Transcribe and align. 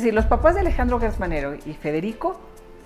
Si 0.00 0.12
los 0.12 0.26
papás 0.26 0.54
de 0.54 0.60
Alejandro 0.60 1.00
Gersmanero 1.00 1.56
y 1.56 1.72
Federico 1.74 2.38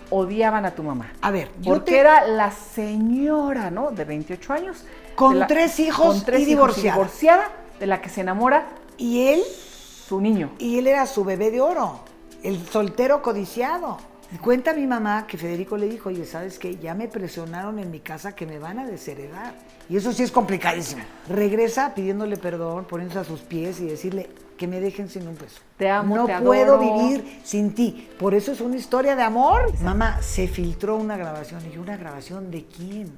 odiaban 0.09 0.65
a 0.65 0.71
tu 0.71 0.83
mamá. 0.83 1.12
A 1.21 1.31
ver, 1.31 1.50
yo 1.61 1.75
Porque 1.75 1.91
te- 1.92 1.99
era 1.99 2.27
la 2.27 2.50
señora, 2.50 3.71
¿no? 3.71 3.91
De 3.91 4.07
28 4.07 4.53
años. 4.54 4.87
Con 5.14 5.38
la- 5.38 5.46
tres 5.46 5.79
hijos 5.79 6.06
con 6.06 6.25
tres 6.25 6.38
y 6.40 6.43
hijos 6.45 6.48
divorciada. 6.75 6.96
divorciada, 6.96 7.45
de 7.79 7.87
la 7.87 8.01
que 8.01 8.09
se 8.09 8.22
enamora 8.22 8.67
Y 8.96 9.27
él, 9.29 9.43
su 9.45 10.22
niño. 10.22 10.53
y 10.59 10.79
él 10.79 10.87
era 10.87 11.04
su 11.04 11.22
bebé 11.22 11.51
de 11.51 11.61
oro, 11.61 12.01
el 12.43 12.67
soltero 12.67 13.21
codiciado. 13.21 13.99
Y 14.35 14.38
cuenta 14.38 14.72
mi 14.72 14.87
mamá 14.87 15.26
que 15.26 15.37
Federico 15.37 15.76
le 15.76 15.90
dijo, 15.90 16.09
oye, 16.09 16.24
¿sabes 16.24 16.59
qué? 16.59 16.79
Ya 16.79 16.95
me 16.95 17.09
presionaron 17.09 17.79
en 17.79 17.91
mi 17.91 18.01
casa 18.01 18.34
que 18.34 18.47
me 18.47 18.59
van 18.59 18.79
a 18.79 18.87
desheredar. 18.87 19.52
Y 19.91 19.98
eso 19.98 20.15
sí 20.15 20.23
es 20.23 20.33
complicadísimo. 20.33 21.02
Regresa 21.29 21.92
pidiéndole 21.95 22.38
perdón, 22.38 22.87
poniéndose 22.87 23.19
a 23.20 23.24
sus 23.24 23.41
pies 23.41 23.80
y 23.83 23.87
decirle 23.87 24.30
que 24.62 24.69
me 24.69 24.79
dejen 24.80 25.09
sin 25.10 25.27
un 25.27 25.34
peso. 25.34 25.59
Te 25.77 25.91
amo, 25.91 26.15
No 26.15 26.24
te 26.27 26.38
puedo 26.38 26.77
adoro. 26.77 26.79
vivir 27.09 27.41
sin 27.42 27.74
ti. 27.74 28.09
Por 28.16 28.33
eso 28.33 28.52
es 28.52 28.61
una 28.61 28.77
historia 28.77 29.16
de 29.16 29.23
amor. 29.25 29.73
Mamá, 29.80 30.23
se 30.23 30.47
filtró 30.47 30.95
una 30.95 31.16
grabación. 31.16 31.61
Y 31.75 31.79
¿una 31.79 31.97
grabación 31.97 32.48
de 32.52 32.65
quién? 32.66 33.11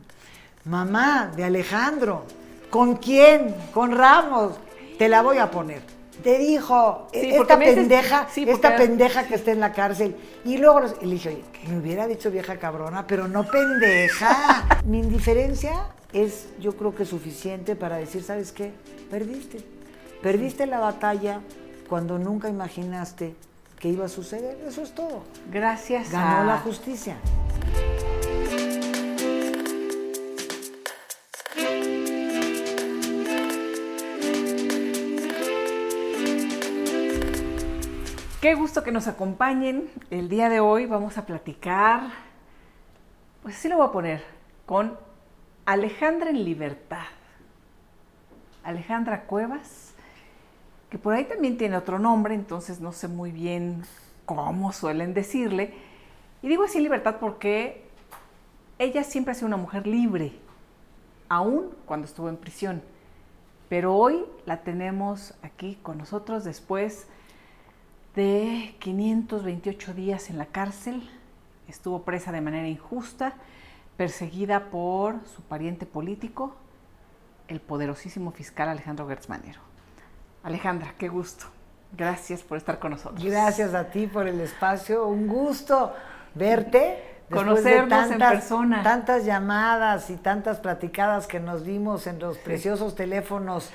Mamá, 0.65 1.31
de 1.37 1.45
Alejandro. 1.45 2.25
¿Con 2.71 2.97
quién? 2.97 3.55
Con 3.75 3.93
Ramos. 3.95 4.55
Te 4.99 5.11
la 5.11 5.21
voy 5.21 5.37
a 5.37 5.51
poner. 5.51 5.83
Te 6.23 6.39
dijo, 6.39 7.09
Sí, 7.13 7.29
esta 7.35 7.59
dices- 7.59 7.75
pendeja, 7.75 8.27
sí, 8.33 8.47
esta 8.49 8.75
pendeja 8.77 9.27
que 9.27 9.35
está 9.35 9.51
en 9.51 9.61
la 9.61 9.75
cárcel. 9.75 10.17
Y 10.47 10.57
luego 10.57 10.81
y 11.03 11.05
le 11.05 11.13
dije, 11.17 11.29
oye, 11.29 11.45
me 11.69 11.77
hubiera 11.79 12.07
dicho 12.07 12.31
vieja 12.31 12.57
cabrona, 12.57 13.07
pero 13.07 13.29
no 13.29 13.45
pendeja. 13.45 14.65
Mi 14.87 15.01
indiferencia 15.01 15.89
es, 16.15 16.47
yo 16.59 16.75
creo 16.75 16.95
que 16.95 17.05
suficiente 17.05 17.77
para 17.77 17.97
decir, 17.97 18.23
¿sabes 18.23 18.51
qué? 18.51 18.73
Perdiste. 19.11 19.59
Perdiste 20.25 20.65
la 20.65 20.79
batalla 20.79 21.43
cuando 21.87 22.19
nunca 22.19 22.49
imaginaste 22.49 23.37
que 23.79 23.91
iba 23.91 24.07
a 24.07 24.09
suceder. 24.09 24.59
Eso 24.67 24.81
es 24.81 24.95
todo. 24.95 25.23
Gracias 25.53 26.11
Ganó 26.11 26.39
a... 26.39 26.45
la 26.45 26.59
justicia. 26.61 27.19
Qué 38.41 38.55
gusto 38.55 38.83
que 38.83 38.93
nos 38.93 39.07
acompañen. 39.09 39.91
El 40.09 40.31
día 40.31 40.49
de 40.49 40.61
hoy 40.61 40.87
vamos 40.87 41.19
a 41.19 41.27
platicar, 41.27 42.01
pues 43.43 43.57
así 43.57 43.69
lo 43.69 43.77
voy 43.77 43.89
a 43.89 43.93
poner, 43.93 44.25
con 44.65 44.99
Alejandra 45.67 46.31
en 46.31 46.47
libertad. 46.47 47.09
Alejandra 48.63 49.25
Cuevas, 49.25 49.94
que 50.95 50.99
por 51.01 51.13
ahí 51.13 51.25
también 51.25 51.59
tiene 51.59 51.77
otro 51.77 51.99
nombre, 51.99 52.37
entonces 52.37 52.79
no 52.79 52.93
sé 52.93 53.09
muy 53.09 53.33
bien 53.33 53.83
cómo 54.27 54.73
suelen 54.73 55.13
decirle. 55.13 55.75
Y 56.41 56.47
digo 56.47 56.63
así 56.63 56.79
libertad 56.79 57.17
porque 57.19 57.85
ella 58.79 59.03
siempre 59.03 59.33
ha 59.33 59.35
sido 59.35 59.49
una 59.49 59.57
mujer 59.57 59.89
libre, 59.89 60.39
aún 61.29 61.75
cuando 61.85 62.07
estuvo 62.07 62.29
en 62.29 62.37
prisión. 62.37 62.81
Pero 63.69 63.97
hoy 63.97 64.25
la 64.47 64.63
tenemos 64.63 65.35
aquí 65.43 65.81
con 65.83 65.99
nosotros 65.99 66.45
después 66.45 67.09
de 68.15 68.77
528 68.79 69.95
días 69.95 70.31
en 70.31 70.39
la 70.39 70.47
cárcel. 70.47 71.11
Estuvo 71.67 72.03
presa 72.03 72.31
de 72.31 72.41
manera 72.41 72.69
injusta, 72.69 73.35
perseguida 73.97 74.71
por 74.71 75.17
su 75.27 75.43
pariente 75.43 75.87
político, 75.87 76.55
el 77.49 77.61
poderosísimo 77.61 78.31
fiscal 78.31 78.69
Alejandro 78.69 79.09
Gertzmanero. 79.09 79.74
Alejandra, 80.45 80.95
qué 80.99 81.09
gusto. 81.09 81.47
Gracias 81.97 82.43
por 82.43 82.59
estar 82.59 82.79
con 82.79 82.93
nosotros. 82.93 83.25
Gracias 83.25 83.75
a 83.75 83.85
ti 83.85 84.07
por 84.07 84.29
el 84.29 84.41
espacio. 84.41 85.07
Un 85.07 85.27
gusto 85.27 85.93
verte. 86.35 87.03
Conocernos 87.31 88.11
en 88.11 88.19
persona. 88.19 88.83
Tantas 88.83 89.25
llamadas 89.25 90.11
y 90.11 90.17
tantas 90.17 90.61
platicadas 90.61 91.27
que 91.27 91.41
nos 91.41 91.65
dimos 91.65 92.07
en 92.07 92.19
los 92.19 92.37
preciosos 92.37 92.95
teléfonos 92.95 93.71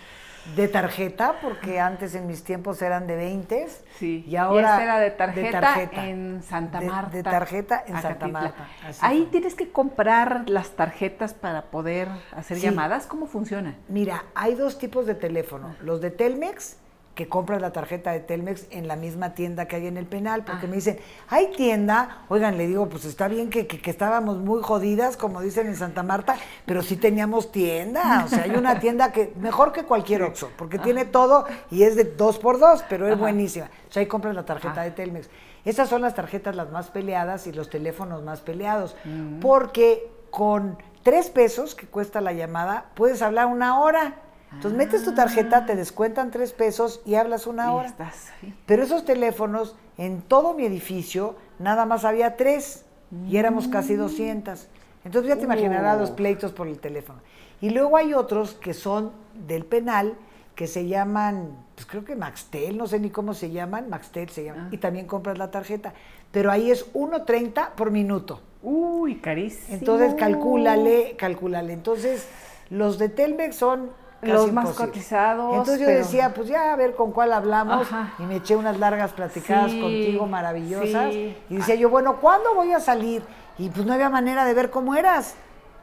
de 0.55 0.67
tarjeta, 0.67 1.35
porque 1.41 1.79
antes 1.79 2.16
en 2.16 2.25
mis 2.27 2.44
tiempos 2.44 2.81
eran 2.81 3.07
de 3.07 3.16
20 3.16 3.67
Sí, 3.97 4.23
y 4.27 4.35
ahora 4.35 4.81
era 4.81 5.00
de 5.00 5.11
tarjeta, 5.11 6.07
en 6.07 6.41
Santa 6.44 6.81
Marta. 6.81 7.16
De, 7.17 7.23
tarjeta 7.23 7.83
en 7.85 8.01
Santa. 8.01 8.27
Marta. 8.27 8.67
así 8.88 9.00
Ahí 9.03 9.22
fue. 9.23 9.31
tienes 9.31 9.55
que 9.55 9.72
comprar 9.72 10.50
las 10.50 10.72
tarjetas 10.72 11.33
para 11.33 11.63
poder 11.63 12.07
hacer 12.31 12.57
Sí. 12.57 12.63
llamadas. 12.63 13.05
¿Cómo 13.07 13.27
funciona? 13.27 13.75
Mira, 13.88 14.23
hay 14.35 14.55
dos 14.55 14.77
tipos 14.79 15.05
de 15.05 15.16
teléfono. 15.16 15.75
Los 15.81 16.01
de 16.01 16.11
Telmex, 16.11 16.77
que 17.16 17.28
compras 17.28 17.62
la 17.62 17.72
tarjeta 17.74 18.12
de 18.14 18.22
Telmex 18.22 18.68
en 18.72 18.88
la 18.88 18.96
misma 18.96 19.34
tienda 19.34 19.68
que 19.68 19.75
hay 19.75 19.88
en 19.88 19.97
el 19.97 20.06
penal, 20.06 20.46
porque 20.46 20.68
Ah. 20.68 20.70
me 20.70 20.75
dicen, 20.78 21.00
hay 21.28 21.47
tienda, 21.52 22.24
oigan, 22.30 22.58
le 22.58 22.66
digo, 22.66 22.88
pues 22.88 23.03
está 23.03 23.28
bien 23.28 23.50
que, 23.50 23.68
que- 23.68 23.81
que 23.81 23.90
estábamos 23.92 24.38
muy 24.38 24.62
jodidas, 24.64 25.18
como 25.18 25.42
dicen 25.42 25.68
en 25.68 25.75
Santa 25.75 26.02
Marta, 26.02 26.38
pero 26.66 26.81
sí 26.81 26.96
teníamos 26.96 27.52
tienda. 27.52 28.24
O 28.25 28.30
sea, 28.30 28.44
hay 28.44 28.52
una 28.52 28.80
tienda 28.80 29.12
que, 29.12 29.34
mejor 29.40 29.74
que 29.74 29.84
cualquier 29.84 30.24
Oxxo, 30.24 30.50
porque 30.58 30.80
tiene 30.80 31.03
todo 31.03 31.46
y 31.69 31.84
es 31.84 31.98
de 31.98 32.06
dos 32.06 32.38
por 32.40 32.58
dos, 32.58 32.86
pero 32.88 33.06
es 33.08 33.14
Ajá. 33.14 33.22
buenísima. 33.22 33.66
O 33.90 33.92
sea, 33.92 34.00
ahí 34.02 34.08
compras 34.08 34.34
la 34.34 34.46
tarjeta 34.46 34.80
Ah. 34.81 34.84
de 34.86 34.92
Telmex. 34.92 35.30
Esas 35.66 35.90
son 35.90 36.02
las 36.02 36.16
tarjetas 36.16 36.56
las 36.56 36.72
más 36.72 36.90
peleadas 36.90 37.48
y 37.48 37.52
los 37.52 37.69
teléfonos 37.69 38.24
más 38.24 38.40
peleados, 38.40 38.96
Mm. 39.03 39.42
porque 39.42 40.09
con 40.30 40.78
tres 41.03 41.30
pesos 41.30 41.75
que 41.75 41.86
cuesta 41.88 42.22
la 42.22 42.31
llamada, 42.31 42.86
puedes 42.94 43.22
hablar 43.22 43.48
una 43.48 43.80
hora. 43.81 44.14
Entonces 44.52 44.78
metes 44.78 45.04
tu 45.04 45.14
tarjeta, 45.14 45.66
te 45.66 45.76
descuentan 45.76 46.32
tres 46.32 46.54
pesos 46.54 47.02
y 47.06 47.16
hablas 47.16 47.46
una 47.48 47.74
hora. 47.74 47.88
estás. 47.90 48.30
Pero 48.66 48.84
esos 48.84 49.06
teléfonos, 49.06 49.76
en 49.98 50.22
todo 50.22 50.54
mi 50.54 50.66
edificio, 50.66 51.36
nada 51.60 51.86
más 51.86 52.04
había 52.06 52.36
tres 52.36 52.86
y 53.28 53.38
éramos 53.38 53.68
casi 53.68 53.96
200. 53.96 54.68
Entonces 55.06 55.30
ya 55.30 55.36
te 55.38 55.44
imaginarás 55.44 56.00
los 56.00 56.12
Oh. 56.12 56.16
pleitos 56.16 56.52
por 56.52 56.68
el 56.68 56.80
teléfono. 56.80 57.20
Y 57.62 57.70
luego 57.70 57.96
hay 57.98 58.14
otros 58.14 58.54
que 58.56 58.74
son 58.74 59.12
del 59.48 59.66
penal, 59.66 60.16
que 60.56 60.68
se 60.68 60.88
llaman, 60.88 61.52
pues 61.76 61.86
creo 61.86 62.04
que 62.04 62.16
Maxtel, 62.18 62.78
no 62.78 62.86
sé 62.88 63.00
ni 63.00 63.10
cómo 63.12 63.34
se 63.34 63.50
llaman, 63.52 63.90
Maxtel 63.90 64.30
se 64.30 64.44
llaman, 64.44 64.66
Ah. 64.66 64.70
y 64.74 64.78
también 64.78 65.06
compras 65.08 65.38
la 65.38 65.52
tarjeta. 65.52 65.94
Pero 66.31 66.52
ahí 66.52 66.70
es 66.70 66.86
1.30 66.94 67.72
por 67.76 67.92
minuto. 67.92 68.42
Uy, 68.62 69.16
carísimo. 69.20 69.78
Entonces 69.78 70.16
calcúlale, 70.16 71.16
calcúlale. 71.18 71.72
Entonces, 71.74 72.28
los 72.70 72.98
de 73.00 73.08
Telmex 73.10 73.56
son 73.56 73.90
casi 74.19 74.31
Los 74.34 74.52
más 74.52 74.69
cotizados, 74.72 75.52
Entonces 75.57 75.80
yo 75.80 75.88
decía, 75.88 76.34
pues 76.34 76.47
ya 76.47 76.74
a 76.74 76.75
ver 76.75 76.96
con 76.96 77.12
cuál 77.12 77.31
hablamos. 77.34 77.88
Ajá. 77.88 78.13
Y 78.19 78.24
me 78.24 78.38
eché 78.38 78.56
unas 78.56 78.78
largas 78.80 79.12
platicadas 79.13 79.72
Sí, 79.72 79.80
contigo 79.81 80.25
maravillosas. 80.28 81.13
sí. 81.13 81.38
Y 81.50 81.56
decía 81.57 81.75
yo, 81.75 81.90
bueno, 81.90 82.18
¿cuándo 82.19 82.53
voy 82.56 82.72
a 82.74 82.80
salir? 82.80 83.24
Y 83.57 83.69
pues 83.69 83.85
no 83.85 83.94
había 83.94 84.09
manera 84.09 84.46
de 84.46 84.53
ver 84.53 84.69
cómo 84.69 84.96
eras. 84.96 85.35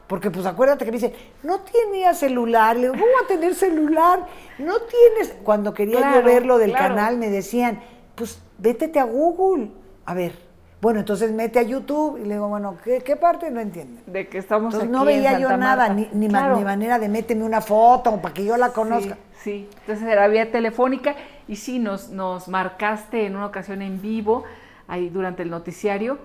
Porque 0.07 0.31
pues 0.31 0.45
acuérdate 0.45 0.85
que 0.85 0.91
me 0.91 0.97
dicen, 0.97 1.13
no 1.43 1.59
tenía 1.61 2.13
celular. 2.13 2.75
Le 2.77 2.83
digo, 2.83 2.93
¿cómo 2.93 3.05
a 3.23 3.27
tener 3.27 3.53
celular? 3.55 4.25
No 4.57 4.75
tienes. 4.79 5.35
Cuando 5.43 5.73
quería 5.73 5.97
Claro, 5.97 6.19
yo 6.21 6.25
ver 6.25 6.45
lo 6.45 6.57
del 6.57 6.71
claro. 6.71 6.95
canal, 6.95 7.17
me 7.17 7.29
decían, 7.29 7.81
pues 8.15 8.41
vétete 8.57 8.99
a 8.99 9.03
Google. 9.03 9.71
A 10.05 10.13
ver. 10.13 10.46
Bueno, 10.81 10.99
entonces 10.99 11.31
mete 11.31 11.59
a 11.59 11.63
YouTube. 11.63 12.17
Y 12.17 12.25
le 12.25 12.35
digo, 12.35 12.47
bueno, 12.47 12.77
¿qué, 12.83 13.01
qué 13.01 13.15
parte 13.15 13.49
no 13.51 13.59
entienden? 13.59 14.03
De 14.05 14.27
que 14.27 14.37
estamos 14.37 14.73
Entonces 14.73 14.89
aquí 14.89 14.91
no 14.91 14.99
en 15.01 15.05
veía 15.07 15.31
Santa 15.31 15.41
yo 15.41 15.57
nada, 15.57 15.89
ni, 15.89 16.29
ma- 16.29 16.55
ni 16.55 16.63
manera 16.63 16.99
de 16.99 17.09
méteme 17.09 17.43
una 17.43 17.61
foto 17.61 18.15
para 18.21 18.33
que 18.33 18.45
yo 18.45 18.57
la 18.57 18.69
conozca. 18.69 19.17
Sí, 19.41 19.41
sí. 19.43 19.69
entonces 19.81 20.07
era 20.07 20.27
vía 20.27 20.51
telefónica 20.51 21.15
y 21.47 21.55
sí, 21.55 21.79
nos, 21.79 22.09
nos 22.09 22.47
marcaste 22.47 23.25
en 23.25 23.35
una 23.35 23.47
ocasión 23.47 23.81
en 23.81 24.01
vivo, 24.01 24.43
ahí 24.87 25.09
durante 25.09 25.43
el 25.43 25.49
noticiario, 25.49 26.19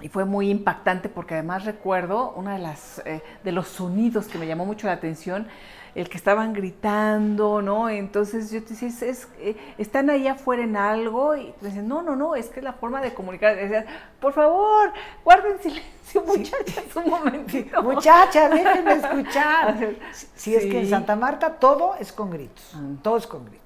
y 0.00 0.08
fue 0.08 0.24
muy 0.26 0.50
impactante 0.50 1.08
porque 1.08 1.34
además 1.34 1.64
recuerdo 1.64 2.32
uno 2.36 2.50
de, 2.50 2.58
las, 2.58 3.00
eh, 3.06 3.22
de 3.42 3.52
los 3.52 3.68
sonidos 3.68 4.26
que 4.26 4.36
me 4.38 4.46
llamó 4.46 4.66
mucho 4.66 4.86
la 4.86 4.92
atención, 4.94 5.46
el 5.96 6.10
que 6.10 6.18
estaban 6.18 6.52
gritando, 6.52 7.62
¿no? 7.62 7.88
Entonces 7.88 8.50
yo 8.50 8.62
te 8.62 8.74
decía, 8.74 8.88
es, 8.88 9.02
es, 9.02 9.28
eh, 9.38 9.56
están 9.78 10.10
ahí 10.10 10.28
afuera 10.28 10.62
en 10.62 10.76
algo 10.76 11.34
y 11.34 11.52
te 11.58 11.66
dicen, 11.68 11.88
no, 11.88 12.02
no, 12.02 12.14
no, 12.14 12.34
es 12.36 12.48
que 12.50 12.60
es 12.60 12.64
la 12.64 12.74
forma 12.74 13.00
de 13.00 13.14
comunicar. 13.14 13.56
Decían, 13.56 13.86
por 14.20 14.34
favor, 14.34 14.92
guarden 15.24 15.58
silencio, 15.58 16.22
muchachas, 16.26 16.84
un 16.96 17.08
momentito. 17.10 17.82
Muchacha, 17.82 18.50
déjenme 18.50 18.92
escuchar. 18.92 19.76
Si 20.36 20.54
es 20.54 20.66
que 20.66 20.80
en. 20.80 20.90
Santa 20.90 21.16
Marta 21.16 21.54
todo 21.54 21.94
es 21.98 22.12
con 22.12 22.30
gritos, 22.30 22.74
Mm. 22.74 22.96
todo 22.96 23.16
es 23.16 23.26
con 23.26 23.46
gritos. 23.46 23.64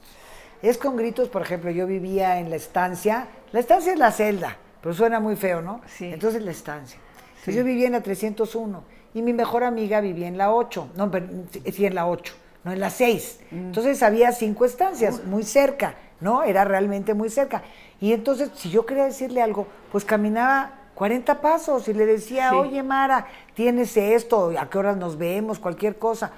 Es 0.63 0.79
con 0.79 0.97
gritos, 0.97 1.29
por 1.29 1.43
ejemplo, 1.43 1.71
yo 1.73 1.87
vivía 1.87 2.39
en 2.39 2.49
la 2.49 2.57
estancia, 2.57 3.27
la 3.51 3.59
estancia 3.59 3.93
es 3.93 3.99
la 3.99 4.13
celda, 4.13 4.57
pero 4.81 4.95
suena 4.95 5.19
muy 5.19 5.35
feo, 5.35 5.63
¿no? 5.63 5.81
Sí. 5.87 6.13
Entonces 6.13 6.43
la 6.43 6.53
estancia. 6.53 7.01
Sí. 7.45 7.53
yo 7.53 7.65
vivía 7.65 7.87
en 7.87 7.93
la 7.93 8.03
301 8.03 8.83
y 9.15 9.23
mi 9.23 9.33
mejor 9.33 9.65
amiga 9.65 10.01
vivía 10.01 10.29
en 10.29 10.39
la 10.39 10.53
8, 10.53 10.91
no, 10.97 11.11
pero, 11.11 11.27
sí, 11.73 11.87
en 11.87 11.95
la 11.95 12.07
8, 12.07 12.33
no 12.65 12.73
en 12.73 12.81
la 12.81 12.91
6. 12.91 13.41
Mm. 13.51 13.57
Entonces 13.57 14.03
había 14.03 14.33
cinco 14.33 14.65
estancias, 14.65 15.25
muy 15.25 15.43
cerca, 15.43 15.95
¿no? 16.21 16.43
Era 16.43 16.65
realmente 16.65 17.15
muy 17.15 17.31
cerca. 17.31 17.63
Y 18.01 18.13
entonces, 18.13 18.51
si 18.55 18.71
yo 18.71 18.87
quería 18.87 19.05
decirle 19.05 19.43
algo, 19.43 19.67
pues 19.91 20.05
caminaba 20.05 20.73
40 20.95 21.41
pasos 21.41 21.89
y 21.89 21.95
le 21.95 22.05
decía, 22.07 22.51
Sí. 22.51 22.57
oye 22.57 22.83
Mara, 22.83 23.27
tienes 23.55 23.97
esto, 23.97 24.53
a 24.59 24.69
qué 24.69 24.79
horas 24.79 24.97
nos 24.97 25.17
vemos, 25.17 25.59
cualquier 25.59 25.97
cosa. 25.99 26.33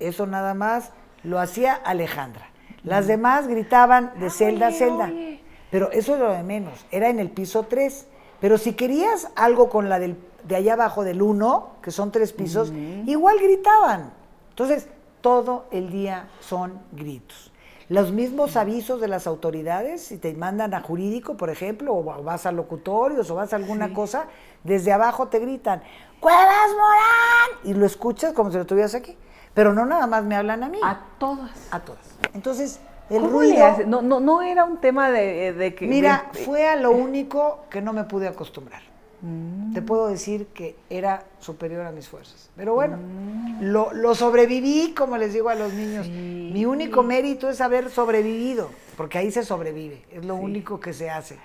Eso 0.00 0.26
nada 0.26 0.54
más 0.54 0.90
lo 1.22 1.38
hacía 1.38 1.74
Alejandra. 1.74 2.48
Las 2.82 3.06
demás 3.06 3.46
gritaban 3.46 4.12
de 4.18 4.30
celda 4.30 4.68
a 4.68 4.72
celda. 4.72 5.04
oye, 5.06 5.40
Pero 5.70 5.92
eso 5.92 6.14
es 6.14 6.20
lo 6.20 6.32
de 6.32 6.42
menos, 6.42 6.84
era 6.90 7.08
en 7.08 7.20
el 7.20 7.30
piso 7.30 7.64
3. 7.68 8.06
Pero 8.40 8.58
si 8.58 8.72
querías 8.72 9.28
algo 9.36 9.68
con 9.68 9.88
la 9.88 9.98
del, 9.98 10.16
de 10.44 10.56
allá 10.56 10.74
abajo 10.74 11.04
del 11.04 11.22
1, 11.22 11.68
que 11.82 11.90
son 11.90 12.10
tres 12.10 12.32
pisos, 12.32 12.72
igual 13.06 13.38
gritaban. 13.38 14.12
Entonces, 14.50 14.88
todo 15.20 15.66
el 15.70 15.90
día 15.90 16.28
son 16.40 16.80
gritos. 16.92 17.52
Los 17.88 18.12
mismos 18.12 18.56
avisos 18.56 19.00
de 19.00 19.08
las 19.08 19.26
autoridades, 19.26 20.02
si 20.02 20.16
te 20.16 20.32
mandan 20.34 20.74
a 20.74 20.80
jurídico, 20.80 21.36
por 21.36 21.50
ejemplo, 21.50 21.92
o 21.94 22.22
vas 22.22 22.46
a 22.46 22.52
locutorios 22.52 23.30
o 23.30 23.34
vas 23.34 23.52
a 23.52 23.56
alguna 23.56 23.92
cosa, 23.92 24.26
desde 24.62 24.92
abajo 24.92 25.26
te 25.26 25.40
gritan, 25.40 25.82
¡Cuevas 26.20 26.70
Morán! 26.70 27.60
Y 27.64 27.74
lo 27.74 27.86
escuchas 27.86 28.32
como 28.32 28.50
si 28.52 28.58
lo 28.58 28.66
tuvieras 28.66 28.94
aquí. 28.94 29.16
Pero 29.54 29.74
no 29.74 29.84
nada 29.86 30.06
más 30.06 30.24
me 30.24 30.36
hablan 30.36 30.62
a 30.62 30.68
mí. 30.68 30.78
A 30.84 31.00
todas. 31.18 31.50
A 31.70 31.80
todas. 31.80 32.04
Entonces, 32.34 32.78
el 33.10 33.20
¿Cómo 33.22 33.28
ruido... 33.40 33.76
le? 33.78 33.86
No, 33.86 34.02
no, 34.02 34.20
no 34.20 34.40
era 34.42 34.64
un 34.64 34.78
tema 34.80 35.10
de, 35.10 35.52
de 35.52 35.74
que... 35.74 35.86
Mira, 35.86 36.30
fue 36.44 36.66
a 36.68 36.76
lo 36.76 36.92
único 36.92 37.64
que 37.70 37.82
no 37.82 37.92
me 37.92 38.04
pude 38.04 38.28
acostumbrar. 38.28 38.82
Mm. 39.22 39.74
Te 39.74 39.82
puedo 39.82 40.08
decir 40.08 40.46
que 40.54 40.76
era 40.88 41.24
superior 41.40 41.84
a 41.84 41.92
mis 41.92 42.08
fuerzas. 42.08 42.50
Pero 42.56 42.72
bueno, 42.74 42.96
Mm. 42.96 43.64
lo, 43.64 43.92
lo 43.92 44.14
sobreviví, 44.14 44.94
como 44.96 45.18
les 45.18 45.34
digo 45.34 45.48
a 45.50 45.54
los 45.54 45.72
niños. 45.74 46.06
Sí. 46.06 46.50
Mi 46.54 46.64
único 46.64 47.02
mérito 47.02 47.50
es 47.50 47.60
haber 47.60 47.90
sobrevivido, 47.90 48.70
porque 48.96 49.18
ahí 49.18 49.30
se 49.30 49.44
sobrevive, 49.44 50.02
es 50.12 50.24
lo 50.24 50.36
único 50.36 50.80
que 50.80 50.92
se 50.94 51.10
hace. 51.10 51.36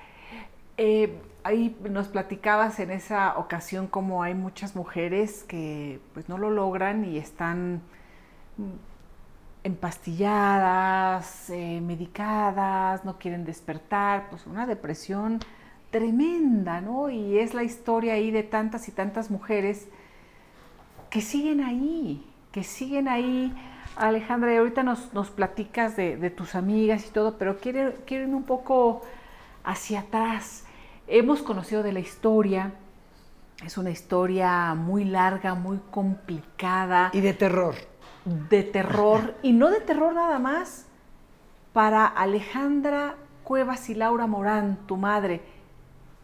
Eh, 0.77 1.13
ahí 1.43 1.75
nos 1.89 2.07
platicabas 2.07 2.79
en 2.79 2.91
esa 2.91 3.37
ocasión 3.37 3.87
como 3.87 4.23
hay 4.23 4.33
muchas 4.35 4.75
mujeres 4.75 5.43
que 5.43 5.99
pues 6.13 6.27
no 6.29 6.37
lo 6.37 6.49
logran 6.49 7.05
y 7.05 7.17
están 7.17 7.81
empastilladas, 9.65 11.49
eh, 11.49 11.81
medicadas, 11.81 13.03
no 13.03 13.17
quieren 13.17 13.45
despertar, 13.45 14.29
pues 14.29 14.45
una 14.45 14.67
depresión 14.67 15.39
tremenda, 15.89 16.81
¿no? 16.81 17.09
Y 17.09 17.39
es 17.39 17.55
la 17.55 17.63
historia 17.63 18.13
ahí 18.13 18.29
de 18.29 18.43
tantas 18.43 18.87
y 18.87 18.91
tantas 18.91 19.31
mujeres 19.31 19.87
que 21.09 21.19
siguen 21.19 21.63
ahí, 21.63 22.23
que 22.51 22.63
siguen 22.63 23.07
ahí. 23.07 23.53
Alejandra, 23.95 24.53
y 24.53 24.57
ahorita 24.57 24.83
nos, 24.83 25.13
nos 25.13 25.31
platicas 25.31 25.95
de, 25.95 26.17
de 26.17 26.29
tus 26.29 26.53
amigas 26.53 27.07
y 27.07 27.09
todo, 27.09 27.37
pero 27.39 27.57
quiero 27.57 27.93
irme 28.07 28.35
un 28.35 28.43
poco 28.43 29.01
hacia 29.63 30.01
atrás. 30.01 30.65
Hemos 31.07 31.41
conocido 31.41 31.81
de 31.81 31.91
la 31.91 32.01
historia, 32.01 32.73
es 33.65 33.79
una 33.79 33.89
historia 33.89 34.75
muy 34.75 35.05
larga, 35.05 35.55
muy 35.55 35.79
complicada, 35.89 37.09
Y 37.13 37.21
de 37.21 37.33
terror. 37.33 37.75
De 38.25 38.63
terror, 38.63 39.35
y 39.43 39.53
no 39.53 39.69
de 39.69 39.79
terror 39.81 40.13
nada 40.13 40.39
más, 40.39 40.87
para 41.73 42.05
Alejandra 42.05 43.15
Cuevas 43.43 43.89
y 43.89 43.95
Laura 43.95 44.25
Morán, 44.27 44.77
tu 44.87 44.97
madre. 44.97 45.41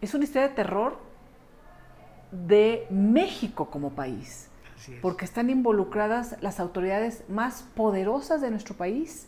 Es 0.02 0.14
una 0.16 0.24
historia 0.24 0.48
de 0.50 0.56
terror 0.56 0.98
de 2.32 2.88
México 2.90 3.70
como 3.70 3.92
país 3.92 4.50
Así 4.76 4.94
es. 4.94 5.02
porque 5.02 5.26
están 5.26 5.50
involucradas 5.50 6.38
las 6.42 6.60
autoridades 6.60 7.24
más 7.30 7.64
poderosas 7.76 8.42
de 8.42 8.50
nuestro 8.50 8.76
país 8.76 9.28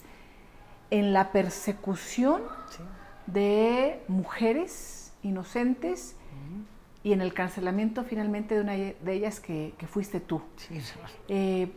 en 0.90 1.14
la 1.14 1.32
persecución 1.32 2.42
Sí. 2.70 2.84
de 3.28 4.02
mujeres 4.08 5.14
inocentes 5.22 6.16
y 7.04 7.12
en 7.12 7.20
el 7.22 7.34
cancelamiento 7.34 8.04
finalmente 8.06 8.56
de 8.56 8.62
una 8.62 8.74
de 8.74 8.96
ellas 9.14 9.40
que, 9.42 9.74
que 9.78 9.86
fuiste 9.88 10.20
tú. 10.22 10.42
Sí. 10.56 10.80
Eh, 11.28 11.72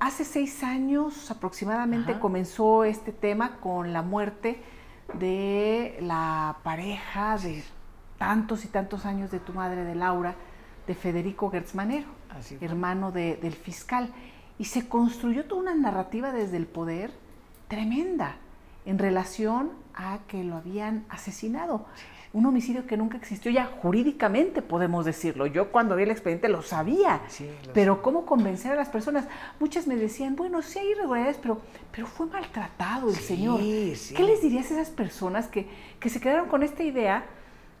hace 0.00 0.24
seis 0.24 0.62
años 0.64 1.30
aproximadamente 1.30 2.12
Ajá. 2.12 2.20
comenzó 2.20 2.84
este 2.84 3.12
tema 3.12 3.56
con 3.60 3.92
la 3.92 4.02
muerte 4.02 4.60
de 5.14 5.98
la 6.00 6.56
pareja 6.62 7.36
de 7.38 7.62
tantos 8.18 8.64
y 8.64 8.68
tantos 8.68 9.06
años 9.06 9.30
de 9.30 9.40
tu 9.40 9.52
madre, 9.52 9.84
de 9.84 9.94
Laura, 9.94 10.34
de 10.86 10.94
Federico 10.94 11.50
Gertzmanero, 11.50 12.08
hermano 12.60 13.12
de- 13.12 13.36
del 13.36 13.54
fiscal. 13.54 14.10
Y 14.58 14.64
se 14.66 14.88
construyó 14.88 15.46
toda 15.46 15.62
una 15.62 15.74
narrativa 15.74 16.32
desde 16.32 16.56
el 16.56 16.66
poder 16.66 17.12
tremenda 17.68 18.36
en 18.84 18.98
relación 18.98 19.70
a 19.94 20.18
que 20.28 20.44
lo 20.44 20.56
habían 20.56 21.04
asesinado. 21.08 21.86
Un 22.32 22.46
homicidio 22.46 22.86
que 22.86 22.96
nunca 22.96 23.16
existió, 23.16 23.50
ya 23.50 23.66
jurídicamente 23.82 24.62
podemos 24.62 25.04
decirlo. 25.04 25.46
Yo 25.46 25.72
cuando 25.72 25.96
vi 25.96 26.04
el 26.04 26.12
expediente 26.12 26.48
lo 26.48 26.62
sabía, 26.62 27.20
Sí, 27.28 27.50
lo 27.66 27.72
pero 27.72 28.02
¿cómo 28.02 28.24
convencer 28.24 28.70
a 28.70 28.76
las 28.76 28.88
personas? 28.88 29.26
Muchas 29.58 29.88
me 29.88 29.96
decían, 29.96 30.36
bueno, 30.36 30.62
sí 30.62 30.78
hay 30.78 30.92
irregularidades, 30.92 31.38
pero, 31.42 31.60
pero 31.90 32.06
fue 32.06 32.26
maltratado 32.26 33.08
el 33.08 33.16
Sí, 33.16 33.22
señor. 33.24 33.58
sí. 33.60 34.14
¿Qué 34.16 34.22
les 34.22 34.42
dirías 34.42 34.70
a 34.70 34.74
esas 34.74 34.90
personas 34.90 35.48
que, 35.48 35.66
que 35.98 36.08
se 36.08 36.20
quedaron 36.20 36.46
con 36.48 36.62
esta 36.62 36.84
idea 36.84 37.24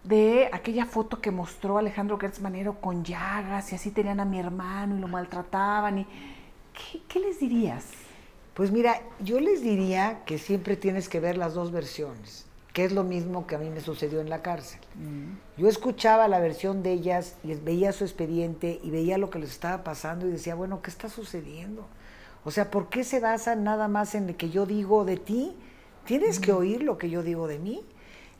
de 0.02 0.48
aquella 0.52 0.84
foto 0.86 1.20
que 1.20 1.30
mostró 1.30 1.78
Alejandro 1.78 2.18
Gertz 2.18 2.40
Manero 2.40 2.80
con 2.80 3.04
llagas 3.04 3.70
y 3.70 3.76
así 3.76 3.90
tenían 3.92 4.18
a 4.18 4.24
mi 4.24 4.40
hermano 4.40 4.96
y 4.96 4.98
lo 5.00 5.06
maltrataban? 5.06 5.98
Y, 6.00 6.06
¿qué, 6.74 7.02
qué 7.06 7.20
les 7.20 7.38
dirías? 7.38 7.84
Pues 8.54 8.72
mira, 8.72 9.00
yo 9.20 9.38
les 9.38 9.62
diría 9.62 10.24
que 10.26 10.38
siempre 10.38 10.74
tienes 10.74 11.08
que 11.08 11.20
ver 11.20 11.38
las 11.38 11.54
dos 11.54 11.70
versiones, 11.70 12.46
que 12.72 12.84
es 12.84 12.92
lo 12.92 13.04
mismo 13.04 13.46
que 13.46 13.56
a 13.56 13.58
mí 13.58 13.68
me 13.70 13.80
sucedió 13.80 14.20
en 14.20 14.30
la 14.30 14.42
cárcel. 14.42 14.80
Yo 15.56 15.68
escuchaba 15.68 16.28
la 16.28 16.38
versión 16.38 16.82
de 16.82 16.92
ellas 16.92 17.36
y 17.42 17.54
veía 17.54 17.92
su 17.92 18.04
expediente 18.04 18.80
y 18.82 18.90
veía 18.90 19.18
lo 19.18 19.30
que 19.30 19.38
les 19.38 19.50
estaba 19.50 19.82
pasando 19.82 20.26
y 20.26 20.30
decía, 20.30 20.54
bueno, 20.54 20.80
¿qué 20.82 20.90
está 20.90 21.08
sucediendo? 21.08 21.86
O 22.44 22.50
sea, 22.50 22.70
¿por 22.70 22.88
qué 22.88 23.04
se 23.04 23.20
basan 23.20 23.64
nada 23.64 23.88
más 23.88 24.14
en 24.14 24.26
lo 24.26 24.36
que 24.36 24.50
yo 24.50 24.66
digo 24.66 25.04
de 25.04 25.16
ti? 25.16 25.54
Tienes 26.04 26.40
que 26.40 26.52
oír 26.52 26.82
lo 26.82 26.96
que 26.96 27.10
yo 27.10 27.22
digo 27.22 27.46
de 27.46 27.58
mí. 27.58 27.84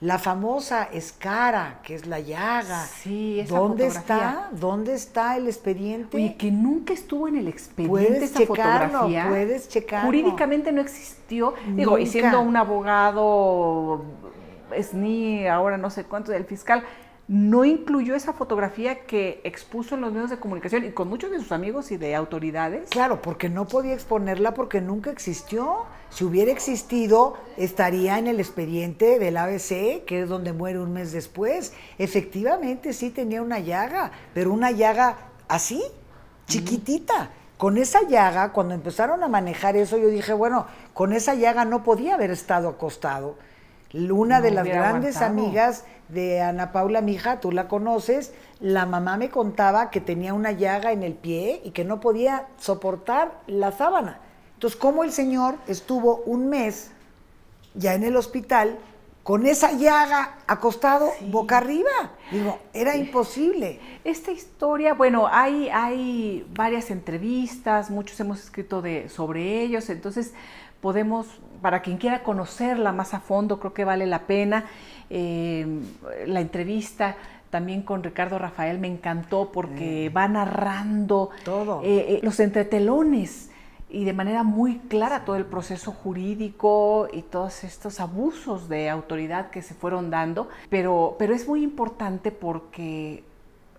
La 0.01 0.19
famosa 0.19 0.85
escara, 0.85 1.81
que 1.83 1.95
es 1.95 2.07
la 2.07 2.21
llaga. 2.21 2.87
Sí, 2.87 3.39
esa 3.39 3.55
¿Dónde 3.55 3.91
fotografía. 3.91 4.17
está? 4.31 4.49
¿Dónde 4.53 4.95
está 4.95 5.37
el 5.37 5.47
expediente? 5.47 6.17
Oye, 6.17 6.37
que 6.39 6.51
nunca 6.51 6.95
estuvo 6.95 7.29
en 7.29 7.37
el 7.37 7.49
expediente 7.49 7.91
Puedes 7.91 8.23
esa 8.23 8.39
checarlo, 8.39 8.93
fotografía. 8.93 9.27
puedes 9.29 9.69
checarlo. 9.69 10.07
Jurídicamente 10.07 10.73
no 10.73 10.81
existió. 10.81 11.53
Digo, 11.75 11.99
y 11.99 12.07
siendo 12.07 12.41
un 12.41 12.57
abogado 12.57 14.03
SNI, 14.75 15.49
ahora 15.49 15.77
no 15.77 15.91
sé 15.91 16.05
cuánto 16.05 16.33
del 16.33 16.45
fiscal, 16.47 16.83
no 17.31 17.65
incluyó 17.65 18.17
esa 18.17 18.33
fotografía 18.33 19.07
que 19.07 19.41
expuso 19.45 19.95
en 19.95 20.01
los 20.01 20.13
medios 20.13 20.31
de 20.31 20.41
comunicación 20.41 20.85
y 20.85 20.91
con 20.91 21.07
muchos 21.07 21.31
de 21.31 21.39
sus 21.39 21.53
amigos 21.53 21.93
y 21.93 21.97
de 21.97 22.17
autoridades. 22.17 22.91
Claro, 22.91 23.23
porque 23.23 23.49
no 23.49 23.69
podía 23.69 23.95
exponerla 23.95 24.53
porque 24.53 24.81
nunca 24.81 25.13
existió. 25.13 25.85
Si 26.09 26.25
hubiera 26.25 26.51
existido, 26.51 27.37
estaría 27.57 28.19
en 28.19 28.27
el 28.27 28.41
expediente 28.41 29.21
del 29.21 29.37
ABC, 29.37 30.05
que 30.07 30.23
es 30.23 30.29
donde 30.29 30.53
muere 30.53 30.81
un 30.81 30.93
mes 30.93 31.13
después. 31.13 31.73
Efectivamente, 31.99 32.93
sí 32.93 33.11
tenía 33.11 33.43
una 33.43 33.61
llaga, 33.61 34.11
pero 34.35 34.53
una 34.53 34.73
llaga 34.73 35.29
así, 35.47 35.85
chiquitita. 36.49 37.31
Con 37.59 37.79
esa 37.79 38.03
llaga, 38.09 38.53
cuando 38.53 38.75
empezaron 38.75 39.23
a 39.23 39.29
manejar 39.29 39.77
eso, 39.77 39.99
yo 39.99 40.09
dije, 40.09 40.33
bueno, 40.33 40.67
con 40.95 41.13
esa 41.13 41.35
llaga 41.35 41.65
no 41.65 41.85
podía 41.85 42.15
haber 42.15 42.33
estado 42.33 42.69
acostado. 42.69 43.37
Una 43.93 44.39
No 44.39 44.43
de 44.45 44.51
las 44.53 44.67
grandes 44.67 45.17
aguantado. 45.17 45.47
amigas 45.47 45.85
de 46.09 46.41
Ana 46.41 46.73
Paula 46.73 47.01
Mija, 47.01 47.41
tú 47.41 47.53
la 47.53 47.69
conoces, 47.69 48.33
la 48.61 48.87
mamá 48.87 49.17
me 49.17 49.31
contaba 49.31 49.91
que 49.91 50.01
tenía 50.01 50.35
una 50.35 50.53
llaga 50.53 50.93
en 50.93 51.03
el 51.03 51.15
pie 51.15 51.61
y 51.65 51.71
que 51.71 51.85
no 51.85 52.01
podía 52.01 52.47
soportar 52.59 53.41
la 53.47 53.73
sábana. 53.73 54.21
Entonces, 54.55 54.79
¿cómo 54.79 55.05
el 55.05 55.13
señor 55.13 55.57
estuvo 55.67 56.19
un 56.27 56.49
mes 56.49 56.91
ya 57.75 57.95
en 57.95 58.05
el 58.05 58.17
hospital 58.17 58.79
con 59.23 59.47
esa 59.47 59.73
llaga 59.73 60.39
acostado 60.47 61.11
boca 61.31 61.59
arriba? 61.59 61.91
Digo, 62.31 62.59
era 62.73 62.97
imposible. 62.97 63.81
Esta 64.05 64.33
historia, 64.33 64.95
bueno, 64.95 65.29
hay, 65.31 65.69
hay 65.71 66.47
varias 66.55 66.91
entrevistas, 66.91 67.91
muchos 67.91 68.19
hemos 68.21 68.41
escrito 68.41 68.83
de, 68.83 69.09
sobre 69.09 69.63
ellos, 69.63 69.89
entonces 69.91 70.33
podemos, 70.81 71.27
para 71.61 71.83
quien 71.83 71.99
quiera 71.99 72.23
conocerla 72.23 72.93
más 72.93 73.15
a 73.15 73.21
fondo, 73.21 73.59
creo 73.61 73.73
que 73.73 73.85
vale 73.85 74.07
la 74.07 74.21
pena. 74.21 74.65
Eh, 75.09 75.67
la 76.27 76.41
entrevista 76.41 77.17
también 77.51 77.83
con 77.83 78.03
Ricardo 78.03 78.39
Rafael 78.39 78.79
me 78.79 78.89
encantó 78.89 79.51
porque 79.53 80.11
va 80.17 80.29
narrando 80.29 81.31
Todo. 81.45 81.83
eh, 81.83 82.07
eh, 82.09 82.21
los 82.23 82.39
entretelones 82.41 83.51
y 83.89 84.05
de 84.05 84.13
manera 84.13 84.45
muy 84.45 84.79
clara 84.79 85.25
todo 85.25 85.35
el 85.35 85.45
proceso 85.45 85.91
jurídico 85.91 87.09
y 87.13 87.23
todos 87.23 87.65
estos 87.65 87.99
abusos 87.99 88.69
de 88.69 88.89
autoridad 88.89 89.51
que 89.51 89.63
se 89.63 89.75
fueron 89.75 90.11
dando, 90.11 90.49
pero, 90.69 91.17
pero 91.19 91.35
es 91.35 91.49
muy 91.49 91.65
importante 91.65 92.31
porque 92.31 93.25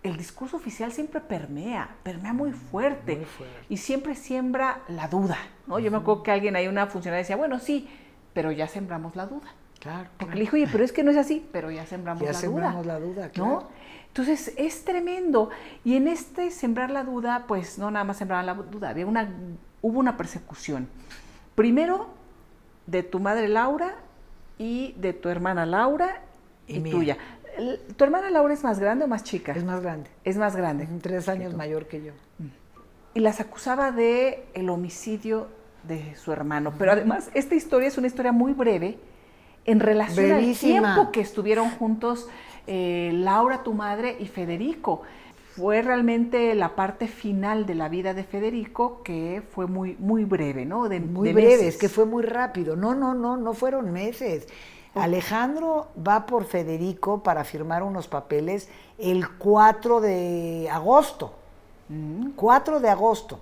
el 0.03 0.17
discurso 0.17 0.57
oficial 0.57 0.91
siempre 0.91 1.21
permea, 1.21 1.95
permea 2.03 2.33
muy 2.33 2.51
fuerte, 2.51 3.17
Muy 3.17 3.25
fuerte. 3.25 3.55
y 3.69 3.77
siempre 3.77 4.15
siembra 4.15 4.81
la 4.87 5.07
duda, 5.07 5.37
¿no? 5.67 5.77
Yo 5.79 5.91
me 5.91 5.97
acuerdo 5.97 6.23
que 6.23 6.31
alguien 6.31 6.55
ahí, 6.55 6.67
una 6.67 6.87
funcionaria 6.87 7.19
decía, 7.23 7.35
bueno, 7.35 7.59
sí, 7.59 7.87
pero 8.33 8.51
ya 8.51 8.67
sembramos 8.67 9.15
la 9.15 9.27
duda. 9.27 9.53
Claro. 9.79 10.09
Porque 10.17 10.35
le 10.35 10.41
dijo, 10.41 10.55
oye, 10.55 10.67
pero 10.71 10.83
es 10.83 10.91
que 10.91 11.03
no 11.03 11.11
es 11.11 11.17
así, 11.17 11.47
pero 11.51 11.71
ya 11.71 11.85
sembramos 11.85 12.21
Ya 12.23 12.29
la 12.31 12.33
sembramos 12.33 12.83
duda. 12.83 12.93
la 12.93 12.99
duda, 12.99 13.25
¿no? 13.27 13.31
claro. 13.31 13.67
Entonces 14.07 14.53
es 14.57 14.83
tremendo. 14.83 15.49
Y 15.85 15.95
en 15.95 16.07
este 16.07 16.51
sembrar 16.51 16.91
la 16.91 17.03
duda, 17.03 17.45
pues 17.47 17.77
no 17.79 17.89
nada 17.91 18.03
más 18.03 18.17
sembraban 18.17 18.45
la 18.45 18.53
duda, 18.55 18.89
había 18.89 19.05
una, 19.05 19.29
hubo 19.81 19.99
una 19.99 20.17
persecución. 20.17 20.87
Primero 21.55 22.09
de 22.87 23.03
tu 23.03 23.19
madre 23.19 23.47
Laura 23.47 23.95
y 24.57 24.93
de 24.97 25.13
tu 25.13 25.29
hermana 25.29 25.65
Laura 25.65 26.21
y, 26.67 26.79
tuya. 26.81 27.17
¿Tu 27.95 28.03
hermana 28.03 28.29
Laura 28.29 28.53
es 28.53 28.63
más 28.63 28.79
grande 28.79 29.05
o 29.05 29.07
más 29.07 29.23
chica? 29.23 29.51
Es 29.53 29.63
más 29.63 29.81
grande. 29.81 30.09
Es 30.23 30.37
más 30.37 30.55
grande. 30.55 30.87
Tres 31.01 31.29
años 31.29 31.53
mayor 31.55 31.87
que 31.87 32.03
yo. 32.03 32.13
Y 33.13 33.19
las 33.19 33.39
acusaba 33.39 33.91
de 33.91 34.45
el 34.53 34.69
homicidio 34.69 35.47
de 35.83 36.15
su 36.15 36.31
hermano. 36.31 36.73
Pero 36.77 36.91
además, 36.91 37.29
esta 37.33 37.55
historia 37.55 37.87
es 37.87 37.97
una 37.97 38.07
historia 38.07 38.31
muy 38.31 38.53
breve 38.53 38.97
en 39.65 39.79
relación 39.79 40.27
Brevísima. 40.29 40.89
al 40.89 40.95
tiempo 40.95 41.11
que 41.11 41.21
estuvieron 41.21 41.69
juntos 41.71 42.27
eh, 42.67 43.11
Laura, 43.13 43.63
tu 43.63 43.73
madre, 43.73 44.15
y 44.19 44.27
Federico. 44.27 45.01
Fue 45.55 45.81
realmente 45.81 46.55
la 46.55 46.75
parte 46.75 47.07
final 47.07 47.65
de 47.65 47.75
la 47.75 47.89
vida 47.89 48.13
de 48.13 48.23
Federico 48.23 49.01
que 49.03 49.43
fue 49.51 49.67
muy, 49.67 49.97
muy 49.99 50.23
breve, 50.23 50.65
¿no? 50.65 50.87
De, 50.87 51.01
Muy 51.01 51.27
de 51.27 51.33
breve, 51.33 51.49
meses. 51.57 51.75
es 51.75 51.77
que 51.77 51.89
fue 51.89 52.05
muy 52.05 52.23
rápido. 52.23 52.77
No, 52.77 52.95
no, 52.95 53.13
no, 53.13 53.35
no 53.35 53.53
fueron 53.53 53.91
meses. 53.91 54.47
Alejandro 54.93 55.87
va 56.05 56.25
por 56.25 56.45
Federico 56.45 57.23
para 57.23 57.43
firmar 57.43 57.83
unos 57.83 58.07
papeles 58.07 58.67
el 58.97 59.29
4 59.37 60.01
de 60.01 60.69
agosto. 60.69 61.33
Mm, 61.87 62.31
4 62.35 62.79
de 62.81 62.89
agosto. 62.89 63.39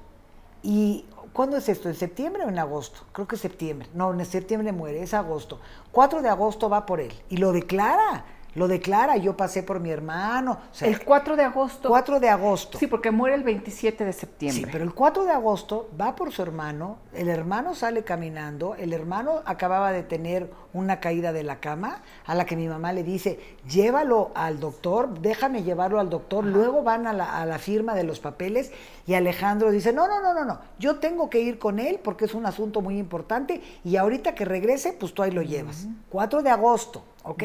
¿Y 0.62 1.06
cuándo 1.34 1.58
es 1.58 1.68
esto? 1.68 1.90
¿En 1.90 1.96
septiembre 1.96 2.44
o 2.46 2.50
en 2.50 2.60
agosto? 2.60 3.02
Creo 3.12 3.28
que 3.28 3.36
es 3.36 3.42
septiembre. 3.42 3.88
No, 3.94 4.14
en 4.14 4.24
septiembre 4.26 4.72
muere, 4.72 5.02
es 5.02 5.14
agosto. 5.14 5.60
4 5.92 6.22
de 6.22 6.30
agosto 6.30 6.70
va 6.70 6.86
por 6.86 7.00
él 7.00 7.14
y 7.30 7.38
lo 7.38 7.52
declara. 7.52 8.26
Lo 8.56 8.68
declara, 8.68 9.18
yo 9.18 9.38
pasé 9.38 9.64
por 9.64 9.80
mi 9.80 9.92
hermano. 9.92 10.60
O 10.72 10.74
sea, 10.74 10.88
el 10.88 11.04
4 11.04 11.36
de 11.36 11.44
agosto. 11.44 11.90
4 11.90 12.20
de 12.20 12.30
agosto. 12.30 12.78
Sí, 12.78 12.88
porque 12.88 13.12
muere 13.12 13.36
el 13.36 13.44
27 13.44 14.06
de 14.06 14.14
septiembre. 14.14 14.64
Sí, 14.64 14.70
pero 14.72 14.84
el 14.84 14.94
4 14.94 15.26
de 15.26 15.32
agosto 15.32 15.90
va 16.00 16.16
por 16.16 16.32
su 16.32 16.42
hermano, 16.42 16.98
el 17.14 17.30
hermano 17.30 17.76
sale 17.76 18.04
caminando, 18.04 18.76
el 18.76 18.94
hermano 18.94 19.42
acababa 19.46 19.92
de 19.92 20.04
tener 20.04 20.52
una 20.74 21.00
caída 21.00 21.32
de 21.32 21.44
la 21.44 21.60
cama, 21.60 22.02
a 22.26 22.36
la 22.36 22.46
que 22.46 22.56
mi 22.56 22.68
mamá 22.68 22.94
le 22.94 23.04
dice, 23.04 23.40
llévalo 23.68 24.32
al 24.36 24.60
doctor, 24.60 25.20
déjame 25.20 25.64
llevarlo 25.64 26.00
al 26.00 26.10
doctor, 26.10 26.46
luego 26.46 26.84
van 26.84 27.08
a 27.08 27.14
la, 27.14 27.40
a 27.40 27.46
la 27.46 27.60
firma 27.60 27.96
de 27.96 28.04
los 28.04 28.20
papeles 28.20 28.72
y 29.08 29.16
Alejandro 29.16 29.72
dice, 29.72 29.94
no, 29.94 30.08
no, 30.08 30.22
no, 30.22 30.34
no, 30.34 30.46
no, 30.46 30.60
yo 30.78 31.00
tengo 31.00 31.30
que 31.30 31.40
ir 31.40 31.58
con 31.58 31.80
él 31.80 32.00
porque 32.04 32.26
es 32.26 32.34
un 32.34 32.46
asunto 32.46 32.82
muy 32.82 32.98
importante 32.98 33.62
y 33.84 33.96
ahorita 33.96 34.36
que 34.36 34.46
regrese, 34.46 34.94
pues 34.94 35.14
tú 35.14 35.24
ahí 35.24 35.32
lo 35.32 35.42
llevas. 35.42 35.88
4 36.10 36.44
de 36.44 36.50
agosto, 36.50 37.04
¿ok? 37.24 37.44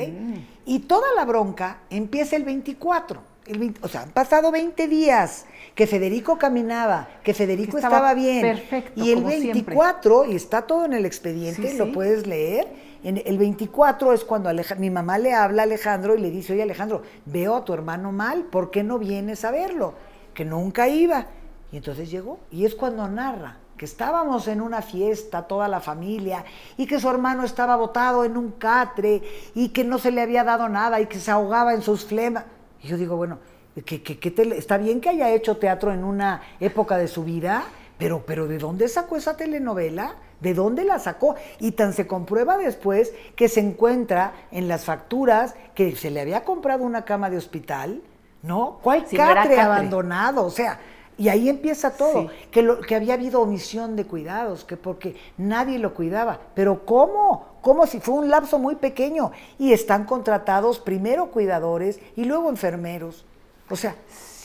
Y 0.65 0.81
toda 0.81 1.07
la 1.17 1.25
bronca 1.25 1.79
empieza 1.91 2.37
el 2.37 2.45
24. 2.45 3.35
El 3.47 3.59
20 3.59 3.81
o 3.83 3.89
sea, 3.89 4.03
han 4.03 4.11
pasado 4.11 4.51
20 4.51 4.89
días 4.89 5.45
que 5.75 5.87
Federico 5.87 6.39
caminaba, 6.39 7.09
que 7.23 7.35
Federico 7.35 7.73
Que 7.73 7.79
estaba 7.79 7.97
estaba, 7.97 8.15
bien. 8.15 8.41
perfecto, 8.41 8.93
y 9.05 9.11
el 9.11 9.17
como 9.17 9.29
siempre. 9.29 9.53
24, 9.53 10.25
y 10.27 10.35
está 10.37 10.63
todo 10.63 10.87
en 10.87 10.95
el 10.95 11.05
expediente, 11.05 11.71
Sí, 11.71 11.77
lo 11.77 11.85
sí. 11.87 11.91
puedes 11.93 12.27
leer. 12.27 12.67
En 13.03 13.21
el 13.23 13.37
24 13.37 14.15
es 14.15 14.25
cuando 14.25 14.51
mi 14.79 14.89
mamá 14.89 15.19
le 15.19 15.35
habla 15.35 15.63
a 15.63 15.65
Alejandro 15.65 16.15
y 16.17 16.21
le 16.23 16.31
dice, 16.31 16.55
oye 16.55 16.63
Alejandro, 16.63 17.03
veo 17.27 17.55
a 17.57 17.65
tu 17.67 17.75
hermano 17.75 18.13
mal, 18.13 18.45
¿por 18.45 18.71
qué 18.71 18.83
no 18.83 18.99
vienes 18.99 19.45
a 19.45 19.51
verlo? 19.51 19.93
Que 20.33 20.47
nunca 20.47 20.89
iba. 20.89 21.27
Y 21.71 21.77
entonces 21.77 22.11
llegó, 22.11 22.39
y 22.51 22.65
es 22.65 22.75
cuando 22.75 23.07
narra 23.09 23.59
que 23.77 23.85
estábamos 23.85 24.47
en 24.49 24.61
una 24.61 24.83
fiesta, 24.83 25.43
toda 25.43 25.69
la 25.69 25.81
familia, 25.81 26.45
y 26.77 26.87
que 26.87 27.01
su 27.01 27.09
hermano 27.09 27.45
estaba 27.45 27.77
botado 27.77 28.25
en 28.25 28.37
un 28.37 28.53
catre, 28.53 29.23
y 29.55 29.71
que 29.71 29.85
no 29.85 29.99
se 29.99 30.11
le 30.11 30.21
había 30.23 30.45
dado 30.45 30.69
nada, 30.69 31.01
y 31.01 31.07
que 31.07 31.19
se 31.19 31.31
ahogaba 31.31 31.75
en 31.75 31.83
sus 31.83 32.05
flemas. 32.05 32.45
Y 32.83 32.89
yo 32.89 32.97
digo, 32.97 33.17
bueno, 33.17 33.39
que, 33.85 34.03
que- 34.03 34.35
está 34.57 34.79
bien 34.79 35.01
que 35.01 35.09
haya 35.09 35.31
hecho 35.33 35.57
teatro 35.57 35.93
en 35.93 36.05
una 36.05 36.43
época 36.61 36.97
de 36.97 37.09
su 37.09 37.25
vida, 37.25 37.65
pero, 37.99 38.25
pero 38.27 38.47
¿de 38.47 38.59
dónde 38.59 38.89
sacó 38.89 39.17
esa 39.17 39.37
telenovela? 39.37 40.15
¿De 40.41 40.53
dónde 40.53 40.85
la 40.85 40.99
sacó? 40.99 41.37
Y 41.61 41.73
tan 41.73 41.93
se 41.93 42.07
comprueba 42.07 42.57
después 42.59 43.13
que 43.37 43.49
se 43.49 43.61
encuentra 43.61 44.33
en 44.51 44.69
las 44.69 44.85
facturas 44.85 45.55
que 45.75 45.97
se 45.97 46.11
le 46.11 46.21
había 46.21 46.45
comprado 46.45 46.85
una 46.85 47.05
cama 47.05 47.31
de 47.31 47.39
hospital, 47.39 48.03
¿no? 48.43 48.79
¿Cuál 48.83 49.07
Sí, 49.07 49.17
catre 49.17 49.57
catre. 49.57 49.61
abandonado? 49.61 50.45
O 50.45 50.51
sea, 50.51 50.79
y 51.17 51.29
ahí 51.29 51.49
empieza 51.49 51.97
todo, 51.97 52.23
Sí. 52.23 52.29
que, 52.51 52.63
lo, 52.63 52.81
que 52.81 52.95
había 52.95 53.15
habido 53.15 53.41
omisión 53.41 53.97
de 53.97 54.05
cuidados, 54.05 54.65
que 54.65 54.77
porque 54.77 55.17
nadie 55.39 55.79
lo 55.79 55.95
cuidaba. 55.95 56.41
Pero 56.55 56.85
¿cómo? 56.85 57.47
¿Cómo 57.61 57.87
si 57.87 58.01
fue 58.01 58.15
un 58.15 58.29
lapso 58.29 58.59
muy 58.59 58.75
pequeño? 58.77 59.33
Y 59.59 59.73
están 59.73 60.05
contratados 60.05 60.79
primero 60.79 61.31
cuidadores 61.31 62.01
y 62.17 62.25
luego 62.25 62.51
enfermeros. 62.51 63.25
O 63.71 63.77
sea, 63.77 63.95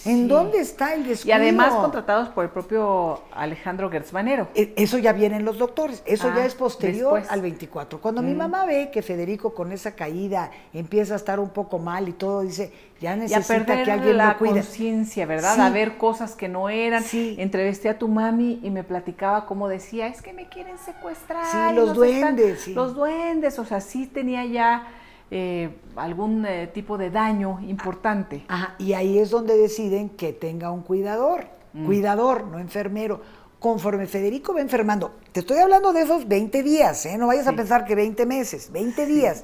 ¿en 0.10 0.24
Sí. 0.24 0.28
dónde 0.28 0.60
está 0.60 0.94
el 0.94 1.06
descuido? 1.08 1.38
Y 1.38 1.42
además 1.42 1.74
contratados 1.74 2.30
por 2.30 2.44
el 2.46 2.50
propio 2.52 3.22
Alejandro 3.32 3.90
Gertzmanero. 3.90 4.48
E- 4.56 4.74
Eso 4.76 4.98
ya 4.98 5.14
vienen 5.14 5.46
los 5.46 5.58
doctores, 5.58 6.02
eso 6.06 6.30
Ah, 6.32 6.36
ya 6.38 6.46
es 6.46 6.56
posterior 6.56 7.14
después. 7.16 7.32
al 7.32 7.42
24. 7.42 8.00
Cuando 8.02 8.22
mi 8.22 8.34
Mm. 8.34 8.38
mamá 8.38 8.66
ve 8.66 8.90
que 8.92 9.02
Federico 9.02 9.54
con 9.54 9.72
esa 9.72 9.92
caída 9.96 10.52
empieza 10.74 11.14
a 11.14 11.18
estar 11.18 11.40
un 11.40 11.50
poco 11.50 11.80
mal 11.80 12.08
y 12.10 12.14
todo, 12.14 12.42
dice, 12.42 12.72
ya 13.00 13.16
necesita 13.16 13.84
que 13.84 13.92
alguien 13.92 14.18
la 14.18 14.32
lo 14.34 14.38
cuide. 14.38 14.54
conciencia, 14.56 15.26
¿verdad? 15.26 15.56
Sí. 15.56 15.62
A 15.62 15.70
ver 15.70 15.98
cosas 15.98 16.36
que 16.36 16.50
no 16.50 16.70
eran. 16.70 17.04
Sí. 17.04 17.36
Entrevisté 17.40 17.88
a 17.90 17.98
tu 17.98 18.08
mami 18.08 18.60
y 18.62 18.70
me 18.70 18.84
platicaba 18.84 19.46
cómo 19.46 19.68
decía, 19.70 20.08
es 20.08 20.22
que 20.22 20.34
me 20.34 20.48
quieren 20.50 20.78
secuestrar. 20.78 21.46
Sí, 21.46 21.76
los 21.76 21.96
nos 21.98 22.08
están-". 22.08 22.36
duendes. 22.36 22.68
Los 22.70 22.96
duendes, 22.96 23.58
o 23.60 23.66
sea, 23.66 23.80
sí 23.80 24.06
tenía 24.08 24.46
ya 24.46 24.88
eh, 25.32 25.70
algún 25.96 26.46
eh, 26.46 26.68
tipo 26.74 26.98
de 26.98 27.10
daño 27.10 27.60
importante. 27.62 28.46
Ajá, 28.48 28.76
y 28.80 28.94
ahí 28.94 29.20
es 29.20 29.30
donde 29.30 29.58
deciden 29.58 30.10
que 30.10 30.34
tenga 30.34 30.72
un 30.72 30.82
cuidador, 30.82 31.46
Mm. 31.74 31.86
cuidador, 31.86 32.46
no 32.46 32.60
enfermero. 32.60 33.22
Conforme 33.60 34.08
Federico 34.08 34.54
va 34.54 34.62
enfermando, 34.62 35.16
te 35.32 35.42
estoy 35.42 35.58
hablando 35.58 35.92
de 35.92 36.02
esos 36.02 36.28
20 36.28 36.64
días, 36.64 37.06
¿eh? 37.06 37.18
no 37.18 37.28
vayas 37.28 37.46
a 37.48 37.54
pensar 37.54 37.86
que 37.86 37.94
20 37.94 38.26
meses, 38.26 38.72
20 38.72 39.06
días. 39.06 39.44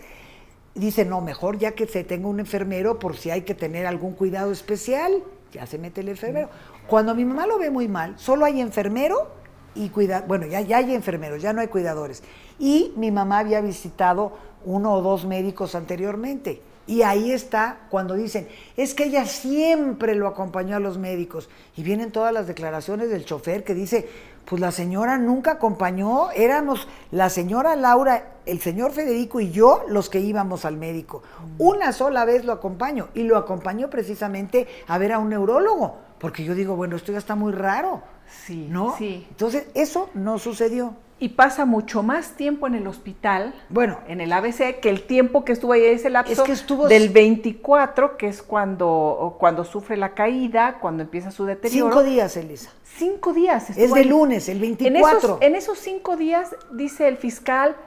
Dice, 0.73 1.05
no, 1.05 1.21
mejor 1.21 1.57
ya 1.57 1.71
que 1.71 1.85
se 1.85 2.03
tenga 2.03 2.27
un 2.27 2.39
enfermero 2.39 2.97
por 2.97 3.15
si 3.15 3.29
hay 3.29 3.41
que 3.41 3.53
tener 3.53 3.85
algún 3.85 4.13
cuidado 4.13 4.51
especial, 4.51 5.21
ya 5.51 5.65
se 5.65 5.77
mete 5.77 6.01
el 6.01 6.09
enfermero. 6.09 6.49
Cuando 6.87 7.13
mi 7.13 7.25
mamá 7.25 7.45
lo 7.45 7.57
ve 7.57 7.69
muy 7.69 7.87
mal, 7.87 8.17
solo 8.17 8.45
hay 8.45 8.59
enfermero 8.59 9.27
y 9.73 9.89
cuida, 9.89 10.23
bueno, 10.27 10.45
ya, 10.47 10.61
ya 10.61 10.77
hay 10.77 10.93
enfermeros, 10.95 11.41
ya 11.41 11.53
no 11.53 11.61
hay 11.61 11.67
cuidadores. 11.67 12.23
Y 12.57 12.93
mi 12.95 13.11
mamá 13.11 13.39
había 13.39 13.61
visitado 13.61 14.33
uno 14.65 14.93
o 14.93 15.01
dos 15.01 15.25
médicos 15.25 15.75
anteriormente. 15.75 16.61
Y 16.87 17.01
ahí 17.01 17.31
está 17.31 17.79
cuando 17.89 18.13
dicen, 18.13 18.47
es 18.77 18.93
que 18.93 19.05
ella 19.05 19.25
siempre 19.25 20.13
lo 20.13 20.27
acompañó 20.27 20.75
a 20.75 20.79
los 20.79 20.99
médicos. 20.99 21.49
Y 21.75 21.81
vienen 21.83 22.11
todas 22.11 22.31
las 22.31 22.45
declaraciones 22.45 23.09
del 23.09 23.25
chofer 23.25 23.63
que 23.63 23.73
dice, 23.73 24.07
pues 24.45 24.61
la 24.61 24.71
señora 24.71 25.17
nunca 25.17 25.53
acompañó, 25.53 26.29
éramos 26.31 26.87
la 27.09 27.29
señora 27.31 27.75
Laura, 27.75 28.35
el 28.45 28.61
señor 28.61 28.91
Federico 28.91 29.39
y 29.39 29.49
yo 29.49 29.83
los 29.87 30.09
que 30.11 30.19
íbamos 30.19 30.63
al 30.65 30.77
médico. 30.77 31.23
Una 31.57 31.91
sola 31.91 32.23
vez 32.25 32.45
lo 32.45 32.53
acompaño 32.53 33.09
y 33.15 33.23
lo 33.23 33.37
acompañó 33.37 33.89
precisamente 33.89 34.67
a 34.87 34.99
ver 34.99 35.13
a 35.13 35.17
un 35.19 35.29
neurólogo, 35.29 35.95
porque 36.19 36.43
yo 36.43 36.53
digo, 36.53 36.75
bueno, 36.75 36.95
esto 36.95 37.11
ya 37.11 37.17
está 37.17 37.33
muy 37.33 37.51
raro, 37.51 38.03
Sí, 38.45 38.67
¿no? 38.69 38.95
sí. 38.97 39.25
Entonces, 39.29 39.67
eso 39.73 40.09
no 40.13 40.37
sucedió. 40.37 40.93
Y 41.17 41.29
pasa 41.29 41.63
mucho 41.63 42.03
más 42.03 42.31
tiempo 42.33 42.67
en 42.67 42.75
el 42.75 42.87
hospital, 42.87 43.53
Bueno. 43.69 43.99
en 44.07 44.19
el 44.19 44.33
ABC, 44.33 44.79
que 44.81 44.89
el 44.89 45.03
tiempo 45.03 45.45
que 45.45 45.53
estuvo 45.53 45.71
ahí, 45.71 45.85
ese 45.85 46.09
lapso 46.09 46.33
Es 46.33 46.41
que 46.41 46.51
estuvo- 46.51 46.89
del 46.89 47.07
24, 47.09 48.17
que 48.17 48.27
es 48.27 48.43
cuando, 48.43 49.37
cuando 49.39 49.63
sufre 49.63 49.95
la 49.95 50.13
caída, 50.13 50.77
cuando 50.81 51.03
empieza 51.03 51.31
su 51.31 51.45
deterioro. 51.45 51.89
Cinco 51.93 52.03
días, 52.03 52.35
Elisa. 52.35 52.69
Cinco 52.83 53.31
días. 53.33 53.69
Es 53.69 53.93
de 53.93 53.99
ahí. 54.01 54.05
lunes, 54.05 54.49
el 54.49 54.57
En 54.57 54.61
24. 54.77 55.17
esos, 55.17 55.41
en 55.41 55.55
esos 55.55 55.79
cinco 55.79 56.17
días, 56.17 56.53
dice 56.73 57.07
el 57.07 57.15
fiscal, 57.15 57.77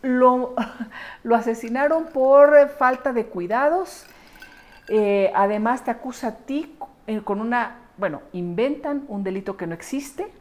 lo, 0.00 0.54
lo 1.22 1.36
asesinaron 1.36 2.06
por 2.06 2.70
falta 2.70 3.12
de 3.12 3.26
cuidados. 3.26 4.06
Eh, 4.88 5.30
además, 5.34 5.84
te 5.84 5.90
acusa 5.90 6.28
a 6.28 6.36
ti 6.36 6.74
eh, 7.06 7.20
con 7.22 7.42
una, 7.42 7.76
bueno, 7.98 8.22
inventan 8.32 9.04
un 9.08 9.22
delito 9.22 9.58
que 9.58 9.66
no 9.66 9.74
existe, 9.74 10.32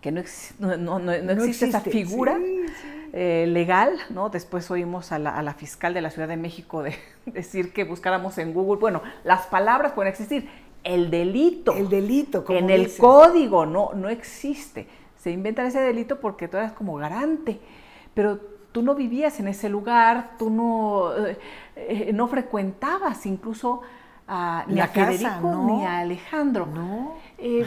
que 0.00 0.12
no, 0.12 0.20
ex- 0.20 0.54
no, 0.58 0.76
no- 0.76 0.98
no- 0.98 1.12
existe, 1.12 1.66
esa 1.66 1.80
figura 1.80 2.36
sí, 2.38 2.66
eh, 3.12 3.46
legal, 3.48 3.98
¿no? 4.10 4.28
Después 4.30 4.70
oímos 4.70 5.12
a 5.12 5.18
la, 5.18 5.30
a 5.36 5.42
la 5.42 5.54
fiscal 5.54 5.94
de 5.94 6.00
la 6.00 6.10
Ciudad 6.10 6.28
de 6.28 6.36
México 6.36 6.82
de, 6.82 6.94
decir 7.26 7.72
que 7.72 7.84
buscáramos 7.84 8.38
en 8.38 8.54
Google, 8.54 8.80
bueno, 8.80 9.02
las 9.24 9.46
palabras 9.46 9.92
pueden 9.92 10.10
existir, 10.10 10.48
el 10.84 11.10
delito. 11.10 11.72
El 11.74 11.88
delito, 11.88 12.44
como 12.44 12.58
En 12.58 12.70
el 12.70 12.96
código 12.96 13.66
no, 13.66 13.90
no 13.94 14.08
existe. 14.08 14.86
Se 15.18 15.30
inventan 15.30 15.66
ese 15.66 15.80
delito 15.80 16.18
porque 16.20 16.48
tú 16.48 16.56
eras 16.56 16.72
como 16.72 16.96
garante, 16.96 17.60
pero 18.14 18.38
tú 18.72 18.80
no 18.82 18.94
vivías 18.94 19.38
en 19.40 19.48
ese 19.48 19.68
lugar, 19.68 20.30
tú 20.38 20.48
no, 20.48 21.12
eh, 21.26 21.36
eh, 21.76 22.10
no 22.14 22.28
frecuentabas 22.28 23.26
incluso 23.26 23.82
a, 24.32 24.64
ni 24.68 24.76
La 24.76 24.84
a 24.84 24.92
casa, 24.92 25.06
Federico 25.12 25.50
no. 25.50 25.66
ni 25.66 25.84
a 25.84 25.98
Alejandro. 25.98 26.66
No. 26.66 27.14
Eh, 27.36 27.66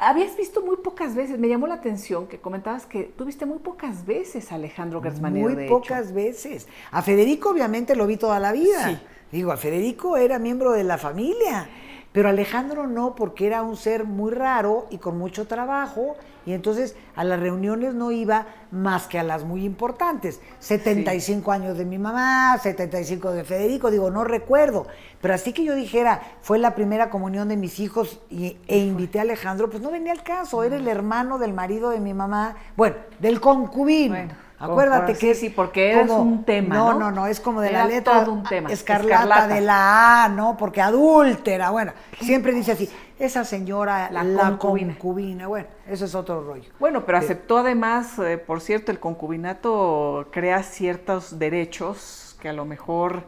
habías 0.00 0.36
visto 0.36 0.60
muy 0.62 0.76
pocas 0.76 1.14
veces, 1.14 1.38
me 1.38 1.48
llamó 1.48 1.66
la 1.66 1.74
atención 1.74 2.26
que 2.26 2.38
comentabas 2.38 2.84
que 2.84 3.04
tuviste 3.04 3.46
muy 3.46 3.58
pocas 3.58 4.04
veces 4.04 4.52
a 4.52 4.56
Alejandro 4.56 5.00
Gersmanero, 5.00 5.48
Muy 5.48 5.56
de 5.62 5.68
pocas 5.68 6.06
hecho. 6.06 6.14
veces. 6.14 6.68
A 6.90 7.00
Federico 7.00 7.50
obviamente 7.50 7.96
lo 7.96 8.06
vi 8.06 8.18
toda 8.18 8.38
la 8.38 8.52
vida. 8.52 8.88
Sí. 8.90 8.98
Digo, 9.32 9.52
a 9.52 9.56
Federico 9.56 10.18
era 10.18 10.38
miembro 10.38 10.72
de 10.72 10.84
la 10.84 10.98
familia. 10.98 11.66
Pero 12.12 12.28
Alejandro 12.28 12.86
no, 12.86 13.14
porque 13.14 13.46
era 13.46 13.62
un 13.62 13.76
ser 13.76 14.04
muy 14.04 14.32
raro 14.32 14.86
y 14.90 14.98
con 14.98 15.18
mucho 15.18 15.46
trabajo, 15.46 16.16
y 16.46 16.52
entonces 16.52 16.96
a 17.16 17.24
las 17.24 17.40
reuniones 17.40 17.94
no 17.94 18.12
iba 18.12 18.46
más 18.70 19.08
que 19.08 19.18
a 19.18 19.24
las 19.24 19.44
muy 19.44 19.64
importantes. 19.64 20.40
75 20.60 21.50
años 21.52 21.76
de 21.76 21.84
mi 21.84 21.98
mamá, 21.98 22.56
75 22.62 23.32
de 23.32 23.44
Federico, 23.44 23.90
digo, 23.90 24.10
no 24.10 24.24
recuerdo. 24.24 24.86
Pero 25.20 25.34
así 25.34 25.52
que 25.52 25.64
yo 25.64 25.74
dijera, 25.74 26.22
fue 26.40 26.58
la 26.58 26.74
primera 26.76 27.10
comunión 27.10 27.48
de 27.48 27.56
mis 27.56 27.80
hijos 27.80 28.20
y, 28.30 28.56
e 28.68 28.78
invité 28.78 29.18
a 29.18 29.22
Alejandro, 29.22 29.68
pues 29.68 29.82
no 29.82 29.90
venía 29.90 30.12
al 30.12 30.22
caso, 30.22 30.62
era 30.62 30.76
el 30.76 30.86
hermano 30.86 31.38
del 31.38 31.52
marido 31.52 31.90
de 31.90 31.98
mi 31.98 32.14
mamá, 32.14 32.54
bueno, 32.76 32.96
del 33.18 33.40
concubino. 33.40 34.14
Bueno. 34.14 34.45
Acuérdate 34.58 35.12
Por- 35.12 35.18
que 35.20 35.34
sí, 35.34 35.40
sí, 35.48 35.50
porque 35.50 36.00
es 36.00 36.10
un 36.10 36.44
tema, 36.44 36.74
No, 36.74 36.92
¿no? 36.94 36.98
no, 36.98 37.10
no, 37.12 37.26
es 37.26 37.40
como 37.40 37.60
de 37.60 37.68
Era 37.68 37.80
la 37.80 37.86
letra 37.88 38.24
todo 38.24 38.32
un 38.32 38.42
tema, 38.42 38.70
escarlata, 38.70 39.14
escarlata. 39.24 39.48
de 39.54 39.60
la 39.60 40.24
A, 40.24 40.28
¿no? 40.30 40.56
Porque 40.56 40.80
adúltera, 40.80 41.68
bueno, 41.70 41.92
siempre 42.20 42.52
dice 42.54 42.72
así, 42.72 42.90
esa 43.18 43.44
señora, 43.44 44.08
La 44.10 44.24
la, 44.24 44.42
concubina. 44.50 44.94
concubina. 44.94 45.46
bueno, 45.46 45.68
eso 45.86 46.06
es 46.06 46.14
otro 46.14 46.42
rollo. 46.42 46.70
Bueno, 46.78 47.04
pero 47.04 47.18
aceptó 47.18 47.58
además, 47.58 48.18
eh, 48.18 48.38
por 48.38 48.60
cierto, 48.62 48.90
el 48.92 48.98
concubinato 48.98 50.28
crea 50.32 50.62
ciertos 50.62 51.38
derechos 51.38 52.36
que 52.40 52.48
a 52.48 52.52
lo 52.54 52.64
mejor 52.64 53.24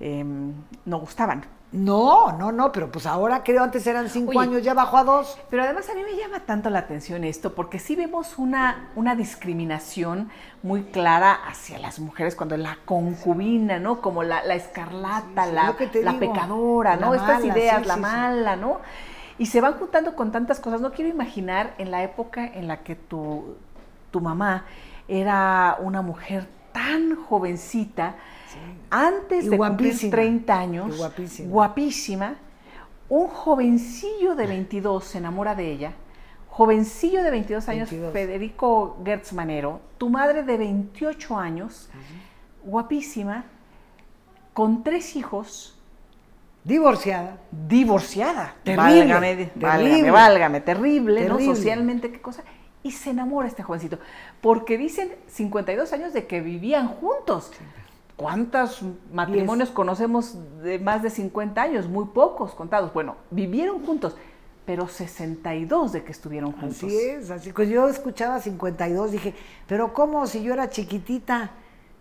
em, 0.00 0.52
no 0.84 0.98
gustaban. 0.98 1.44
No, 1.70 2.32
no, 2.32 2.50
no, 2.50 2.72
pero 2.72 2.90
pues 2.90 3.04
ahora 3.04 3.42
creo 3.44 3.62
antes 3.62 3.86
eran 3.86 4.08
cinco 4.08 4.38
Oye. 4.38 4.38
años, 4.38 4.62
ya 4.62 4.72
bajó 4.72 4.96
a 4.96 5.04
dos. 5.04 5.38
Pero 5.50 5.62
además 5.64 5.88
a 5.90 5.94
mí 5.94 6.02
me 6.02 6.16
llama 6.16 6.40
tanto 6.46 6.70
la 6.70 6.78
atención 6.78 7.24
esto, 7.24 7.54
porque 7.54 7.78
sí 7.78 7.94
vemos 7.94 8.38
una, 8.38 8.88
una 8.96 9.14
discriminación 9.14 10.30
muy 10.62 10.84
clara 10.84 11.32
hacia 11.46 11.78
las 11.78 11.98
mujeres 12.00 12.34
cuando 12.36 12.56
la 12.56 12.78
concubina, 12.86 13.78
¿no? 13.78 14.00
Como 14.00 14.22
la, 14.22 14.42
la 14.44 14.54
escarlata, 14.54 15.44
Sí, 15.44 15.52
la, 15.52 15.76
la 16.02 16.12
digo. 16.12 16.18
pecadora, 16.18 16.96
¿no? 16.96 17.10
La 17.10 17.16
Estas 17.18 17.44
mala, 17.44 17.58
ideas, 17.58 17.82
sí, 17.82 17.88
la 17.88 17.94
sí. 17.94 18.00
mala, 18.00 18.56
¿no? 18.56 18.80
Y 19.36 19.46
se 19.46 19.60
van 19.60 19.74
juntando 19.74 20.16
con 20.16 20.32
tantas 20.32 20.60
cosas. 20.60 20.80
No 20.80 20.92
quiero 20.92 21.10
imaginar 21.10 21.74
en 21.78 21.90
la 21.90 22.02
época 22.02 22.46
en 22.46 22.66
la 22.66 22.78
que 22.82 22.94
tu, 22.96 23.56
tu 24.10 24.20
mamá 24.20 24.64
era 25.06 25.76
una 25.80 26.00
mujer 26.02 26.48
tan 26.72 27.14
jovencita, 27.16 28.16
antes 28.90 29.44
Y 29.46 29.48
de 29.48 29.56
cumplir 29.58 29.90
guapísima, 29.90 30.10
30 30.10 30.58
años, 30.58 30.96
guapísima. 30.98 31.48
guapísima, 31.50 32.34
un 33.08 33.26
jovencillo 33.28 34.34
de 34.34 34.46
22 34.46 35.04
se 35.04 35.18
enamora 35.18 35.54
de 35.54 35.72
ella, 35.72 35.92
jovencillo 36.48 37.22
de 37.22 37.30
22 37.30 37.68
años, 37.68 37.90
22. 37.90 38.12
Federico 38.12 38.98
Gertz 39.04 39.32
Manero, 39.32 39.80
tu 39.98 40.08
madre 40.10 40.42
de 40.42 40.56
28 40.58 41.36
años, 41.38 41.88
guapísima, 42.64 43.44
con 44.52 44.82
tres 44.82 45.14
hijos, 45.16 45.74
Divorciada. 46.64 47.38
divorciada. 47.50 48.54
Terrible, 48.62 48.82
Válgame, 49.14 49.36
terrible. 49.36 49.62
válgame, 49.62 50.10
válgame, 50.10 50.60
terrible, 50.60 51.20
¿no? 51.28 51.36
Terrible. 51.36 51.54
Socialmente, 51.54 52.12
qué 52.12 52.20
cosa. 52.20 52.42
Y 52.82 52.90
se 52.92 53.10
enamora 53.10 53.48
este 53.48 53.62
jovencito. 53.62 53.98
Porque 54.42 54.76
dicen 54.76 55.10
52 55.28 55.92
años 55.92 56.12
de 56.12 56.26
que 56.26 56.40
vivían 56.40 56.88
juntos. 56.88 57.52
¿Cuántos 58.18 58.82
matrimonios 59.12 59.70
conocemos 59.70 60.34
de 60.60 60.80
más 60.80 61.04
de 61.04 61.08
50 61.08 61.62
años? 61.62 61.86
Muy 61.86 62.06
pocos 62.06 62.52
contados. 62.52 62.92
Bueno, 62.92 63.14
vivieron 63.30 63.86
juntos, 63.86 64.16
pero 64.66 64.88
62 64.88 65.92
de 65.92 66.02
que 66.02 66.10
estuvieron 66.10 66.50
juntos. 66.50 66.78
Así 66.78 66.98
es, 66.98 67.30
así. 67.30 67.52
Pues 67.52 67.68
yo 67.68 67.88
escuchaba 67.88 68.40
52, 68.40 69.12
dije, 69.12 69.34
pero 69.68 69.94
¿cómo 69.94 70.26
si 70.26 70.42
yo 70.42 70.52
era 70.52 70.68
chiquitita? 70.68 71.52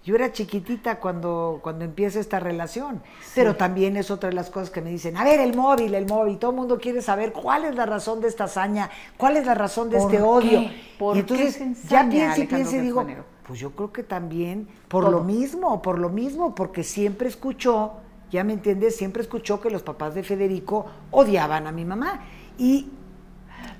Yo 0.03 0.15
era 0.15 0.31
chiquitita 0.31 0.99
cuando, 0.99 1.59
cuando 1.61 1.85
empieza 1.85 2.19
esta 2.19 2.39
relación. 2.39 3.03
Pero 3.35 3.55
también 3.55 3.95
es 3.95 4.09
otra 4.09 4.29
de 4.29 4.35
las 4.35 4.49
cosas 4.49 4.71
que 4.71 4.81
me 4.81 4.89
dicen, 4.89 5.17
a 5.17 5.23
ver, 5.23 5.39
el 5.39 5.55
móvil, 5.55 5.93
el 5.93 6.07
móvil, 6.07 6.39
todo 6.39 6.49
el 6.49 6.57
mundo 6.57 6.79
quiere 6.79 7.03
saber 7.03 7.31
cuál 7.31 7.65
es 7.65 7.75
la 7.75 7.85
razón 7.85 8.21
de 8.21 8.27
esta 8.27 8.45
hazaña, 8.45 8.89
cuál 9.17 9.37
es 9.37 9.45
la 9.45 9.53
razón 9.53 9.91
de 9.91 9.97
¿Por 9.99 10.11
este 10.11 10.23
odio. 10.23 10.71
¿Por 10.97 11.15
y 11.15 11.19
qué 11.23 11.33
entonces 11.33 11.55
se 11.55 11.63
ensaña, 11.63 12.03
ya 12.03 12.09
pienso 12.09 12.41
y 12.41 12.47
pienso 12.47 12.75
y 12.75 12.79
digo? 12.79 13.05
Pues 13.47 13.59
yo 13.59 13.71
creo 13.71 13.91
que 13.93 14.03
también 14.03 14.67
por 14.89 15.09
lo 15.09 15.23
mismo, 15.23 15.81
por 15.81 15.99
lo 15.99 16.09
mismo, 16.09 16.53
porque 16.53 16.83
siempre 16.83 17.29
escuchó, 17.29 17.93
ya 18.29 18.43
me 18.43 18.53
entiendes, 18.53 18.95
siempre 18.97 19.21
escuchó 19.21 19.61
que 19.61 19.69
los 19.69 19.83
papás 19.83 20.13
de 20.15 20.23
Federico 20.23 20.85
odiaban 21.11 21.65
a 21.65 21.71
mi 21.71 21.85
mamá. 21.85 22.19
Y 22.57 22.89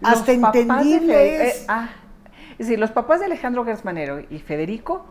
Los 0.02 0.12
hasta 0.14 0.32
entendible 0.32 1.48
es... 1.50 1.62
eh, 1.62 1.66
ah, 1.68 1.90
es 2.52 2.68
decir, 2.68 2.80
los 2.80 2.92
papás 2.92 3.20
de 3.20 3.26
Alejandro 3.26 3.66
Gersmanero 3.66 4.20
y 4.22 4.40
Federico 4.40 5.06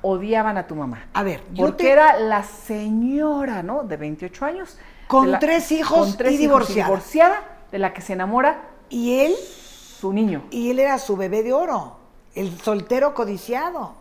odiaban 0.00 0.56
a 0.56 0.66
tu 0.66 0.74
mamá. 0.74 1.06
A 1.12 1.22
ver, 1.22 1.42
yo 1.52 1.66
porque 1.66 1.84
te- 1.84 1.90
era 1.90 2.18
la 2.18 2.42
señora, 2.44 3.62
¿no? 3.62 3.82
De 3.84 3.96
28 3.96 4.44
años. 4.44 4.78
Con 5.06 5.30
la- 5.32 5.38
tres 5.38 5.70
hijos 5.72 5.98
con 5.98 6.16
tres 6.16 6.32
y 6.34 6.36
divorciada. 6.38 6.88
divorciada, 6.88 7.36
de 7.70 7.78
la 7.78 7.92
que 7.92 8.00
se 8.00 8.12
enamora 8.14 8.62
Y 8.88 9.20
él, 9.20 9.32
su 9.34 10.12
niño. 10.12 10.44
y 10.50 10.70
él 10.70 10.78
era 10.78 10.98
su 10.98 11.16
bebé 11.16 11.42
de 11.42 11.52
oro, 11.52 11.97
el 12.40 12.58
soltero 12.60 13.14
codiciado. 13.14 13.94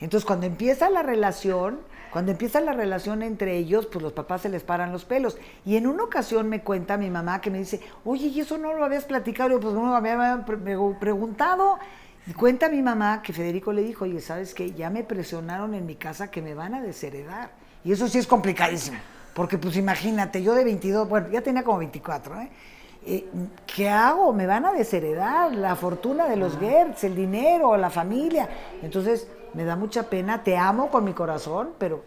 Entonces, 0.00 0.26
cuando 0.26 0.46
empieza 0.46 0.88
la 0.90 1.02
relación, 1.02 1.80
cuando 2.10 2.32
empieza 2.32 2.60
la 2.60 2.72
relación 2.72 3.22
entre 3.22 3.56
ellos, 3.56 3.86
pues 3.86 4.02
los 4.02 4.12
papás 4.12 4.40
se 4.42 4.48
les 4.48 4.62
paran 4.62 4.92
los 4.92 5.04
pelos. 5.04 5.36
Y 5.64 5.76
en 5.76 5.86
una 5.86 6.04
ocasión 6.04 6.48
me 6.48 6.62
cuenta 6.62 6.96
mi 6.96 7.10
mamá 7.10 7.40
que 7.40 7.50
me 7.50 7.58
dice, 7.58 7.80
oye, 8.04 8.26
¿y 8.28 8.40
eso 8.40 8.58
no 8.58 8.72
lo 8.72 8.84
habías 8.84 9.04
platicado? 9.04 9.50
Y 9.50 9.52
yo, 9.52 9.60
pues 9.60 9.74
no 9.74 10.00
pre- 10.46 10.56
pre- 10.56 10.94
preguntado. 10.98 11.78
Y 12.26 12.32
cuenta 12.32 12.68
mi 12.68 12.82
mamá 12.82 13.22
que 13.22 13.32
Federico 13.32 13.72
le 13.72 13.82
dijo, 13.82 14.04
oye, 14.04 14.20
¿sabes 14.20 14.54
qué? 14.54 14.72
Ya 14.72 14.90
me 14.90 15.04
presionaron 15.04 15.74
en 15.74 15.86
mi 15.86 15.96
casa 15.96 16.30
que 16.30 16.42
me 16.42 16.54
van 16.54 16.74
a 16.74 16.82
desheredar. 16.82 17.50
Y 17.84 17.92
eso 17.92 18.08
sí 18.08 18.18
es 18.18 18.26
complicadísimo. 18.26 18.98
Porque 19.34 19.58
pues 19.58 19.76
imagínate, 19.76 20.42
yo 20.42 20.54
de 20.54 20.64
22, 20.64 21.08
bueno, 21.08 21.28
ya 21.30 21.40
tenía 21.40 21.62
como 21.62 21.78
24, 21.78 22.40
¿eh? 22.40 22.50
Eh, 23.06 23.26
¿Qué 23.74 23.88
hago? 23.88 24.32
Me 24.32 24.46
van 24.46 24.66
a 24.66 24.72
desheredar 24.72 25.54
la 25.54 25.74
fortuna 25.76 26.26
de 26.26 26.36
los 26.36 26.58
Gertz, 26.58 27.04
el 27.04 27.16
dinero, 27.16 27.76
la 27.76 27.90
familia. 27.90 28.48
Entonces, 28.82 29.28
me 29.54 29.64
da 29.64 29.76
mucha 29.76 30.04
pena, 30.04 30.42
te 30.42 30.56
amo 30.56 30.90
con 30.90 31.04
mi 31.04 31.12
corazón, 31.12 31.70
pero, 31.78 32.02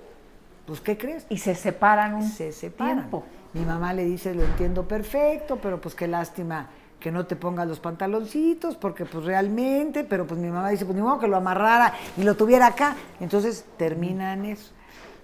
pues, 0.66 0.82
¿qué 0.82 0.98
crees? 0.98 1.26
Y 1.30 1.38
se 1.40 1.56
separan 1.56 2.14
un 2.14 2.24
se 2.24 2.52
separan. 2.52 2.98
tiempo. 2.98 3.24
Mi 3.54 3.66
mamá 3.66 3.94
le 3.94 4.06
dice, 4.06 4.34
lo 4.34 4.44
entiendo 4.44 4.88
perfecto, 4.88 5.58
pero 5.62 5.80
pues 5.80 5.94
qué 5.94 6.08
lástima 6.08 6.70
que 7.00 7.12
no 7.12 7.26
te 7.26 7.36
pongas 7.36 7.68
los 7.68 7.80
pantaloncitos, 7.80 8.76
porque 8.78 9.06
pues 9.06 9.26
realmente, 9.26 10.04
pero 10.06 10.26
pues 10.26 10.40
mi 10.40 10.48
mamá 10.48 10.70
dice, 10.70 10.86
pues 10.86 10.96
ni 10.96 11.02
modo 11.04 11.20
que 11.20 11.28
lo 11.28 11.36
amarrara 11.36 11.94
y 12.18 12.24
lo 12.24 12.36
tuviera 12.36 12.68
acá. 12.68 12.96
Entonces 13.20 13.66
terminan 13.78 14.46
eso. 14.46 14.72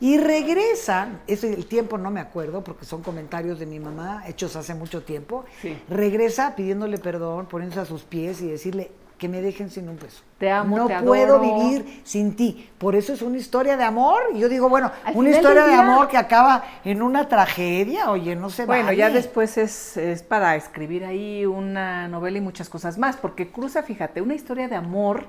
Y 0.01 0.17
regresan, 0.17 1.19
eso 1.27 1.45
el 1.47 1.65
tiempo 1.65 1.97
no 1.97 2.09
me 2.09 2.21
acuerdo, 2.21 2.63
porque 2.63 2.85
son 2.85 3.01
comentarios 3.03 3.59
de 3.59 3.65
mi 3.65 3.79
mamá, 3.79 4.23
hechos 4.27 4.55
hace 4.55 4.73
mucho 4.73 5.03
tiempo. 5.03 5.45
Sí. 5.61 5.77
Regresa 5.89 6.55
pidiéndole 6.55 6.97
perdón, 6.97 7.47
poniéndose 7.47 7.81
a 7.81 7.85
sus 7.85 8.03
pies 8.03 8.41
y 8.41 8.47
decirle 8.47 8.91
que 9.17 9.27
me 9.27 9.41
dejen 9.41 9.69
sin 9.69 9.89
un 9.89 9.97
peso. 9.97 10.23
Te 10.37 10.49
amo, 10.49 10.77
no 10.77 10.87
te 10.87 10.97
puedo 11.01 11.35
adoro. 11.35 11.41
vivir 11.41 12.01
sin 12.05 12.37
ti. 12.37 12.69
Por 12.77 12.95
eso 12.95 13.11
es 13.11 13.21
una 13.21 13.37
historia 13.37 13.75
de 13.75 13.83
amor. 13.83 14.21
Y 14.33 14.39
yo 14.39 14.47
digo, 14.47 14.69
bueno, 14.69 14.89
Al 15.03 15.17
una 15.17 15.31
historia 15.31 15.65
de 15.67 15.73
amor 15.73 16.07
que 16.07 16.15
acaba 16.15 16.63
en 16.85 17.01
una 17.01 17.27
tragedia, 17.27 18.09
oye, 18.09 18.37
no 18.37 18.49
se 18.49 18.65
Bueno, 18.65 18.85
vale. 18.85 18.95
ya 18.97 19.09
después 19.09 19.57
es, 19.57 19.97
es 19.97 20.23
para 20.23 20.55
escribir 20.55 21.03
ahí 21.03 21.45
una 21.45 22.07
novela 22.07 22.37
y 22.37 22.41
muchas 22.41 22.69
cosas 22.69 22.97
más, 22.97 23.17
porque 23.17 23.51
cruza, 23.51 23.83
fíjate, 23.83 24.21
una 24.21 24.35
historia 24.35 24.69
de 24.69 24.77
amor 24.77 25.25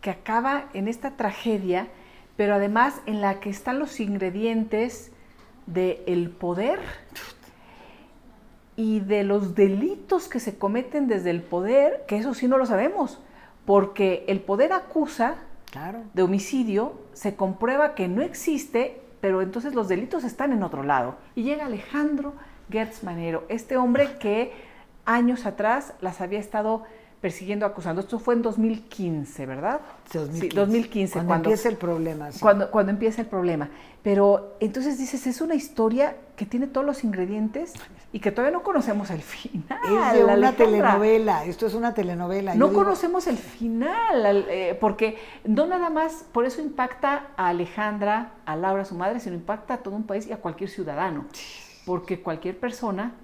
que 0.00 0.08
acaba 0.08 0.64
en 0.72 0.88
esta 0.88 1.10
tragedia, 1.10 1.88
pero 2.36 2.54
además 2.54 3.00
en 3.06 3.20
la 3.20 3.40
que 3.40 3.50
están 3.50 3.78
los 3.78 4.00
ingredientes 4.00 5.12
del 5.66 6.30
poder 6.30 6.78
y 8.76 9.00
de 9.00 9.22
los 9.22 9.54
delitos 9.54 10.28
que 10.28 10.40
se 10.40 10.58
cometen 10.58 11.06
desde 11.06 11.30
el 11.30 11.42
poder, 11.42 12.04
que 12.08 12.16
eso 12.16 12.34
sí 12.34 12.48
no 12.48 12.58
lo 12.58 12.66
sabemos, 12.66 13.20
porque 13.64 14.24
el 14.28 14.40
poder 14.40 14.72
acusa 14.72 15.36
Claro. 15.70 16.00
de 16.12 16.22
homicidio, 16.22 16.92
se 17.14 17.34
comprueba 17.34 17.94
que 17.94 18.06
no 18.08 18.22
existe, 18.22 19.00
pero 19.20 19.42
entonces 19.42 19.74
los 19.74 19.88
delitos 19.88 20.22
están 20.22 20.52
en 20.52 20.62
otro 20.62 20.82
lado. 20.84 21.16
Y 21.34 21.42
llega 21.42 21.66
Alejandro 21.66 22.34
Gertz 22.70 23.02
Manero, 23.02 23.44
este 23.48 23.76
hombre 23.76 24.16
que 24.20 24.52
años 25.04 25.46
atrás 25.46 25.94
las 26.00 26.20
había 26.20 26.38
estado 26.38 26.84
persiguiendo, 27.24 27.64
acusando. 27.64 28.02
Esto 28.02 28.18
fue 28.18 28.34
en 28.34 28.42
2015, 28.42 29.46
¿verdad? 29.46 29.80
2015. 30.12 30.40
Sí, 30.50 30.54
2015. 30.54 31.12
Cuando, 31.14 31.28
cuando, 31.30 31.48
empieza 31.48 31.68
el 31.70 31.76
problema. 31.78 32.30
sí. 32.32 32.38
cuando, 32.38 32.70
cuando 32.70 32.92
empieza 32.92 33.22
el 33.22 33.28
problema. 33.28 33.70
Pero 34.02 34.58
entonces 34.60 34.98
dices, 34.98 35.26
es 35.26 35.40
una 35.40 35.54
historia 35.54 36.16
que 36.36 36.44
tiene 36.44 36.66
todos 36.66 36.86
los 36.86 37.02
ingredientes 37.02 37.72
y 38.12 38.20
que 38.20 38.30
todavía 38.30 38.54
no 38.58 38.62
conocemos 38.62 39.08
el 39.08 39.22
final. 39.22 39.78
es 39.84 40.12
de 40.18 40.22
una 40.24 40.34
Alejandra. 40.34 40.52
telenovela. 40.66 41.44
Esto 41.46 41.66
es 41.66 41.72
una 41.72 41.94
telenovela. 41.94 42.54
No 42.54 42.68
digo, 42.68 42.82
conocemos 42.84 43.26
el 43.26 43.38
final, 43.38 44.26
al- 44.26 44.44
eh, 44.50 44.76
porque 44.78 45.16
no 45.46 45.64
nada 45.64 45.88
más, 45.88 46.26
por 46.30 46.44
eso 46.44 46.60
impacta 46.60 47.28
a 47.38 47.48
Alejandra, 47.48 48.32
a 48.44 48.54
Laura, 48.54 48.84
su 48.84 48.96
madre, 48.96 49.18
sino 49.18 49.34
impacta 49.34 49.72
a 49.72 49.76
todo 49.78 49.96
un 49.96 50.04
país 50.04 50.26
y 50.26 50.32
a 50.34 50.36
cualquier 50.36 50.68
ciudadano. 50.68 51.24
Porque 51.86 52.20
cualquier 52.20 52.60
persona 52.60 53.14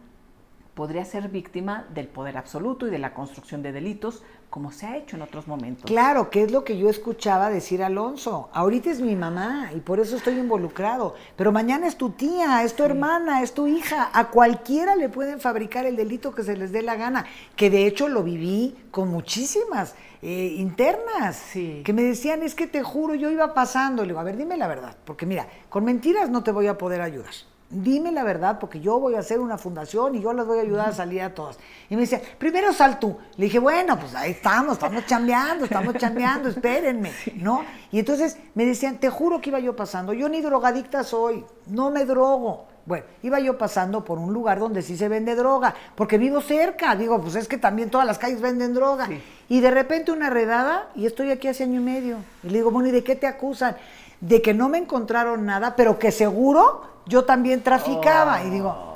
podría 0.74 1.04
ser 1.04 1.28
víctima 1.28 1.86
del 1.94 2.06
poder 2.08 2.36
absoluto 2.36 2.86
y 2.86 2.90
de 2.90 2.98
la 2.98 3.12
construcción 3.14 3.62
de 3.62 3.72
delitos, 3.72 4.22
como 4.48 4.72
se 4.72 4.86
ha 4.86 4.96
hecho 4.96 5.16
en 5.16 5.22
otros 5.22 5.46
momentos. 5.46 5.84
Claro, 5.84 6.28
que 6.30 6.42
es 6.42 6.50
lo 6.50 6.64
que 6.64 6.76
yo 6.76 6.88
escuchaba 6.88 7.50
decir 7.50 7.82
Alonso. 7.82 8.50
Ahorita 8.52 8.90
es 8.90 9.00
mi 9.00 9.14
mamá 9.14 9.70
y 9.74 9.80
por 9.80 10.00
eso 10.00 10.16
estoy 10.16 10.38
involucrado. 10.38 11.14
Pero 11.36 11.52
mañana 11.52 11.86
es 11.86 11.96
tu 11.96 12.10
tía, 12.10 12.64
es 12.64 12.74
tu 12.74 12.82
hermana, 12.82 13.42
es 13.42 13.54
tu 13.54 13.66
hija. 13.68 14.10
A 14.12 14.28
cualquiera 14.28 14.96
le 14.96 15.08
pueden 15.08 15.40
fabricar 15.40 15.86
el 15.86 15.96
delito 15.96 16.34
que 16.34 16.42
se 16.42 16.56
les 16.56 16.72
dé 16.72 16.82
la 16.82 16.96
gana. 16.96 17.26
Que 17.54 17.70
de 17.70 17.86
hecho 17.86 18.08
lo 18.08 18.24
viví 18.24 18.76
con 18.90 19.08
muchísimas 19.08 19.94
eh, 20.20 20.54
internas. 20.56 21.36
Sí. 21.36 21.82
Que 21.84 21.92
me 21.92 22.02
decían, 22.02 22.42
es 22.42 22.56
que 22.56 22.66
te 22.66 22.82
juro, 22.82 23.14
yo 23.14 23.30
iba 23.30 23.54
pasando. 23.54 24.02
Le 24.02 24.08
digo, 24.08 24.20
a 24.20 24.24
ver, 24.24 24.36
dime 24.36 24.56
la 24.56 24.66
verdad. 24.66 24.96
Porque 25.04 25.26
mira, 25.26 25.46
con 25.68 25.84
mentiras 25.84 26.28
no 26.28 26.42
te 26.42 26.50
voy 26.50 26.66
a 26.66 26.76
poder 26.76 27.02
ayudar 27.02 27.34
dime 27.70 28.10
la 28.10 28.24
verdad, 28.24 28.58
porque 28.58 28.80
yo 28.80 28.98
voy 28.98 29.14
a 29.14 29.20
hacer 29.20 29.40
una 29.40 29.56
fundación 29.56 30.16
y 30.16 30.20
yo 30.20 30.32
las 30.32 30.46
voy 30.46 30.58
a 30.58 30.62
ayudar 30.62 30.88
a 30.88 30.92
salir 30.92 31.22
a 31.22 31.34
todas. 31.34 31.58
Y 31.88 31.94
me 31.94 32.02
decía, 32.02 32.20
primero 32.38 32.72
sal 32.72 32.98
tú. 32.98 33.16
Le 33.36 33.44
dije, 33.44 33.58
bueno, 33.58 33.98
pues 33.98 34.14
ahí 34.14 34.32
estamos, 34.32 34.74
estamos 34.74 35.06
chambeando, 35.06 35.64
estamos 35.64 35.94
chambeando, 35.94 36.48
espérenme, 36.50 37.12
¿no? 37.36 37.64
Y 37.92 38.00
entonces 38.00 38.36
me 38.54 38.66
decían, 38.66 38.98
te 38.98 39.08
juro 39.08 39.40
que 39.40 39.50
iba 39.50 39.60
yo 39.60 39.74
pasando, 39.76 40.12
yo 40.12 40.28
ni 40.28 40.40
drogadicta 40.40 41.04
soy, 41.04 41.44
no 41.66 41.90
me 41.90 42.04
drogo. 42.04 42.66
Bueno, 42.86 43.04
iba 43.22 43.38
yo 43.38 43.56
pasando 43.56 44.04
por 44.04 44.18
un 44.18 44.32
lugar 44.32 44.58
donde 44.58 44.82
sí 44.82 44.96
se 44.96 45.08
vende 45.08 45.36
droga, 45.36 45.74
porque 45.94 46.18
vivo 46.18 46.40
cerca, 46.40 46.96
digo, 46.96 47.20
pues 47.20 47.36
es 47.36 47.46
que 47.46 47.58
también 47.58 47.90
todas 47.90 48.06
las 48.06 48.18
calles 48.18 48.40
venden 48.40 48.74
droga. 48.74 49.08
Y 49.48 49.60
de 49.60 49.70
repente 49.70 50.10
una 50.10 50.30
redada, 50.30 50.88
y 50.96 51.06
estoy 51.06 51.30
aquí 51.30 51.46
hace 51.46 51.64
año 51.64 51.80
y 51.80 51.84
medio. 51.84 52.16
Y 52.42 52.48
le 52.48 52.54
digo, 52.54 52.70
bueno, 52.70 52.88
¿y 52.88 52.92
de 52.92 53.04
qué 53.04 53.16
te 53.16 53.26
acusan? 53.26 53.76
De 54.20 54.42
que 54.42 54.54
no 54.54 54.68
me 54.68 54.78
encontraron 54.78 55.46
nada, 55.46 55.76
pero 55.76 55.98
que 55.98 56.12
seguro 56.12 56.82
yo 57.06 57.24
también 57.24 57.62
traficaba. 57.62 58.44
y 58.44 58.50
digo, 58.50 58.94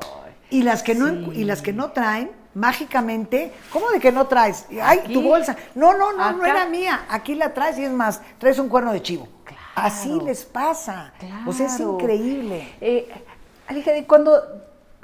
y 0.50 0.62
las 0.62 0.82
que 0.82 0.94
no 0.94 1.32
y 1.32 1.44
las 1.44 1.62
que 1.62 1.72
no 1.72 1.92
traen, 1.92 2.30
mágicamente, 2.54 3.52
¿cómo 3.72 3.90
de 3.90 4.00
que 4.00 4.12
no 4.12 4.26
traes? 4.26 4.66
Ay, 4.82 5.00
tu 5.12 5.22
bolsa. 5.22 5.56
No, 5.74 5.96
no, 5.96 6.12
no, 6.12 6.32
no 6.32 6.44
era 6.44 6.66
mía. 6.66 7.06
Aquí 7.08 7.34
la 7.34 7.52
traes 7.52 7.78
y 7.78 7.84
es 7.84 7.92
más, 7.92 8.20
traes 8.38 8.58
un 8.58 8.68
cuerno 8.68 8.92
de 8.92 9.02
chivo. 9.02 9.28
Así 9.74 10.20
les 10.24 10.44
pasa. 10.44 11.12
O 11.46 11.52
sea, 11.52 11.66
es 11.66 11.80
increíble. 11.80 12.74
Eh, 12.80 13.08
cuando 14.06 14.40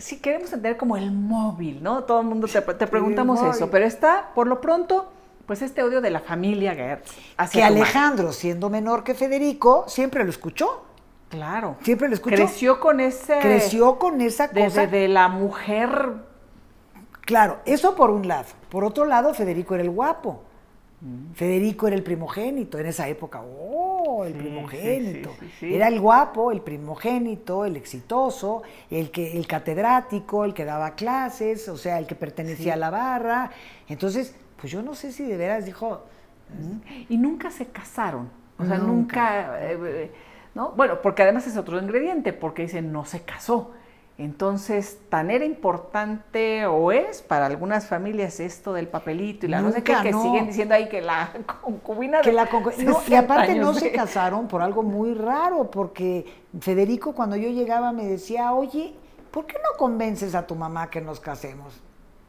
si 0.00 0.18
queremos 0.18 0.52
entender 0.52 0.76
como 0.76 0.96
el 0.96 1.12
móvil, 1.12 1.82
¿no? 1.82 2.04
Todo 2.04 2.20
el 2.20 2.26
mundo 2.26 2.48
te, 2.48 2.86
preguntamos 2.86 3.42
eso, 3.42 3.70
pero 3.70 3.84
está, 3.84 4.30
por 4.34 4.46
lo 4.46 4.60
pronto, 4.60 5.12
pues 5.50 5.62
este 5.62 5.82
odio 5.82 6.00
de 6.00 6.10
la 6.10 6.20
familia 6.20 6.76
Gertz. 6.76 7.10
Que 7.50 7.64
Alejandro, 7.64 8.32
siendo 8.32 8.70
menor 8.70 9.02
que 9.02 9.14
Federico, 9.14 9.84
siempre 9.88 10.22
lo 10.22 10.30
escuchó. 10.30 10.84
Claro. 11.28 11.74
Siempre 11.82 12.06
lo 12.06 12.14
escuchó. 12.14 12.36
Creció 12.36 12.78
con 12.78 13.00
ese. 13.00 13.36
Creció 13.40 13.98
con 13.98 14.20
esa 14.20 14.48
cosa. 14.48 14.86
De, 14.86 15.08
la 15.08 15.26
mujer. 15.26 15.90
Claro, 17.22 17.58
eso 17.64 17.96
por 17.96 18.10
un 18.10 18.28
lado. 18.28 18.44
Por 18.68 18.84
otro 18.84 19.06
lado, 19.06 19.34
Federico 19.34 19.74
era 19.74 19.82
el 19.82 19.90
guapo. 19.90 20.40
Mm. 21.00 21.32
Federico 21.32 21.88
era 21.88 21.96
el 21.96 22.04
primogénito 22.04 22.78
en 22.78 22.86
esa 22.86 23.08
época. 23.08 23.42
¡Oh! 23.42 24.24
El 24.24 24.34
primogénito. 24.34 25.30
era 25.60 25.88
el 25.88 25.98
guapo, 25.98 26.52
el 26.52 26.60
primogénito, 26.60 27.64
el 27.64 27.74
exitoso, 27.74 28.62
el, 28.88 29.10
que, 29.10 29.36
el 29.36 29.48
catedrático, 29.48 30.44
el 30.44 30.54
que 30.54 30.64
daba 30.64 30.94
clases, 30.94 31.68
o 31.68 31.76
sea, 31.76 31.98
el 31.98 32.06
que 32.06 32.14
pertenecía 32.14 32.74
a 32.74 32.76
la 32.76 32.90
barra. 32.90 33.50
Entonces, 33.88 34.36
pues 34.60 34.72
yo 34.72 34.82
no 34.82 34.94
sé 34.94 35.12
si 35.12 35.24
de 35.24 35.36
veras 35.36 35.64
dijo. 35.64 36.04
Y 37.08 37.16
nunca 37.16 37.50
se 37.50 37.66
casaron. 37.66 38.28
O 38.58 38.64
sea, 38.64 38.78
nunca. 38.78 39.58
Eh, 39.60 40.10
¿no? 40.54 40.72
Bueno, 40.72 41.00
porque 41.00 41.22
además 41.22 41.46
es 41.46 41.56
otro 41.56 41.78
ingrediente, 41.80 42.32
porque 42.32 42.62
dice 42.62 42.82
no 42.82 43.04
se 43.04 43.22
casó. 43.22 43.72
Entonces, 44.18 44.98
tan 45.08 45.30
era 45.30 45.46
importante 45.46 46.66
o 46.66 46.92
es 46.92 47.22
para 47.22 47.46
algunas 47.46 47.86
familias 47.86 48.38
esto 48.38 48.74
del 48.74 48.86
papelito 48.86 49.46
y 49.46 49.48
la 49.48 49.62
no 49.62 49.72
sé 49.72 49.82
qué, 49.82 49.94
que 50.02 50.12
siguen 50.12 50.46
diciendo 50.46 50.74
ahí 50.74 50.90
que 50.90 51.00
la 51.00 51.32
concubina 51.62 52.20
que 52.20 52.30
la 52.30 52.46
Y 53.08 53.14
aparte 53.14 53.54
no 53.54 53.72
se 53.72 53.92
casaron 53.92 54.46
por 54.46 54.60
algo 54.60 54.82
muy 54.82 55.14
raro, 55.14 55.70
porque 55.70 56.26
Federico 56.60 57.14
cuando 57.14 57.36
yo 57.36 57.48
llegaba 57.48 57.92
me 57.92 58.04
decía, 58.04 58.52
oye, 58.52 58.92
¿por 59.30 59.46
qué 59.46 59.54
no 59.54 59.78
convences 59.78 60.34
a 60.34 60.46
tu 60.46 60.54
mamá 60.54 60.90
que 60.90 61.00
nos 61.00 61.18
casemos? 61.18 61.80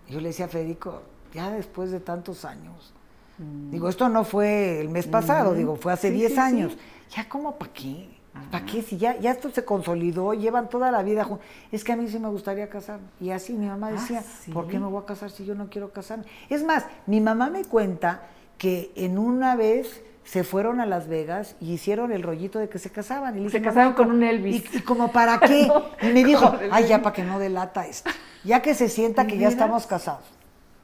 Y 0.08 0.14
yo 0.14 0.22
le 0.22 0.30
decía 0.30 0.46
a 0.46 0.48
Federico, 0.48 1.02
ya 1.34 1.50
después 1.52 1.92
de 1.92 2.00
tantos 2.00 2.46
años. 2.46 2.94
Mm. 3.38 3.72
Digo, 3.72 3.90
esto 3.90 4.10
no 4.10 4.24
fue 4.24 4.82
el 4.82 4.90
mes 4.90 5.08
pasado, 5.08 5.54
digo, 5.54 5.76
fue 5.76 5.94
hace 5.94 6.12
10 6.12 6.38
años. 6.38 6.78
Ya 7.16 7.28
como 7.28 7.56
para 7.58 7.74
qué, 7.74 8.10
¿para 8.52 8.66
qué? 8.66 8.82
Si 8.82 8.98
ya, 8.98 9.18
ya 9.20 9.32
esto 9.32 9.50
se 9.50 9.66
consolidó, 9.66 10.34
llevan 10.34 10.70
toda 10.70 10.92
la 10.92 11.04
vida 11.04 11.24
juntos. 11.24 11.46
Es 11.72 11.84
que 11.84 11.92
a 11.92 11.96
mí 11.96 12.08
sí 12.08 12.20
me 12.20 12.30
gustaría 12.30 12.70
casarme. 12.70 13.08
Y 13.20 13.32
así 13.32 13.54
mi 13.54 13.68
mamá 13.68 13.88
ah, 13.88 13.92
decía, 13.92 14.24
¿por 14.54 14.68
qué 14.68 14.80
me 14.80 14.88
voy 14.88 15.02
a 15.02 15.06
casar 15.06 15.32
si 15.32 15.46
yo 15.46 15.56
no 15.56 15.70
quiero 15.70 15.92
casarme? 15.92 16.26
Es 16.50 16.64
más, 16.64 16.86
mi 17.06 17.20
mamá 17.20 17.50
me 17.50 17.66
cuenta 17.66 18.24
que 18.58 18.92
en 18.96 19.18
una 19.18 19.56
vez 19.56 20.04
se 20.24 20.44
fueron 20.44 20.80
a 20.80 20.86
Las 20.86 21.08
Vegas 21.08 21.56
y 21.60 21.74
hicieron 21.74 22.12
el 22.12 22.22
rollito 22.22 22.60
de 22.60 22.70
que 22.70 22.78
se 22.78 22.92
casaban. 22.92 23.44
Y 23.44 23.50
se 23.50 23.62
casaron 23.62 23.94
con 23.94 24.12
un 24.12 24.24
Elvis. 24.24 24.64
¿Y, 24.74 24.82
como 24.82 25.12
para 25.12 25.40
qué? 25.48 25.68
y 26.02 26.06
me 26.08 26.24
dijo, 26.24 26.54
ay, 26.72 26.88
ya 26.88 27.02
para 27.02 27.14
que 27.14 27.24
no 27.24 27.40
delata 27.40 27.88
esto. 27.88 28.12
Ya 28.44 28.62
que 28.62 28.76
se 28.76 28.88
sienta 28.88 29.28
que 29.28 29.38
ya 29.38 29.48
estamos 29.50 29.88
casados 29.88 30.24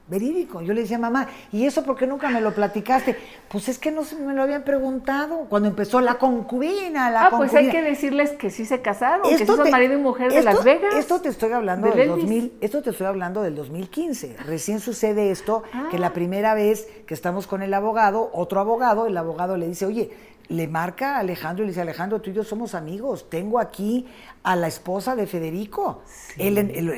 verídico. 0.07 0.61
Yo 0.61 0.73
le 0.73 0.81
decía, 0.81 0.97
mamá, 0.97 1.27
¿y 1.51 1.65
eso 1.65 1.83
por 1.83 1.97
qué 1.97 2.07
nunca 2.07 2.29
me 2.29 2.41
lo 2.41 2.53
platicaste? 2.53 3.17
Pues 3.49 3.69
es 3.69 3.77
que 3.77 3.91
no 3.91 4.03
me 4.25 4.33
lo 4.33 4.43
habían 4.43 4.63
preguntado. 4.63 5.45
Cuando 5.49 5.67
empezó 5.67 6.01
la 6.01 6.15
concubina, 6.15 7.09
la 7.11 7.25
ah, 7.25 7.29
pues 7.35 7.53
hay 7.53 7.69
que 7.69 7.81
decirles 7.81 8.31
que 8.31 8.49
sí 8.49 8.65
se 8.65 8.81
casaron, 8.81 9.27
que 9.27 9.45
son 9.45 9.69
marido 9.69 9.93
y 9.93 10.01
mujer 10.01 10.31
de 10.31 10.43
Las 10.43 10.63
Vegas. 10.63 10.95
Esto 10.95 11.21
te 11.21 11.29
estoy 11.29 11.51
hablando 11.51 11.91
del 11.91 12.07
2000, 12.07 12.53
esto 12.61 12.81
te 12.81 12.91
estoy 12.91 13.07
hablando 13.07 13.41
del 13.41 13.55
2015. 13.55 14.37
Recién 14.45 14.79
sucede 14.79 15.31
esto, 15.31 15.63
que 15.91 15.99
la 15.99 16.07
ah. 16.07 16.13
primera 16.13 16.53
vez 16.53 16.87
que 17.05 17.13
estamos 17.13 17.47
con 17.47 17.61
el 17.61 17.73
abogado, 17.73 18.29
otro 18.33 18.59
abogado, 18.59 19.07
el 19.07 19.17
abogado 19.17 19.57
le 19.57 19.67
dice, 19.67 19.85
oye, 19.85 20.11
le 20.49 20.67
marca 20.67 21.15
a 21.15 21.19
Alejandro 21.19 21.63
y 21.63 21.67
le 21.67 21.71
dice, 21.71 21.81
Alejandro, 21.81 22.21
tú 22.21 22.29
y 22.29 22.33
yo 22.33 22.43
somos 22.43 22.73
amigos, 22.73 23.29
tengo 23.29 23.59
aquí 23.59 24.05
a 24.43 24.55
la 24.55 24.67
esposa 24.67 25.15
de 25.15 25.27
Federico, 25.27 26.03
el, 26.37 26.55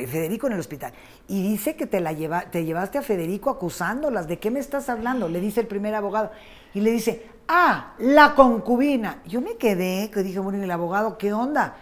Federico 0.08 0.48
en 0.48 0.54
el 0.54 0.60
hospital. 0.60 0.94
Y 1.28 1.42
dice 1.42 1.76
que 1.76 1.88
te, 1.88 2.00
la 2.00 2.14
lleva, 2.14 2.42
te 2.52 2.64
llevaste 2.64 3.00
a 3.00 3.02
Federico 3.02 3.50
acusándolas, 3.50 4.28
¿de 4.28 4.38
qué 4.40 4.52
me 4.52 4.60
estás 4.60 4.90
hablando? 4.90 5.28
Le 5.28 5.40
dice 5.40 5.62
el 5.62 5.68
primer 5.68 5.96
abogado. 5.96 6.32
Y 6.74 6.82
le 6.82 6.92
dice, 6.92 7.26
ah, 7.48 7.94
la 7.98 8.36
concubina. 8.36 9.22
Yo 9.26 9.42
me 9.42 9.58
quedé, 9.58 10.12
que 10.12 10.22
dije, 10.22 10.40
bueno, 10.40 10.60
¿y 10.60 10.64
el 10.64 10.72
abogado 10.72 11.18
qué 11.18 11.34
onda? 11.34 11.76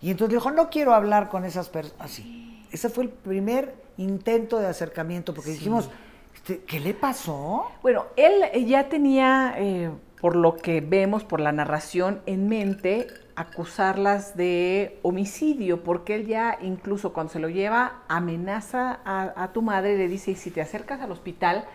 Y 0.00 0.10
entonces 0.10 0.34
dijo, 0.34 0.50
no 0.50 0.70
quiero 0.70 0.92
hablar 0.92 1.28
con 1.28 1.44
esas 1.44 1.68
personas. 1.68 2.00
Así. 2.00 2.66
Ese 2.72 2.88
fue 2.88 3.04
el 3.04 3.10
primer 3.10 3.74
intento 3.96 4.58
de 4.58 4.66
acercamiento, 4.66 5.32
porque 5.32 5.50
dijimos, 5.50 5.88
este, 6.34 6.62
¿qué 6.64 6.80
le 6.80 6.94
pasó? 6.94 7.66
Bueno, 7.80 8.06
él 8.16 8.66
ya 8.66 8.88
tenía... 8.88 9.54
Eh, 9.56 9.90
por 10.20 10.36
lo 10.36 10.56
que 10.56 10.80
vemos, 10.80 11.24
por 11.24 11.40
la 11.40 11.52
narración 11.52 12.20
en 12.26 12.48
mente, 12.48 13.08
acusarlas 13.36 14.36
de 14.36 14.98
homicidio, 15.02 15.82
porque 15.84 16.14
él 16.14 16.26
ya 16.26 16.58
incluso 16.62 17.12
cuando 17.12 17.32
se 17.32 17.38
lo 17.38 17.48
lleva 17.48 18.02
amenaza 18.08 19.00
a, 19.04 19.50
tu 19.52 19.62
madre 19.62 19.94
y 19.94 19.98
le 19.98 20.08
dice, 20.08 20.34
si 20.34 20.50
te 20.50 20.62
acercas 20.62 21.00
al 21.02 21.12
hospital, 21.12 21.66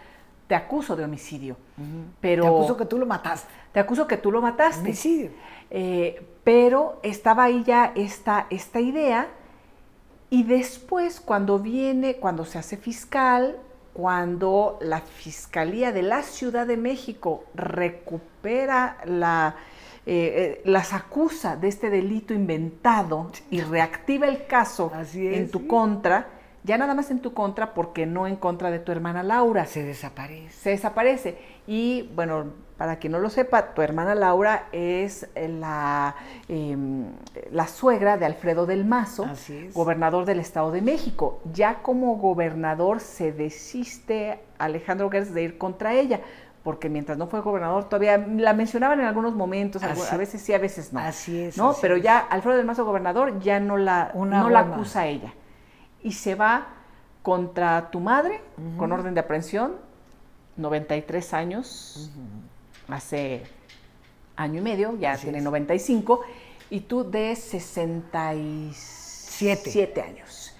te 0.48 0.56
acuso 0.56 0.96
de 0.96 1.06
homicidio. 1.06 1.56
pero, 2.20 2.44
te 2.44 2.50
acuso 2.50 2.78
que 2.78 2.86
tú 2.86 2.98
lo 2.98 3.06
mataste. 3.06 3.54
Te 3.72 3.80
acuso 3.80 4.08
que 4.08 4.18
tú 4.18 4.32
lo 4.32 4.42
mataste. 4.42 4.82
Homicidio. 4.82 5.32
Eh, 5.70 6.26
pero 6.44 7.00
estaba 7.04 7.44
ahí 7.46 7.64
ya 7.64 7.94
esta, 7.96 8.48
esta 8.50 8.82
idea 8.82 9.28
y 10.30 10.44
después 10.44 11.22
cuando 11.22 11.60
viene, 11.60 12.16
cuando 12.16 12.46
se 12.46 12.58
hace 12.58 12.76
fiscal, 12.76 13.58
cuando 14.02 14.80
la 14.82 15.00
Fiscalía 15.00 15.92
de 15.92 16.02
la 16.02 16.24
Ciudad 16.24 16.66
de 16.66 16.76
México 16.76 17.44
recupera 17.54 18.98
la, 19.06 19.58
eh, 20.08 20.58
eh, 20.58 20.62
las 20.66 20.92
acusa 20.94 21.56
de 21.56 21.68
este 21.68 21.92
delito 21.92 22.34
inventado 22.34 23.32
y 23.52 23.62
reactiva 23.62 24.28
el 24.28 24.48
caso 24.48 24.92
en 25.14 25.52
tu 25.52 25.68
contra, 25.68 26.30
ya 26.64 26.80
nada 26.80 26.96
más 26.96 27.12
en 27.12 27.20
tu 27.20 27.36
contra 27.36 27.76
porque 27.76 28.08
no 28.08 28.26
en 28.26 28.38
contra 28.38 28.72
de 28.72 28.80
tu 28.80 28.92
hermana 28.92 29.22
Laura. 29.22 29.68
Se 29.68 29.84
desaparece. 29.84 30.50
Se 30.50 30.70
desaparece. 30.72 31.38
Y 31.68 32.10
bueno, 32.16 32.46
para 32.82 32.96
quien 32.96 33.12
no 33.12 33.20
lo 33.20 33.30
sepa, 33.30 33.76
tu 33.76 33.84
hermana 33.84 34.16
Laura 34.16 34.64
es 34.72 35.30
la, 35.36 36.16
em, 36.48 37.12
la 37.52 37.68
suegra 37.68 38.18
de 38.18 38.26
Alfredo 38.26 38.66
del 38.66 38.86
Mazo, 38.86 39.28
gobernador 39.76 40.26
del 40.26 40.40
Estado 40.40 40.72
de 40.72 40.82
México. 40.82 41.42
Ya 41.54 41.84
como 41.84 42.16
gobernador 42.16 43.00
se 43.00 43.34
desiste 43.34 44.40
Alejandro 44.58 45.12
Gertz 45.12 45.32
de 45.32 45.44
ir 45.44 45.60
contra 45.60 45.94
ella, 45.94 46.22
porque 46.64 46.90
mientras 46.90 47.20
no 47.20 47.28
fue 47.28 47.42
gobernador 47.42 47.84
todavía 47.84 48.18
la 48.18 48.54
mencionaban 48.54 49.00
en 49.00 49.06
algunos 49.06 49.36
momentos, 49.36 49.84
a 49.84 50.18
veces 50.18 50.42
sí, 50.42 50.52
a 50.52 50.58
veces 50.58 50.92
no. 50.92 51.02
Así 51.02 51.40
es. 51.40 51.58
¿no? 51.58 51.76
Pero 51.82 51.98
ya 51.98 52.18
Alfredo 52.18 52.58
del 52.58 52.66
Mazo 52.66 52.84
gobernador 52.84 53.40
ya 53.42 53.60
no 53.60 53.78
la, 53.78 54.12
no 54.16 54.50
la 54.50 54.60
acusa 54.60 55.02
a 55.02 55.06
ella. 55.06 55.36
Y 56.02 56.14
se 56.14 56.34
va 56.34 56.70
contra 57.22 57.92
tu 57.92 58.00
madre 58.00 58.42
con 58.80 58.92
orden 58.92 59.14
de 59.14 59.20
aprehensión, 59.20 59.74
93 60.58 61.34
años, 61.36 62.10
hace 62.94 63.44
año 64.36 64.60
y 64.60 64.62
medio, 64.62 64.98
ya 64.98 65.18
tiene 65.18 65.42
95, 65.42 66.22
y 66.70 66.82
tú 66.82 67.10
de 67.10 67.36
67 67.36 68.74
Siete. 69.72 70.02
años. 70.02 70.56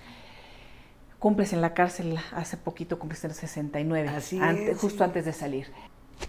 cumples 1.20 1.54
en 1.54 1.62
la 1.62 1.74
cárcel 1.74 2.18
hace 2.34 2.58
poquito, 2.58 2.98
cumples 3.00 3.24
en 3.24 3.34
69, 3.34 4.10
Así 4.10 4.40
es, 4.42 4.78
justo 4.80 4.98
sí. 5.00 5.04
antes 5.04 5.26
de 5.26 5.34
salir. 5.34 5.72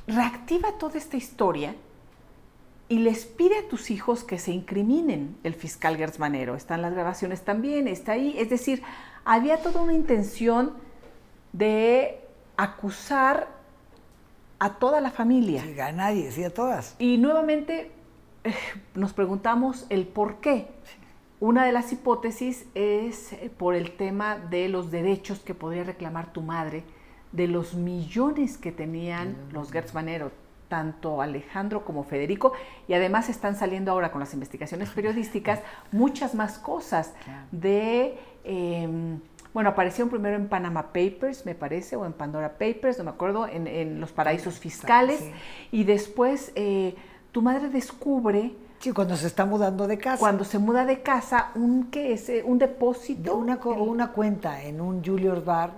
Reactiva 0.06 0.72
toda 0.78 0.98
esta 0.98 1.16
historia 1.16 1.74
y 2.88 2.98
les 2.98 3.24
pide 3.24 3.58
a 3.58 3.68
tus 3.68 3.90
hijos 3.90 4.22
que 4.22 4.38
se 4.38 4.52
incriminen 4.52 5.38
el 5.44 5.54
fiscal 5.54 5.96
Gertz 5.96 6.18
Manero. 6.18 6.54
Están 6.56 6.82
las 6.82 6.92
grabaciones 6.92 7.42
también, 7.42 7.88
está 7.88 8.12
ahí. 8.12 8.34
Es 8.38 8.50
decir, 8.50 8.82
había 9.24 9.62
toda 9.62 9.80
una 9.80 9.94
intención 9.94 10.74
de 11.52 12.20
acusar 12.56 13.48
a 14.62 14.74
toda 14.74 15.00
la 15.00 15.10
familia. 15.10 15.60
Sí, 15.60 15.80
a 15.80 15.90
nadie, 15.90 16.30
sí, 16.30 16.44
a 16.44 16.50
todas. 16.50 16.94
Y 17.00 17.18
nuevamente 17.18 17.90
eh, 18.44 18.54
nos 18.94 19.12
preguntamos 19.12 19.86
el 19.88 20.06
por 20.06 20.36
qué. 20.36 20.68
Una 21.40 21.66
de 21.66 21.72
las 21.72 21.92
hipótesis 21.92 22.66
es 22.76 23.32
eh, 23.32 23.50
por 23.58 23.74
el 23.74 23.96
tema 23.96 24.36
de 24.36 24.68
los 24.68 24.92
derechos 24.92 25.40
que 25.40 25.52
podría 25.52 25.82
reclamar 25.82 26.32
tu 26.32 26.42
madre, 26.42 26.84
de 27.32 27.48
los 27.48 27.74
millones 27.74 28.56
que 28.56 28.70
tenían 28.70 29.34
los 29.50 29.72
Gertz 29.72 29.94
Manero, 29.94 30.30
tanto 30.68 31.20
Alejandro 31.22 31.84
como 31.84 32.04
Federico, 32.04 32.52
y 32.86 32.94
además 32.94 33.28
están 33.30 33.56
saliendo 33.56 33.90
ahora 33.90 34.12
con 34.12 34.20
las 34.20 34.32
investigaciones 34.32 34.90
periodísticas 34.90 35.58
muchas 35.90 36.36
más 36.36 36.60
cosas 36.60 37.14
de... 37.50 38.16
em, 38.44 39.18
bueno, 39.54 39.70
aparecieron 39.70 40.08
primero 40.10 40.36
en 40.36 40.48
Panama 40.48 40.92
Papers, 40.92 41.44
me 41.44 41.54
parece, 41.54 41.96
o 41.96 42.06
en 42.06 42.12
Pandora 42.12 42.50
Papers, 42.58 42.98
no 42.98 43.04
me 43.04 43.10
acuerdo, 43.10 43.46
en, 43.46 43.66
en 43.66 44.00
los 44.00 44.12
paraísos 44.12 44.58
fiscales, 44.58 45.20
sí. 45.20 45.30
y 45.72 45.84
después 45.84 46.52
eh, 46.54 46.94
tu 47.32 47.42
madre 47.42 47.68
descubre, 47.68 48.54
Sí, 48.78 48.90
cuando 48.92 49.16
se 49.16 49.28
está 49.28 49.44
mudando 49.46 49.86
de 49.86 49.96
casa. 49.96 50.18
cuando 50.18 50.42
se 50.44 50.58
muda 50.58 50.84
de 50.84 51.02
casa, 51.02 51.50
un, 51.54 51.88
¿qué 51.90 52.14
es? 52.14 52.28
Eh, 52.28 52.42
Un 52.44 52.58
de 52.58 52.66
depósito 52.66 53.36
una, 53.36 53.56
una 53.64 54.10
cuenta 54.10 54.60
en 54.64 54.80
un 54.80 55.04
Julius 55.04 55.44
Bar, 55.44 55.70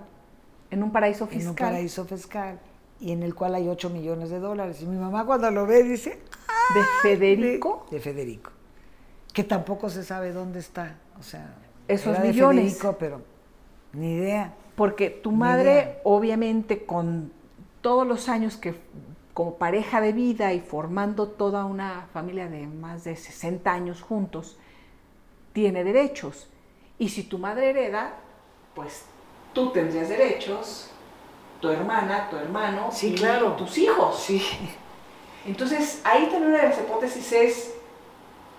en 0.71 0.81
un 0.81 0.91
paraíso 0.91 1.25
en 1.25 1.29
fiscal. 1.29 1.49
un 1.51 1.55
paraíso 1.55 2.05
fiscal, 2.05 2.59
y 2.99 3.11
en 3.11 3.21
el 3.21 3.35
cual 3.35 3.53
hay 3.55 3.67
8 3.67 3.91
millones 3.91 4.31
de 4.31 4.39
dólares. 4.39 4.81
Y 4.81 4.87
mi 4.87 4.97
mamá 4.97 5.23
cuando 5.25 5.51
lo 5.51 5.67
ve 5.67 5.83
dice, 5.83 6.11
de 6.73 6.79
"Ay, 6.79 6.85
Federico. 7.03 7.85
De, 7.91 7.97
de 7.97 8.01
Federico. 8.01 8.51
Que 9.33 9.43
tampoco 9.43 9.89
se 9.89 10.03
sabe 10.03 10.31
dónde 10.31 10.59
está. 10.59 10.95
O 11.19 11.23
sea, 11.23 11.53
Esos 11.87 12.13
era 12.15 12.21
de 12.23 12.29
millones. 12.29 12.63
Federico, 12.77 12.95
pero 12.97 13.21
ni 13.95 14.13
idea. 14.13 14.53
Porque 14.75 15.09
tu 15.09 15.31
madre, 15.31 15.99
obviamente, 16.03 16.85
con 16.85 17.31
todos 17.81 18.05
los 18.05 18.29
años 18.29 18.57
que 18.57 18.75
como 19.33 19.55
pareja 19.55 19.99
de 19.99 20.13
vida 20.13 20.53
y 20.53 20.61
formando 20.61 21.27
toda 21.27 21.65
una 21.65 22.07
familia 22.13 22.47
de 22.47 22.67
más 22.67 23.03
de 23.03 23.15
60 23.15 23.71
años 23.71 24.01
juntos, 24.01 24.57
tiene 25.51 25.83
derechos. 25.83 26.47
Y 26.97 27.09
si 27.09 27.23
tu 27.23 27.37
madre 27.37 27.71
hereda, 27.71 28.13
pues 28.73 29.03
tú 29.53 29.71
tendrías 29.71 30.07
derechos, 30.07 30.89
tu 31.59 31.69
hermana, 31.69 32.29
tu 32.29 32.37
hermano 32.37 32.89
Sí, 32.91 33.07
y 33.07 33.15
claro. 33.15 33.53
tus 33.53 33.77
hijos. 33.77 34.19
Sí. 34.19 34.41
Entonces, 35.45 36.01
ahí 36.05 36.23
también 36.23 36.51
una 36.51 36.61
de 36.61 36.69
las 36.69 36.79
hipótesis 36.79 37.31
es 37.33 37.74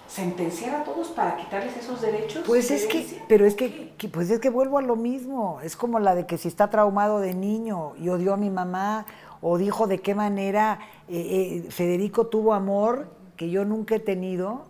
sentenciar 0.09 0.75
a 0.77 0.85
todos 0.85 1.09
para 1.09 1.37
quitarles 1.37 1.77
esos 1.77 2.01
derechos. 2.01 2.45
Pues 2.47 2.71
es 2.71 2.87
que, 2.87 3.23
pero 3.29 3.45
es 3.47 3.55
que, 3.55 3.93
que- 3.99 4.09
pues 4.09 4.31
es 4.31 4.39
que 4.41 4.51
vuelvo 4.51 4.79
a 4.79 4.83
lo 4.83 4.97
mismo. 4.97 5.61
Es 5.63 5.77
como 5.77 5.99
la 5.99 6.15
de 6.15 6.27
que 6.27 6.39
si 6.39 6.49
está 6.49 6.71
traumado 6.71 7.21
de 7.21 7.35
niño 7.35 7.93
y 8.01 8.09
odió 8.09 8.35
a 8.35 8.37
mi 8.37 8.51
mamá 8.51 9.07
o 9.41 9.59
dijo 9.59 9.87
de 9.87 9.99
qué 9.99 10.15
manera 10.15 10.79
eh, 11.09 11.63
eh, 11.67 11.71
Federico 11.71 12.27
tuvo 12.29 12.55
amor 12.55 13.09
que 13.37 13.51
yo 13.51 13.65
nunca 13.65 13.97
he 13.97 14.01
tenido 14.01 14.65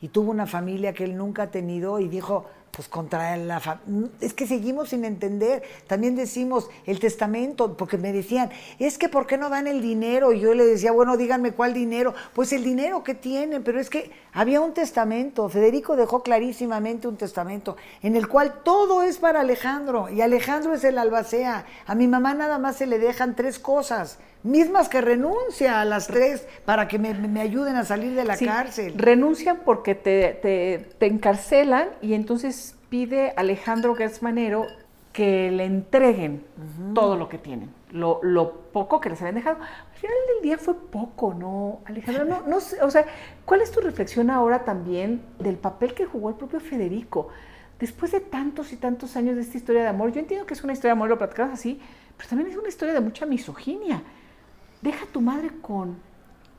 y 0.00 0.08
tuvo 0.08 0.30
una 0.30 0.46
familia 0.46 0.92
que 0.92 1.04
él 1.04 1.16
nunca 1.16 1.44
ha 1.44 1.50
tenido 1.50 1.98
y 2.00 2.08
dijo, 2.08 2.44
pues 2.72 2.88
contra 2.88 3.36
la. 3.36 3.80
Es 4.20 4.32
que 4.32 4.46
seguimos 4.46 4.88
sin 4.88 5.04
entender. 5.04 5.62
También 5.86 6.16
decimos 6.16 6.70
el 6.86 7.00
testamento, 7.00 7.76
porque 7.76 7.98
me 7.98 8.12
decían, 8.12 8.50
es 8.78 8.96
que 8.96 9.10
¿por 9.10 9.26
qué 9.26 9.36
no 9.36 9.50
dan 9.50 9.66
el 9.66 9.82
dinero? 9.82 10.32
Y 10.32 10.40
yo 10.40 10.54
le 10.54 10.64
decía, 10.64 10.90
bueno, 10.90 11.18
díganme 11.18 11.52
cuál 11.52 11.74
dinero. 11.74 12.14
Pues 12.34 12.50
el 12.54 12.64
dinero 12.64 13.04
que 13.04 13.14
tienen, 13.14 13.62
pero 13.62 13.78
es 13.78 13.90
que 13.90 14.10
había 14.32 14.62
un 14.62 14.72
testamento. 14.72 15.50
Federico 15.50 15.96
dejó 15.96 16.22
clarísimamente 16.22 17.06
un 17.08 17.18
testamento 17.18 17.76
en 18.02 18.16
el 18.16 18.26
cual 18.26 18.62
todo 18.64 19.02
es 19.02 19.18
para 19.18 19.40
Alejandro 19.40 20.08
y 20.08 20.22
Alejandro 20.22 20.72
es 20.72 20.82
el 20.84 20.96
albacea. 20.96 21.66
A 21.86 21.94
mi 21.94 22.08
mamá 22.08 22.32
nada 22.32 22.58
más 22.58 22.76
se 22.76 22.86
le 22.86 22.98
dejan 22.98 23.36
tres 23.36 23.58
cosas, 23.58 24.18
mismas 24.42 24.88
que 24.88 25.00
renuncia 25.00 25.80
a 25.80 25.84
las 25.84 26.06
tres 26.08 26.46
para 26.64 26.88
que 26.88 26.98
me, 26.98 27.14
me 27.14 27.40
ayuden 27.40 27.76
a 27.76 27.84
salir 27.84 28.14
de 28.14 28.24
la 28.24 28.36
Sí, 28.36 28.46
cárcel. 28.46 28.94
Renuncian 28.96 29.60
porque 29.64 29.94
te, 29.94 30.34
te- 30.42 30.88
te 30.98 31.06
encarcelan 31.06 31.88
y 32.00 32.14
entonces 32.14 32.76
pide 32.88 33.32
Alejandro 33.36 33.94
Gertzmanero 33.94 34.66
que 35.12 35.50
le 35.50 35.64
entreguen 35.64 36.42
todo 36.94 37.16
lo 37.16 37.28
que 37.28 37.36
tienen, 37.36 37.68
lo, 37.90 38.18
lo 38.22 38.62
poco 38.72 38.98
que 39.00 39.10
les 39.10 39.20
habían 39.20 39.34
dejado. 39.34 39.58
Al 39.60 39.96
final 39.98 40.16
del 40.34 40.42
día 40.42 40.56
fue 40.58 40.74
poco, 40.74 41.34
¿no, 41.34 41.80
Alejandro? 41.84 42.24
No, 42.24 42.40
no 42.46 42.60
sé, 42.60 42.82
o 42.82 42.90
sea, 42.90 43.04
¿cuál 43.44 43.60
es 43.60 43.70
tu 43.70 43.80
reflexión 43.80 44.30
ahora 44.30 44.64
también 44.64 45.20
del 45.38 45.56
papel 45.56 45.92
que 45.92 46.06
jugó 46.06 46.30
el 46.30 46.36
propio 46.36 46.60
Federico? 46.60 47.28
Después 47.78 48.10
de 48.12 48.20
tantos 48.20 48.72
y 48.72 48.76
tantos 48.76 49.16
años 49.16 49.36
de 49.36 49.42
esta 49.42 49.58
historia 49.58 49.82
de 49.82 49.88
amor, 49.88 50.12
yo 50.12 50.20
entiendo 50.20 50.46
que 50.46 50.54
es 50.54 50.64
una 50.64 50.72
historia 50.72 50.90
de 50.94 50.98
amor, 50.98 51.10
lo 51.10 51.18
platicamos 51.18 51.54
así, 51.54 51.78
pero 52.16 52.28
también 52.30 52.50
es 52.50 52.56
una 52.56 52.68
historia 52.68 52.94
de 52.94 53.00
mucha 53.00 53.26
misoginia. 53.26 54.02
Deja 54.82 55.04
a 55.04 55.08
tu 55.08 55.20
madre 55.20 55.50
con, 55.62 55.96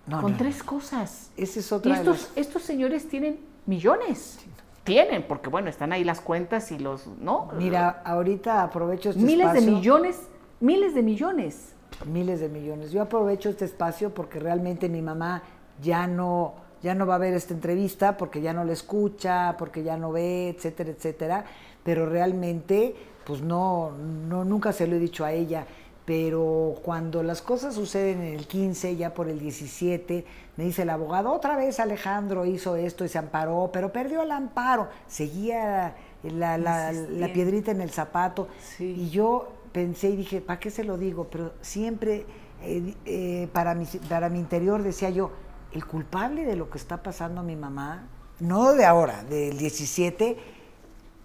No, 0.07 0.21
con 0.21 0.31
no. 0.31 0.37
tres 0.37 0.63
cosas. 0.63 1.29
Esa 1.37 1.59
es 1.59 1.71
Y 1.71 1.73
otra 1.75 2.01
de 2.01 2.11
estos, 2.35 2.63
señores 2.63 3.07
tienen 3.07 3.39
millones. 3.65 4.39
Tienen, 4.83 5.23
porque 5.27 5.49
bueno, 5.49 5.69
están 5.69 5.93
ahí 5.93 6.03
las 6.03 6.19
cuentas 6.19 6.71
y 6.71 6.79
los, 6.79 7.07
¿no? 7.21 7.49
Mira, 7.57 8.01
ahorita 8.03 8.63
aprovecho 8.63 9.11
este 9.11 9.21
miles 9.21 9.51
de 9.53 9.59
espacio. 9.59 9.77
millones, 9.77 10.21
miles 10.59 10.93
de 10.95 11.03
millones. 11.03 11.73
miles 12.05 12.39
de 12.41 12.49
millones. 12.49 12.91
Yo 12.91 13.01
aprovecho 13.01 13.49
este 13.49 13.65
espacio 13.65 14.13
porque 14.13 14.39
realmente 14.39 14.89
mi 14.89 15.01
mamá 15.01 15.43
ya 15.81 16.07
no, 16.07 16.55
ya 16.81 16.95
no 16.95 17.05
va 17.05 17.15
a 17.15 17.17
ver 17.17 17.33
esta 17.33 17.53
entrevista 17.53 18.17
porque 18.17 18.41
ya 18.41 18.51
no 18.53 18.65
la 18.65 18.73
escucha, 18.73 19.55
porque 19.57 19.83
ya 19.83 19.95
no 19.95 20.11
ve, 20.11 20.49
etcétera, 20.49 20.89
etcétera. 20.91 21.45
Pero 21.83 22.05
realmente, 22.05 22.93
pues 23.25 23.41
no, 23.41 23.91
no, 23.91 24.43
nunca 24.43 24.73
se 24.73 24.85
lo 24.87 24.95
he 24.97 24.99
dicho 24.99 25.23
a 25.23 25.31
ella. 25.31 25.65
Pero 26.05 26.75
cuando 26.83 27.23
las 27.23 27.41
cosas 27.41 27.75
suceden 27.75 28.21
en 28.21 28.33
el 28.33 28.45
15, 28.47 28.97
ya 28.97 29.13
por 29.13 29.29
el 29.29 29.39
17, 29.39 30.25
me 30.57 30.65
dice 30.65 30.81
el 30.81 30.89
abogado, 30.89 31.31
otra 31.31 31.55
vez 31.55 31.79
Alejandro 31.79 32.45
hizo 32.45 32.75
esto 32.75 33.05
y 33.05 33.09
se 33.09 33.17
amparó, 33.17 33.69
pero 33.71 33.93
perdió 33.93 34.21
el 34.21 34.31
amparo. 34.31 34.89
Seguía 35.07 35.95
la, 36.23 36.57
la- 36.57 36.91
la 36.91 37.31
piedrita 37.31 37.71
en 37.71 37.79
el 37.81 37.89
zapato. 37.89 38.49
Sí. 38.77 38.83
Y 38.97 39.09
yo 39.11 39.49
pensé 39.71 40.09
y 40.09 40.17
dije, 40.17 40.41
¿para 40.41 40.59
qué 40.59 40.71
se 40.71 40.83
lo 40.83 40.97
digo? 40.97 41.27
Pero 41.31 41.53
siempre 41.61 42.25
eh, 42.61 42.93
eh, 43.05 43.47
para, 43.53 43.73
mi, 43.73 43.85
para 44.09 44.27
mi 44.29 44.39
interior 44.39 44.83
decía 44.83 45.09
yo, 45.09 45.31
el 45.71 45.85
culpable 45.85 46.43
de 46.45 46.55
lo 46.57 46.69
que 46.69 46.77
está 46.77 47.01
pasando 47.01 47.39
a 47.41 47.43
mi 47.43 47.55
mamá, 47.55 48.07
no 48.39 48.73
de 48.73 48.83
ahora, 48.85 49.23
del 49.23 49.57
17, 49.57 50.37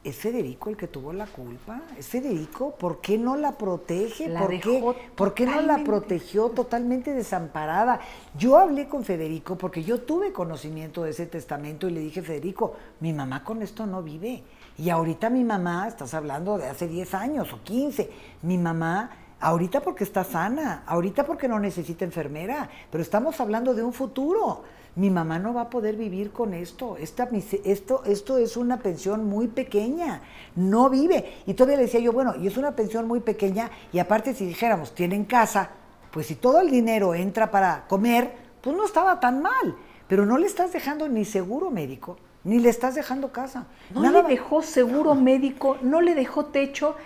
es 0.05 0.17
Federico 0.17 0.71
el 0.71 0.77
que 0.77 0.87
tuvo 0.87 1.13
la 1.13 1.27
culpa. 1.27 1.83
Es 1.99 2.07
Federico, 2.07 2.75
¿por 2.75 3.01
qué 3.01 3.19
no 3.19 3.37
la 3.37 3.53
protege? 3.53 4.29
La 4.29 4.41
¿Por, 4.41 4.51
dejó 4.51 4.95
qué, 4.95 5.11
¿Por 5.15 5.35
qué 5.35 5.47
no 5.47 5.61
la 5.61 5.83
protegió 5.85 6.51
totalmente 6.51 7.13
desamparada? 7.13 8.01
Yo 8.37 8.59
hablé 8.59 8.89
con 8.89 9.05
Federico 9.05 9.57
porque 9.57 9.83
yo 9.83 10.01
tuve 10.03 10.33
conocimiento 10.33 11.03
de 11.03 11.11
ese 11.11 11.27
testamento 11.27 11.89
y 11.89 11.93
le 11.93 12.01
dije, 12.01 12.23
Federico, 12.23 12.75
mi 13.01 13.13
mamá 13.13 13.43
con 13.45 13.63
esto 13.63 13.87
no 13.87 14.03
vive. 14.03 14.43
Y 14.79 14.91
ahorita 14.91 15.29
mi 15.31 15.43
mamá, 15.43 15.89
estás 15.89 16.15
hablando 16.15 16.57
de 16.57 16.69
hace 16.69 16.87
10 16.87 17.15
años 17.15 17.53
o 17.53 17.63
15, 17.65 18.11
mi 18.43 18.57
mamá, 18.57 19.11
ahorita 19.41 19.81
porque 19.81 20.05
está 20.05 20.23
sana, 20.23 20.85
ahorita 20.87 21.25
porque 21.25 21.49
no 21.49 21.59
necesita 21.59 22.05
enfermera, 22.05 22.69
pero 22.91 23.03
estamos 23.03 23.41
hablando 23.41 23.75
de 23.75 23.83
un 23.83 23.93
futuro. 23.93 24.63
Mi 24.99 25.11
mamá 25.11 25.39
no 25.39 25.55
va 25.55 25.63
a 25.63 25.71
poder 25.71 25.95
vivir 25.95 26.33
con 26.33 26.55
esto. 26.55 26.97
Esta, 26.97 27.29
esto, 27.65 28.03
esto 28.05 28.37
es 28.37 28.57
una 28.57 28.79
pensión 28.81 29.27
muy 29.27 29.47
pequeña. 29.47 30.23
No 30.57 30.91
vive. 30.91 31.35
Y 31.47 31.55
todavía 31.55 31.77
le 31.77 31.85
decía 31.85 32.01
yo, 32.01 32.13
bueno, 32.13 32.35
y 32.37 32.49
es 32.49 32.57
una 32.57 32.75
pensión 32.75 33.07
muy 33.07 33.21
pequeña. 33.21 33.71
Y 33.93 34.01
aparte, 34.01 34.35
si 34.35 34.45
dijéramos, 34.45 34.97
tienen 34.97 35.25
casa, 35.25 35.71
pues 36.11 36.27
si 36.27 36.35
todo 36.35 36.61
el 36.61 36.69
dinero 36.69 37.15
entra 37.15 37.49
para 37.53 37.87
comer, 37.87 38.33
pues 38.61 38.77
no 38.77 38.85
estaba 38.85 39.21
tan 39.21 39.41
mal. 39.41 39.77
Pero 40.09 40.27
no 40.27 40.37
le 40.37 40.49
estás 40.49 40.73
dejando 40.73 41.09
ni 41.09 41.25
seguro 41.25 41.71
médico, 41.71 42.17
ni 42.43 42.59
le 42.59 42.69
estás 42.69 42.97
dejando 42.97 43.31
casa. 43.31 43.67
No 43.95 44.03
Nada 44.03 44.23
le 44.23 44.29
dejó 44.31 44.63
seguro 44.63 45.15
médico, 45.15 45.77
no 45.81 46.01
le 46.01 46.17
dejó 46.17 46.47
techo. 46.47 46.97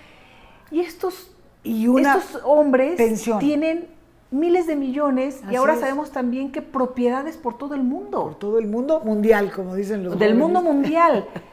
Y 0.70 0.80
estos, 0.80 1.30
Y 1.62 1.88
una 1.88 2.16
estos 2.16 2.40
hombres 2.44 2.96
pensión. 2.96 3.38
tienen 3.38 3.86
miles 4.32 4.66
de 4.66 4.76
millones 4.76 5.42
y 5.50 5.56
ahora 5.56 5.74
es. 5.74 5.80
sabemos 5.80 6.10
también 6.10 6.50
que 6.50 6.62
propiedades 6.62 7.36
por 7.36 7.58
todo 7.58 7.74
el 7.74 7.82
por 7.82 7.84
mundo, 7.84 8.36
todo 8.40 8.58
el 8.58 8.66
mundo 8.66 9.00
mundial, 9.04 9.52
como 9.52 9.74
dicen 9.74 10.04
los 10.04 10.18
del 10.18 10.30
jóvenes. 10.30 10.38
mundo 10.38 10.62
mundial. 10.62 11.26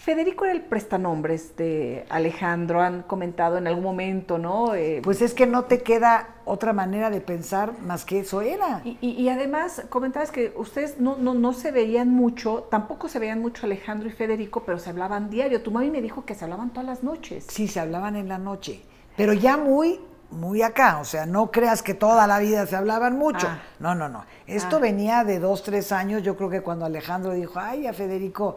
Federico 0.00 0.46
era 0.46 0.54
el 0.54 0.62
prestanombres 0.62 1.58
de 1.58 2.06
Alejandro, 2.08 2.80
han 2.80 3.02
comentado 3.02 3.58
en 3.58 3.66
algún 3.66 3.84
momento, 3.84 4.38
¿no? 4.38 4.74
Eh, 4.74 5.02
pues 5.04 5.20
es 5.20 5.34
que 5.34 5.46
no 5.46 5.64
te 5.64 5.82
queda 5.82 6.36
otra 6.46 6.72
manera 6.72 7.10
de 7.10 7.20
pensar 7.20 7.78
más 7.82 8.06
que 8.06 8.20
eso 8.20 8.40
era. 8.40 8.80
Y, 8.82 9.28
además 9.28 9.82
comentabas 9.90 10.30
que 10.30 10.54
ustedes 10.56 10.98
no, 11.00 11.18
no, 11.18 11.34
no, 11.34 11.52
se 11.52 11.70
veían 11.70 12.08
mucho, 12.08 12.66
tampoco 12.70 13.08
se 13.08 13.18
veían 13.18 13.42
mucho 13.42 13.66
Alejandro 13.66 14.08
y 14.08 14.12
Federico, 14.12 14.62
pero 14.64 14.78
se 14.78 14.88
hablaban 14.88 15.28
diario. 15.28 15.62
Tu 15.62 15.70
mami 15.70 15.90
me 15.90 16.00
dijo 16.00 16.24
que 16.24 16.34
se 16.34 16.44
hablaban 16.44 16.70
todas 16.70 16.86
las 16.86 17.02
noches. 17.02 17.44
Sí, 17.50 17.68
se 17.68 17.78
hablaban 17.78 18.16
en 18.16 18.26
la 18.26 18.38
noche, 18.38 18.80
pero 19.18 19.34
ya 19.34 19.58
muy 19.58 20.00
muy 20.30 20.62
acá, 20.62 20.98
o 20.98 21.04
sea, 21.04 21.26
no 21.26 21.50
creas 21.50 21.82
que 21.82 21.94
toda 21.94 22.26
la 22.26 22.38
vida 22.38 22.66
se 22.66 22.76
hablaban 22.76 23.18
mucho. 23.18 23.46
Ah. 23.48 23.62
No, 23.78 23.94
no, 23.94 24.08
no. 24.08 24.24
Esto 24.46 24.76
ah. 24.76 24.80
venía 24.80 25.24
de 25.24 25.38
dos, 25.38 25.62
tres 25.62 25.92
años, 25.92 26.22
yo 26.22 26.36
creo 26.36 26.50
que 26.50 26.60
cuando 26.60 26.84
Alejandro 26.84 27.32
dijo, 27.32 27.58
ay, 27.58 27.86
a 27.86 27.92
Federico 27.92 28.56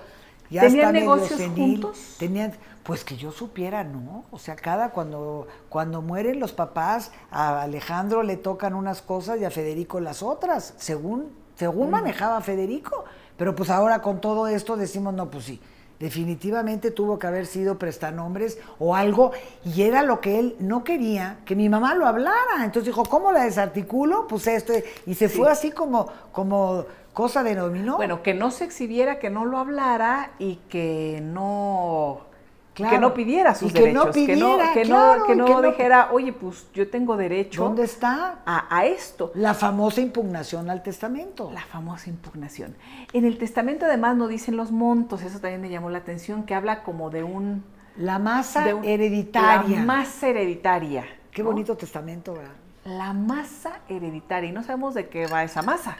ya 0.49 0.61
¿Tenían 0.61 0.93
negocios 0.93 1.41
juntos? 1.55 2.15
Tenían, 2.19 2.53
pues 2.83 3.03
que 3.03 3.15
yo 3.15 3.31
supiera, 3.31 3.83
¿no? 3.83 4.25
O 4.29 4.37
sea, 4.37 4.55
cada 4.55 4.91
cuando, 4.91 5.47
cuando 5.67 6.03
mueren 6.03 6.39
los 6.39 6.51
papás, 6.51 7.11
a 7.31 7.61
Alejandro 7.61 8.21
le 8.21 8.37
tocan 8.37 8.75
unas 8.75 9.01
cosas 9.01 9.39
y 9.39 9.45
a 9.45 9.49
Federico 9.49 9.99
las 9.99 10.21
otras, 10.21 10.75
según, 10.77 11.31
según 11.55 11.87
mm. 11.87 11.91
manejaba 11.91 12.41
Federico. 12.41 13.05
Pero 13.35 13.55
pues 13.55 13.71
ahora 13.71 14.03
con 14.03 14.21
todo 14.21 14.47
esto 14.47 14.77
decimos, 14.77 15.13
no, 15.15 15.31
pues 15.31 15.45
sí, 15.45 15.59
definitivamente 15.99 16.91
tuvo 16.91 17.19
que 17.19 17.27
haber 17.27 17.45
sido 17.45 17.77
prestanombres 17.77 18.59
o 18.79 18.95
algo, 18.95 19.31
y 19.63 19.83
era 19.83 20.03
lo 20.03 20.21
que 20.21 20.39
él 20.39 20.55
no 20.59 20.83
quería, 20.83 21.39
que 21.45 21.55
mi 21.55 21.69
mamá 21.69 21.95
lo 21.95 22.07
hablara. 22.07 22.63
Entonces 22.63 22.85
dijo, 22.85 23.03
¿cómo 23.05 23.31
la 23.31 23.43
desarticulo? 23.43 24.27
Pues 24.27 24.47
esto, 24.47 24.73
y 25.05 25.15
se 25.15 25.29
fue 25.29 25.49
así 25.49 25.71
como, 25.71 26.07
como 26.31 26.85
cosa 27.13 27.43
de 27.43 27.55
dominó. 27.55 27.95
Bueno, 27.95 28.23
que 28.23 28.33
no 28.33 28.51
se 28.51 28.65
exhibiera, 28.65 29.19
que 29.19 29.29
no 29.29 29.45
lo 29.45 29.57
hablara 29.57 30.31
y 30.39 30.55
que 30.69 31.21
no 31.23 32.32
que 32.73 32.97
no 32.97 33.13
pidiera 33.13 33.53
sus 33.53 33.71
que 33.71 33.79
derechos, 33.79 34.05
no 34.05 34.11
pidiera, 34.11 34.73
que 34.73 34.85
no, 34.85 35.25
que 35.27 35.35
no, 35.35 35.61
dijera, 35.61 36.09
oye, 36.11 36.33
pues 36.33 36.67
yo 36.73 36.89
tengo 36.89 37.15
derecho. 37.15 37.63
¿Dónde 37.63 37.83
está? 37.83 38.39
A, 38.45 38.85
esto. 38.85 39.31
La 39.35 39.53
famosa 39.53 40.01
impugnación 40.01 40.69
al 40.69 40.81
testamento. 40.81 41.51
La 41.53 41.61
famosa 41.61 42.09
impugnación. 42.09 42.75
En 43.13 43.25
el 43.25 43.37
testamento 43.37 43.85
además 43.85 44.17
no 44.17 44.27
dicen 44.27 44.57
los 44.57 44.71
montos, 44.71 45.21
eso 45.21 45.39
también 45.39 45.61
me 45.61 45.69
llamó 45.69 45.89
la 45.89 45.99
atención, 45.99 46.43
que 46.43 46.55
habla 46.55 46.83
como 46.83 47.09
de 47.09 47.23
un... 47.23 47.63
La 47.95 48.17
masa 48.17 48.67
hereditaria. 48.83 49.79
La 49.79 49.85
masa 49.85 50.29
hereditaria. 50.29 51.05
Qué 51.31 51.43
bonito 51.43 51.77
testamento, 51.77 52.33
¿verdad? 52.33 52.55
La 52.85 53.13
masa 53.13 53.81
hereditaria. 53.87 54.49
Y 54.49 54.51
no 54.51 54.63
sabemos 54.63 54.95
de 54.95 55.09
qué 55.09 55.27
va 55.27 55.43
esa 55.43 55.61
masa. 55.61 55.97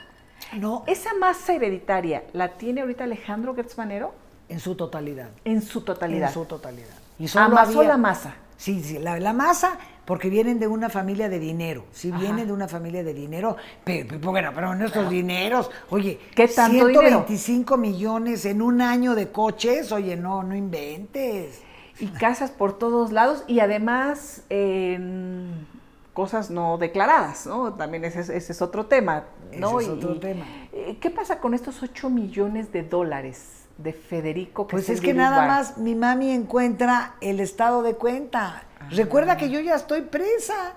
No. 0.58 0.82
Esa 0.86 1.14
masa 1.14 1.54
hereditaria, 1.54 2.24
¿la 2.32 2.54
tiene 2.54 2.80
ahorita 2.80 3.04
Alejandro 3.04 3.54
Gertzmanero? 3.54 4.12
En 4.48 4.60
su 4.60 4.74
totalidad. 4.74 5.30
En 5.44 5.62
su 5.62 5.80
totalidad. 5.82 6.28
En 6.28 6.34
su 6.34 6.44
totalidad. 6.44 6.94
Y 7.18 7.28
solo 7.28 7.46
Amasó 7.46 7.82
la 7.82 7.96
masa. 7.96 8.34
Sí, 8.56 8.82
sí, 8.82 8.98
la, 8.98 9.32
masa, 9.32 9.78
porque 10.04 10.30
vienen 10.30 10.58
de 10.58 10.66
una 10.66 10.88
familia 10.88 11.28
de 11.28 11.38
dinero. 11.38 11.84
Sí, 11.92 12.10
vienen 12.12 12.46
de 12.46 12.52
una 12.52 12.68
familia 12.68 13.02
de 13.02 13.12
dinero. 13.12 13.56
Pero, 13.84 14.18
bueno, 14.20 14.52
pero 14.54 14.74
nuestros 14.74 15.10
dineros, 15.10 15.70
oye, 15.90 16.18
¿Qué 16.34 16.48
tanto 16.48 16.88
125 16.88 17.76
millones 17.76 18.44
en 18.46 18.62
un 18.62 18.80
año 18.80 19.14
de 19.14 19.30
coches, 19.30 19.92
oye, 19.92 20.16
no, 20.16 20.42
no 20.42 20.54
inventes. 20.54 21.60
Y 21.98 22.06
casas 22.06 22.50
por 22.50 22.78
todos 22.78 23.12
lados 23.12 23.44
y 23.46 23.60
además 23.60 24.42
en 24.48 25.66
cosas 26.14 26.50
no 26.50 26.78
declaradas, 26.78 27.46
¿no? 27.46 27.74
También 27.74 28.04
ese, 28.04 28.36
es 28.36 28.62
otro 28.62 28.86
tema, 28.86 29.24
¿no? 29.56 29.80
Ese 29.80 29.90
es 29.90 29.96
otro 29.96 30.18
tema. 30.18 30.46
Eh, 30.72 30.96
¿Qué 31.00 31.10
pasa 31.10 31.38
con 31.38 31.54
estos 31.54 31.82
8 31.82 32.08
millones 32.08 32.72
de 32.72 32.82
dólares? 32.82 33.63
De 33.78 33.92
Federico. 33.92 34.66
pues 34.66 34.88
es, 34.88 35.00
que 35.00 35.14
nada 35.14 35.46
más 35.46 35.78
mi 35.78 35.94
mami 35.94 36.30
encuentra 36.30 37.16
el 37.20 37.40
estado 37.40 37.82
de 37.82 37.94
cuenta. 37.94 38.64
Ah. 38.80 38.88
Recuerda 38.90 39.36
que 39.36 39.50
yo 39.50 39.60
ya 39.60 39.74
estoy 39.74 40.02
presa. 40.02 40.74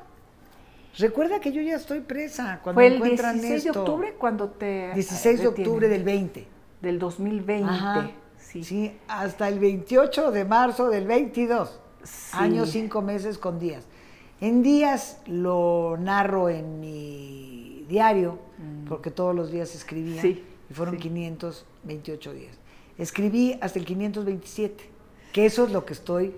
Recuerda 0.97 1.39
que 1.39 1.51
yo 1.51 1.61
ya 1.61 1.75
estoy 1.75 1.99
presa 2.01 2.59
cuando 2.63 2.79
Fue 2.79 2.87
el 2.87 3.01
16 3.01 3.63
de 3.65 3.69
octubre 3.69 4.15
cuando 4.17 4.49
te 4.49 4.93
16 4.95 5.41
de 5.41 5.47
octubre 5.47 5.87
del 5.87 6.03
20 6.03 6.47
del 6.81 6.99
2020. 6.99 7.73
Sí. 8.39 8.63
sí. 8.63 8.97
hasta 9.07 9.47
el 9.49 9.59
28 9.59 10.31
de 10.31 10.45
marzo 10.45 10.89
del 10.89 11.05
22. 11.05 11.79
Años, 12.31 12.69
cinco 12.69 13.01
meses 13.01 13.37
con 13.37 13.59
días. 13.59 13.85
En 14.39 14.63
días 14.63 15.19
lo 15.25 15.97
narro 15.99 16.49
en 16.49 16.79
mi 16.79 17.85
diario, 17.89 18.39
mm. 18.57 18.87
porque 18.87 19.11
todos 19.11 19.35
los 19.35 19.51
días 19.51 19.73
escribía, 19.75 20.23
y 20.25 20.73
fueron 20.73 20.97
528 20.97 22.33
días. 22.33 22.56
Escribí 22.97 23.57
hasta 23.61 23.79
el 23.79 23.85
527, 23.85 24.89
que 25.31 25.45
eso 25.45 25.65
es 25.65 25.71
lo 25.71 25.85
que 25.85 25.93
estoy 25.93 26.35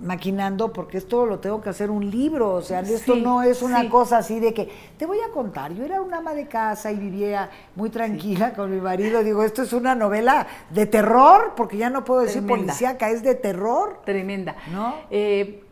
maquinando 0.00 0.72
porque 0.72 0.98
esto 0.98 1.26
lo 1.26 1.38
tengo 1.40 1.60
que 1.60 1.70
hacer 1.70 1.90
un 1.90 2.08
libro, 2.08 2.54
o 2.54 2.62
sea, 2.62 2.80
esto 2.80 3.16
no 3.16 3.42
es 3.42 3.62
una 3.62 3.88
cosa 3.88 4.18
así 4.18 4.38
de 4.40 4.54
que 4.54 4.68
te 4.96 5.06
voy 5.06 5.18
a 5.20 5.32
contar, 5.32 5.72
yo 5.72 5.84
era 5.84 6.00
una 6.00 6.18
ama 6.18 6.34
de 6.34 6.46
casa 6.46 6.92
y 6.92 6.96
vivía 6.96 7.50
muy 7.74 7.90
tranquila 7.90 8.52
con 8.52 8.70
mi 8.70 8.80
marido, 8.80 9.22
digo, 9.22 9.42
esto 9.42 9.62
es 9.62 9.72
una 9.72 9.94
novela 9.94 10.46
de 10.70 10.86
terror, 10.86 11.54
porque 11.56 11.76
ya 11.76 11.90
no 11.90 12.04
puedo 12.04 12.20
decir 12.20 12.46
policíaca, 12.46 13.10
es 13.10 13.22
de 13.22 13.34
terror. 13.34 14.02
Tremenda. 14.04 14.56
¿No? 14.72 14.94
Eh, 15.10 15.64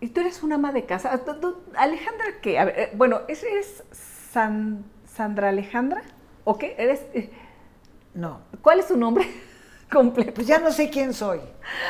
y 0.00 0.08
tú 0.08 0.20
eres 0.20 0.42
una 0.42 0.56
ama 0.56 0.72
de 0.72 0.84
casa. 0.84 1.18
Alejandra, 1.76 2.26
¿qué? 2.42 2.58
A 2.58 2.64
ver, 2.64 2.78
eh, 2.78 2.90
bueno, 2.94 3.20
¿es, 3.28 3.44
Sandra 5.06 5.48
Alejandra? 5.48 6.02
¿O 6.44 6.58
qué? 6.58 6.74
¿Eres...? 6.76 7.06
Eh, 7.14 7.30
no. 8.14 8.40
¿Cuál 8.62 8.80
es 8.80 8.86
su 8.86 8.96
nombre 8.96 9.26
completo? 9.92 10.34
Pues 10.34 10.46
ya 10.46 10.58
no 10.58 10.72
sé 10.72 10.90
quién 10.90 11.12
soy. 11.12 11.40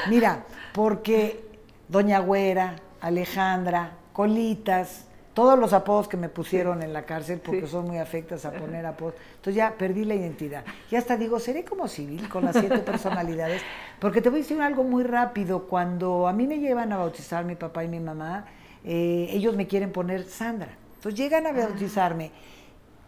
Mira, 0.08 0.44
porque 0.72 1.44
Doña 1.88 2.18
Güera, 2.20 2.76
Alejandra, 3.00 3.98
Colitas, 4.12 5.06
todos 5.34 5.58
los 5.58 5.72
apodos 5.72 6.06
que 6.06 6.16
me 6.16 6.28
pusieron 6.28 6.82
en 6.82 6.92
la 6.92 7.04
cárcel 7.04 7.40
porque 7.44 7.66
son 7.66 7.86
muy 7.86 7.98
afectas 7.98 8.44
a 8.44 8.52
poner 8.52 8.86
apodos. 8.86 9.14
Entonces 9.36 9.56
ya 9.56 9.74
perdí 9.76 10.04
la 10.04 10.14
identidad. 10.14 10.64
Y 10.90 10.96
hasta 10.96 11.16
digo, 11.16 11.40
seré 11.40 11.64
como 11.64 11.88
civil 11.88 12.28
con 12.28 12.44
las 12.44 12.56
siete 12.56 12.78
personalidades. 12.86 13.60
Porque 13.98 14.22
te 14.22 14.30
voy 14.30 14.38
a 14.38 14.42
decir 14.42 14.60
algo 14.62 14.84
muy 14.84 15.02
rápido. 15.02 15.64
Cuando 15.64 16.28
a 16.28 16.32
mí 16.32 16.46
me 16.46 16.60
llevan 16.60 16.92
a 16.92 16.98
bautizar 16.98 17.44
mi 17.44 17.56
papá 17.56 17.82
y 17.84 17.88
mi 17.88 17.98
mamá, 17.98 18.46
eh, 18.84 19.26
ellos 19.30 19.56
me 19.56 19.66
quieren 19.66 19.90
poner 19.90 20.24
Sandra. 20.24 20.76
Entonces 20.94 21.18
llegan 21.18 21.46
a 21.46 21.50
ah. 21.50 21.66
bautizarme. 21.66 22.30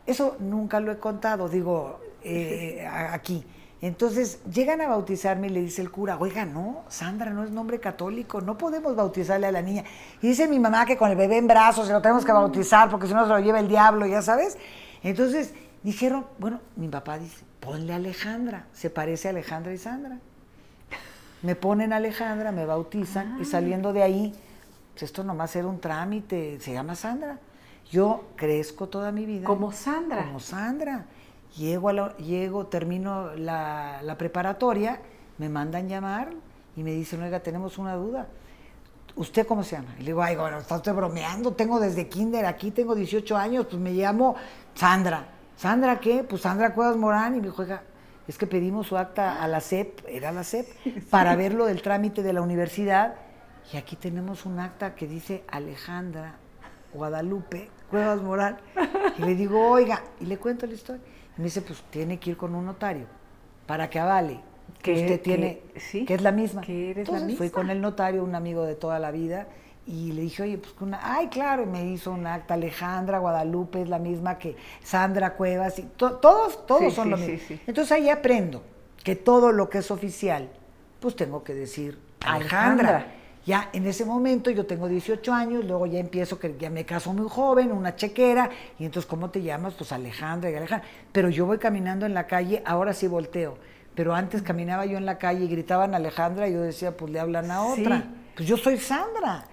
Eso 0.04 0.36
nunca 0.40 0.80
lo 0.80 0.90
he 0.90 0.98
contado. 0.98 1.48
Digo, 1.48 2.00
eh, 2.22 2.86
aquí. 2.86 3.44
Entonces 3.82 4.40
llegan 4.50 4.80
a 4.80 4.88
bautizarme 4.88 5.48
y 5.48 5.50
le 5.50 5.60
dice 5.60 5.82
el 5.82 5.90
cura, 5.90 6.16
oiga, 6.18 6.46
no, 6.46 6.84
Sandra 6.88 7.30
no 7.30 7.44
es 7.44 7.50
nombre 7.50 7.78
católico, 7.78 8.40
no 8.40 8.56
podemos 8.56 8.96
bautizarle 8.96 9.46
a 9.46 9.52
la 9.52 9.60
niña. 9.60 9.84
Y 10.22 10.28
dice 10.28 10.48
mi 10.48 10.58
mamá 10.58 10.86
que 10.86 10.96
con 10.96 11.10
el 11.10 11.16
bebé 11.16 11.36
en 11.36 11.46
brazos 11.46 11.86
se 11.86 11.92
lo 11.92 12.00
tenemos 12.00 12.24
que 12.24 12.32
bautizar 12.32 12.88
porque 12.90 13.06
si 13.06 13.14
no 13.14 13.22
se 13.24 13.28
lo 13.28 13.38
lleva 13.38 13.60
el 13.60 13.68
diablo, 13.68 14.06
ya 14.06 14.22
sabes. 14.22 14.56
Entonces 15.02 15.52
dijeron, 15.82 16.26
bueno, 16.38 16.60
mi 16.74 16.88
papá 16.88 17.18
dice, 17.18 17.44
ponle 17.60 17.92
Alejandra, 17.92 18.66
se 18.72 18.88
parece 18.88 19.28
a 19.28 19.30
Alejandra 19.32 19.74
y 19.74 19.78
Sandra. 19.78 20.18
Me 21.42 21.54
ponen 21.54 21.92
Alejandra, 21.92 22.52
me 22.52 22.64
bautizan 22.64 23.36
y 23.38 23.42
ah. 23.42 23.44
saliendo 23.44 23.92
de 23.92 24.02
ahí, 24.02 24.34
pues 24.94 25.02
esto 25.02 25.22
nomás 25.22 25.54
era 25.54 25.68
un 25.68 25.80
trámite, 25.80 26.58
se 26.60 26.72
llama 26.72 26.94
Sandra. 26.94 27.38
Yo 27.90 28.24
crezco 28.36 28.88
toda 28.88 29.12
mi 29.12 29.26
vida. 29.26 29.44
Como 29.44 29.70
Sandra. 29.70 30.24
Como 30.24 30.40
Sandra. 30.40 31.04
Llego, 31.56 31.90
llego 32.18 32.66
termino 32.66 33.34
la, 33.34 34.14
preparatoria, 34.18 35.00
me 35.38 35.48
mandan 35.48 35.88
llamar 35.88 36.30
y 36.76 36.82
me 36.82 36.90
dicen, 36.92 37.22
oiga, 37.22 37.40
tenemos 37.40 37.78
una 37.78 37.94
duda. 37.94 38.26
¿Usted 39.14 39.46
cómo 39.46 39.62
se 39.62 39.76
llama? 39.76 39.94
Y 39.96 40.00
le 40.00 40.06
digo, 40.06 40.22
ay, 40.22 40.36
bueno, 40.36 40.58
está 40.58 40.76
usted 40.76 40.92
bromeando, 40.92 41.52
tengo 41.52 41.80
desde 41.80 42.08
kinder 42.08 42.44
aquí, 42.44 42.70
tengo 42.70 42.94
18 42.94 43.36
años, 43.38 43.66
pues 43.70 43.80
me 43.80 43.92
llamo 43.92 44.36
Sandra. 44.74 45.28
¿Sandra 45.56 45.98
qué? 45.98 46.22
Pues 46.24 46.42
Sandra 46.42 46.74
Cuevas 46.74 46.98
Morán. 46.98 47.34
Y 47.34 47.40
me 47.40 47.46
dijo, 47.46 47.62
oiga, 47.62 47.82
es 48.28 48.36
que 48.36 48.46
pedimos 48.46 48.88
su 48.88 48.98
acta 48.98 49.42
a 49.42 49.48
la 49.48 49.62
CEP, 49.62 50.00
era 50.06 50.32
la 50.32 50.44
CEP, 50.44 50.66
para 51.08 51.34
ver 51.36 51.54
lo 51.54 51.64
del 51.64 51.80
trámite 51.80 52.22
de 52.22 52.34
la 52.34 52.42
universidad. 52.42 53.14
Y 53.72 53.78
aquí 53.78 53.96
tenemos 53.96 54.44
un 54.44 54.58
acta 54.58 54.94
que 54.94 55.06
dice 55.06 55.44
Alejandra 55.48 56.34
Guadalupe 56.92 57.70
Cuevas 57.88 58.20
Morán. 58.20 58.58
Y 59.16 59.22
le 59.22 59.34
digo, 59.34 59.70
oiga, 59.70 60.02
y 60.20 60.26
le 60.26 60.36
cuento 60.36 60.66
la 60.66 60.74
historia 60.74 61.02
me 61.36 61.44
dice, 61.44 61.62
pues 61.62 61.82
tiene 61.90 62.18
que 62.18 62.30
ir 62.30 62.36
con 62.36 62.54
un 62.54 62.66
notario 62.66 63.06
para 63.66 63.90
que 63.90 63.98
avale 63.98 64.40
que 64.82 64.92
usted 64.92 65.20
tiene, 65.20 65.60
que 65.90 66.14
es 66.14 66.22
la 66.22 66.32
misma. 66.32 66.60
Que 66.60 66.90
eres 66.90 67.08
Entonces, 67.08 67.22
la 67.22 67.26
misma. 67.26 67.38
fui 67.38 67.50
con 67.50 67.70
el 67.70 67.80
notario, 67.80 68.22
un 68.24 68.34
amigo 68.34 68.64
de 68.64 68.74
toda 68.74 68.98
la 68.98 69.10
vida, 69.10 69.48
y 69.86 70.12
le 70.12 70.22
dije, 70.22 70.42
oye, 70.42 70.58
pues 70.58 70.74
una, 70.80 71.00
ay, 71.02 71.28
claro, 71.28 71.62
y 71.62 71.66
me 71.66 71.84
hizo 71.86 72.10
un 72.10 72.26
acta, 72.26 72.54
Alejandra 72.54 73.18
Guadalupe 73.18 73.82
es 73.82 73.88
la 73.88 73.98
misma 73.98 74.38
que 74.38 74.56
Sandra 74.82 75.34
Cuevas, 75.34 75.78
y 75.78 75.82
todos, 75.82 76.66
todos 76.66 76.92
son 76.94 77.10
lo 77.10 77.16
mismo. 77.16 77.56
Entonces 77.66 77.92
ahí 77.92 78.08
aprendo 78.08 78.62
que 79.04 79.14
todo 79.14 79.52
lo 79.52 79.70
que 79.70 79.78
es 79.78 79.90
oficial, 79.90 80.48
pues 81.00 81.14
tengo 81.14 81.44
que 81.44 81.54
decir 81.54 81.98
Alejandra. 82.24 83.06
Ya 83.46 83.70
en 83.72 83.86
ese 83.86 84.04
momento 84.04 84.50
yo 84.50 84.66
tengo 84.66 84.88
18 84.88 85.32
años, 85.32 85.64
luego 85.64 85.86
ya 85.86 86.00
empiezo 86.00 86.36
que 86.38 86.56
ya 86.58 86.68
me 86.68 86.84
caso 86.84 87.12
muy 87.12 87.28
joven, 87.28 87.70
una 87.70 87.94
chequera, 87.94 88.50
y 88.76 88.84
entonces 88.84 89.08
¿cómo 89.08 89.30
te 89.30 89.40
llamas? 89.40 89.74
Pues 89.74 89.92
Alejandra 89.92 90.50
y 90.50 90.56
Alejandra. 90.56 90.88
Pero 91.12 91.28
yo 91.30 91.46
voy 91.46 91.58
caminando 91.58 92.06
en 92.06 92.14
la 92.14 92.26
calle, 92.26 92.62
ahora 92.66 92.92
sí 92.92 93.06
volteo. 93.06 93.56
pero 93.94 94.14
antes 94.14 94.42
caminaba 94.42 94.84
yo 94.84 94.98
en 94.98 95.06
la 95.06 95.16
calle 95.16 95.44
y 95.44 95.48
gritaban 95.48 95.94
Alejandra 95.94 96.48
y 96.48 96.52
yo 96.52 96.60
decía, 96.60 96.96
pues 96.96 97.12
le 97.12 97.20
hablan 97.20 97.50
a 97.50 97.62
otra. 97.62 98.04
Pues 98.34 98.48
yo 98.48 98.56
soy 98.56 98.78
Sandra. 98.78 99.46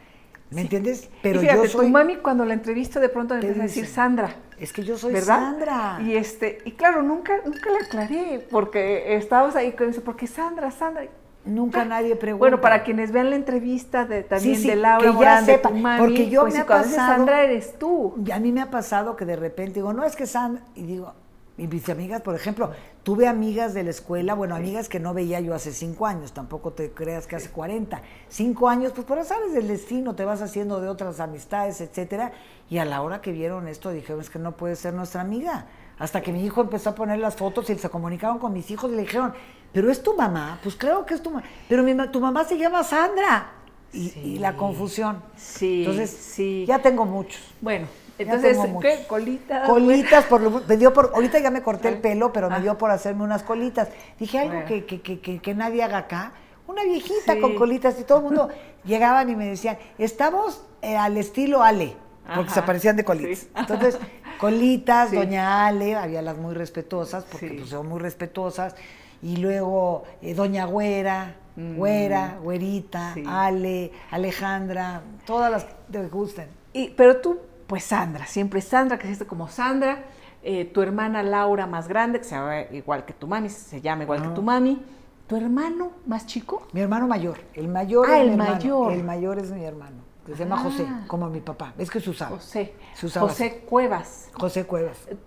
¿Me 0.49 0.61
entiendes? 0.61 1.09
Pero 1.21 1.41
yo 1.41 1.65
soy... 1.67 1.85
tu 1.85 1.91
mami 1.91 2.17
cuando 2.17 2.45
la 2.45 2.53
entrevisto 2.53 2.99
de 2.99 3.09
pronto 3.09 3.35
me 3.35 3.41
empieza 3.41 3.61
a 3.61 3.63
decir 3.63 3.85
Sandra. 3.85 4.35
Es 4.59 4.73
que 4.73 4.83
yo 4.83 4.97
soy 4.97 5.15
Sandra. 5.17 5.99
Y 6.01 6.15
este, 6.15 6.59
y 6.65 6.71
claro, 6.71 7.03
nunca, 7.03 7.37
nunca 7.45 7.69
le 7.69 7.85
aclaré, 7.85 8.47
porque 8.51 9.15
estábamos 9.15 9.55
ahí 9.55 9.71
con 9.71 9.89
eso, 9.89 10.03
porque 10.03 10.27
Sandra, 10.27 10.71
Sandra. 10.71 11.07
Nunca 11.45 11.81
ah, 11.81 11.85
nadie 11.85 12.15
pregunta. 12.15 12.39
Bueno, 12.39 12.61
para 12.61 12.83
quienes 12.83 13.11
vean 13.11 13.29
la 13.29 13.35
entrevista 13.35 14.05
de, 14.05 14.23
también 14.23 14.61
de 14.61 14.75
Laura 14.75 15.05
que 15.05 15.11
Morán, 15.11 15.45
de 15.45 15.57
tu 15.57 15.69
mami, 15.71 15.99
porque 15.99 16.29
yo 16.29 16.41
pues 16.41 16.53
me 16.53 16.61
ha 16.61 16.65
pasado, 16.65 16.95
Sandra 16.95 17.43
eres 17.43 17.77
tú. 17.77 18.15
Y 18.25 18.31
a 18.31 18.39
mí 18.39 18.51
me 18.51 18.61
ha 18.61 18.71
pasado 18.71 19.15
que 19.15 19.25
de 19.25 19.35
repente 19.35 19.75
digo, 19.75 19.91
no 19.91 20.05
es 20.05 20.15
que 20.15 20.25
Sandra, 20.25 20.63
y 20.75 20.83
digo, 20.83 21.13
y 21.55 21.67
mis 21.67 21.87
amigas, 21.87 22.21
por 22.21 22.33
ejemplo, 22.33 22.71
tuve 23.03 23.27
amigas 23.27 23.75
de 23.75 23.83
la 23.83 23.91
escuela, 23.91 24.33
bueno, 24.33 24.55
amigas 24.55 24.89
que 24.89 24.99
no 24.99 25.13
veía 25.13 25.39
yo 25.39 25.53
hace 25.53 25.71
cinco 25.71 26.07
años, 26.07 26.33
tampoco 26.33 26.71
te 26.71 26.91
creas 26.91 27.27
que 27.27 27.35
hace 27.35 27.49
40. 27.49 28.01
Cinco 28.27 28.69
años, 28.69 28.91
pues 28.95 29.05
por 29.05 29.23
sabes 29.23 29.53
del 29.53 29.67
destino, 29.67 30.15
te 30.15 30.25
vas 30.25 30.41
haciendo 30.41 30.81
de 30.81 30.87
otras 30.87 31.19
amistades, 31.19 31.79
etcétera. 31.79 32.31
Y 32.71 32.79
a 32.79 32.85
la 32.85 33.03
hora 33.03 33.21
que 33.21 33.31
vieron 33.31 33.67
esto, 33.67 33.91
dijeron, 33.91 34.21
es 34.21 34.31
que 34.31 34.39
no 34.39 34.53
puede 34.53 34.75
ser 34.75 34.95
nuestra 34.95 35.21
amiga. 35.21 35.67
Hasta 35.99 36.21
que 36.21 36.31
mi 36.31 36.43
hijo 36.43 36.61
empezó 36.61 36.89
a 36.91 36.95
poner 36.95 37.19
las 37.19 37.35
fotos 37.35 37.69
y 37.69 37.77
se 37.77 37.89
comunicaron 37.89 38.39
con 38.39 38.53
mis 38.53 38.69
hijos 38.71 38.91
y 38.91 38.95
le 38.95 39.01
dijeron, 39.03 39.33
pero 39.71 39.91
es 39.91 40.01
tu 40.01 40.15
mamá, 40.15 40.59
pues 40.63 40.75
creo 40.75 41.05
que 41.05 41.13
es 41.13 41.21
tu 41.21 41.29
mamá, 41.29 41.43
pero 41.67 41.83
mi, 41.83 41.95
tu 42.07 42.19
mamá 42.19 42.43
se 42.43 42.57
llama 42.57 42.83
Sandra. 42.83 43.51
Y, 43.93 44.39
la 44.39 44.55
confusión. 44.55 45.21
Sí. 45.37 45.81
Entonces, 45.81 46.09
sí. 46.09 46.65
ya 46.67 46.79
tengo 46.79 47.05
muchos. 47.05 47.39
Bueno, 47.61 47.85
entonces, 48.17 48.57
¿qué? 48.81 49.05
¿Colitas? 49.07 49.69
Colitas, 49.69 50.25
por, 50.25 50.67
me 50.67 50.77
dio 50.77 50.93
por, 50.93 51.11
ahorita 51.13 51.39
ya 51.39 51.51
me 51.51 51.61
corté 51.61 51.89
el 51.89 51.97
pelo, 51.99 52.33
pero 52.33 52.49
me 52.49 52.55
ah. 52.55 52.59
dio 52.59 52.77
por 52.77 52.91
hacerme 52.91 53.23
unas 53.23 53.43
colitas. 53.43 53.89
Dije 54.19 54.39
algo 54.39 54.65
que, 54.65 54.85
que, 54.85 55.01
que, 55.01 55.39
que, 55.39 55.53
nadie 55.53 55.83
haga 55.83 55.99
acá. 55.99 56.31
Una 56.67 56.83
viejita 56.83 57.39
con 57.39 57.55
colitas 57.55 57.99
y 57.99 58.03
todo 58.03 58.19
el 58.19 58.23
mundo 58.23 58.49
llegaban 58.85 59.29
y 59.29 59.35
me 59.35 59.47
decían, 59.47 59.77
estamos 59.97 60.63
eh, 60.81 60.95
al 60.95 61.17
estilo 61.17 61.61
Ale, 61.61 61.95
porque 62.35 62.51
se 62.51 62.61
parecían 62.61 62.95
de 62.95 63.03
colitas. 63.03 63.47
Entonces, 63.55 63.97
colitas, 64.39 65.11
doña 65.11 65.67
Ale, 65.67 65.95
había 65.95 66.21
las 66.21 66.37
muy 66.37 66.53
respetuosas, 66.53 67.25
porque 67.25 67.55
pues, 67.57 67.69
son 67.69 67.87
muy 67.87 67.99
respetuosas, 67.99 68.75
y 69.21 69.37
luego 69.37 70.03
eh, 70.21 70.33
doña 70.33 70.65
Güera, 70.65 71.35
mm. 71.55 71.75
Güera, 71.75 72.37
Güerita, 72.41 73.15
Ale, 73.27 73.91
Alejandra, 74.11 75.01
todas 75.25 75.51
las 75.51 75.65
que 75.65 75.73
te 75.91 76.07
gusten. 76.07 76.47
Y, 76.73 76.89
pero 76.89 77.17
tú 77.17 77.39
pues 77.67 77.85
Sandra, 77.85 78.25
siempre 78.25 78.61
Sandra, 78.61 78.97
que 78.97 79.05
existe 79.05 79.25
como 79.25 79.47
Sandra, 79.47 80.03
eh, 80.43 80.65
tu 80.65 80.81
hermana 80.81 81.23
Laura 81.23 81.65
más 81.65 81.87
grande, 81.87 82.19
que 82.19 82.25
se 82.25 82.35
llama 82.35 82.61
igual 82.71 83.05
que 83.05 83.13
tu 83.13 83.27
mami, 83.27 83.49
se 83.49 83.81
llama 83.81 84.03
igual 84.03 84.21
que 84.21 84.27
tu 84.29 84.41
mami, 84.41 84.81
tu 85.27 85.37
hermano 85.37 85.91
más 86.05 86.25
chico. 86.25 86.67
Mi 86.73 86.81
hermano 86.81 87.07
mayor, 87.07 87.39
el 87.53 87.67
mayor 87.69 88.07
ah, 88.09 88.17
es 88.17 88.23
el 88.23 88.31
mi 88.31 88.37
mayor. 88.37 88.91
El 88.91 89.03
mayor 89.03 89.39
es 89.39 89.51
mi 89.51 89.63
hermano, 89.63 90.03
que 90.25 90.33
se 90.33 90.43
llama 90.43 90.57
José, 90.57 90.85
ah. 90.87 91.05
como 91.07 91.29
mi 91.29 91.41
papá, 91.41 91.73
es 91.77 91.89
que 91.89 91.99
se 91.99 92.09
usaba. 92.09 92.37
José, 92.37 92.73
José 93.19 93.63
Cuevas. 93.69 94.29
José 94.33 94.65
Cuevas. 94.65 94.97
Eh, 95.07 95.17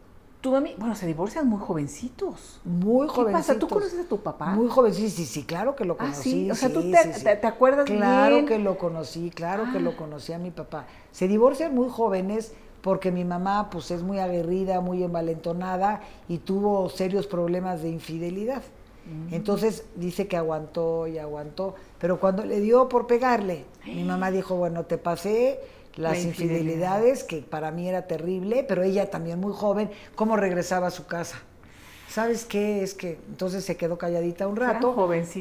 mami, 0.51 0.75
bueno, 0.79 0.95
se 0.95 1.07
divorcian 1.07 1.49
muy 1.49 1.61
jovencitos. 1.61 2.61
Muy 2.65 3.09
jovencitos. 3.09 3.27
¿Qué 3.27 3.33
pasa? 3.33 3.59
¿Tú 3.59 3.69
conoces 3.69 4.05
a 4.05 4.09
tu 4.09 4.19
papá? 4.21 4.47
Muy 4.47 4.69
jovencitos, 4.69 5.13
sí, 5.13 5.25
sí, 5.25 5.45
claro 5.45 5.75
que 5.77 5.85
lo 5.85 5.97
conocí. 5.97 6.19
Ah, 6.19 6.23
sí, 6.23 6.51
o 6.51 6.55
sea, 6.55 6.73
tú 6.73 6.83
te, 6.91 7.37
te, 7.37 7.47
acuerdas 7.47 7.87
Claro 7.87 8.45
que 8.47 8.59
lo 8.59 8.79
conocí, 8.79 9.31
claro 9.31 9.65
que 9.73 9.81
lo 9.81 9.97
conocí 9.97 10.33
a 10.33 10.39
mi 10.39 10.51
papá. 10.51 10.87
Se 11.13 11.29
divorcian 11.29 11.75
muy 11.75 11.89
jóvenes 11.89 12.53
porque 12.81 13.11
mi 13.11 13.25
mamá 13.25 13.69
pues 13.71 13.91
es 13.91 14.03
muy 14.03 14.19
aguerrida, 14.19 14.81
muy 14.81 15.03
envalentonada 15.03 16.01
y 16.29 16.39
tuvo 16.39 16.89
serios 16.89 17.27
problemas 17.27 17.83
de 17.83 17.89
infidelidad. 17.89 18.63
Entonces 19.31 19.85
dice 19.95 20.27
que 20.27 20.37
aguantó 20.37 21.07
y 21.07 21.19
aguantó, 21.19 21.75
pero 22.01 22.19
cuando 22.19 22.45
le 22.45 22.61
dio 22.61 22.89
por 22.89 23.07
pegarle, 23.07 23.65
mi 23.85 24.03
mamá 24.05 24.31
dijo, 24.31 24.57
bueno, 24.57 24.85
te 24.85 24.99
pasé 24.99 25.61
las 25.95 26.25
infidelidades, 26.25 27.25
que 27.25 27.39
para 27.39 27.71
mí 27.71 27.89
era 27.89 28.07
terrible, 28.07 28.65
pero 28.69 28.83
ella 28.83 29.11
también 29.11 29.41
muy 29.41 29.53
joven, 29.53 29.91
cómo 30.15 30.37
regresaba 30.37 30.89
a 30.89 30.91
su 30.91 31.07
casa. 31.07 31.41
¿Sabes 32.09 32.45
qué? 32.45 32.83
Es 32.83 32.95
que 32.95 33.19
entonces 33.29 33.65
se 33.65 33.77
quedó 33.77 33.99
calladita 33.99 34.47
un 34.47 34.57
rato, 34.57 34.95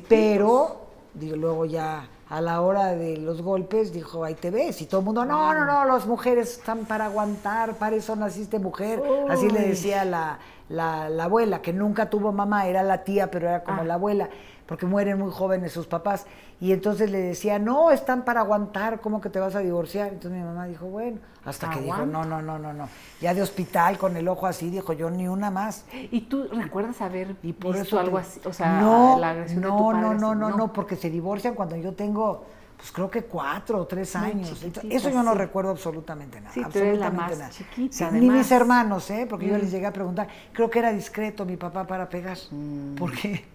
pero 0.07 0.84
digo, 1.15 1.35
luego 1.35 1.65
ya 1.65 2.07
a 2.29 2.41
la 2.41 2.61
hora 2.61 2.95
de 2.95 3.17
los 3.17 3.41
golpes 3.41 3.93
dijo, 3.93 4.23
ahí 4.23 4.33
te 4.33 4.49
ves. 4.51 4.81
Y 4.81 4.85
todo 4.85 4.99
el 5.01 5.05
mundo, 5.05 5.25
no, 5.25 5.53
no, 5.53 5.65
no, 5.65 5.85
las 5.85 6.05
mujeres 6.05 6.57
están 6.57 6.85
para 6.85 7.05
aguantar, 7.05 7.75
para 7.75 7.95
eso 7.95 8.15
naciste 8.15 8.59
mujer. 8.59 9.01
Así 9.29 9.49
le 9.49 9.61
decía 9.61 10.05
la, 10.05 10.39
la, 10.69 11.23
abuela, 11.23 11.61
que 11.61 11.73
nunca 11.73 12.09
tuvo 12.09 12.31
mamá, 12.31 12.67
era 12.67 12.83
la 12.83 13.03
tía, 13.03 13.29
pero 13.29 13.47
era 13.47 13.63
como 13.63 13.81
ah. 13.81 13.85
la 13.85 13.93
abuela, 13.95 14.29
porque 14.65 14.85
mueren 14.85 15.19
muy 15.19 15.31
jóvenes 15.31 15.73
sus 15.73 15.87
papás. 15.87 16.25
Y 16.59 16.71
entonces 16.71 17.11
le 17.11 17.19
decía, 17.19 17.59
no, 17.59 17.91
están 17.91 18.23
para 18.23 18.41
aguantar, 18.41 19.01
¿cómo 19.01 19.21
que 19.21 19.29
te 19.29 19.39
vas 19.39 19.55
a 19.55 19.59
divorciar? 19.59 20.07
Entonces 20.07 20.31
mi 20.31 20.43
mamá 20.43 20.65
dijo, 20.65 20.85
bueno, 20.85 21.19
hasta 21.43 21.69
que 21.69 21.81
dijo, 21.81 22.05
no, 22.05 22.23
no, 22.25 22.41
no, 22.41 22.57
no, 22.57 22.73
no. 22.73 22.89
Ya 23.21 23.33
de 23.33 23.41
hospital 23.41 23.97
con 23.97 24.15
el 24.17 24.27
ojo 24.27 24.47
así, 24.47 24.69
dijo 24.69 24.93
yo, 24.93 25.09
ni 25.09 25.27
una 25.27 25.51
más. 25.51 25.85
¿Y 26.11 26.21
tú 26.21 26.47
recuerdas 26.51 27.01
haber 27.01 27.35
y 27.43 27.53
por 27.53 27.73
visto 27.75 27.87
eso 27.87 27.99
algo 27.99 28.17
así? 28.17 28.39
O 28.45 28.53
sea, 28.53 28.79
no, 28.79 29.19
la 29.19 29.31
agresión 29.31 29.61
no, 29.61 29.67
de 29.67 29.77
tu 29.77 29.85
padre, 29.85 30.01
no, 30.01 30.13
no, 30.13 30.35
no, 30.35 30.57
no, 30.57 30.73
porque 30.73 30.95
se 30.95 31.09
divorcian 31.09 31.53
cuando 31.53 31.75
yo 31.75 31.93
tengo 31.93 32.45
pues 32.77 32.91
creo 32.91 33.09
que 33.09 33.23
cuatro 33.23 33.79
o 33.79 33.87
tres 33.87 34.15
años. 34.15 34.63
Eso 34.89 35.09
yo 35.09 35.23
no 35.23 35.33
recuerdo 35.33 35.71
absolutamente 35.71 36.41
nada. 36.41 36.53
Sí, 36.53 36.61
absolutamente 36.61 36.99
la 36.99 37.11
más 37.11 37.37
nada. 37.37 37.49
Chiquita, 37.49 38.11
ni 38.11 38.29
mis 38.29 38.51
hermanos, 38.51 39.09
¿eh? 39.11 39.25
porque 39.29 39.47
yo 39.47 39.57
les 39.57 39.69
mm. 39.69 39.71
llegué 39.71 39.85
a 39.85 39.93
preguntar. 39.93 40.27
Creo 40.51 40.69
que 40.69 40.79
era 40.79 40.91
discreto 40.91 41.45
mi 41.45 41.55
papá 41.55 41.87
para 41.87 42.09
pegar. 42.09 42.37
Mm. 42.51 42.95
Porque 42.95 43.45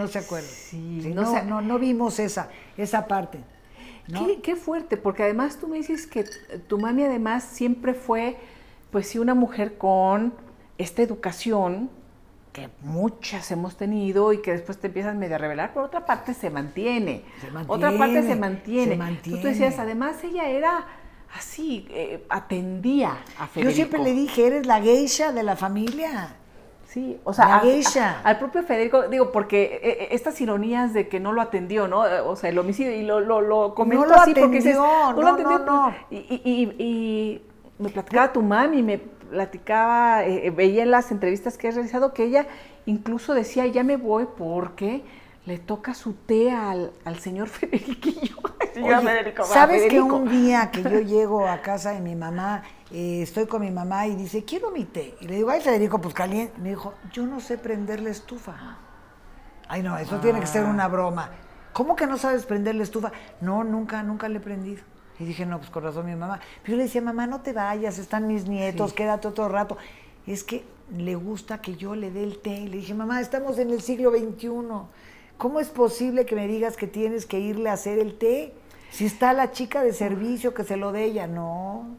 no 0.00 0.08
se 0.08 0.18
acuerda. 0.18 0.48
Sí, 0.48 1.12
no, 1.14 1.42
no, 1.44 1.60
no, 1.60 1.78
vimos 1.78 2.18
esa, 2.18 2.48
esa 2.76 3.06
parte. 3.06 3.38
Qué, 4.06 4.40
qué, 4.42 4.56
fuerte, 4.56 4.96
porque 4.96 5.22
además 5.22 5.58
tú 5.58 5.68
me 5.68 5.76
dices 5.76 6.06
que 6.06 6.24
tu 6.66 6.78
mami 6.78 7.04
además 7.04 7.44
siempre 7.44 7.94
fue, 7.94 8.36
pues 8.90 9.08
sí, 9.08 9.18
una 9.18 9.34
mujer 9.34 9.78
con 9.78 10.34
esta 10.78 11.02
educación 11.02 11.90
que 12.52 12.68
muchas 12.82 13.50
hemos 13.52 13.76
tenido 13.76 14.32
y 14.32 14.42
que 14.42 14.52
después 14.52 14.78
te 14.78 14.88
empiezan 14.88 15.18
medio 15.18 15.36
a 15.36 15.38
revelar, 15.38 15.72
por 15.72 15.84
otra 15.84 16.04
parte 16.04 16.34
se 16.34 16.50
mantiene. 16.50 17.22
Se 17.40 17.50
mantiene 17.50 17.66
otra 17.68 17.96
parte 17.96 18.22
se 18.22 18.36
mantiene. 18.36 19.18
Tú, 19.22 19.36
decías, 19.36 19.78
además 19.78 20.16
ella 20.24 20.48
era 20.48 20.86
así, 21.36 21.86
eh, 21.90 22.24
atendía 22.28 23.18
a 23.38 23.46
Federico. 23.46 23.70
Yo 23.70 23.76
siempre 23.76 24.02
le 24.02 24.12
dije, 24.12 24.46
eres 24.46 24.66
la 24.66 24.80
geisha 24.80 25.32
de 25.32 25.42
la 25.44 25.54
familia. 25.54 26.34
Sí, 26.90 27.20
o 27.22 27.32
sea, 27.32 27.62
al 28.24 28.38
propio 28.40 28.64
Federico, 28.64 29.06
digo, 29.06 29.30
porque 29.30 29.78
eh, 29.80 29.80
eh, 29.84 30.08
estas 30.10 30.40
ironías 30.40 30.92
de 30.92 31.06
que 31.06 31.20
no 31.20 31.30
lo 31.32 31.40
atendió, 31.40 31.86
¿no? 31.86 32.00
O 32.26 32.34
sea, 32.34 32.50
el 32.50 32.58
homicidio, 32.58 32.92
y 32.92 33.02
lo, 33.02 33.20
lo, 33.20 33.40
lo 33.40 33.76
comentó 33.76 34.06
no 34.06 34.10
lo 34.10 34.20
así 34.20 34.34
porque 34.34 34.56
dices, 34.56 34.74
no, 34.74 35.12
no, 35.12 35.22
lo 35.22 35.28
atendió. 35.28 35.58
No, 35.60 35.94
y, 36.10 36.16
y, 36.16 36.82
y, 36.82 37.42
me 37.78 37.90
platicaba 37.90 38.32
tu 38.32 38.42
mami, 38.42 38.82
me 38.82 38.98
platicaba, 38.98 40.24
eh, 40.24 40.50
veía 40.50 40.82
en 40.82 40.90
las 40.90 41.12
entrevistas 41.12 41.56
que 41.56 41.68
has 41.68 41.76
realizado 41.76 42.12
que 42.12 42.24
ella 42.24 42.48
incluso 42.86 43.34
decía, 43.34 43.64
ya 43.68 43.84
me 43.84 43.96
voy 43.96 44.26
porque 44.36 45.04
le 45.50 45.58
toca 45.58 45.94
su 45.94 46.12
té 46.12 46.52
al, 46.52 46.92
señor 47.18 47.48
Federiquillo. 47.58 48.36
¿Sabes 49.44 49.90
que 49.90 50.00
un 50.00 50.28
día 50.28 50.70
que 50.70 50.82
yo 50.84 51.00
llego 51.14 51.48
a 51.48 51.60
casa 51.60 51.90
de 51.90 52.00
mi 52.00 52.14
mamá, 52.14 52.62
eh, 52.92 53.22
estoy 53.22 53.46
con 53.46 53.62
mi 53.62 53.72
mamá 53.72 54.06
y 54.06 54.14
dice, 54.14 54.44
quiero 54.44 54.70
mi 54.70 54.84
té? 54.84 55.16
Y 55.20 55.26
le 55.26 55.34
digo, 55.34 55.50
ay 55.50 55.60
Federico, 55.60 56.00
pues 56.00 56.14
caliente. 56.14 56.54
Me 56.60 56.68
dijo, 56.68 56.94
yo 57.12 57.26
no 57.26 57.40
sé 57.40 57.58
prender 57.58 58.00
la 58.00 58.10
estufa. 58.10 58.54
Ay 59.66 59.82
no, 59.82 59.98
eso 59.98 60.20
tiene 60.20 60.38
que 60.38 60.46
ser 60.46 60.64
una 60.64 60.86
broma. 60.86 61.30
¿Cómo 61.72 61.96
que 61.96 62.06
no 62.06 62.16
sabes 62.16 62.46
prender 62.46 62.76
la 62.76 62.84
estufa? 62.84 63.10
No, 63.40 63.64
nunca, 63.64 64.04
nunca 64.04 64.28
le 64.28 64.36
he 64.36 64.40
prendido. 64.40 64.82
Y 65.18 65.24
dije, 65.24 65.46
no, 65.46 65.58
pues 65.58 65.70
con 65.70 65.82
razón 65.82 66.06
mi 66.06 66.14
mamá. 66.14 66.38
Pero 66.62 66.74
yo 66.74 66.76
le 66.76 66.84
decía, 66.84 67.02
mamá, 67.02 67.26
no 67.26 67.40
te 67.40 67.52
vayas, 67.52 67.98
están 67.98 68.28
mis 68.28 68.46
nietos, 68.46 68.92
quédate 68.92 69.26
otro 69.26 69.48
rato. 69.48 69.76
Es 70.28 70.44
que 70.44 70.64
le 70.96 71.16
gusta 71.16 71.60
que 71.60 71.74
yo 71.74 71.96
le 71.96 72.12
dé 72.12 72.22
el 72.22 72.38
té. 72.38 72.50
Y 72.50 72.68
le 72.68 72.76
dije, 72.76 72.94
mamá, 72.94 73.20
estamos 73.20 73.58
en 73.58 73.70
el 73.70 73.82
siglo 73.82 74.12
XXI. 74.12 74.48
¿Cómo 75.40 75.58
es 75.58 75.70
posible 75.70 76.26
que 76.26 76.36
me 76.36 76.46
digas 76.46 76.76
que 76.76 76.86
tienes 76.86 77.26
que 77.26 77.40
irle 77.40 77.70
a 77.70 77.72
hacer 77.72 77.98
el 77.98 78.16
té? 78.16 78.52
Si 78.92 79.06
está 79.06 79.32
la 79.32 79.50
chica 79.50 79.82
de 79.82 79.92
servicio, 79.92 80.54
que 80.54 80.64
se 80.64 80.76
lo 80.76 80.92
dé 80.92 81.04
ella. 81.04 81.26
No. 81.26 81.96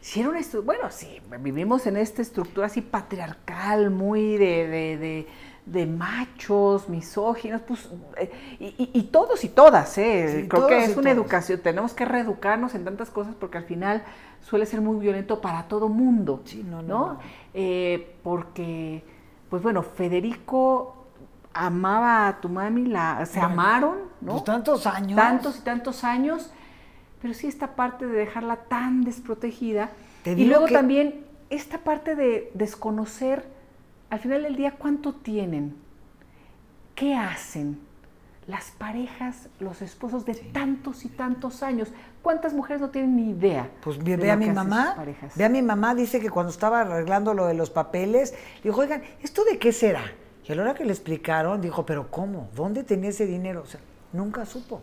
Si 0.00 0.20
era 0.20 0.28
una 0.28 0.40
bueno, 0.62 0.90
sí, 0.90 1.20
vivimos 1.40 1.86
en 1.86 1.96
esta 1.96 2.20
estructura 2.20 2.66
así 2.66 2.82
patriarcal, 2.82 3.90
muy 3.90 4.36
de 4.36 5.26
de 5.66 5.86
machos, 5.86 6.88
misóginos, 6.88 7.62
pues, 7.62 7.88
eh, 8.18 8.30
y, 8.58 9.02
todos 9.04 9.44
y 9.44 9.48
todas, 9.48 9.96
¿eh? 9.96 10.46
creo 10.48 10.66
que 10.66 10.84
es 10.84 10.96
una 10.96 11.10
educación, 11.10 11.60
tenemos 11.60 11.94
que 11.94 12.04
reeducarnos 12.04 12.74
en 12.74 12.84
tantas 12.84 13.10
cosas 13.10 13.34
porque 13.34 13.58
al 13.58 13.64
final 13.64 14.02
suele 14.40 14.66
ser 14.66 14.82
muy 14.82 14.98
violento 14.98 15.40
para 15.40 15.66
todo 15.66 15.88
mundo, 15.88 16.42
no, 16.64 16.82
no, 16.82 17.18
eh, 17.54 18.14
porque, 18.22 19.02
pues 19.48 19.62
bueno, 19.62 19.82
Federico 19.82 21.03
amaba 21.54 22.28
a 22.28 22.40
tu 22.40 22.48
mami, 22.48 22.86
la, 22.86 23.24
se 23.26 23.40
amaron, 23.40 23.98
¿no? 24.20 24.32
Pues 24.32 24.44
tantos 24.44 24.86
años. 24.86 25.16
Tantos 25.16 25.58
y 25.58 25.60
tantos 25.62 26.04
años, 26.04 26.50
pero 27.22 27.32
sí 27.32 27.46
esta 27.46 27.76
parte 27.76 28.06
de 28.06 28.18
dejarla 28.18 28.56
tan 28.56 29.02
desprotegida. 29.02 29.90
y 30.24 30.44
luego 30.44 30.66
también 30.66 31.24
esta 31.50 31.78
parte 31.78 32.16
de 32.16 32.50
desconocer 32.54 33.44
al 34.10 34.18
final 34.20 34.42
del 34.42 34.56
día, 34.56 34.72
¿cuánto 34.72 35.12
tienen? 35.12 35.84
¿qué 36.94 37.14
hacen 37.14 37.78
las 38.46 38.70
parejas, 38.72 39.48
los 39.58 39.80
esposos 39.80 40.26
de 40.26 40.34
tantos 40.34 41.04
y 41.04 41.08
tantos 41.08 41.62
años? 41.62 41.88
¿Cuántas 42.22 42.52
mujeres 42.52 42.80
no 42.80 42.90
tienen 42.90 43.16
ni 43.16 43.30
idea? 43.30 43.70
Pues 43.82 44.02
de 44.02 44.16
ve 44.16 44.30
a 44.30 44.36
mi 44.36 44.50
mamá, 44.50 44.96
ve 45.34 45.44
a 45.44 45.48
mi 45.48 45.62
mamá, 45.62 45.94
dice 45.94 46.20
que 46.20 46.30
cuando 46.30 46.50
estaba 46.50 46.82
arreglando 46.82 47.34
lo 47.34 47.46
de 47.46 47.54
los 47.54 47.70
papeles, 47.70 48.34
dijo, 48.62 48.80
oigan, 48.80 49.02
¿esto 49.22 49.44
de 49.44 49.58
qué 49.58 49.72
será? 49.72 50.02
Y 50.46 50.52
a 50.52 50.54
la 50.54 50.62
hora 50.62 50.74
que 50.74 50.84
le 50.84 50.92
explicaron, 50.92 51.60
dijo, 51.60 51.86
pero 51.86 52.10
¿cómo? 52.10 52.50
¿Dónde 52.54 52.84
tenía 52.84 53.10
ese 53.10 53.26
dinero? 53.26 53.62
O 53.62 53.66
sea, 53.66 53.80
nunca 54.12 54.44
supo, 54.44 54.82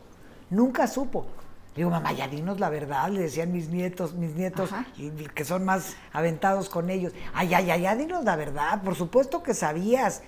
nunca 0.49 0.87
supo. 0.87 1.27
Le 1.75 1.77
digo, 1.77 1.89
mamá, 1.89 2.11
ya 2.11 2.27
dinos 2.27 2.59
la 2.59 2.69
verdad, 2.69 3.09
le 3.09 3.21
decían 3.21 3.51
mis 3.51 3.69
nietos, 3.69 4.13
mis 4.13 4.35
nietos, 4.35 4.71
y 4.97 5.09
que 5.09 5.45
son 5.45 5.63
más 5.63 5.95
aventados 6.11 6.67
con 6.67 6.89
ellos. 6.89 7.13
Ay, 7.33 7.53
ay, 7.53 7.71
ay, 7.71 7.81
ya 7.83 7.95
dinos 7.95 8.25
la 8.25 8.35
verdad, 8.35 8.81
por 8.83 8.95
supuesto 8.95 9.41
que 9.41 9.53
sabías. 9.53 10.23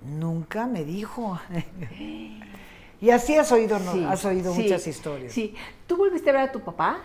Nunca 0.00 0.66
me 0.66 0.84
dijo. 0.84 1.40
y 3.00 3.10
así 3.10 3.36
has 3.36 3.50
oído, 3.50 3.78
¿no? 3.80 3.92
Sí, 3.92 4.04
has 4.04 4.24
oído 4.24 4.54
sí, 4.54 4.62
muchas 4.62 4.86
historias. 4.86 5.32
Sí. 5.32 5.54
¿Tú 5.86 5.96
volviste 5.96 6.30
a 6.30 6.32
ver 6.34 6.42
a 6.42 6.52
tu 6.52 6.60
papá? 6.60 7.00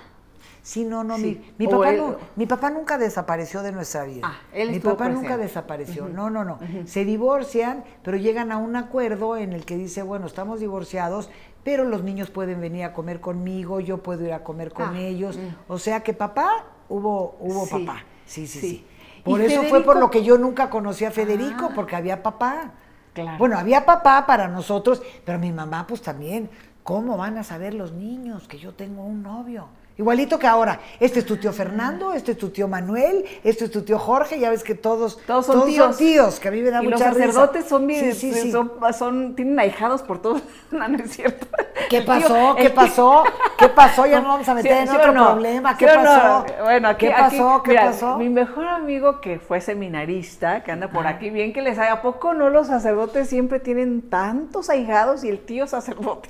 Sí, 0.67 0.83
no, 0.83 1.01
no, 1.05 1.15
Sí. 1.15 1.41
Mi, 1.57 1.65
mi 1.65 1.71
papá 1.71 1.91
él- 1.91 1.97
no, 1.97 2.15
mi 2.35 2.45
papá 2.45 2.69
nunca 2.69 2.97
desapareció 2.97 3.63
de 3.63 3.71
nuestra 3.71 4.03
vida. 4.03 4.19
Ah, 4.25 4.35
él 4.51 4.71
mi 4.71 4.81
papá 4.81 5.07
nunca 5.07 5.37
desapareció. 5.37 6.09
No, 6.09 6.29
no, 6.29 6.43
no. 6.43 6.59
Se 6.85 7.05
divorcian, 7.05 7.85
pero 8.03 8.17
llegan 8.17 8.51
a 8.51 8.57
un 8.57 8.75
acuerdo 8.75 9.37
en 9.37 9.53
el 9.53 9.63
que 9.63 9.77
dice, 9.77 10.01
bueno, 10.03 10.25
estamos 10.27 10.59
divorciados, 10.59 11.29
pero 11.63 11.85
los 11.85 12.03
niños 12.03 12.31
pueden 12.31 12.59
venir 12.59 12.83
a 12.83 12.91
comer 12.91 13.21
conmigo, 13.21 13.79
yo 13.79 14.03
puedo 14.03 14.25
ir 14.25 14.33
a 14.33 14.43
comer 14.43 14.73
con 14.73 14.93
Ah, 14.95 14.99
ellos. 14.99 15.39
O 15.69 15.77
sea 15.79 16.01
que 16.01 16.11
papá, 16.13 16.65
hubo, 16.89 17.37
hubo 17.39 17.65
Sí, 17.65 17.71
papá. 17.85 18.03
Sí, 18.25 18.45
sí, 18.45 18.59
sí. 18.59 18.67
sí. 18.69 18.85
¿Y 19.19 19.21
Por 19.21 19.39
eso 19.39 19.55
fue 19.61 19.67
Federico? 19.69 19.85
por 19.93 19.99
lo 20.01 20.11
que 20.11 20.21
yo 20.21 20.37
nunca 20.37 20.69
conocí 20.69 21.05
a 21.05 21.11
Federico, 21.11 21.67
Ah. 21.69 21.73
porque 21.73 21.95
había 21.95 22.21
papá. 22.23 22.71
Claro. 23.13 23.37
Bueno, 23.37 23.57
había 23.57 23.85
papá 23.85 24.25
para 24.27 24.49
nosotros, 24.49 25.01
pero 25.23 25.39
mi 25.39 25.53
mamá 25.53 25.87
pues 25.87 26.01
también. 26.01 26.49
¿Cómo 26.83 27.15
van 27.15 27.37
a 27.37 27.43
saber 27.45 27.73
los 27.73 27.93
niños 27.93 28.49
que 28.49 28.57
yo 28.59 28.73
tengo 28.73 29.03
un 29.03 29.23
novio? 29.23 29.69
Igualito 29.97 30.37
que 30.37 30.45
ahora, 30.45 30.79
este 30.99 31.19
es 31.19 31.25
tu 31.25 31.37
tío 31.37 31.51
Fernando, 31.51 32.13
este 32.13 32.33
es 32.33 32.37
tu 32.37 32.49
tío 32.49 32.67
Manuel, 32.67 33.25
este 33.43 33.65
es 33.65 33.71
tu 33.71 33.81
tío 33.81 33.97
Jorge, 33.97 34.39
ya 34.39 34.51
ves 34.51 34.63
que 34.63 34.75
todos, 34.75 35.17
Todos 35.25 35.47
son 35.47 35.65
tíos. 35.97 36.39
que 36.39 36.49
a 36.49 36.51
mí 36.51 36.61
me 36.61 36.69
da 36.69 36.83
y 36.83 36.85
los 36.85 36.93
mucha 36.99 37.09
risa. 37.11 37.19
sacerdotes 37.31 37.65
son 37.65 37.87
bien, 37.87 38.13
Sí, 38.13 38.31
sí, 38.31 38.41
sí. 38.41 38.51
Son, 38.51 38.71
son- 38.95 39.35
tienen 39.35 39.59
ahijados 39.59 40.03
por 40.03 40.21
todos. 40.21 40.43
no, 40.71 40.87
no 40.87 40.97
es 40.99 41.09
cierto. 41.15 41.47
¿Qué 41.89 42.01
tío- 42.01 42.05
pasó? 42.05 42.55
¿Qué 42.57 42.69
pasó? 42.69 43.23
¿Qué 43.57 43.69
pasó? 43.69 44.05
Ya 44.05 44.21
no 44.21 44.27
vamos 44.29 44.47
a 44.47 44.53
meter 44.53 44.71
en 44.71 44.87
¿Sí 44.87 44.95
otro 44.95 45.11
no? 45.13 45.25
problema. 45.31 45.71
¿Sí 45.71 45.77
¿Qué 45.79 45.87
pasó? 45.87 46.45
Bueno, 46.63 46.87
aquí, 46.89 47.07
¿Qué 47.07 47.13
aquí, 47.13 47.37
pasó? 47.37 47.63
¿Qué 47.63 47.69
mira, 47.71 47.85
pasó? 47.85 48.17
Mi 48.19 48.29
mejor 48.29 48.67
amigo 48.67 49.19
que 49.19 49.39
fue 49.39 49.61
seminarista, 49.61 50.63
que 50.63 50.71
anda 50.71 50.89
por 50.91 51.07
aquí, 51.07 51.31
bien 51.31 51.53
que 51.53 51.63
les 51.63 51.79
haga, 51.79 51.93
¿a 51.93 52.01
poco 52.03 52.35
no 52.35 52.51
los 52.51 52.67
sacerdotes 52.67 53.29
siempre 53.29 53.59
tienen 53.59 54.09
tantos 54.11 54.69
ahijados 54.69 55.23
y 55.23 55.29
el 55.29 55.39
tío 55.39 55.65
sacerdote? 55.65 56.29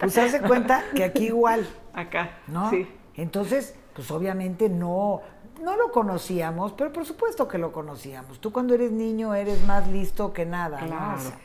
Pues 0.00 0.16
hace 0.16 0.40
cuenta 0.40 0.82
que 0.94 1.04
aquí 1.04 1.26
igual, 1.26 1.66
Acá, 1.94 2.38
¿no? 2.48 2.70
sí. 2.70 2.86
Entonces, 3.16 3.76
pues 3.94 4.10
obviamente 4.10 4.68
no, 4.68 5.20
no 5.62 5.76
lo 5.76 5.92
conocíamos, 5.92 6.72
pero 6.72 6.92
por 6.92 7.04
supuesto 7.06 7.46
que 7.46 7.58
lo 7.58 7.72
conocíamos. 7.72 8.40
Tú 8.40 8.52
cuando 8.52 8.74
eres 8.74 8.90
niño 8.90 9.34
eres 9.34 9.64
más 9.66 9.86
listo 9.88 10.32
que 10.32 10.44
nada, 10.44 10.80
¿no? 10.80 10.86
Claro. 10.88 11.16
O 11.16 11.20
sea, 11.20 11.38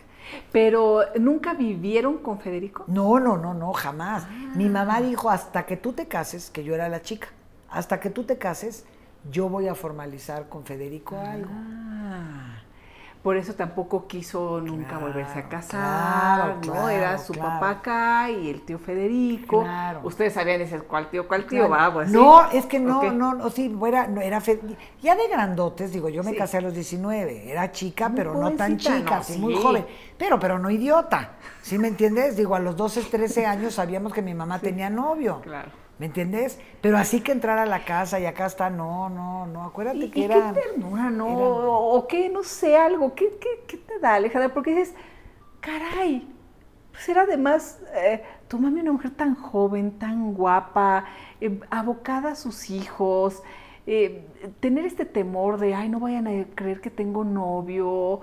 Pero, 0.51 1.01
¿nunca 1.19 1.53
vivieron 1.53 2.17
con 2.19 2.39
Federico? 2.39 2.85
No, 2.87 3.19
no, 3.19 3.37
no, 3.37 3.53
no, 3.53 3.71
jamás. 3.73 4.27
Mi 4.55 4.67
mamá 4.67 5.01
dijo, 5.01 5.29
hasta 5.29 5.65
que 5.65 5.77
tú 5.77 5.93
te 5.93 6.07
cases, 6.07 6.49
que 6.49 6.63
yo 6.63 6.73
era 6.73 6.89
la 6.89 7.01
chica, 7.01 7.27
hasta 7.69 7.99
que 7.99 8.09
tú 8.09 8.23
te 8.23 8.37
cases, 8.37 8.85
yo 9.29 9.49
voy 9.49 9.67
a 9.67 9.75
formalizar 9.75 10.49
con 10.49 10.63
Federico 10.65 11.17
algo. 11.19 11.51
Por 13.23 13.35
eso 13.35 13.53
tampoco 13.53 14.07
quiso 14.07 14.61
nunca 14.61 14.91
Claro, 14.91 15.07
volverse 15.07 15.39
a 15.39 15.49
casar, 15.49 16.35
claro, 16.35 16.55
¿no? 16.55 16.61
claro, 16.61 16.89
Era 16.89 17.17
su 17.17 17.33
papá 17.33 17.69
acá 17.71 18.29
y 18.29 18.49
el 18.49 18.61
tío 18.61 18.79
Federico. 18.79 19.59
Claro. 19.61 19.99
Ustedes 20.03 20.33
sabían 20.33 20.61
ese 20.61 20.79
cuál 20.79 21.09
tío, 21.09 21.27
cuál 21.27 21.45
tío, 21.45 21.67
va, 21.69 21.91
pues, 21.93 22.09
no, 22.09 22.49
¿sí? 22.49 22.57
es 22.57 22.65
que 22.65 22.79
no, 22.79 23.11
no, 23.11 23.33
no, 23.33 23.49
sí, 23.49 23.75
era, 23.85 24.07
no, 24.07 24.21
era 24.21 24.39
Fe- 24.39 24.61
ya 25.01 25.15
de 25.15 25.27
grandotes, 25.27 25.91
digo, 25.91 26.07
yo 26.07 26.23
me 26.23 26.31
Sí. 26.31 26.37
casé 26.37 26.57
a 26.57 26.61
los 26.61 26.73
19, 26.73 27.51
era 27.51 27.71
chica, 27.73 28.07
Muy 28.07 28.15
pero 28.15 28.35
no 28.35 28.53
tan 28.53 28.77
chica, 28.77 29.17
no, 29.17 29.23
sí, 29.23 29.33
sí. 29.33 29.39
muy 29.39 29.53
joven, 29.53 29.85
pero, 30.17 30.39
pero 30.39 30.57
no 30.57 30.69
idiota, 30.69 31.31
¿sí 31.61 31.77
me 31.77 31.89
entiendes? 31.89 32.37
Digo, 32.37 32.55
a 32.55 32.59
los 32.59 32.77
12, 32.77 33.01
13 33.03 33.45
años 33.45 33.73
sabíamos 33.75 34.13
que 34.13 34.21
mi 34.21 34.33
mamá 34.33 34.59
tenía 34.59 34.89
novio, 34.89 35.41
Claro. 35.41 35.71
¿Me 35.99 36.07
entiendes? 36.07 36.59
Pero 36.81 36.97
así 36.97 37.21
que 37.21 37.31
entrar 37.31 37.59
a 37.59 37.65
la 37.65 37.85
casa 37.85 38.19
y 38.19 38.25
acá 38.25 38.45
está, 38.47 38.69
no, 38.69 39.09
no, 39.09 39.45
no, 39.47 39.63
acuérdate 39.65 39.97
Y, 39.99 40.11
que 40.11 40.25
era... 40.25 40.53
qué 40.53 40.61
ternura, 40.61 41.09
¿no? 41.11 41.27
eran- 41.27 41.51
O, 41.61 42.07
qué, 42.07 42.29
no 42.29 42.43
sé, 42.43 42.77
algo. 42.77 43.13
¿Qué, 43.15 43.37
qué, 43.39 43.49
qué 43.67 43.77
te 43.77 43.99
da, 43.99 44.15
Alejandra? 44.15 44.53
Porque 44.53 44.71
dices, 44.71 44.95
caray, 45.61 46.27
pues 46.91 47.09
era 47.09 47.23
además, 47.23 47.81
eh, 47.95 48.23
tu 48.47 48.59
mami 48.59 48.81
una 48.81 48.91
mujer 48.93 49.11
tan 49.11 49.35
joven, 49.35 49.99
tan 49.99 50.33
guapa, 50.33 51.05
eh, 51.41 51.59
abocada 51.69 52.31
a 52.31 52.35
sus 52.35 52.69
hijos, 52.69 53.43
eh, 53.87 54.25
tener 54.59 54.85
este 54.85 55.05
temor 55.05 55.59
de, 55.59 55.75
ay, 55.75 55.89
no 55.89 55.99
vayan 55.99 56.27
a 56.27 56.45
creer 56.55 56.81
que 56.81 56.89
tengo 56.91 57.23
novio. 57.23 58.21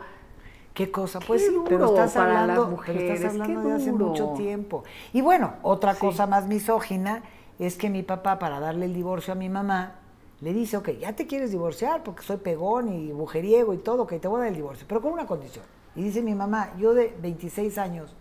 ¿Qué 0.74 0.90
cosa? 0.90 1.20
Qué 1.20 1.26
Pues 1.26 1.42
sí, 1.46 1.52
pero 1.64 1.78
duro 1.78 1.86
estás 1.86 2.12
para 2.14 2.42
las 2.42 2.64
hablando, 2.64 2.82
pero 2.84 2.98
estás 3.00 3.24
hablando 3.24 3.62
de 3.62 3.72
hace 3.72 3.92
duro. 3.92 4.06
mucho 4.08 4.28
tiempo. 4.28 4.84
Y 5.12 5.22
bueno, 5.22 5.54
otra 5.62 5.94
Sí. 5.94 5.98
cosa 5.98 6.26
más 6.26 6.46
misógina 6.46 7.22
es 7.58 7.76
que 7.76 7.90
mi 7.90 8.02
papá, 8.02 8.38
para 8.38 8.60
darle 8.60 8.86
el 8.86 8.94
divorcio 8.94 9.32
a 9.32 9.36
mi 9.36 9.48
mamá, 9.48 9.94
le 10.40 10.52
dice, 10.52 10.76
ok, 10.76 10.90
ya 11.00 11.14
te 11.14 11.26
quieres 11.26 11.50
divorciar 11.50 12.02
porque 12.02 12.22
soy 12.22 12.36
pegón 12.36 12.92
y 12.92 13.12
mujeriego 13.12 13.72
y 13.72 13.78
todo, 13.78 14.06
que 14.06 14.18
te 14.18 14.28
voy 14.28 14.38
a 14.38 14.40
dar 14.40 14.48
el 14.48 14.56
divorcio, 14.56 14.86
pero 14.88 15.00
con 15.00 15.12
una 15.12 15.26
condición. 15.26 15.64
Y 15.94 16.02
dice 16.02 16.22
mi 16.22 16.34
mamá, 16.34 16.72
yo 16.78 16.92
de 16.92 17.16
26 17.22 17.78
años, 17.78 18.14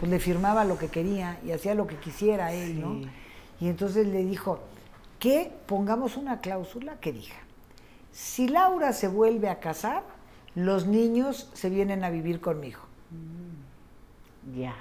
pues 0.00 0.10
le 0.10 0.18
firmaba 0.18 0.64
lo 0.64 0.78
que 0.78 0.88
quería 0.88 1.38
y 1.44 1.52
hacía 1.52 1.74
lo 1.74 1.86
que 1.86 1.96
quisiera 1.96 2.52
él, 2.52 2.80
¿no? 2.80 3.00
Y 3.60 3.68
entonces 3.68 4.06
le 4.06 4.24
dijo, 4.24 4.60
que 5.18 5.52
pongamos 5.66 6.16
una 6.16 6.40
cláusula 6.40 6.96
que 7.00 7.12
diga, 7.12 7.34
si 8.12 8.48
Laura 8.48 8.92
se 8.92 9.08
vuelve 9.08 9.48
a 9.48 9.60
casar, 9.60 10.04
los 10.54 10.86
niños 10.86 11.50
se 11.52 11.68
vienen 11.68 12.04
a 12.04 12.10
vivir 12.10 12.40
conmigo. 12.40 12.80
Ya. 14.56 14.74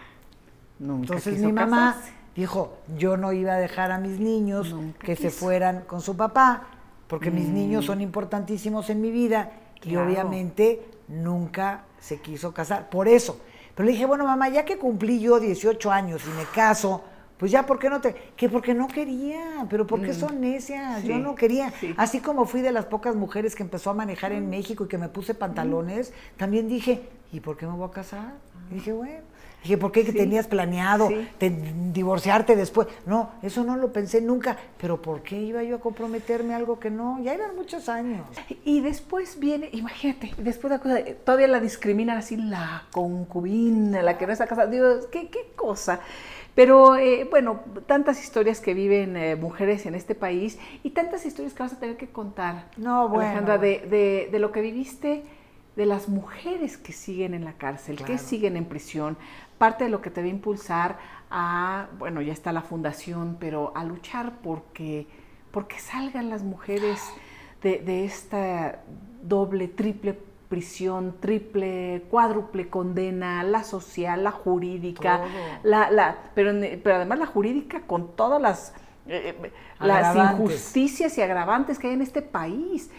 Nunca 0.79 1.15
Entonces 1.15 1.39
mi 1.39 1.51
mamá 1.51 1.93
casarse. 1.93 2.13
Dijo, 2.41 2.77
yo 2.97 3.17
no 3.17 3.33
iba 3.33 3.53
a 3.53 3.57
dejar 3.57 3.91
a 3.91 3.97
mis 3.97 4.19
niños 4.19 4.69
Nunca 4.71 5.05
que 5.05 5.15
se 5.15 5.29
fueran 5.29 5.81
con 5.87 6.01
su 6.01 6.15
papá, 6.15 6.63
porque 7.07 7.31
mis 7.31 7.47
Mm. 7.49 7.53
niños 7.53 7.85
son 7.85 7.99
importantísimos 8.01 8.89
en 8.89 9.01
mi 9.01 9.11
vida 9.11 9.51
y 9.83 9.95
obviamente 9.95 10.85
nunca 11.07 11.83
se 11.99 12.19
quiso 12.21 12.53
casar. 12.53 12.89
Por 12.89 13.07
eso. 13.07 13.39
Pero 13.75 13.85
le 13.85 13.91
dije, 13.93 14.05
bueno, 14.05 14.25
mamá, 14.25 14.49
ya 14.49 14.65
que 14.65 14.77
cumplí 14.77 15.19
yo 15.19 15.39
18 15.39 15.91
años 15.91 16.21
y 16.25 16.29
me 16.37 16.45
caso, 16.45 17.03
pues 17.37 17.51
ya, 17.51 17.65
¿por 17.67 17.77
qué 17.77 17.89
no 17.89 18.01
te...? 18.01 18.15
Que 18.35 18.49
porque 18.49 18.73
no 18.73 18.87
quería, 18.87 19.65
pero 19.69 19.85
¿por 19.85 20.01
qué 20.01 20.13
son 20.13 20.41
necias? 20.41 21.03
Yo 21.03 21.15
Mm. 21.15 21.21
No 21.23 21.35
quería. 21.35 21.71
sí. 21.79 21.93
Así 21.97 22.19
como 22.19 22.45
fui 22.45 22.61
de 22.61 22.71
las 22.71 22.85
pocas 22.85 23.15
mujeres 23.15 23.53
que 23.55 23.61
empezó 23.63 23.91
a 23.91 23.93
manejar 23.93 24.31
en 24.31 24.49
México 24.49 24.85
y 24.85 24.87
que 24.87 24.97
me 24.97 25.09
puse 25.09 25.33
pantalones, 25.35 26.11
también 26.37 26.67
dije, 26.67 27.07
¿y 27.31 27.39
por 27.39 27.55
qué 27.57 27.67
me 27.67 27.73
voy 27.73 27.87
a 27.87 27.91
casar? 27.91 28.33
Y 28.71 28.75
dije, 28.75 28.91
bueno. 28.93 29.21
Dije, 29.63 29.77
¿por 29.77 29.91
qué 29.91 30.05
que 30.05 30.11
Sí. 30.11 30.17
tenías 30.17 30.47
planeado 30.47 31.09
Sí. 31.09 31.27
te- 31.39 31.49
divorciarte 31.91 32.55
después? 32.55 32.87
No, 33.05 33.31
eso 33.41 33.63
no 33.63 33.75
lo 33.75 33.91
pensé 33.91 34.21
nunca. 34.21 34.55
Pero 34.79 35.01
¿por 35.01 35.23
qué 35.23 35.41
iba 35.41 35.61
yo 35.63 35.77
a 35.77 35.79
comprometerme 35.79 36.53
a 36.53 36.57
algo 36.57 36.79
que 36.79 36.89
no? 36.89 37.19
Ya 37.23 37.33
eran 37.33 37.55
muchos 37.55 37.89
años. 37.89 38.21
Y 38.63 38.81
después 38.81 39.39
viene, 39.39 39.69
imagínate, 39.73 40.33
después 40.37 40.69
de 40.71 40.77
la 40.77 40.81
cosa, 40.81 41.15
todavía 41.25 41.47
la 41.47 41.59
discriminan 41.59 42.17
así, 42.17 42.37
la 42.37 42.83
concubina, 42.91 44.01
la 44.01 44.17
que 44.17 44.27
no 44.27 44.33
está 44.33 44.47
casada. 44.47 44.67
Digo, 44.69 44.87
¿qué, 45.11 45.29
qué 45.29 45.51
cosa? 45.55 45.99
Pero 46.55 46.95
eh, 46.95 47.27
bueno, 47.29 47.59
tantas 47.85 48.23
historias 48.23 48.61
que 48.61 48.73
viven 48.73 49.15
eh, 49.17 49.35
mujeres 49.35 49.85
en 49.85 49.95
este 49.95 50.15
país 50.15 50.57
y 50.81 50.89
tantas 50.91 51.25
historias 51.25 51.53
que 51.53 51.63
vas 51.63 51.73
a 51.73 51.79
tener 51.79 51.97
que 51.97 52.07
contar, 52.07 52.65
No, 52.77 53.09
bueno, 53.09 53.25
Alejandra, 53.25 53.57
de- 53.57 54.29
de 54.31 54.39
lo 54.39 54.51
que 54.51 54.61
viviste, 54.61 55.23
de 55.77 55.85
las 55.85 56.09
mujeres 56.09 56.75
que 56.75 56.91
siguen 56.91 57.35
en 57.35 57.45
la 57.45 57.53
cárcel, 57.53 58.03
que 58.03 58.17
siguen 58.17 58.57
en 58.57 58.65
prisión, 58.65 59.15
parte 59.59 59.83
de 59.83 59.91
lo 59.91 60.01
que 60.01 60.09
te 60.09 60.21
va 60.21 60.27
a 60.27 60.31
impulsar 60.31 60.97
a, 61.29 61.87
bueno, 61.99 62.21
ya 62.21 62.33
está 62.33 62.51
la 62.51 62.63
fundación, 62.63 63.37
pero 63.39 63.71
a 63.75 63.83
luchar 63.83 64.33
porque, 64.41 65.07
porque 65.51 65.77
salgan 65.77 66.31
las 66.31 66.41
mujeres 66.41 66.99
de, 67.61 67.77
de 67.77 68.05
esta 68.05 68.79
doble, 69.21 69.67
triple 69.67 70.17
prisión, 70.49 71.15
triple, 71.19 72.03
cuádruple 72.09 72.69
condena, 72.69 73.43
la 73.43 73.63
social, 73.63 74.23
la 74.23 74.31
jurídica, 74.31 75.25
la, 75.61 75.91
la, 75.91 76.17
pero, 76.33 76.53
pero 76.83 76.95
además 76.95 77.19
la 77.19 77.25
jurídica 77.27 77.81
con 77.81 78.15
todas 78.15 78.41
las, 78.41 78.73
eh, 79.07 79.35
eh, 79.43 79.51
las 79.79 80.15
injusticias 80.15 81.17
y 81.19 81.21
agravantes 81.21 81.77
que 81.77 81.87
hay 81.87 81.93
en 81.93 82.01
este 82.01 82.23
país. 82.23 82.89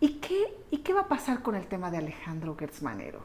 ¿Y 0.00 0.14
qué, 0.14 0.54
¿Y 0.70 0.78
qué 0.78 0.92
va 0.92 1.02
a 1.02 1.08
pasar 1.08 1.42
con 1.42 1.54
el 1.54 1.66
tema 1.66 1.90
de 1.90 1.98
Alejandro 1.98 2.56
Gertzmanero? 2.58 3.20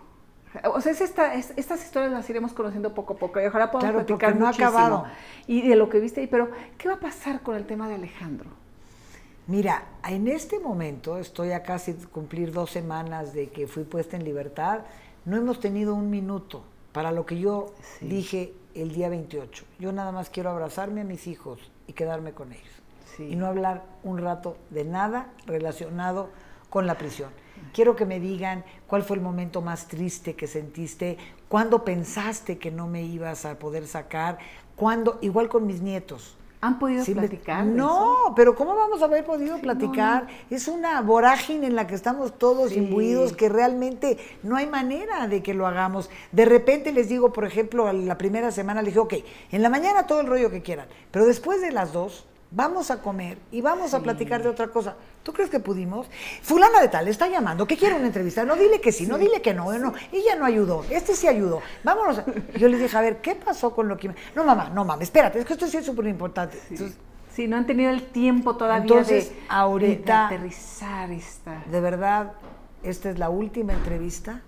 O 0.74 0.82
sea, 0.82 0.92
es 0.92 1.00
esta, 1.02 1.34
es- 1.36 1.54
estas 1.56 1.84
historias 1.84 2.12
las 2.12 2.30
iremos 2.30 2.52
conociendo 2.54 2.94
poco 2.94 3.14
a 3.14 3.18
poco 3.18 3.40
y 3.42 3.46
ojalá 3.46 3.72
podamos 3.72 3.92
Claro, 3.94 4.06
platicar 4.06 4.30
porque 4.32 4.40
no 4.40 4.46
ha 4.46 4.50
muchísimo. 4.50 4.70
acabado. 4.70 5.06
Y 5.48 5.68
de 5.68 5.76
lo 5.76 5.90
que 5.90 6.00
viste 6.00 6.22
ahí, 6.22 6.28
pero 6.28 6.50
¿qué 6.78 6.88
va 6.90 6.96
a 6.96 7.00
pasar 7.00 7.42
con 7.42 7.56
el 7.56 7.66
tema 7.66 7.88
de 7.88 7.96
Alejandro? 7.96 8.50
Mira, 9.48 9.84
en 10.08 10.28
este 10.28 10.60
momento 10.60 11.18
estoy 11.18 11.52
a 11.52 11.64
casi 11.64 11.94
cumplir 11.94 12.52
dos 12.52 12.70
semanas 12.70 13.34
de 13.34 13.50
que 13.50 13.68
fui 13.68 13.84
puesta 13.84 14.16
en 14.18 14.24
libertad. 14.24 14.82
no 15.26 15.38
hemos 15.38 15.60
tenido 15.60 15.94
un 15.94 16.10
minuto 16.10 16.64
para 16.94 17.12
lo 17.12 17.26
que 17.28 17.38
yo 17.40 17.68
dije 18.02 18.54
el 18.74 18.92
día 18.94 19.08
28. 19.10 19.66
Yo 19.80 19.92
nada 19.92 20.12
más 20.12 20.30
quiero 20.32 20.50
abrazarme 20.50 21.02
a 21.02 21.04
mis 21.04 21.28
hijos 21.28 21.60
y 21.88 21.94
quedarme 21.94 22.32
con 22.34 22.52
ellos. 22.52 22.74
Y 23.20 23.36
no 23.36 23.46
hablar 23.46 23.84
un 24.04 24.18
rato 24.18 24.58
de 24.72 24.84
nada 24.84 25.28
relacionado 25.46 26.30
con 26.72 26.88
la 26.88 26.98
prisión. 26.98 27.30
Quiero 27.74 27.96
que 27.96 28.06
me 28.06 28.20
digan 28.20 28.64
cuál 28.88 29.04
fue 29.04 29.18
el 29.18 29.22
momento 29.22 29.62
más 29.62 29.88
triste 29.88 30.36
que 30.36 30.48
sentiste, 30.48 31.18
cuándo 31.48 31.84
pensaste 31.84 32.58
que 32.58 32.72
no 32.72 32.88
me 32.88 33.04
ibas 33.04 33.46
a 33.46 33.60
poder 33.60 33.86
sacar, 33.86 34.40
cuándo, 34.76 35.20
igual 35.22 35.50
con 35.50 35.68
mis 35.68 35.82
nietos. 35.82 36.38
¿Han 36.62 36.80
podido 36.80 37.04
platicar? 37.04 37.66
No, 37.66 38.34
pero 38.36 38.56
¿cómo 38.56 38.76
vamos 38.76 39.02
a 39.02 39.06
haber 39.06 39.26
podido 39.26 39.58
platicar? 39.60 40.28
Es 40.50 40.68
una 40.68 41.02
vorágine 41.02 41.68
en 41.68 41.76
la 41.76 41.88
que 41.88 41.96
estamos 41.96 42.38
todos 42.38 42.72
imbuidos 42.72 43.34
que 43.34 43.50
realmente 43.50 44.18
no 44.44 44.56
hay 44.56 44.68
manera 44.68 45.28
de 45.28 45.44
que 45.44 45.56
lo 45.56 45.68
hagamos. 45.68 46.10
De 46.32 46.46
repente 46.46 46.94
les 46.94 47.10
digo, 47.10 47.34
por 47.34 47.46
ejemplo, 47.46 47.92
la 47.92 48.18
primera 48.18 48.52
semana 48.52 48.82
les 48.82 48.94
dije, 48.94 49.00
ok, 49.00 49.14
en 49.52 49.62
la 49.62 49.70
mañana 49.70 50.08
todo 50.08 50.22
el 50.22 50.28
rollo 50.28 50.52
que 50.52 50.62
quieran, 50.62 50.88
pero 51.10 51.26
después 51.26 51.62
de 51.62 51.72
las 51.72 51.92
dos, 51.92 52.28
vamos 52.52 52.92
a 52.92 53.02
comer 53.02 53.38
y 53.52 53.62
vamos 53.62 53.94
a 53.94 54.02
platicar 54.02 54.44
de 54.44 54.50
otra 54.50 54.68
cosa. 54.68 54.96
¿Tú 55.24 55.34
crees 55.34 55.50
que 55.50 55.60
pudimos? 55.60 56.08
Fulana 56.42 56.82
de 56.82 56.90
tal 56.90 57.08
está 57.08 57.28
llamando, 57.28 57.66
¿qué 57.66 57.78
quiere 57.78 57.96
una 57.96 58.08
entrevista? 58.08 58.44
No, 58.44 58.56
dile 58.56 58.82
que 58.82 58.92
sí, 58.92 59.08
no, 59.08 59.18
dile 59.18 59.42
que 59.42 59.54
no, 59.54 59.72
no. 59.80 59.94
Ella 60.12 60.36
no 60.36 60.46
ayudó, 60.46 60.86
este 60.90 61.16
sí 61.16 61.28
ayudó. 61.28 61.62
Vámonos. 61.84 62.22
Yo 62.58 62.68
les 62.68 62.80
dije, 62.80 62.96
a 62.96 63.02
ver, 63.02 63.22
¿qué 63.22 63.36
pasó 63.36 63.74
con 63.74 63.88
lo 63.88 63.98
que... 63.98 64.14
No, 64.36 64.44
mamá, 64.44 64.70
no, 64.70 64.84
mamá, 64.84 65.02
espérate, 65.02 65.40
es 65.40 65.46
que 65.46 65.54
esto 65.54 65.68
sí 65.68 65.78
es 65.78 65.86
súper 65.86 66.06
importante. 66.08 66.60
Sí. 67.34 67.48
no 67.48 67.56
han 67.58 67.66
tenido 67.66 67.90
el 67.90 68.04
tiempo 68.04 68.58
todavía 68.58 68.82
entonces, 68.82 69.32
ahorita, 69.48 70.28
de 70.30 70.36
aterrizar 70.36 71.12
esta. 71.12 71.64
De 71.72 71.80
verdad, 71.80 72.34
esta 72.84 73.10
es 73.10 73.18
la 73.18 73.30
última 73.30 73.74
entrevista 73.74 74.42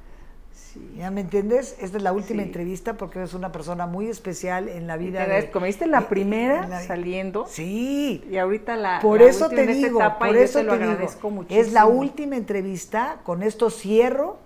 ¿Ya 0.98 1.12
me 1.12 1.22
entiendes? 1.22 1.76
Esta 1.80 1.98
es 1.98 2.04
la 2.04 2.12
última 2.12 2.42
entrevista 2.42 2.96
porque 2.96 3.20
eres 3.20 3.34
una 3.34 3.52
persona 3.52 3.86
muy 3.86 4.08
especial 4.08 4.70
en 4.70 4.88
la 4.88 4.98
vida. 4.98 5.26
de, 5.26 5.52
comiste 5.52 5.88
la 5.88 6.08
primera 6.08 6.82
saliendo. 6.82 7.46
Sí. 7.48 8.24
Y 8.30 8.38
ahorita 8.38 8.76
la. 8.76 9.00
Por 9.00 9.22
eso 9.22 9.50
te 9.50 9.68
digo, 9.68 10.00
por 10.20 10.36
eso 10.36 10.60
te, 10.60 10.66
lo 10.66 10.74
agradezco 10.74 11.30
muchísimo. 11.30 11.62
Es 11.62 11.74
la 11.74 11.86
última 11.86 12.36
entrevista. 12.36 13.18
Con 13.24 13.44
esto 13.44 13.70
cierro 13.70 14.38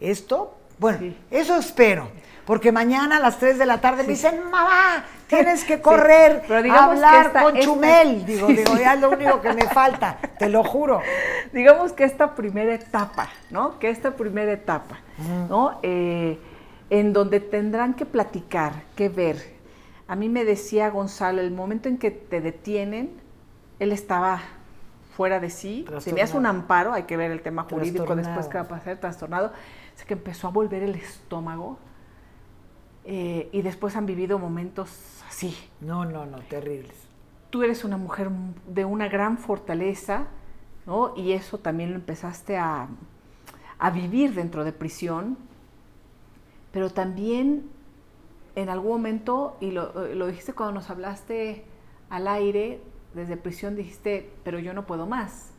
esto. 0.00 0.54
Bueno, 0.78 1.14
eso 1.30 1.56
espero. 1.56 2.08
Porque 2.50 2.72
mañana 2.72 3.18
a 3.18 3.20
las 3.20 3.38
3 3.38 3.58
de 3.60 3.64
la 3.64 3.80
tarde 3.80 4.02
me 4.02 4.08
dicen, 4.08 4.50
mamá, 4.50 5.04
tienes 5.28 5.62
que 5.62 5.80
correr 5.88 6.42
a 6.50 6.84
hablar 6.84 7.32
con 7.32 7.56
Chumel. 7.56 8.26
Digo, 8.26 8.48
digo, 8.48 8.76
ya 8.76 8.94
es 8.94 9.00
lo 9.00 9.10
único 9.10 9.40
que 9.40 9.52
me 9.52 9.68
falta, 9.68 10.18
te 10.36 10.48
lo 10.48 10.64
juro. 10.64 11.00
Digamos 11.52 11.92
que 11.92 12.02
esta 12.02 12.34
primera 12.34 12.74
etapa, 12.74 13.28
¿no? 13.50 13.78
Que 13.78 13.88
esta 13.88 14.16
primera 14.16 14.50
etapa, 14.50 14.98
¿no? 15.48 15.78
Eh, 15.84 16.40
en 16.90 17.12
donde 17.12 17.38
tendrán 17.38 17.94
que 17.94 18.04
platicar, 18.04 18.72
que 18.96 19.08
ver. 19.08 19.36
A 20.08 20.16
mí 20.16 20.28
me 20.28 20.44
decía 20.44 20.90
Gonzalo, 20.90 21.42
el 21.42 21.52
momento 21.52 21.88
en 21.88 21.98
que 21.98 22.10
te 22.10 22.40
detienen, 22.40 23.12
él 23.78 23.92
estaba 23.92 24.40
fuera 25.16 25.38
de 25.38 25.50
sí, 25.50 25.86
tenías 26.04 26.34
un 26.34 26.46
amparo, 26.46 26.94
hay 26.94 27.04
que 27.04 27.16
ver 27.16 27.30
el 27.30 27.42
tema 27.42 27.62
jurídico 27.70 28.16
después 28.16 28.48
que 28.48 28.54
va 28.58 28.64
a 28.64 28.68
pasar, 28.68 28.96
trastornado, 28.96 29.52
es 29.96 30.02
que 30.04 30.14
empezó 30.14 30.48
a 30.48 30.50
volver 30.50 30.82
el 30.82 30.96
estómago, 30.96 31.78
eh, 33.04 33.48
y 33.52 33.62
después 33.62 33.96
han 33.96 34.06
vivido 34.06 34.38
momentos 34.38 35.22
así. 35.28 35.56
No, 35.80 36.04
no, 36.04 36.26
no, 36.26 36.38
terribles. 36.40 36.94
Tú 37.50 37.62
eres 37.62 37.84
una 37.84 37.96
mujer 37.96 38.30
de 38.68 38.84
una 38.84 39.08
gran 39.08 39.38
fortaleza, 39.38 40.26
¿no? 40.86 41.14
Y 41.16 41.32
eso 41.32 41.58
también 41.58 41.90
lo 41.90 41.96
empezaste 41.96 42.56
a, 42.56 42.88
a 43.78 43.90
vivir 43.90 44.34
dentro 44.34 44.64
de 44.64 44.72
prisión, 44.72 45.36
pero 46.72 46.90
también 46.90 47.68
en 48.54 48.68
algún 48.68 48.92
momento, 48.92 49.56
y 49.60 49.70
lo, 49.70 49.92
lo 50.14 50.26
dijiste 50.26 50.52
cuando 50.52 50.74
nos 50.74 50.90
hablaste 50.90 51.64
al 52.10 52.28
aire, 52.28 52.80
desde 53.14 53.36
prisión 53.36 53.76
dijiste, 53.76 54.30
pero 54.44 54.58
yo 54.58 54.74
no 54.74 54.86
puedo 54.86 55.06
más. 55.06 55.50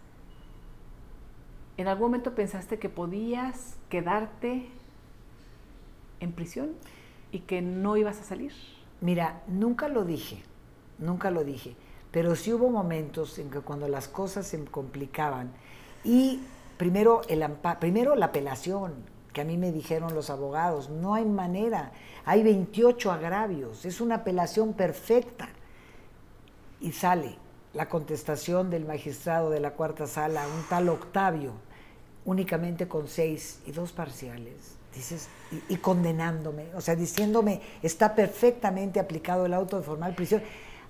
¿En 1.77 1.87
algún 1.87 2.07
momento 2.07 2.35
pensaste 2.35 2.79
que 2.79 2.89
podías 2.89 3.77
quedarte 3.89 4.69
en 6.19 6.31
prisión? 6.31 6.69
Y 7.31 7.39
que 7.39 7.61
no 7.61 7.97
ibas 7.97 8.19
a 8.19 8.23
salir? 8.23 8.53
Mira, 8.99 9.41
nunca 9.47 9.87
lo 9.87 10.05
dije, 10.05 10.43
nunca 10.99 11.31
lo 11.31 11.43
dije, 11.43 11.75
pero 12.11 12.35
sí 12.35 12.53
hubo 12.53 12.69
momentos 12.69 13.39
en 13.39 13.49
que 13.49 13.61
cuando 13.61 13.87
las 13.87 14.07
cosas 14.07 14.45
se 14.45 14.63
complicaban 14.65 15.51
y 16.03 16.41
primero, 16.77 17.21
el 17.27 17.43
primero 17.79 18.15
la 18.15 18.27
apelación, 18.27 18.93
que 19.33 19.41
a 19.41 19.45
mí 19.45 19.57
me 19.57 19.71
dijeron 19.71 20.13
los 20.13 20.29
abogados, 20.29 20.89
no 20.89 21.15
hay 21.15 21.25
manera, 21.25 21.93
hay 22.25 22.43
28 22.43 23.11
agravios, 23.11 23.85
es 23.85 24.01
una 24.01 24.15
apelación 24.15 24.73
perfecta. 24.73 25.49
Y 26.81 26.91
sale 26.91 27.37
la 27.73 27.87
contestación 27.87 28.69
del 28.69 28.85
magistrado 28.85 29.49
de 29.49 29.61
la 29.61 29.71
cuarta 29.71 30.05
sala, 30.05 30.45
un 30.47 30.63
tal 30.67 30.89
Octavio, 30.89 31.53
únicamente 32.25 32.87
con 32.87 33.07
seis 33.07 33.61
y 33.65 33.71
dos 33.71 33.93
parciales 33.93 34.80
dices, 34.93 35.27
y, 35.69 35.77
condenándome, 35.77 36.67
o 36.75 36.81
sea, 36.81 36.95
diciéndome, 36.95 37.61
está 37.81 38.15
perfectamente 38.15 38.99
aplicado 38.99 39.45
el 39.45 39.53
auto 39.53 39.77
de 39.77 39.83
formal 39.83 40.15
prisión. 40.15 40.41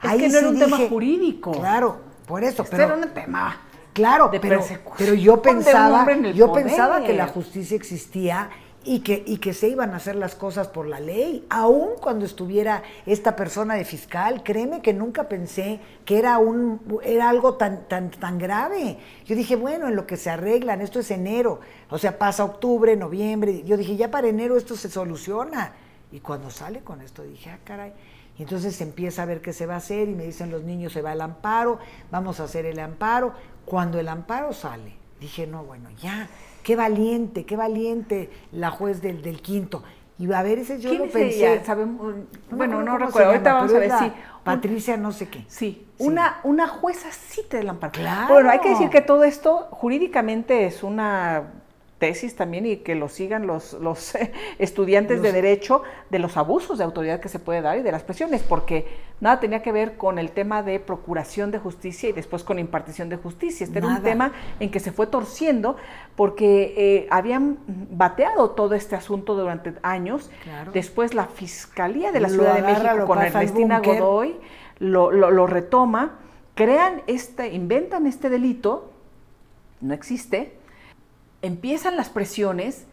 Es 0.04 0.12
que 0.14 0.30
no 0.30 0.40
era 0.40 0.50
un 0.50 0.60
tema 0.60 0.78
jurídico. 0.90 1.52
Claro, 1.52 2.00
por 2.26 2.44
eso. 2.44 2.64
Este 2.64 2.76
pero, 2.76 2.96
era 2.96 3.08
un 3.08 3.14
tema. 3.14 3.62
Claro, 3.94 4.32
pero, 4.42 4.64
pero 4.98 5.14
yo 5.14 5.42
pensaba, 5.42 6.06
yo 6.34 6.54
pensaba 6.54 7.04
que 7.04 7.14
la 7.14 7.28
justicia 7.28 7.76
existía 7.76 8.50
y 8.84 9.02
que, 9.02 9.24
y 9.26 9.38
que 9.38 9.54
se 9.54 9.70
iban 9.70 9.92
a 9.92 9.98
hacer 9.98 10.16
las 10.16 10.34
cosas 10.36 10.68
por 10.68 10.88
la 10.88 11.00
ley, 11.00 11.46
aun 11.50 11.92
cuando 12.00 12.26
estuviera 12.26 12.82
esta 13.06 13.36
persona 13.36 13.76
de 13.76 13.86
fiscal, 13.86 14.42
créeme 14.44 14.82
que 14.82 14.94
nunca 14.94 15.30
pensé 15.30 15.80
que 16.04 16.18
era 16.18 16.40
un 16.40 16.82
era 17.04 17.30
algo 17.30 17.56
tan 17.56 17.88
tan 17.88 18.10
tan 18.10 18.40
grave. 18.40 18.98
Yo 19.26 19.36
dije, 19.36 19.56
bueno, 19.56 19.88
en 19.88 19.96
lo 19.96 20.08
que 20.08 20.18
se 20.18 20.30
arreglan, 20.30 20.82
esto 20.82 21.00
es 21.00 21.12
enero, 21.12 21.60
o 21.90 21.98
sea, 21.98 22.18
pasa 22.18 22.44
octubre, 22.44 22.96
noviembre, 22.96 23.64
yo 23.64 23.78
dije, 23.78 23.96
ya 23.96 24.10
para 24.10 24.28
enero 24.28 24.58
esto 24.58 24.76
se 24.76 24.90
soluciona. 24.90 25.74
Y 26.12 26.20
cuando 26.20 26.50
sale 26.50 26.82
con 26.82 27.02
esto 27.02 27.24
dije, 27.24 27.52
ah, 27.52 27.60
caray. 27.64 27.94
Y 28.38 28.44
entonces 28.44 28.80
empieza 28.82 29.24
a 29.24 29.26
ver 29.26 29.42
qué 29.42 29.54
se 29.54 29.66
va 29.66 29.76
a 29.76 29.78
hacer 29.78 30.10
y 30.10 30.16
me 30.16 30.26
dicen 30.26 30.52
los 30.52 30.64
niños, 30.64 30.94
se 30.94 31.02
va 31.02 31.14
el 31.14 31.22
amparo, 31.22 31.80
vamos 32.10 32.40
a 32.40 32.46
hacer 32.46 32.66
el 32.66 32.80
amparo. 32.80 33.34
Cuando 33.66 34.00
el 34.00 34.08
amparo 34.08 34.54
sale, 34.54 34.94
dije, 35.20 35.48
no, 35.48 35.64
bueno, 35.64 35.90
ya, 36.02 36.28
Qué 36.64 36.76
valiente, 36.76 37.46
qué 37.46 37.56
valiente 37.56 38.30
la 38.52 38.72
juez 38.72 39.02
del, 39.02 39.22
del 39.22 39.42
quinto. 39.42 39.84
Y 40.22 40.32
a 40.32 40.44
ver, 40.44 40.60
ese 40.60 40.80
yo 40.80 40.94
lo 40.94 41.10
pensé. 41.10 41.62
bueno, 42.52 42.84
no 42.84 42.98
recuerdo, 42.98 43.30
ahorita 43.30 43.54
vamos 43.54 43.74
a 43.74 43.80
ver, 43.80 43.92
sí. 43.98 44.12
Patricia 44.44 44.96
no 44.98 45.12
sé 45.12 45.30
qué. 45.30 45.46
Sí, 45.48 45.88
Una, 45.98 46.40
una 46.44 46.68
jueza 46.68 47.12
sí 47.12 47.42
te 47.50 47.64
la 47.64 47.74
Claro. 47.74 48.34
Bueno, 48.34 48.50
hay 48.52 48.60
que 48.60 48.70
decir 48.70 48.90
que 48.90 49.02
todo 49.02 49.24
esto 49.24 49.68
jurídicamente 49.72 50.66
es 50.68 50.84
una 50.84 51.44
tesis 52.02 52.36
también 52.36 52.66
y 52.66 52.78
que 52.78 52.96
lo 52.96 53.10
sigan 53.10 53.46
los, 53.46 53.74
los 53.74 54.14
estudiantes 54.58 55.22
de 55.22 55.32
derecho 55.32 55.84
de 56.10 56.18
los 56.18 56.36
abusos 56.36 56.80
de 56.80 56.84
autoridad 56.84 57.20
que 57.20 57.30
se 57.30 57.38
puede 57.38 57.62
dar 57.62 57.78
y 57.78 57.84
de 57.84 57.92
las 57.92 58.02
presiones, 58.02 58.42
porque 58.42 58.88
nada 59.20 59.40
tenía 59.40 59.62
que 59.62 59.72
ver 59.72 59.98
con 59.98 60.18
el 60.18 60.32
tema 60.32 60.64
de 60.64 60.80
procuración 60.80 61.52
de 61.52 61.60
justicia 61.60 62.10
y 62.10 62.12
después 62.12 62.44
con 62.44 62.58
impartición 62.58 63.08
de 63.10 63.18
justicia. 63.18 63.66
Este 63.66 63.78
era 63.78 63.88
un 63.88 64.02
tema 64.02 64.32
en 64.60 64.72
que 64.72 64.80
se 64.80 64.92
fue 64.92 65.06
torciendo 65.06 65.78
porque 66.16 66.74
eh, 66.76 67.08
habían 67.12 67.60
bateado 67.68 68.50
todo 68.50 68.74
este 68.74 68.96
asunto 68.96 69.36
durante 69.36 69.76
años. 69.84 70.32
Después 70.74 71.14
la 71.14 71.28
Fiscalía 71.28 72.12
de 72.12 72.20
la 72.20 72.30
Ciudad 72.30 72.56
de 72.56 72.64
México 72.64 73.06
con 73.06 73.22
Ernestina 73.22 73.80
Godoy 73.80 74.38
lo, 74.80 75.12
lo, 75.12 75.30
lo 75.30 75.46
retoma, 75.46 76.18
crean 76.56 77.04
este, 77.06 77.54
inventan 77.54 78.08
este 78.08 78.32
delito, 78.32 78.92
no 79.82 79.94
existe, 79.94 80.61
empiezan 81.42 81.98
las 81.98 82.10
presiones, 82.10 82.86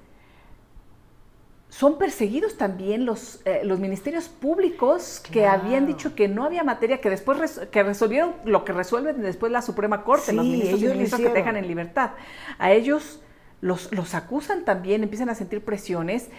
son 1.69 1.99
perseguidos 1.99 2.57
también 2.57 3.05
los, 3.05 3.41
eh, 3.45 3.61
los 3.63 3.79
ministerios 3.79 4.29
públicos 4.29 5.23
que 5.31 5.47
habían 5.47 5.87
dicho 5.87 6.15
que 6.15 6.27
no 6.27 6.45
había 6.45 6.65
materia, 6.65 7.01
que 7.01 7.11
después 7.11 7.61
que 7.71 7.83
resolvieron 7.83 8.35
lo 8.45 8.65
que 8.65 8.73
resuelven 8.73 9.21
después 9.21 9.53
la 9.53 9.61
Suprema 9.63 10.03
Corte, 10.03 10.33
los 10.33 10.45
ministros 10.45 10.81
y 10.81 10.87
ministros 10.87 11.21
que 11.21 11.29
dejan 11.29 11.57
en 11.57 11.69
libertad. 11.69 12.13
A 12.59 12.73
ellos 12.73 13.21
los, 13.61 13.93
los 13.93 14.15
acusan 14.15 14.65
también, 14.65 15.03
empiezan 15.03 15.29
a 15.29 15.35
sentir 15.35 15.63
presiones. 15.63 16.31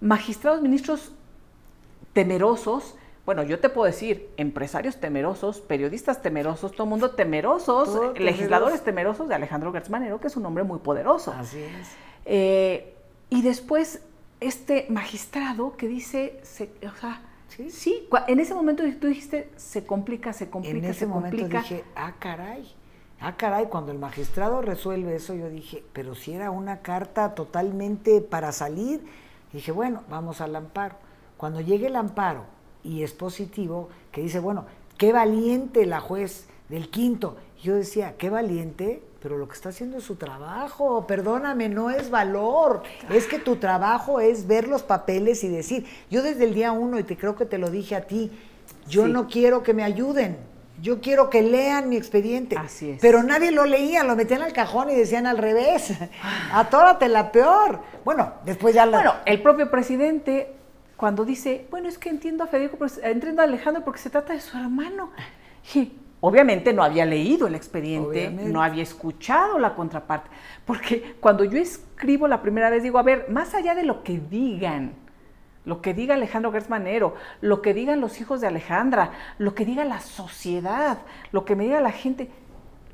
Magistrados, 0.00 0.62
ministros 0.62 1.12
temerosos, 2.12 2.96
bueno, 3.24 3.44
yo 3.44 3.60
te 3.60 3.68
puedo 3.68 3.86
decir, 3.86 4.30
empresarios 4.36 4.96
temerosos, 4.96 5.60
periodistas 5.60 6.22
temerosos, 6.22 6.72
todo 6.72 6.84
el 6.84 6.90
mundo 6.90 7.12
temerosos, 7.12 8.18
legisladores 8.18 8.82
temerosos 8.82 9.28
de 9.28 9.36
Alejandro 9.36 9.72
Gertz 9.72 9.88
que 10.20 10.26
es 10.26 10.36
un 10.36 10.44
hombre 10.44 10.64
muy 10.64 10.80
poderoso. 10.80 11.32
Así 11.32 11.60
es. 11.60 11.88
Eh, 12.24 12.94
y 13.30 13.42
después 13.42 14.02
este 14.40 14.86
magistrado 14.88 15.76
que 15.76 15.86
dice, 15.86 16.40
o 16.42 16.96
sea, 17.00 17.22
¿Sí? 17.48 18.08
en 18.26 18.40
ese 18.40 18.54
momento 18.54 18.82
tú 19.00 19.06
dijiste, 19.06 19.50
se 19.56 19.84
complica, 19.84 20.32
se 20.32 20.50
complica, 20.50 20.78
en 20.78 20.84
ese 20.84 21.06
momento 21.06 21.46
dije, 21.46 21.84
ah, 21.94 22.14
caray. 22.18 22.74
Ah, 23.20 23.36
caray, 23.36 23.66
cuando 23.66 23.92
el 23.92 23.98
magistrado 24.00 24.62
resuelve 24.62 25.14
eso, 25.14 25.34
yo 25.34 25.48
dije, 25.48 25.84
pero 25.92 26.16
si 26.16 26.32
era 26.32 26.50
una 26.50 26.80
carta 26.80 27.36
totalmente 27.36 28.20
para 28.20 28.50
salir, 28.50 29.04
dije, 29.52 29.70
bueno, 29.70 30.02
vamos 30.10 30.40
al 30.40 30.56
amparo. 30.56 30.96
Cuando 31.36 31.60
llegue 31.60 31.86
el 31.86 31.94
amparo 31.94 32.46
y 32.84 33.02
es 33.02 33.12
positivo, 33.12 33.88
que 34.10 34.22
dice, 34.22 34.38
bueno, 34.38 34.66
qué 34.98 35.12
valiente 35.12 35.86
la 35.86 36.00
juez 36.00 36.46
del 36.68 36.90
quinto. 36.90 37.36
Yo 37.62 37.76
decía, 37.76 38.14
qué 38.18 38.28
valiente, 38.28 39.02
pero 39.20 39.38
lo 39.38 39.46
que 39.46 39.54
está 39.54 39.68
haciendo 39.68 39.98
es 39.98 40.04
su 40.04 40.16
trabajo. 40.16 41.06
Perdóname, 41.06 41.68
no 41.68 41.90
es 41.90 42.10
valor. 42.10 42.82
Es 43.08 43.26
que 43.26 43.38
tu 43.38 43.56
trabajo 43.56 44.18
es 44.20 44.48
ver 44.48 44.66
los 44.66 44.82
papeles 44.82 45.44
y 45.44 45.48
decir, 45.48 45.86
yo 46.10 46.22
desde 46.22 46.44
el 46.44 46.54
día 46.54 46.72
uno, 46.72 46.98
y 46.98 47.04
te 47.04 47.16
creo 47.16 47.36
que 47.36 47.46
te 47.46 47.58
lo 47.58 47.70
dije 47.70 47.94
a 47.94 48.06
ti, 48.06 48.32
yo 48.88 49.06
no 49.06 49.28
quiero 49.28 49.62
que 49.62 49.74
me 49.74 49.84
ayuden. 49.84 50.36
Yo 50.80 51.00
quiero 51.00 51.30
que 51.30 51.42
lean 51.42 51.88
mi 51.88 51.96
expediente. 51.96 52.56
Así 52.56 52.90
es. 52.90 53.00
Pero 53.00 53.22
nadie 53.22 53.52
lo 53.52 53.66
leía, 53.66 54.02
lo 54.02 54.16
metían 54.16 54.42
al 54.42 54.52
cajón 54.52 54.90
y 54.90 54.94
decían 54.96 55.26
al 55.26 55.38
revés. 55.38 55.92
Atórate 56.52 57.08
la 57.08 57.30
peor. 57.30 57.78
Bueno, 58.04 58.32
después 58.44 58.74
ya 58.74 58.86
la. 58.86 58.96
Bueno, 58.96 59.14
el 59.24 59.40
propio 59.42 59.70
presidente, 59.70 60.52
cuando 61.02 61.24
dice, 61.24 61.66
bueno, 61.68 61.88
es 61.88 61.98
que 61.98 62.10
entiendo 62.10 62.44
a 62.44 62.46
Federico, 62.46 62.78
entiendo 63.02 63.42
a 63.42 63.44
Alejandro 63.44 63.82
porque 63.82 63.98
se 63.98 64.08
trata 64.08 64.34
de 64.34 64.38
su 64.38 64.56
hermano. 64.56 65.10
Y 65.74 65.94
obviamente 66.20 66.72
no 66.72 66.84
había 66.84 67.04
leído 67.04 67.48
el 67.48 67.56
expediente, 67.56 68.28
Obviamente. 68.28 68.52
no 68.52 68.62
había 68.62 68.84
escuchado 68.84 69.58
la 69.58 69.74
contraparte. 69.74 70.30
Porque 70.64 71.16
cuando 71.18 71.42
yo 71.42 71.58
escribo 71.58 72.28
la 72.28 72.40
primera 72.40 72.70
vez, 72.70 72.84
digo, 72.84 73.00
a 73.00 73.02
ver, 73.02 73.26
más 73.30 73.52
allá 73.52 73.74
de 73.74 73.82
lo 73.82 74.04
que 74.04 74.20
digan, 74.30 74.92
lo 75.64 75.82
que 75.82 75.92
diga 75.92 76.14
Alejandro 76.14 76.52
Gertz 76.52 76.70
Manero, 76.70 77.16
lo 77.40 77.62
que 77.62 77.74
digan 77.74 78.00
los 78.00 78.20
hijos 78.20 78.40
de 78.40 78.46
Alejandra, 78.46 79.10
lo 79.38 79.56
que 79.56 79.64
diga 79.64 79.84
la 79.84 79.98
sociedad, 79.98 80.98
lo 81.32 81.44
que 81.44 81.56
me 81.56 81.64
diga 81.64 81.80
la 81.80 81.90
gente, 81.90 82.30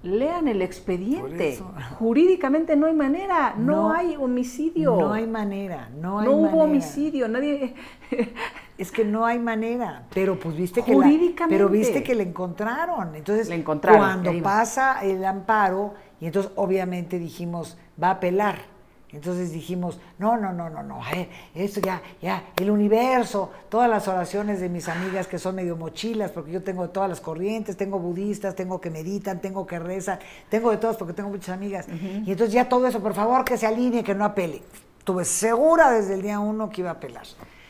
lean 0.03 0.47
el 0.49 0.63
expediente. 0.63 1.59
Jurídicamente 1.99 2.77
no 2.77 2.87
hay 2.87 2.95
manera, 2.95 3.55
no, 3.57 3.89
No, 3.89 3.93
hay 3.93 4.17
homicidio. 4.17 4.97
No 4.97 5.13
hay 5.13 5.27
manera, 5.27 5.89
no 6.01 6.21
hay 6.21 6.27
No 6.27 6.33
hubo 6.35 6.63
homicidio, 6.65 7.29
nadie. 7.29 7.75
Es 8.79 8.93
que 8.93 9.05
no 9.05 9.27
hay 9.27 9.41
manera, 9.41 10.05
pero 10.15 10.39
pues 10.39 10.57
viste 10.57 10.83
que 10.83 10.93
la- 10.95 10.99
Jurídicamente. 10.99 11.47
pero 11.49 11.69
viste 11.69 12.05
que 12.05 12.15
le 12.15 12.23
encontraron. 12.23 13.17
Entonces, 13.17 13.49
Le 13.49 13.57
encontraron, 13.57 13.99
cuando 14.23 14.41
pasa 14.41 15.01
el 15.03 15.25
amparo 15.25 15.95
y 16.21 16.27
entonces 16.27 16.53
obviamente 16.55 17.19
dijimos, 17.19 17.77
va 18.01 18.09
a 18.09 18.13
apelar. 18.13 18.78
Entonces 19.11 19.53
dijimos, 19.53 19.99
no, 20.19 20.37
no, 20.37 20.53
no, 20.53 20.69
no, 20.69 20.83
no, 20.83 21.03
a 21.03 21.11
ver, 21.13 21.31
esto 21.55 21.81
ya, 21.81 22.03
ya, 22.21 22.45
el 22.61 22.71
universo, 22.71 23.51
todas 23.71 23.89
las 23.89 24.07
oraciones 24.07 24.61
de 24.61 24.69
mis 24.69 24.87
amigas 24.87 25.27
que 25.27 25.39
son 25.39 25.55
medio 25.55 25.77
mochilas, 25.77 26.31
porque 26.31 26.53
yo 26.53 26.63
tengo 26.63 26.83
de 26.83 26.89
todas 26.89 27.09
las 27.09 27.21
corrientes, 27.21 27.79
tengo 27.79 27.99
budistas, 27.99 28.55
tengo 28.55 28.83
que 28.83 28.91
meditan, 28.91 29.41
tengo 29.41 29.67
que 29.67 29.79
rezan, 29.79 30.19
tengo 30.51 30.71
de 30.71 30.77
todas 30.77 30.99
porque 30.99 31.15
tengo 31.15 31.31
muchas 31.31 31.57
amigas. 31.57 31.87
Y 31.89 32.31
entonces 32.31 32.53
ya 32.53 32.69
todo 32.69 32.87
eso, 32.87 33.01
por 33.01 33.15
favor, 33.15 33.47
que 33.47 33.57
se 33.57 33.67
alinee, 33.67 34.05
que 34.05 34.15
no 34.15 34.27
apele. 34.27 34.63
Estuve 34.99 35.25
segura 35.25 35.91
desde 35.91 36.13
el 36.13 36.21
día 36.21 36.39
uno 36.39 36.69
que 36.69 36.83
iba 36.83 36.91
a 36.91 36.95
apelar. 36.95 37.27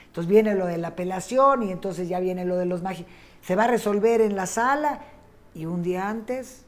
Entonces 0.09 0.29
viene 0.29 0.57
lo 0.57 0.67
de 0.67 0.79
la 0.79 0.89
apelación 0.89 1.63
y 1.63 1.71
entonces 1.71 2.09
ya 2.09 2.19
viene 2.19 2.45
lo 2.45 2.57
de 2.57 2.67
los 2.67 2.83
mágicos. 2.83 3.13
Se 3.43 3.55
va 3.55 3.65
a 3.65 3.69
resolver 3.69 4.21
en 4.23 4.35
la 4.35 4.47
sala 4.47 5.03
y 5.55 5.67
un 5.67 5.85
día 5.85 6.09
antes, 6.09 6.65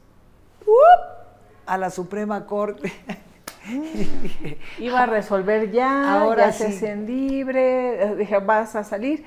¡up! 0.65 1.21
a 1.65 1.77
la 1.77 1.89
Suprema 1.89 2.45
Corte. 2.45 2.93
Iba 4.77 5.03
a 5.03 5.05
resolver 5.05 5.71
ya, 5.71 6.21
Ahora 6.21 6.47
ya 6.47 6.51
se 6.51 6.67
sí. 6.71 6.73
hacen 6.73 7.05
libre, 7.05 8.03
eh, 8.03 8.15
dije, 8.15 8.37
vas 8.39 8.75
a 8.75 8.83
salir. 8.83 9.23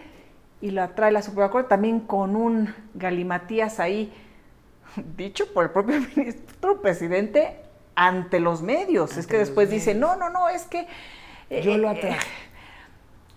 Y 0.60 0.70
la 0.70 0.94
trae 0.94 1.12
la 1.12 1.22
Suprema 1.22 1.50
Corte 1.50 1.68
también 1.68 2.00
con 2.00 2.36
un 2.36 2.74
galimatías 2.94 3.80
ahí, 3.80 4.12
dicho 5.16 5.52
por 5.52 5.64
el 5.64 5.70
propio 5.70 6.00
ministro 6.16 6.80
presidente 6.82 7.56
ante 7.96 8.40
los 8.40 8.62
medios. 8.62 9.16
es 9.16 9.26
que 9.26 9.38
después 9.38 9.70
dice, 9.70 9.94
no, 9.94 10.16
no, 10.16 10.30
no, 10.30 10.48
es 10.48 10.64
que... 10.66 10.86
eh, 11.50 11.62
Yo 11.62 11.76
lo 11.78 11.88
eh, 11.90 11.90
atraje. 11.90 12.26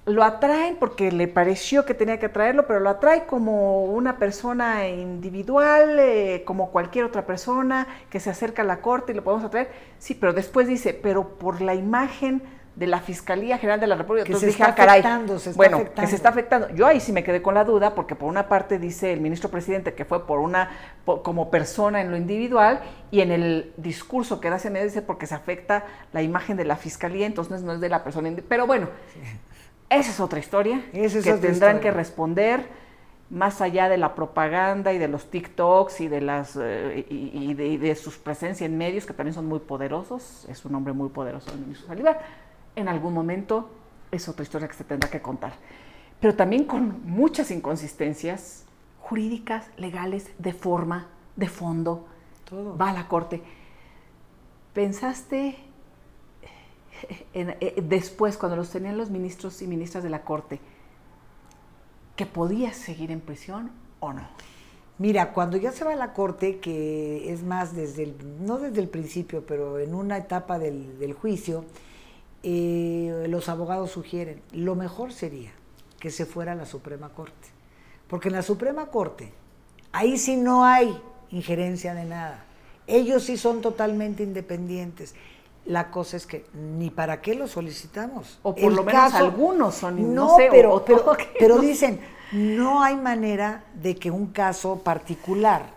Lo 0.07 0.23
atraen 0.23 0.77
porque 0.77 1.11
le 1.11 1.27
pareció 1.27 1.85
que 1.85 1.93
tenía 1.93 2.17
que 2.17 2.27
atraerlo, 2.27 2.65
pero 2.65 2.79
lo 2.79 2.89
atrae 2.89 3.25
como 3.25 3.83
una 3.83 4.17
persona 4.17 4.87
individual, 4.87 5.99
eh, 5.99 6.43
como 6.45 6.71
cualquier 6.71 7.03
otra 7.03 7.25
persona 7.25 7.87
que 8.09 8.21
se 8.21 8.29
acerca 8.29 8.61
a 8.61 8.65
la 8.65 8.79
corte 8.79 9.11
y 9.11 9.15
lo 9.15 9.23
podemos 9.23 9.45
atraer. 9.45 9.69
Sí, 9.99 10.15
pero 10.15 10.31
después 10.31 10.65
dice, 10.65 10.93
pero 10.93 11.37
por 11.37 11.61
la 11.61 11.75
imagen 11.75 12.41
de 12.77 12.85
la 12.85 12.99
Fiscalía 13.01 13.57
General 13.57 13.79
de 13.79 13.87
la 13.87 13.95
República. 13.95 14.23
Que 14.23 14.31
Entonces 14.31 14.53
se 14.53 14.57
dije, 14.57 14.69
está 14.69 14.71
ah, 14.71 14.85
caray. 14.85 14.99
afectando, 14.99 15.39
se 15.39 15.49
está 15.49 15.57
bueno, 15.57 15.77
afectando. 15.77 16.01
que 16.01 16.07
se 16.07 16.15
está 16.15 16.29
afectando. 16.29 16.69
Yo 16.69 16.85
ahí 16.85 16.99
sí 16.99 17.11
me 17.11 17.23
quedé 17.23 17.41
con 17.41 17.55
la 17.55 17.65
duda, 17.65 17.95
porque 17.95 18.15
por 18.15 18.29
una 18.29 18.47
parte 18.47 18.77
dice 18.77 19.11
el 19.11 19.19
ministro 19.19 19.49
presidente 19.49 19.93
que 19.93 20.05
fue 20.05 20.25
por 20.27 20.39
una, 20.39 20.69
como 21.03 21.49
persona 21.49 22.01
en 22.01 22.11
lo 22.11 22.17
individual, 22.17 22.81
y 23.09 23.21
en 23.21 23.31
el 23.31 23.73
discurso 23.77 24.39
que 24.39 24.49
da 24.49 24.57
medio 24.69 24.85
dice 24.85 25.01
porque 25.01 25.25
se 25.25 25.33
afecta 25.33 25.85
la 26.13 26.21
imagen 26.21 26.55
de 26.55 26.65
la 26.65 26.77
Fiscalía, 26.77 27.25
entonces 27.25 27.63
no 27.63 27.73
es 27.73 27.81
de 27.81 27.89
la 27.89 28.03
persona. 28.03 28.31
Pero 28.47 28.67
bueno, 28.67 28.89
esa 29.89 30.11
es 30.11 30.19
otra 30.19 30.39
historia 30.39 30.83
Esa 30.93 31.19
es 31.19 31.23
que 31.23 31.31
tendrán 31.33 31.77
historia. 31.77 31.79
que 31.79 31.91
responder 31.91 32.67
más 33.29 33.61
allá 33.61 33.89
de 33.89 33.97
la 33.97 34.15
propaganda 34.15 34.93
y 34.93 34.97
de 34.97 35.07
los 35.07 35.29
TikToks 35.29 36.01
y 36.01 36.07
de 36.07 36.21
las 36.21 36.57
eh, 36.61 37.05
y, 37.09 37.51
y 37.51 37.53
de, 37.53 37.67
y 37.67 37.77
de 37.77 37.95
sus 37.95 38.17
presencias 38.17 38.69
en 38.69 38.77
medios 38.77 39.05
que 39.05 39.13
también 39.13 39.33
son 39.33 39.45
muy 39.47 39.59
poderosos. 39.59 40.45
Es 40.49 40.63
un 40.65 40.75
hombre 40.75 40.93
muy 40.93 41.09
poderoso 41.09 41.51
el 41.51 41.59
ministro 41.59 41.87
Salivar. 41.87 42.21
En 42.75 42.87
algún 42.87 43.13
momento 43.13 43.69
es 44.11 44.29
otra 44.29 44.43
historia 44.43 44.67
que 44.67 44.75
se 44.75 44.83
tendrá 44.83 45.09
que 45.09 45.21
contar. 45.21 45.53
Pero 46.19 46.35
también 46.35 46.63
con 46.63 47.01
muchas 47.05 47.51
inconsistencias 47.51 48.63
jurídicas, 49.01 49.67
legales, 49.77 50.31
de 50.37 50.53
forma, 50.53 51.07
de 51.35 51.47
fondo. 51.47 52.07
Todo. 52.49 52.77
Va 52.77 52.91
a 52.91 52.93
la 52.93 53.07
corte. 53.07 53.41
¿Pensaste 54.73 55.57
eh, 57.33 57.83
después, 57.83 58.37
cuando 58.37 58.55
los 58.55 58.69
tenían 58.69 58.97
los 58.97 59.09
ministros 59.09 59.61
y 59.61 59.67
ministras 59.67 60.03
de 60.03 60.09
la 60.09 60.23
corte, 60.23 60.59
que 62.15 62.25
podía 62.25 62.73
seguir 62.73 63.11
en 63.11 63.21
prisión 63.21 63.71
o 63.99 64.13
no? 64.13 64.27
Mira, 64.99 65.31
cuando 65.31 65.57
ya 65.57 65.71
se 65.71 65.85
va 65.85 65.93
a 65.93 65.95
la 65.95 66.13
corte, 66.13 66.57
que 66.59 67.31
es 67.31 67.43
más 67.43 67.75
desde 67.75 68.03
el, 68.03 68.45
no 68.45 68.57
desde 68.57 68.81
el 68.81 68.89
principio, 68.89 69.45
pero 69.45 69.77
en 69.77 69.93
una 69.93 70.17
etapa 70.17 70.57
del, 70.57 70.97
del 70.97 71.13
juicio, 71.13 71.65
eh, 72.41 73.25
los 73.29 73.49
abogados 73.49 73.91
sugieren, 73.91 74.41
lo 74.53 74.75
mejor 74.75 75.11
sería 75.11 75.51
que 75.99 76.11
se 76.11 76.25
fuera 76.25 76.53
a 76.53 76.55
la 76.55 76.65
Suprema 76.65 77.09
Corte. 77.09 77.49
Porque 78.07 78.29
en 78.29 78.35
la 78.35 78.41
Suprema 78.41 78.87
Corte, 78.87 79.31
ahí 79.91 80.17
sí 80.17 80.37
no 80.37 80.63
hay 80.63 80.97
injerencia 81.29 81.93
de 81.93 82.05
nada. 82.05 82.45
Ellos 82.87 83.23
sí 83.23 83.37
son 83.37 83.61
totalmente 83.61 84.23
independientes. 84.23 85.13
La 85.67 85.91
cosa 85.91 86.17
es 86.17 86.25
que 86.25 86.45
ni 86.53 86.89
para 86.89 87.21
qué 87.21 87.35
lo 87.35 87.47
solicitamos. 87.47 88.39
O 88.43 88.55
por 88.55 88.71
lo 88.73 88.83
menos 88.83 89.13
algunos 89.13 89.75
son, 89.75 90.15
no 90.15 90.35
sé, 90.37 90.47
o- 90.49 90.51
pero, 90.51 90.73
o 90.75 90.85
pero- 90.85 91.55
no 91.55 91.61
dicen, 91.61 91.99
no 92.31 92.81
hay 92.83 92.95
manera 92.95 93.65
de 93.73 93.95
que 93.95 94.09
un 94.11 94.27
caso 94.27 94.79
particular 94.79 95.71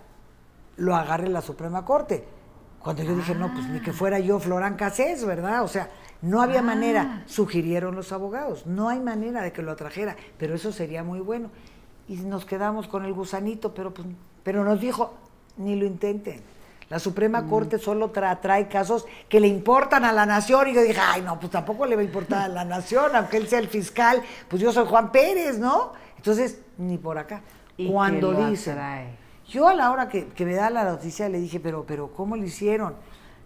lo 0.76 0.94
agarre 0.96 1.28
la 1.28 1.42
Suprema 1.42 1.84
Corte. 1.84 2.24
Cuando 2.82 3.02
yo 3.02 3.14
dije, 3.14 3.34
no, 3.34 3.52
pues 3.52 3.68
ni 3.68 3.80
que 3.80 3.92
fuera 3.92 4.18
yo 4.20 4.38
Florán 4.38 4.76
Cassés, 4.76 5.24
¿verdad? 5.26 5.62
O 5.64 5.68
sea, 5.68 5.90
no 6.22 6.40
había 6.40 6.60
Ah. 6.60 6.62
manera, 6.62 7.22
sugirieron 7.26 7.94
los 7.94 8.12
abogados, 8.12 8.66
no 8.66 8.88
hay 8.88 9.00
manera 9.00 9.42
de 9.42 9.52
que 9.52 9.60
lo 9.62 9.72
atrajera, 9.72 10.16
pero 10.38 10.54
eso 10.54 10.72
sería 10.72 11.02
muy 11.04 11.20
bueno. 11.20 11.50
Y 12.08 12.16
nos 12.16 12.44
quedamos 12.46 12.88
con 12.88 13.04
el 13.04 13.12
gusanito, 13.12 13.74
pero, 13.74 13.92
pues, 13.92 14.06
pero 14.42 14.64
nos 14.64 14.80
dijo, 14.80 15.12
ni 15.58 15.76
lo 15.76 15.84
intenten. 15.84 16.40
La 16.90 16.98
Suprema 16.98 17.46
Corte 17.46 17.78
solo 17.78 18.12
tra- 18.12 18.38
trae 18.40 18.68
casos 18.68 19.06
que 19.28 19.40
le 19.40 19.46
importan 19.48 20.04
a 20.04 20.12
la 20.12 20.26
nación. 20.26 20.68
Y 20.68 20.74
yo 20.74 20.82
dije, 20.82 21.00
ay, 21.00 21.22
no, 21.22 21.38
pues 21.40 21.50
tampoco 21.52 21.86
le 21.86 21.94
va 21.96 22.02
a 22.02 22.04
importar 22.04 22.42
a 22.42 22.48
la 22.48 22.64
nación, 22.64 23.14
aunque 23.14 23.36
él 23.38 23.48
sea 23.48 23.60
el 23.60 23.68
fiscal, 23.68 24.20
pues 24.48 24.60
yo 24.60 24.72
soy 24.72 24.86
Juan 24.86 25.10
Pérez, 25.12 25.58
¿no? 25.58 25.92
Entonces, 26.16 26.60
ni 26.76 26.98
por 26.98 27.16
acá. 27.16 27.40
Y 27.76 27.90
Cuando 27.90 28.32
atrae. 28.32 29.16
yo 29.48 29.68
a 29.68 29.74
la 29.74 29.90
hora 29.92 30.08
que, 30.08 30.26
que 30.26 30.44
me 30.44 30.54
da 30.54 30.68
la 30.68 30.84
noticia 30.84 31.28
le 31.30 31.38
dije, 31.40 31.60
pero, 31.60 31.84
pero 31.86 32.08
¿cómo 32.12 32.36
lo 32.36 32.44
hicieron? 32.44 32.94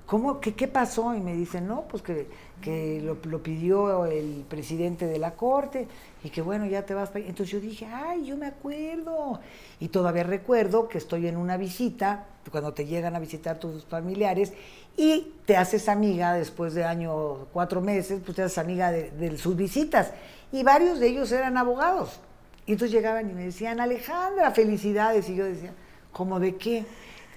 ¿Cómo, 0.07 0.41
qué, 0.41 0.55
¿Qué 0.55 0.67
pasó? 0.67 1.15
Y 1.15 1.21
me 1.21 1.35
dicen, 1.35 1.67
no, 1.67 1.83
pues 1.83 2.03
que, 2.03 2.29
que 2.61 3.01
lo, 3.03 3.17
lo 3.31 3.43
pidió 3.43 4.05
el 4.07 4.45
presidente 4.49 5.07
de 5.07 5.19
la 5.19 5.33
corte 5.35 5.87
y 6.25 6.31
que 6.31 6.43
bueno, 6.43 6.67
ya 6.67 6.85
te 6.85 6.95
vas 6.95 7.11
para. 7.11 7.25
Entonces 7.25 7.51
yo 7.53 7.61
dije, 7.61 7.87
ay, 7.87 8.25
yo 8.27 8.37
me 8.37 8.47
acuerdo. 8.47 9.41
Y 9.81 9.89
todavía 9.89 10.25
recuerdo 10.25 10.89
que 10.89 10.99
estoy 10.99 11.27
en 11.27 11.37
una 11.37 11.57
visita, 11.57 12.27
cuando 12.51 12.73
te 12.73 12.87
llegan 12.87 13.15
a 13.17 13.19
visitar 13.19 13.59
tus 13.59 13.85
familiares, 13.85 14.53
y 14.97 15.33
te 15.45 15.57
haces 15.57 15.89
amiga 15.89 16.35
después 16.35 16.75
de 16.75 16.85
año, 16.85 17.47
cuatro 17.53 17.81
meses, 17.81 18.21
pues 18.25 18.37
te 18.37 18.43
haces 18.43 18.59
amiga 18.59 18.93
de, 18.93 19.11
de 19.11 19.37
sus 19.39 19.57
visitas. 19.57 20.13
Y 20.53 20.63
varios 20.63 21.01
de 21.01 21.09
ellos 21.09 21.33
eran 21.33 21.57
abogados. 21.57 22.21
Y 22.67 22.73
entonces 22.73 22.93
llegaban 22.93 23.29
y 23.29 23.35
me 23.35 23.45
decían, 23.45 23.81
Alejandra, 23.81 24.51
felicidades. 24.53 25.29
Y 25.29 25.35
yo 25.35 25.45
decía, 25.45 25.73
¿cómo 26.13 26.41
de 26.41 26.57
qué? 26.57 26.87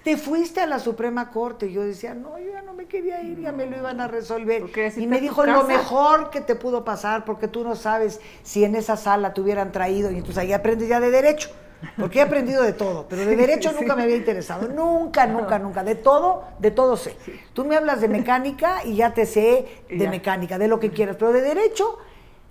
Te 0.04 0.16
fuiste 0.16 0.60
a 0.60 0.66
la 0.66 0.78
Suprema 0.78 1.30
Corte. 1.30 1.66
Y 1.66 1.72
yo 1.72 1.82
decía, 1.82 2.14
no, 2.14 2.38
yo 2.38 2.52
ya 2.52 2.62
no 2.62 2.72
me 2.72 2.86
quería 2.86 3.20
ir, 3.22 3.40
ya 3.40 3.52
me 3.52 3.66
lo 3.66 3.76
iban 3.76 4.00
a 4.00 4.08
resolver. 4.08 4.64
Y 4.96 5.06
me 5.06 5.20
dijo, 5.20 5.44
lo 5.44 5.64
mejor 5.64 6.30
que 6.30 6.40
te 6.40 6.54
pudo 6.54 6.84
pasar, 6.84 7.24
porque 7.24 7.48
tú 7.48 7.64
no 7.64 7.74
sabes 7.74 8.20
si 8.42 8.64
en 8.64 8.74
esa 8.74 8.96
sala 8.96 9.34
te 9.34 9.40
hubieran 9.40 9.72
traído. 9.72 10.10
Y 10.10 10.14
entonces 10.14 10.38
ahí 10.38 10.52
aprendes 10.52 10.88
ya 10.88 11.00
de 11.00 11.10
derecho. 11.10 11.50
Porque 11.98 12.18
he 12.18 12.22
aprendido 12.22 12.62
de 12.62 12.72
todo, 12.72 13.06
pero 13.08 13.24
de 13.24 13.36
derecho 13.36 13.72
nunca 13.72 13.94
me 13.94 14.02
había 14.02 14.16
interesado. 14.16 14.68
Nunca, 14.68 15.26
nunca, 15.26 15.58
nunca. 15.58 15.84
De 15.84 15.94
todo, 15.94 16.44
de 16.58 16.70
todo 16.70 16.96
sé. 16.96 17.16
Tú 17.52 17.64
me 17.64 17.76
hablas 17.76 18.00
de 18.00 18.08
mecánica 18.08 18.84
y 18.84 18.96
ya 18.96 19.14
te 19.14 19.26
sé 19.26 19.82
de 19.88 19.98
ya. 19.98 20.10
mecánica, 20.10 20.58
de 20.58 20.68
lo 20.68 20.80
que 20.80 20.90
quieras. 20.90 21.16
Pero 21.16 21.32
de 21.32 21.40
derecho 21.42 21.98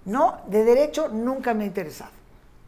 No, 0.06 0.38
de 0.48 0.64
derecho 0.64 1.10
nunca 1.10 1.54
me 1.54 1.66
ha 1.66 1.68
interesado. 1.68 2.12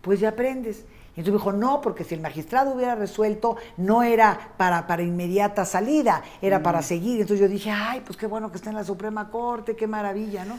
Pues 0.02 0.20
ya 0.20 0.30
aprendes. 0.30 0.86
Y 1.16 1.22
entonces 1.22 1.34
me 1.34 1.38
dijo, 1.40 1.52
no, 1.54 1.82
porque 1.82 2.04
si 2.04 2.16
el 2.16 2.22
magistrado 2.22 2.72
hubiera 2.72 2.96
resuelto, 2.96 3.58
no 3.78 4.04
era 4.04 4.54
para, 4.58 4.88
para 4.88 5.02
inmediata 5.02 5.66
salida, 5.66 6.22
era 6.42 6.62
para 6.62 6.82
seguir. 6.82 7.22
Entonces 7.22 7.40
yo 7.40 7.48
dije, 7.48 7.72
ay, 7.72 8.02
pues 8.06 8.18
qué 8.18 8.28
bueno 8.28 8.52
que 8.52 8.58
está 8.58 8.70
en 8.70 8.76
la 8.76 8.84
Suprema 8.84 9.30
Corte, 9.30 9.76
qué 9.76 9.88
maravilla, 9.88 10.46
¿no? 10.46 10.58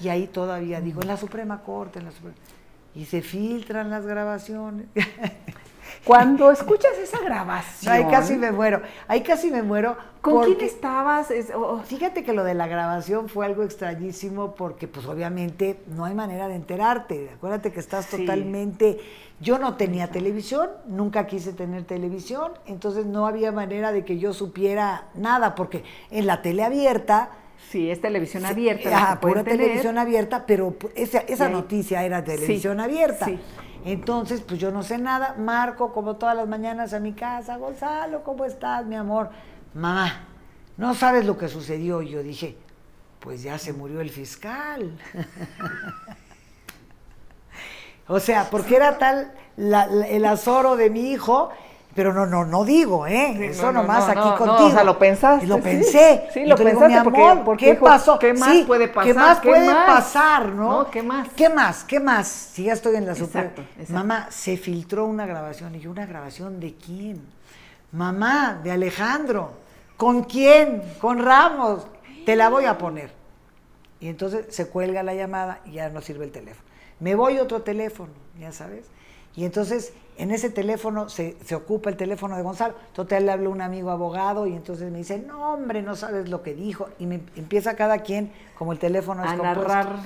Y 0.00 0.08
ahí 0.08 0.26
todavía 0.26 0.80
digo, 0.80 1.02
en 1.02 1.08
la 1.08 1.16
Suprema 1.16 1.62
Corte, 1.62 1.98
en 2.00 2.06
la 2.06 2.12
Suprema 2.12 2.36
Y 2.94 3.06
se 3.06 3.22
filtran 3.22 3.90
las 3.90 4.06
grabaciones. 4.06 4.86
Cuando 6.04 6.50
escuchas 6.50 6.92
esa 7.00 7.20
grabación. 7.20 7.92
Ahí 7.92 8.04
casi 8.10 8.36
me 8.36 8.50
muero. 8.50 8.82
Ahí 9.06 9.22
casi 9.22 9.50
me 9.50 9.62
muero. 9.62 9.96
¿Con 10.20 10.44
quién 10.44 10.60
estabas? 10.60 11.28
Oh, 11.54 11.60
oh. 11.60 11.78
Fíjate 11.80 12.24
que 12.24 12.32
lo 12.32 12.44
de 12.44 12.54
la 12.54 12.66
grabación 12.66 13.28
fue 13.28 13.46
algo 13.46 13.62
extrañísimo 13.62 14.54
porque 14.54 14.88
pues 14.88 15.06
obviamente 15.06 15.80
no 15.86 16.04
hay 16.04 16.14
manera 16.14 16.48
de 16.48 16.56
enterarte. 16.56 17.30
Acuérdate 17.34 17.72
que 17.72 17.80
estás 17.80 18.08
totalmente... 18.08 19.00
Yo 19.40 19.58
no 19.58 19.74
tenía 19.74 20.08
televisión, 20.08 20.70
nunca 20.86 21.26
quise 21.26 21.52
tener 21.52 21.82
televisión, 21.82 22.52
entonces 22.64 23.06
no 23.06 23.26
había 23.26 23.50
manera 23.50 23.90
de 23.90 24.04
que 24.04 24.16
yo 24.16 24.32
supiera 24.32 25.08
nada 25.14 25.56
porque 25.56 25.84
en 26.10 26.26
la 26.26 26.42
tele 26.42 26.62
abierta... 26.62 27.30
Sí, 27.70 27.90
es 27.90 28.00
televisión 28.00 28.44
abierta. 28.44 29.12
Ah, 29.12 29.20
pura 29.20 29.44
televisión 29.44 29.98
abierta, 29.98 30.44
pero 30.46 30.76
esa, 30.94 31.20
esa 31.20 31.48
noticia 31.48 32.04
era 32.04 32.22
televisión 32.22 32.80
abierta. 32.80 33.26
Sí. 33.26 33.38
Entonces, 33.84 34.42
pues 34.42 34.60
yo 34.60 34.70
no 34.70 34.82
sé 34.82 34.98
nada, 34.98 35.34
marco 35.38 35.92
como 35.92 36.16
todas 36.16 36.36
las 36.36 36.46
mañanas 36.46 36.92
a 36.92 37.00
mi 37.00 37.12
casa, 37.12 37.56
Gonzalo, 37.56 38.22
¿cómo 38.22 38.44
estás, 38.44 38.86
mi 38.86 38.94
amor? 38.94 39.30
Mamá, 39.74 40.26
no 40.76 40.94
sabes 40.94 41.24
lo 41.24 41.36
que 41.36 41.48
sucedió. 41.48 42.02
Y 42.02 42.10
yo 42.10 42.22
dije, 42.22 42.56
pues 43.18 43.42
ya 43.42 43.58
se 43.58 43.72
murió 43.72 44.00
el 44.00 44.10
fiscal. 44.10 44.96
o 48.06 48.20
sea, 48.20 48.48
porque 48.50 48.76
era 48.76 48.98
tal 48.98 49.32
el 49.56 50.24
azoro 50.24 50.76
de 50.76 50.90
mi 50.90 51.10
hijo 51.10 51.50
pero 51.94 52.14
no, 52.14 52.24
no, 52.24 52.44
no 52.44 52.64
digo, 52.64 53.06
¿eh? 53.06 53.48
Eso 53.50 53.70
nomás 53.70 54.08
aquí 54.08 54.28
contigo. 54.38 54.68
o 54.68 54.70
sea, 54.70 54.84
lo 54.84 54.98
pensaste. 54.98 55.46
Lo 55.46 55.60
pensé. 55.60 56.28
Sí, 56.32 56.46
lo 56.46 56.56
pensaste 56.56 56.88
mi 56.88 56.94
amor, 56.94 57.44
porque, 57.44 57.66
¿qué 57.66 57.74
pasó? 57.74 58.18
¿Qué 58.18 58.32
más 58.32 58.62
puede 58.66 58.88
pasar? 58.88 59.04
¿Qué 59.04 59.14
más 59.14 59.40
puede 59.40 59.74
pasar, 59.74 60.48
no? 60.48 60.90
¿Qué 60.90 61.02
más? 61.02 61.28
¿Qué 61.36 61.48
más? 61.48 61.84
¿Qué 61.84 62.00
más? 62.00 62.28
Si 62.28 62.64
ya 62.64 62.72
estoy 62.72 62.96
en 62.96 63.06
la 63.06 63.14
super. 63.14 63.52
Mamá, 63.88 64.28
se 64.30 64.56
filtró 64.56 65.04
una 65.04 65.26
grabación. 65.26 65.74
Y 65.74 65.80
yo, 65.80 65.90
¿una 65.90 66.06
grabación 66.06 66.60
de 66.60 66.74
quién? 66.74 67.20
Mamá, 67.92 68.60
de 68.62 68.70
Alejandro. 68.72 69.52
¿Con 69.96 70.24
quién? 70.24 70.82
Con 70.98 71.22
Ramos. 71.22 71.86
Te 72.24 72.36
la 72.36 72.48
voy 72.48 72.64
a 72.64 72.78
poner. 72.78 73.10
Y 74.00 74.08
entonces 74.08 74.46
se 74.48 74.68
cuelga 74.68 75.02
la 75.02 75.14
llamada 75.14 75.60
y 75.64 75.72
ya 75.72 75.90
no 75.90 76.00
sirve 76.00 76.24
el 76.24 76.32
teléfono. 76.32 76.66
Me 77.00 77.14
voy 77.14 77.38
otro 77.38 77.62
teléfono, 77.62 78.12
ya 78.38 78.50
sabes. 78.50 78.86
Y 79.34 79.44
entonces 79.44 79.92
en 80.18 80.30
ese 80.30 80.50
teléfono 80.50 81.08
se, 81.08 81.36
ocupa 81.54 81.90
el 81.90 81.96
teléfono 81.96 82.36
de 82.36 82.42
Gonzalo. 82.42 82.74
Entonces 82.88 83.22
le 83.22 83.32
habla 83.32 83.48
un 83.48 83.60
amigo 83.60 83.90
abogado 83.90 84.46
y 84.46 84.52
entonces 84.52 84.90
me 84.90 84.98
dice, 84.98 85.18
no 85.18 85.54
hombre, 85.54 85.82
no 85.82 85.96
sabes 85.96 86.28
lo 86.28 86.42
que 86.42 86.54
dijo. 86.54 86.88
Y 86.98 87.06
me 87.06 87.20
empieza 87.36 87.74
cada 87.76 87.98
quien, 87.98 88.30
como 88.56 88.72
el 88.72 88.78
teléfono 88.78 89.24
es 89.24 89.30
a 89.30 89.36
narrar. 89.36 90.00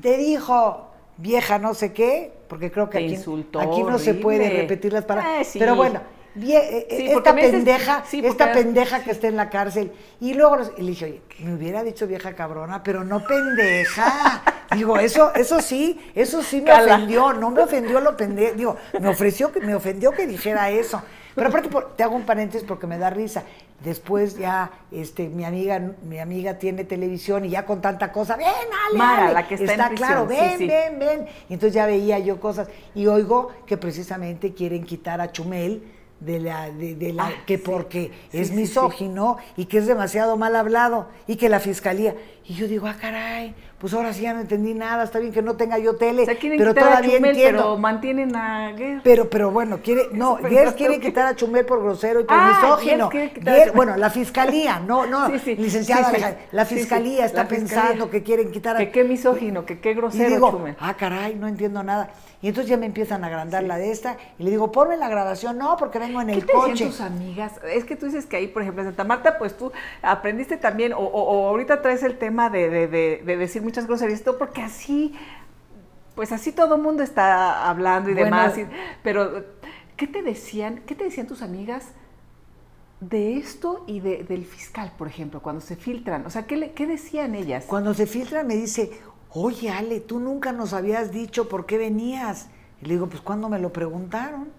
Te 0.00 0.16
dijo, 0.16 0.88
vieja 1.16 1.58
no 1.58 1.74
sé 1.74 1.92
qué, 1.92 2.32
porque 2.48 2.70
creo 2.70 2.90
que 2.90 2.98
aquí, 2.98 3.14
aquí 3.14 3.82
no 3.82 3.98
se 3.98 4.14
puede 4.14 4.50
repetir 4.50 4.92
las 4.92 5.04
palabras. 5.04 5.48
Ah, 5.48 5.50
Pero 5.58 5.76
bueno, 5.76 6.00
eh, 6.34 6.86
eh, 6.88 7.12
esta 7.14 7.34
pendeja, 7.34 8.04
esta 8.10 8.52
pendeja 8.52 9.04
que 9.04 9.10
está 9.10 9.28
en 9.28 9.36
la 9.36 9.50
cárcel. 9.50 9.92
Y 10.20 10.34
luego 10.34 10.56
le 10.56 10.90
dije, 10.90 11.04
oye, 11.04 11.22
me 11.40 11.54
hubiera 11.54 11.82
dicho 11.82 12.06
vieja 12.06 12.34
cabrona, 12.34 12.82
pero 12.82 13.04
no 13.04 13.24
pendeja. 13.26 14.42
Digo, 14.74 14.98
eso, 14.98 15.34
eso 15.34 15.60
sí, 15.60 16.00
eso 16.14 16.42
sí 16.42 16.62
me 16.62 16.72
ofendió, 16.72 17.34
no 17.34 17.50
me 17.50 17.60
ofendió 17.60 18.00
lo 18.00 18.16
pendejo, 18.16 18.54
digo, 18.54 18.76
me 18.98 19.08
ofreció 19.08 19.52
que, 19.52 19.60
me 19.60 19.74
ofendió 19.74 20.12
que 20.12 20.26
dijera 20.26 20.70
eso. 20.70 21.02
Pero 21.34 21.48
aparte 21.48 21.68
te 21.94 22.02
hago 22.02 22.16
un 22.16 22.24
paréntesis 22.24 22.66
porque 22.66 22.86
me 22.86 22.96
da 22.96 23.10
risa. 23.10 23.42
Después 23.84 24.38
ya 24.38 24.70
este 24.90 25.28
mi 25.28 25.44
amiga 25.44 25.78
mi 26.04 26.20
amiga 26.20 26.58
tiene 26.58 26.84
televisión 26.84 27.44
y 27.44 27.50
ya 27.50 27.66
con 27.66 27.82
tanta 27.82 28.12
cosa, 28.12 28.36
ven, 28.36 28.46
Ale, 28.46 28.98
Mara, 28.98 29.32
la 29.32 29.46
que 29.46 29.56
está, 29.56 29.72
está 29.72 29.90
claro, 29.90 30.26
ven, 30.26 30.58
ven, 30.58 30.98
ven. 30.98 31.26
Y 31.50 31.54
entonces 31.54 31.74
ya 31.74 31.84
veía 31.84 32.18
yo 32.18 32.40
cosas 32.40 32.68
y 32.94 33.06
oigo 33.08 33.50
que 33.66 33.76
precisamente 33.76 34.54
quieren 34.54 34.84
quitar 34.84 35.20
a 35.20 35.32
Chumel 35.32 35.82
de 36.24 36.38
la, 36.38 36.70
de, 36.70 37.12
la 37.12 37.26
ah, 37.26 37.32
que 37.46 37.58
porque 37.58 38.12
es 38.32 38.52
misógino 38.52 39.38
y 39.56 39.66
que 39.66 39.78
es 39.78 39.86
demasiado 39.86 40.36
mal 40.36 40.54
hablado 40.54 41.08
y 41.26 41.36
que 41.36 41.48
la 41.48 41.60
fiscalía. 41.60 42.14
Y 42.46 42.54
yo 42.54 42.68
digo, 42.68 42.86
ah, 42.86 42.96
caray, 43.00 43.54
pues 43.82 43.94
ahora 43.94 44.12
sí 44.12 44.22
ya 44.22 44.32
no 44.32 44.38
entendí 44.38 44.74
nada, 44.74 45.02
está 45.02 45.18
bien 45.18 45.32
que 45.32 45.42
no 45.42 45.56
tenga 45.56 45.76
yo 45.76 45.96
tele, 45.96 46.24
pero 46.56 46.72
todavía 46.72 47.16
entiendo. 47.16 47.62
Pero 47.62 47.78
mantienen 47.78 48.36
a 48.36 48.70
Guerra. 48.70 49.00
Pero, 49.02 49.28
pero 49.28 49.50
bueno, 49.50 49.80
quiere, 49.82 50.02
no, 50.12 50.36
Guerra 50.36 50.72
quiere 50.74 51.00
quitar 51.00 51.26
a 51.26 51.34
Chumel 51.34 51.66
por 51.66 51.82
grosero 51.82 52.20
y 52.20 52.22
por 52.22 52.36
ah, 52.38 52.60
misógino. 52.62 53.10
bueno, 53.74 53.96
la 53.96 54.08
fiscalía, 54.08 54.78
no, 54.78 55.06
no, 55.06 55.28
licenciada, 55.28 56.12
la 56.52 56.64
fiscalía 56.64 57.26
está 57.26 57.48
pensando 57.48 58.08
que 58.08 58.22
quieren 58.22 58.52
quitar 58.52 58.76
a 58.76 58.78
Que 58.78 58.92
qué 58.92 59.02
misógino, 59.02 59.66
que 59.66 59.80
qué 59.80 59.94
grosero 59.94 60.28
y 60.28 60.32
digo, 60.34 60.64
Ah, 60.78 60.94
caray, 60.94 61.34
no 61.34 61.48
entiendo 61.48 61.82
nada. 61.82 62.12
Y 62.42 62.48
entonces 62.48 62.68
ya 62.68 62.76
me 62.76 62.86
empiezan 62.86 63.22
a 63.22 63.28
agrandar 63.28 63.62
la 63.62 63.78
de 63.78 63.92
esta 63.92 64.16
y 64.36 64.42
le 64.42 64.50
digo, 64.50 64.72
ponme 64.72 64.96
la 64.96 65.08
grabación. 65.08 65.58
No, 65.58 65.76
porque 65.76 66.00
vengo 66.00 66.20
en 66.20 66.30
el 66.30 66.44
¿Qué 66.44 66.52
coche. 66.52 66.86
tus 66.86 67.00
amigas? 67.00 67.52
Es 67.72 67.84
que 67.84 67.94
tú 67.94 68.06
dices 68.06 68.26
que 68.26 68.36
ahí, 68.36 68.48
por 68.48 68.62
ejemplo, 68.62 68.82
en 68.82 68.88
Santa 68.88 69.04
Marta, 69.04 69.38
pues 69.38 69.56
tú 69.56 69.70
aprendiste 70.02 70.56
también, 70.56 70.92
o, 70.92 71.48
ahorita 71.48 71.80
traes 71.82 72.02
el 72.02 72.18
tema 72.18 72.50
de, 72.50 72.88
de, 72.88 73.36
decir 73.36 73.62
muchas 73.72 73.86
groserías, 73.86 74.22
porque 74.38 74.60
así, 74.60 75.14
pues 76.14 76.30
así 76.30 76.52
todo 76.52 76.74
el 76.74 76.82
mundo 76.82 77.02
está 77.02 77.70
hablando 77.70 78.10
y 78.10 78.14
demás. 78.14 78.54
pero, 79.02 79.46
¿qué 79.96 80.06
te 80.06 80.22
decían? 80.22 80.82
¿Qué 80.86 80.94
te 80.94 81.04
decían 81.04 81.26
tus 81.26 81.42
amigas? 81.42 81.92
de 83.00 83.36
esto 83.36 83.82
y 83.88 83.98
de, 83.98 84.22
del 84.22 84.44
fiscal, 84.44 84.92
por 84.96 85.08
ejemplo, 85.08 85.42
cuando 85.42 85.60
se 85.60 85.74
filtran? 85.74 86.24
O 86.24 86.30
sea, 86.30 86.46
¿qué, 86.46 86.70
¿qué 86.70 86.86
decían 86.86 87.34
ellas? 87.34 87.64
Cuando 87.66 87.94
se 87.94 88.06
filtran 88.06 88.46
me 88.46 88.54
dice, 88.54 88.92
oye 89.30 89.70
Ale, 89.70 89.98
tú 89.98 90.20
nunca 90.20 90.52
nos 90.52 90.72
habías 90.72 91.10
dicho 91.10 91.48
por 91.48 91.66
qué 91.66 91.78
venías. 91.78 92.46
Y 92.80 92.86
le 92.86 92.94
digo, 92.94 93.08
pues 93.08 93.20
cuando 93.20 93.48
me 93.48 93.58
lo 93.58 93.72
preguntaron. 93.72 94.50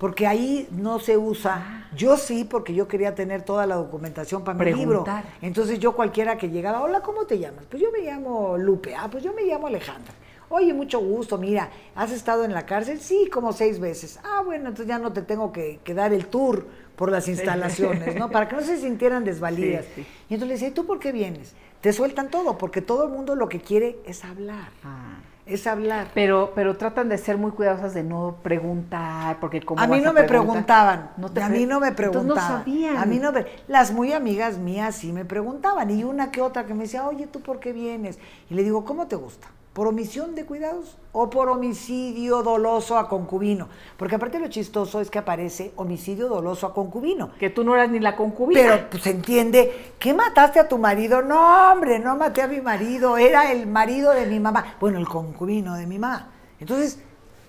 Porque 0.00 0.26
ahí 0.26 0.66
no 0.72 0.98
se 0.98 1.16
usa. 1.16 1.62
Ah. 1.64 1.88
Yo 1.94 2.16
sí, 2.16 2.44
porque 2.44 2.74
yo 2.74 2.88
quería 2.88 3.14
tener 3.14 3.42
toda 3.42 3.66
la 3.66 3.76
documentación 3.76 4.42
para 4.42 4.58
mi 4.58 4.72
libro. 4.72 5.04
Entonces 5.42 5.78
yo 5.78 5.92
cualquiera 5.94 6.38
que 6.38 6.48
llegaba, 6.48 6.80
hola, 6.82 7.02
¿cómo 7.02 7.26
te 7.26 7.38
llamas? 7.38 7.66
Pues 7.68 7.82
yo 7.82 7.92
me 7.92 8.00
llamo 8.00 8.56
Lupe. 8.56 8.94
Ah, 8.94 9.08
pues 9.10 9.22
yo 9.22 9.32
me 9.32 9.42
llamo 9.42 9.66
Alejandra. 9.66 10.14
Oye, 10.48 10.72
mucho 10.72 10.98
gusto, 10.98 11.38
mira, 11.38 11.70
¿has 11.94 12.10
estado 12.10 12.44
en 12.44 12.52
la 12.52 12.66
cárcel? 12.66 12.98
Sí, 12.98 13.28
como 13.30 13.52
seis 13.52 13.78
veces. 13.78 14.18
Ah, 14.24 14.42
bueno, 14.44 14.70
entonces 14.70 14.88
ya 14.88 14.98
no 14.98 15.12
te 15.12 15.22
tengo 15.22 15.52
que, 15.52 15.78
dar 15.94 16.12
el 16.12 16.26
tour 16.26 16.66
por 16.96 17.12
las 17.12 17.28
instalaciones, 17.28 18.16
¿no? 18.16 18.30
Para 18.30 18.48
que 18.48 18.56
no 18.56 18.62
se 18.62 18.78
sintieran 18.78 19.22
desvalidas. 19.22 19.84
Y 19.96 20.34
entonces 20.34 20.48
le 20.48 20.54
decía, 20.54 20.68
¿y 20.68 20.72
tú 20.72 20.86
por 20.86 20.98
qué 20.98 21.12
vienes? 21.12 21.54
te 21.80 21.92
sueltan 21.92 22.30
todo, 22.30 22.58
porque 22.58 22.82
todo 22.82 23.04
el 23.04 23.10
mundo 23.10 23.34
lo 23.34 23.48
que 23.48 23.60
quiere 23.60 23.98
es 24.04 24.24
hablar. 24.24 24.68
Ah. 24.84 25.18
Es 25.50 25.66
hablar. 25.66 26.08
Pero, 26.14 26.52
pero 26.54 26.76
tratan 26.76 27.08
de 27.08 27.18
ser 27.18 27.36
muy 27.36 27.50
cuidadosas 27.50 27.92
de 27.94 28.02
no 28.02 28.36
preguntar, 28.42 29.38
porque 29.40 29.60
como 29.60 29.82
a 29.82 29.86
mí 29.86 30.00
no 30.00 30.12
me 30.12 30.22
preguntaban, 30.24 31.10
a 31.42 31.48
mí 31.48 31.66
no 31.66 31.80
me 31.80 31.92
preguntaban, 31.92 32.28
no 32.28 32.36
sabían. 32.36 32.96
a 32.96 33.04
mí 33.06 33.18
no 33.18 33.32
las 33.68 33.92
muy 33.92 34.12
amigas 34.12 34.58
mías 34.58 34.96
sí 34.96 35.12
me 35.12 35.24
preguntaban 35.24 35.90
y 35.90 36.04
una 36.04 36.30
que 36.30 36.40
otra 36.40 36.64
que 36.64 36.74
me 36.74 36.84
decía, 36.84 37.06
oye, 37.06 37.26
¿tú 37.26 37.40
por 37.40 37.60
qué 37.60 37.72
vienes? 37.72 38.18
Y 38.48 38.54
le 38.54 38.62
digo, 38.62 38.84
¿cómo 38.84 39.06
te 39.06 39.16
gusta? 39.16 39.48
¿Por 39.72 39.86
omisión 39.86 40.34
de 40.34 40.44
cuidados 40.44 40.96
o 41.12 41.30
por 41.30 41.48
homicidio 41.48 42.42
doloso 42.42 42.98
a 42.98 43.08
concubino? 43.08 43.68
Porque 43.96 44.16
aparte 44.16 44.40
lo 44.40 44.48
chistoso 44.48 45.00
es 45.00 45.10
que 45.10 45.20
aparece 45.20 45.72
homicidio 45.76 46.28
doloso 46.28 46.66
a 46.66 46.74
concubino. 46.74 47.30
Que 47.38 47.50
tú 47.50 47.62
no 47.62 47.76
eras 47.76 47.88
ni 47.88 48.00
la 48.00 48.16
concubina. 48.16 48.60
Pero 48.60 48.90
pues 48.90 49.06
entiende, 49.06 49.92
¿qué 50.00 50.12
mataste 50.12 50.58
a 50.58 50.68
tu 50.68 50.76
marido? 50.76 51.22
No, 51.22 51.70
hombre, 51.70 52.00
no 52.00 52.16
maté 52.16 52.42
a 52.42 52.48
mi 52.48 52.60
marido, 52.60 53.16
era 53.16 53.52
el 53.52 53.68
marido 53.68 54.10
de 54.10 54.26
mi 54.26 54.40
mamá. 54.40 54.74
Bueno, 54.80 54.98
el 54.98 55.08
concubino 55.08 55.76
de 55.76 55.86
mi 55.86 56.00
mamá. 56.00 56.30
Entonces, 56.58 56.98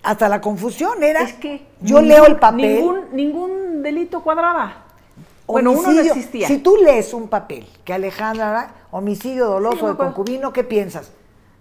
hasta 0.04 0.30
la 0.30 0.40
confusión 0.42 1.02
era... 1.02 1.24
Es 1.24 1.34
que 1.34 1.66
yo 1.82 2.02
leo 2.02 2.28
el 2.28 2.38
papel... 2.38 2.76
Ningún, 2.76 3.00
ningún 3.14 3.82
delito 3.82 4.22
cuadraba. 4.22 4.86
Bueno, 5.48 5.72
uno 5.72 5.92
no 5.92 6.00
existía. 6.00 6.48
Si 6.48 6.60
tú 6.60 6.78
lees 6.78 7.16
un 7.16 7.30
papel 7.30 7.68
que 7.84 7.94
Alejandra, 7.94 8.76
homicidio 8.92 9.48
doloso 9.48 9.88
de 9.88 9.98
concubino, 9.98 10.54
¿qué 10.54 10.64
piensas? 10.64 11.12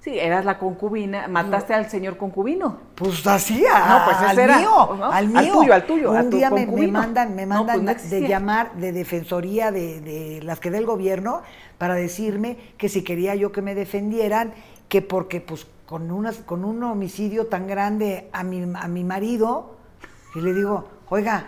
Sí, 0.02 0.18
eras 0.18 0.46
la 0.46 0.58
concubina, 0.58 1.28
mataste 1.28 1.74
al 1.74 1.90
señor 1.90 2.16
concubino. 2.16 2.78
Pues 2.94 3.26
así, 3.26 3.62
no, 3.62 4.04
pues 4.06 4.16
al 4.16 4.58
mío, 4.58 5.04
al 5.12 5.28
mío. 5.28 5.38
Al 5.38 5.52
tuyo, 5.52 5.74
al 5.74 5.86
tuyo. 5.86 6.10
Un 6.12 6.30
día 6.30 6.50
me, 6.50 6.66
mandan, 6.86 7.36
me 7.36 7.44
mandan 7.44 7.84
pues 7.84 8.08
de 8.08 8.26
llamar 8.26 8.72
de 8.76 8.92
defensoría 8.92 9.70
de, 9.70 10.00
de, 10.00 10.42
las 10.42 10.58
que 10.58 10.70
del 10.70 10.86
gobierno 10.86 11.42
para 11.76 11.94
decirme 11.94 12.56
que 12.78 12.88
si 12.88 13.04
quería 13.04 13.34
yo 13.34 13.52
que 13.52 13.60
me 13.60 13.74
defendieran, 13.74 14.54
que 14.88 15.02
porque 15.02 15.42
pues 15.42 15.66
con, 15.84 16.10
unas, 16.10 16.36
con 16.36 16.64
un 16.64 16.82
homicidio 16.82 17.48
tan 17.48 17.66
grande 17.66 18.30
a 18.32 18.42
mi, 18.42 18.62
a 18.74 18.88
mi 18.88 19.04
marido, 19.04 19.76
y 20.34 20.40
le 20.40 20.54
digo, 20.54 20.88
oiga, 21.10 21.44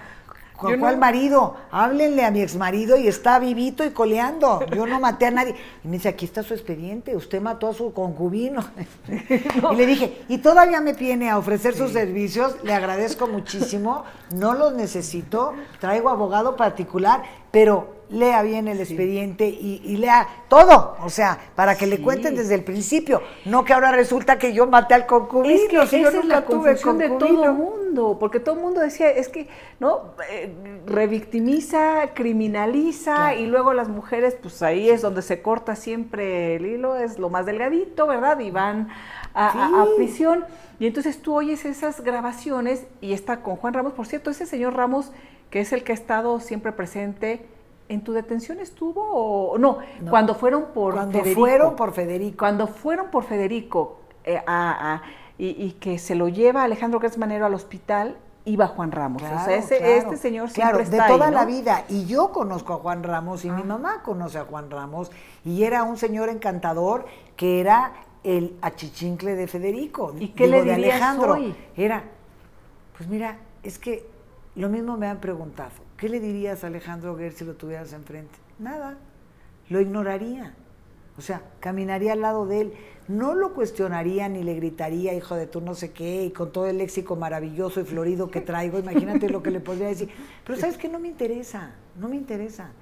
¿Cuál, 0.62 0.78
cuál 0.78 0.96
marido? 0.98 1.56
Háblenle 1.70 2.24
a 2.24 2.30
mi 2.30 2.40
exmarido 2.40 2.96
y 2.96 3.08
está 3.08 3.38
vivito 3.38 3.84
y 3.84 3.90
coleando. 3.90 4.64
Yo 4.74 4.86
no 4.86 5.00
maté 5.00 5.26
a 5.26 5.30
nadie. 5.30 5.56
Y 5.82 5.88
me 5.88 5.94
dice, 5.94 6.08
aquí 6.08 6.24
está 6.24 6.42
su 6.42 6.54
expediente, 6.54 7.16
usted 7.16 7.40
mató 7.40 7.68
a 7.68 7.74
su 7.74 7.92
concubino. 7.92 8.64
Y 9.72 9.76
le 9.76 9.86
dije, 9.86 10.22
y 10.28 10.38
todavía 10.38 10.80
me 10.80 10.92
viene 10.92 11.30
a 11.30 11.38
ofrecer 11.38 11.74
sus 11.74 11.92
servicios, 11.92 12.56
le 12.62 12.74
agradezco 12.74 13.26
muchísimo, 13.26 14.04
no 14.34 14.54
los 14.54 14.74
necesito, 14.74 15.54
traigo 15.80 16.10
abogado 16.10 16.56
particular, 16.56 17.22
pero 17.50 18.01
lea 18.12 18.42
bien 18.42 18.68
el 18.68 18.80
expediente 18.80 19.48
y, 19.48 19.96
lea 19.96 20.28
todo, 20.48 20.96
o 21.02 21.10
sea, 21.10 21.38
para 21.54 21.76
que 21.76 21.86
le 21.86 22.00
cuenten 22.00 22.36
desde 22.36 22.54
el 22.54 22.62
principio, 22.62 23.22
no 23.44 23.64
que 23.64 23.72
ahora 23.72 23.90
resulta 23.90 24.38
que 24.38 24.52
yo 24.52 24.66
maté 24.66 24.94
al 24.94 25.06
concubino, 25.06 25.54
es 25.54 25.68
que 25.68 25.86
si 25.86 26.02
yo 26.02 26.10
nunca 26.10 26.20
es 26.20 26.24
la 26.26 26.44
tuve 26.44 26.74
de 26.74 27.08
todo 27.18 27.44
el 27.44 27.52
mundo, 27.52 28.18
porque 28.20 28.38
todo 28.38 28.56
el 28.56 28.60
mundo 28.60 28.80
decía, 28.80 29.10
es 29.10 29.28
que, 29.28 29.48
¿no? 29.80 30.12
Eh, 30.30 30.52
revictimiza, 30.86 32.10
criminaliza 32.14 33.34
y 33.34 33.46
luego 33.46 33.72
las 33.72 33.88
mujeres, 33.88 34.36
pues 34.40 34.62
ahí 34.62 34.90
es 34.90 35.02
donde 35.02 35.22
se 35.22 35.40
corta 35.40 35.74
siempre 35.74 36.56
el 36.56 36.66
hilo, 36.66 36.96
es 36.96 37.18
lo 37.18 37.30
más 37.30 37.46
delgadito, 37.46 38.06
¿verdad? 38.06 38.38
Y 38.40 38.50
van 38.50 38.88
a, 39.34 39.82
a 39.82 39.86
prisión. 39.96 40.44
Y 40.78 40.86
entonces 40.86 41.22
tú 41.22 41.34
oyes 41.34 41.64
esas 41.64 42.02
grabaciones 42.02 42.86
y 43.00 43.12
está 43.12 43.40
con 43.40 43.56
Juan 43.56 43.72
Ramos, 43.72 43.92
por 43.94 44.06
cierto, 44.06 44.30
ese 44.30 44.46
señor 44.46 44.74
Ramos, 44.74 45.12
que 45.50 45.60
es 45.60 45.72
el 45.72 45.84
que 45.84 45.92
ha 45.92 45.94
estado 45.94 46.40
siempre 46.40 46.72
presente 46.72 47.46
¿En 47.92 48.00
tu 48.00 48.12
detención 48.12 48.58
estuvo 48.58 49.02
o 49.02 49.58
no? 49.58 49.78
cuando 50.08 50.34
fueron 50.34 50.66
por 50.72 50.94
cuando 50.94 51.22
fueron 51.24 51.76
por 51.76 51.92
Federico. 51.92 52.38
Cuando 52.38 52.66
fueron 52.66 53.10
por 53.10 53.24
Federico 53.24 53.98
eh, 54.24 54.40
y, 55.36 55.72
que 55.72 55.98
se 55.98 56.14
lo 56.14 56.28
lleva 56.28 56.62
Alejandro 56.62 57.00
Manero 57.18 57.44
al 57.44 57.52
hospital, 57.52 58.16
iba 58.46 58.66
Juan 58.66 58.92
Ramos. 58.92 59.22
o 59.22 59.26
sea, 59.26 59.56
este 59.56 60.16
señor 60.16 60.48
siempre 60.48 60.84
está 60.84 61.04
de 61.04 61.12
toda 61.12 61.30
la 61.30 61.44
vida. 61.44 61.84
Y 61.90 62.06
yo 62.06 62.32
conozco 62.32 62.72
a 62.72 62.76
Juan 62.76 63.02
Ramos 63.02 63.44
y 63.44 63.50
mi 63.50 63.60
ah. 63.60 63.66
mamá 63.66 64.02
conoce 64.02 64.38
a 64.38 64.44
Juan 64.44 64.70
Ramos 64.70 65.10
y 65.44 65.64
era 65.64 65.82
un 65.82 65.98
señor 65.98 66.30
encantador 66.30 67.04
que 67.36 67.60
era 67.60 67.92
el 68.24 68.56
achichincle 68.62 69.34
de 69.34 69.46
Federico. 69.46 70.14
¿Y 70.18 70.28
qué 70.28 70.46
le 70.46 70.64
de 70.64 70.74
Alejandro. 70.74 71.36
Era, 71.76 72.04
pues 72.96 73.08
mira, 73.08 73.36
es 73.62 73.78
que 73.78 74.06
lo 74.54 74.68
mismo 74.68 74.96
me 74.96 75.08
han 75.08 75.18
preguntado. 75.18 75.70
¿Qué 76.02 76.08
le 76.08 76.18
dirías 76.18 76.64
a 76.64 76.66
Alejandro 76.66 77.14
Guerra 77.14 77.36
si 77.36 77.44
lo 77.44 77.54
tuvieras 77.54 77.92
enfrente? 77.92 78.36
Nada, 78.58 78.98
lo 79.68 79.80
ignoraría. 79.80 80.52
O 81.16 81.20
sea, 81.20 81.42
caminaría 81.60 82.14
al 82.14 82.22
lado 82.22 82.44
de 82.44 82.60
él, 82.62 82.72
no 83.06 83.36
lo 83.36 83.54
cuestionaría 83.54 84.28
ni 84.28 84.42
le 84.42 84.54
gritaría, 84.54 85.14
hijo 85.14 85.36
de 85.36 85.46
tú 85.46 85.60
no 85.60 85.76
sé 85.76 85.92
qué, 85.92 86.24
y 86.24 86.30
con 86.32 86.50
todo 86.50 86.66
el 86.66 86.78
léxico 86.78 87.14
maravilloso 87.14 87.80
y 87.80 87.84
florido 87.84 88.32
que 88.32 88.40
traigo, 88.40 88.80
imagínate 88.80 89.30
lo 89.30 89.44
que 89.44 89.52
le 89.52 89.60
podría 89.60 89.86
decir. 89.86 90.08
Pero 90.44 90.58
sabes 90.58 90.76
que 90.76 90.88
no 90.88 90.98
me 90.98 91.06
interesa, 91.06 91.76
no 91.96 92.08
me 92.08 92.16
interesa. 92.16 92.72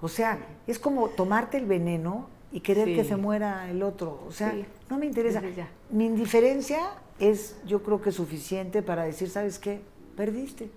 O 0.00 0.06
sea, 0.06 0.38
es 0.68 0.78
como 0.78 1.08
tomarte 1.08 1.56
el 1.56 1.66
veneno 1.66 2.28
y 2.52 2.60
querer 2.60 2.94
que 2.94 3.02
se 3.02 3.16
muera 3.16 3.68
el 3.72 3.82
otro. 3.82 4.22
O 4.28 4.30
sea, 4.30 4.54
no 4.88 4.98
me 4.98 5.06
interesa. 5.06 5.42
Mi 5.90 6.06
indiferencia 6.06 6.78
es, 7.18 7.56
yo 7.66 7.82
creo 7.82 8.00
que 8.00 8.12
suficiente 8.12 8.82
para 8.82 9.02
decir, 9.02 9.30
¿sabes 9.30 9.58
qué? 9.58 9.80
Perdiste. 10.16 10.70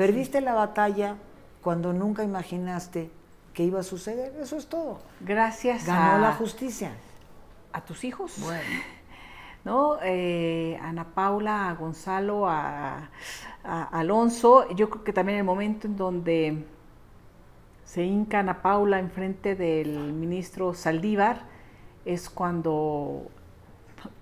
Perdiste 0.00 0.40
la 0.40 0.54
batalla 0.54 1.16
cuando 1.62 1.92
nunca 1.92 2.24
imaginaste 2.24 3.10
que 3.52 3.64
iba 3.64 3.80
a 3.80 3.82
suceder. 3.82 4.32
Eso 4.40 4.56
es 4.56 4.66
todo. 4.66 4.98
Gracias 5.20 5.84
Ganó 5.84 6.22
la 6.22 6.32
justicia. 6.32 6.92
A 7.74 7.84
tus 7.84 8.02
hijos. 8.04 8.36
Bueno. 8.40 8.62
¿No? 9.66 9.98
Eh, 10.02 10.80
Ana 10.80 11.04
Paula, 11.04 11.68
a 11.68 11.74
Gonzalo, 11.74 12.48
a, 12.48 13.10
Alonso. 13.62 14.70
Yo 14.70 14.88
creo 14.88 15.04
que 15.04 15.12
también 15.12 15.36
el 15.36 15.44
momento 15.44 15.86
en 15.86 15.98
donde 15.98 16.64
se 17.84 18.02
hinca 18.02 18.38
Ana 18.38 18.62
Paula 18.62 19.00
enfrente 19.00 19.54
del 19.54 20.14
ministro 20.14 20.72
Saldívar 20.72 21.42
es 22.06 22.30
cuando 22.30 23.26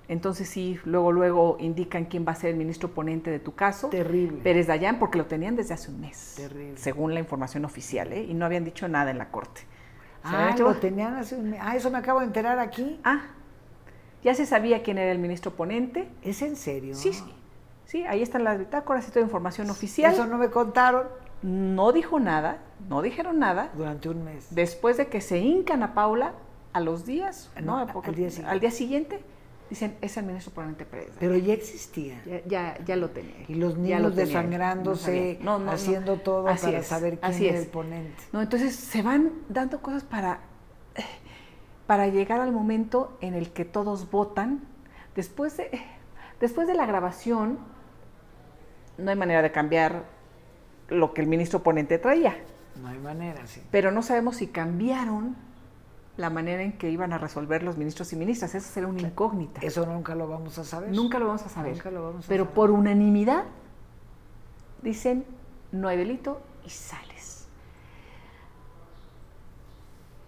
entonces 0.08 0.48
sí, 0.48 0.80
luego, 0.84 1.12
luego 1.12 1.56
indican 1.60 2.06
quién 2.06 2.26
va 2.26 2.32
a 2.32 2.34
ser 2.34 2.50
el 2.50 2.56
ministro 2.56 2.88
ponente 2.88 3.30
de 3.30 3.38
tu 3.38 3.54
caso. 3.54 3.88
Terrible. 3.90 4.38
Pérez 4.42 4.66
Dayán, 4.66 4.98
porque 4.98 5.18
lo 5.18 5.26
tenían 5.26 5.54
desde 5.54 5.74
hace 5.74 5.90
un 5.90 6.00
mes. 6.00 6.34
Terrible. 6.36 6.78
Según 6.78 7.12
la 7.12 7.20
información 7.20 7.66
oficial, 7.66 8.12
¿eh? 8.12 8.22
Y 8.22 8.32
no 8.32 8.46
habían 8.46 8.64
dicho 8.64 8.88
nada 8.88 9.10
en 9.10 9.18
la 9.18 9.30
corte. 9.30 9.60
Ah, 10.24 10.54
lo 10.58 10.74
tenían 10.76 11.14
hace 11.16 11.36
un 11.36 11.50
mes. 11.50 11.60
Ah, 11.62 11.76
eso 11.76 11.90
me 11.90 11.98
acabo 11.98 12.20
de 12.20 12.26
enterar 12.26 12.58
aquí. 12.58 12.98
Ah, 13.04 13.20
ya 14.24 14.34
se 14.34 14.46
sabía 14.46 14.82
quién 14.82 14.96
era 14.96 15.12
el 15.12 15.18
ministro 15.18 15.52
ponente. 15.52 16.08
¿Es 16.22 16.40
en 16.40 16.56
serio? 16.56 16.94
Sí, 16.94 17.12
sí. 17.12 17.34
Sí, 17.84 18.04
ahí 18.04 18.22
están 18.22 18.44
las 18.44 18.58
bitácoras 18.58 19.06
y 19.08 19.10
toda 19.10 19.24
información 19.24 19.70
oficial. 19.70 20.12
Eso 20.12 20.26
no 20.26 20.38
me 20.38 20.50
contaron. 20.50 21.06
No 21.42 21.92
dijo 21.92 22.18
nada, 22.18 22.58
no 22.88 23.00
dijeron 23.00 23.38
nada. 23.38 23.70
Durante 23.74 24.08
un 24.08 24.24
mes. 24.24 24.54
Después 24.54 24.96
de 24.96 25.06
que 25.06 25.20
se 25.20 25.38
hincan 25.38 25.82
a 25.82 25.94
Paula, 25.94 26.32
a 26.72 26.80
los 26.80 27.06
días, 27.06 27.50
¿no? 27.62 27.78
al, 27.78 28.14
día 28.14 28.28
al 28.46 28.60
día 28.60 28.70
siguiente 28.70 29.22
Dicen, 29.70 29.96
es 30.00 30.16
el 30.16 30.24
ministro 30.24 30.52
ponente 30.52 30.86
Pérez. 30.86 31.12
Pero 31.20 31.36
ya 31.36 31.52
existía. 31.52 32.22
Ya, 32.46 32.78
ya, 32.84 32.96
lo 32.96 33.10
tenía. 33.10 33.44
Y 33.48 33.54
los 33.54 33.76
niños 33.76 34.16
desangrándose, 34.16 35.38
haciendo 35.68 36.16
todo 36.16 36.44
para 36.44 36.82
saber 36.82 37.18
quién 37.18 37.54
es. 37.54 37.64
el 37.64 37.66
ponente. 37.66 38.22
No, 38.32 38.40
entonces 38.40 38.74
se 38.74 39.02
van 39.02 39.32
dando 39.48 39.82
cosas 39.82 40.04
para, 40.04 40.40
para 41.86 42.08
llegar 42.08 42.40
al 42.40 42.52
momento 42.52 43.18
en 43.20 43.34
el 43.34 43.50
que 43.50 43.64
todos 43.64 44.10
votan. 44.10 44.62
Después 45.14 45.56
de, 45.58 45.70
después 46.40 46.66
de 46.66 46.74
la 46.74 46.86
grabación, 46.86 47.58
no 48.96 49.10
hay 49.10 49.16
manera 49.16 49.42
de 49.42 49.52
cambiar 49.52 50.04
lo 50.88 51.12
que 51.12 51.20
el 51.20 51.26
ministro 51.26 51.62
ponente 51.62 51.98
traía. 51.98 52.36
No 52.80 52.88
hay 52.88 52.98
manera, 52.98 53.46
sí. 53.46 53.62
Pero 53.70 53.90
no 53.90 54.02
sabemos 54.02 54.36
si 54.36 54.46
cambiaron 54.46 55.36
la 56.18 56.30
manera 56.30 56.62
en 56.62 56.72
que 56.72 56.90
iban 56.90 57.12
a 57.12 57.18
resolver 57.18 57.62
los 57.62 57.78
ministros 57.78 58.12
y 58.12 58.16
ministras. 58.16 58.54
Eso 58.54 58.68
será 58.68 58.88
una 58.88 59.00
incógnita. 59.00 59.60
Eso 59.62 59.86
nunca 59.86 60.16
lo 60.16 60.28
vamos 60.28 60.58
a 60.58 60.64
saber. 60.64 60.90
Nunca 60.90 61.20
lo 61.20 61.28
vamos 61.28 61.42
a 61.42 61.48
saber. 61.48 61.72
Nunca 61.72 61.90
lo 61.92 62.02
vamos 62.02 62.24
a 62.24 62.28
Pero 62.28 62.50
por 62.50 62.72
unanimidad 62.72 63.44
dicen 64.82 65.24
no 65.70 65.86
hay 65.86 65.96
delito 65.96 66.40
y 66.66 66.70
sales. 66.70 67.46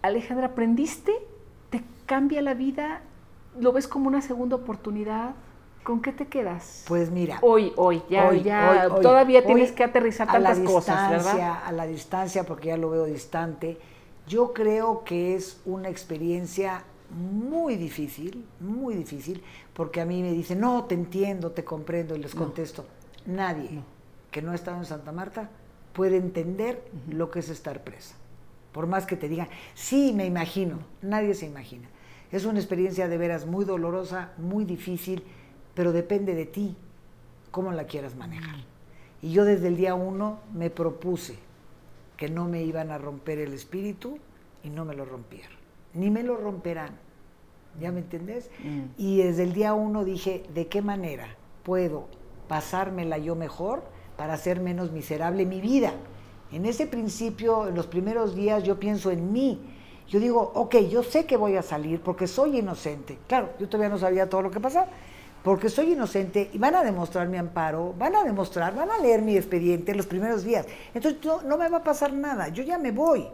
Alejandra, 0.01 0.47
¿aprendiste? 0.47 1.11
¿Te 1.69 1.83
cambia 2.05 2.41
la 2.41 2.53
vida? 2.53 3.01
¿Lo 3.59 3.73
ves 3.73 3.89
como 3.89 4.07
una 4.07 4.21
segunda 4.21 4.55
oportunidad? 4.55 5.35
¿Con 5.83 6.01
qué 6.01 6.13
te 6.13 6.27
quedas? 6.27 6.85
Pues 6.87 7.11
mira. 7.11 7.37
Hoy, 7.41 7.73
hoy, 7.75 8.01
ya, 8.09 8.31
ya 8.33 8.87
todavía 9.01 9.45
tienes 9.45 9.73
que 9.73 9.83
aterrizar 9.83 10.31
tantas 10.31 10.59
cosas, 10.59 11.09
¿verdad? 11.09 11.63
A 11.65 11.71
la 11.73 11.85
distancia, 11.85 12.45
porque 12.45 12.69
ya 12.69 12.77
lo 12.77 12.89
veo 12.89 13.03
distante 13.03 13.77
yo 14.31 14.53
creo 14.53 15.03
que 15.03 15.35
es 15.35 15.59
una 15.65 15.89
experiencia 15.89 16.85
muy 17.09 17.75
difícil, 17.75 18.45
muy 18.61 18.95
difícil, 18.95 19.43
porque 19.73 19.99
a 19.99 20.05
mí 20.05 20.21
me 20.21 20.31
dicen, 20.31 20.61
no, 20.61 20.85
te 20.85 20.95
entiendo, 20.95 21.51
te 21.51 21.65
comprendo, 21.65 22.15
y 22.15 22.19
les 22.19 22.33
contesto, 22.33 22.85
nadie 23.25 23.83
que 24.31 24.41
no 24.41 24.53
ha 24.53 24.55
estado 24.55 24.77
en 24.77 24.85
Santa 24.85 25.11
Marta 25.11 25.49
puede 25.91 26.15
entender 26.15 26.81
lo 27.09 27.29
que 27.29 27.39
es 27.39 27.49
estar 27.49 27.83
presa. 27.83 28.15
Por 28.71 28.87
más 28.87 29.05
que 29.05 29.17
te 29.17 29.27
digan, 29.27 29.49
sí, 29.73 30.13
me 30.15 30.25
imagino, 30.25 30.79
nadie 31.01 31.33
se 31.33 31.45
imagina. 31.45 31.89
Es 32.31 32.45
una 32.45 32.59
experiencia 32.59 33.09
de 33.09 33.17
veras 33.17 33.45
muy 33.45 33.65
dolorosa, 33.65 34.31
muy 34.37 34.63
difícil, 34.63 35.25
pero 35.75 35.91
depende 35.91 36.35
de 36.35 36.45
ti 36.45 36.77
cómo 37.51 37.73
la 37.73 37.83
quieras 37.83 38.15
manejar. 38.15 38.63
Y 39.21 39.33
yo 39.33 39.43
desde 39.43 39.67
el 39.67 39.75
día 39.75 39.93
uno 39.93 40.39
me 40.53 40.69
propuse 40.69 41.50
que 42.21 42.29
no 42.29 42.47
me 42.47 42.61
iban 42.61 42.91
a 42.91 42.99
romper 42.99 43.39
el 43.39 43.51
espíritu 43.51 44.19
y 44.63 44.69
no 44.69 44.85
me 44.85 44.93
lo 44.93 45.05
rompieron. 45.05 45.57
Ni 45.95 46.11
me 46.11 46.21
lo 46.21 46.37
romperán. 46.37 46.99
¿Ya 47.79 47.91
me 47.91 48.01
entendés? 48.01 48.51
Mm. 48.63 48.91
Y 48.95 49.23
desde 49.23 49.41
el 49.41 49.53
día 49.53 49.73
uno 49.73 50.05
dije, 50.05 50.43
¿de 50.53 50.67
qué 50.67 50.83
manera 50.83 51.35
puedo 51.63 52.05
pasármela 52.47 53.17
yo 53.17 53.35
mejor 53.35 53.81
para 54.17 54.33
hacer 54.33 54.59
menos 54.59 54.91
miserable 54.91 55.47
mi 55.47 55.61
vida? 55.61 55.93
En 56.51 56.67
ese 56.67 56.85
principio, 56.85 57.67
en 57.67 57.73
los 57.73 57.87
primeros 57.87 58.35
días, 58.35 58.61
yo 58.61 58.79
pienso 58.79 59.09
en 59.09 59.33
mí. 59.33 59.59
Yo 60.07 60.19
digo, 60.19 60.51
ok, 60.53 60.75
yo 60.91 61.01
sé 61.01 61.25
que 61.25 61.37
voy 61.37 61.55
a 61.55 61.63
salir 61.63 62.01
porque 62.01 62.27
soy 62.27 62.59
inocente. 62.59 63.17
Claro, 63.27 63.49
yo 63.59 63.67
todavía 63.67 63.89
no 63.89 63.97
sabía 63.97 64.29
todo 64.29 64.43
lo 64.43 64.51
que 64.51 64.59
pasaba 64.59 64.89
porque 65.43 65.69
soy 65.69 65.93
inocente 65.93 66.49
y 66.53 66.57
van 66.57 66.75
a 66.75 66.83
demostrar 66.83 67.27
mi 67.27 67.37
amparo, 67.37 67.93
van 67.97 68.15
a 68.15 68.23
demostrar, 68.23 68.75
van 68.75 68.91
a 68.91 68.99
leer 68.99 69.21
mi 69.21 69.35
expediente 69.35 69.91
en 69.91 69.97
los 69.97 70.05
primeros 70.05 70.43
días. 70.43 70.65
Entonces 70.93 71.19
no, 71.45 71.57
me 71.57 71.69
va 71.69 71.77
a 71.77 71.83
pasar 71.83 72.13
nada, 72.13 72.49
yo 72.49 72.63
ya 72.63 72.77
me 72.77 72.91
voy. 72.91 73.27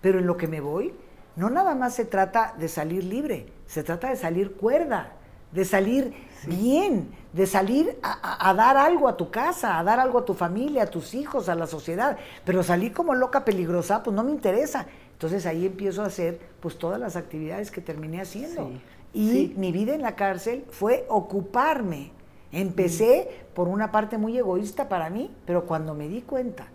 Pero 0.00 0.18
en 0.18 0.26
lo 0.26 0.36
que 0.36 0.46
me 0.46 0.60
voy, 0.60 0.92
no 1.34 1.48
nada 1.48 1.74
más 1.74 1.94
se 1.94 2.04
trata 2.04 2.54
de 2.58 2.68
salir 2.68 3.04
libre, 3.04 3.46
se 3.66 3.82
trata 3.82 4.10
de 4.10 4.16
salir 4.16 4.52
cuerda, 4.52 5.12
de 5.52 5.64
salir 5.64 6.12
bien, 6.46 7.10
de 7.32 7.46
salir 7.46 7.98
a, 8.02 8.50
a, 8.50 8.52
dar 8.54 8.76
algo 8.76 9.08
a 9.08 9.16
tu 9.16 9.30
casa, 9.30 9.78
a 9.78 9.84
dar 9.84 9.98
algo 9.98 10.18
a 10.18 10.24
tu 10.24 10.34
familia, 10.34 10.82
a 10.82 10.86
tus 10.86 11.14
hijos, 11.14 11.48
a 11.48 11.54
la 11.54 11.66
sociedad. 11.66 12.18
Pero 12.44 12.62
salir 12.62 12.92
como 12.92 13.14
loca 13.14 13.44
peligrosa, 13.44 14.02
pues 14.02 14.14
no 14.14 14.22
me 14.22 14.30
interesa. 14.30 14.86
Entonces 15.12 15.46
ahí 15.46 15.64
empiezo 15.64 16.02
a 16.02 16.06
hacer 16.06 16.38
pues 16.60 16.76
todas 16.76 17.00
las 17.00 17.16
actividades 17.16 17.70
que 17.70 17.80
terminé 17.80 18.20
haciendo. 18.20 18.70
Y 19.14 19.54
mi 19.56 19.72
vida 19.72 19.94
en 19.94 20.02
la 20.02 20.14
cárcel 20.14 20.64
fue 20.70 21.06
ocuparme. 21.08 22.10
Empecé 22.52 23.28
por 23.54 23.68
una 23.68 23.90
parte 23.90 24.18
muy 24.18 24.36
egoísta 24.36 24.88
para 24.88 25.10
mí, 25.10 25.30
pero 25.46 25.66
cuando 25.66 25.94
me 25.94 26.08
di 26.08 26.22
cuenta 26.22 26.68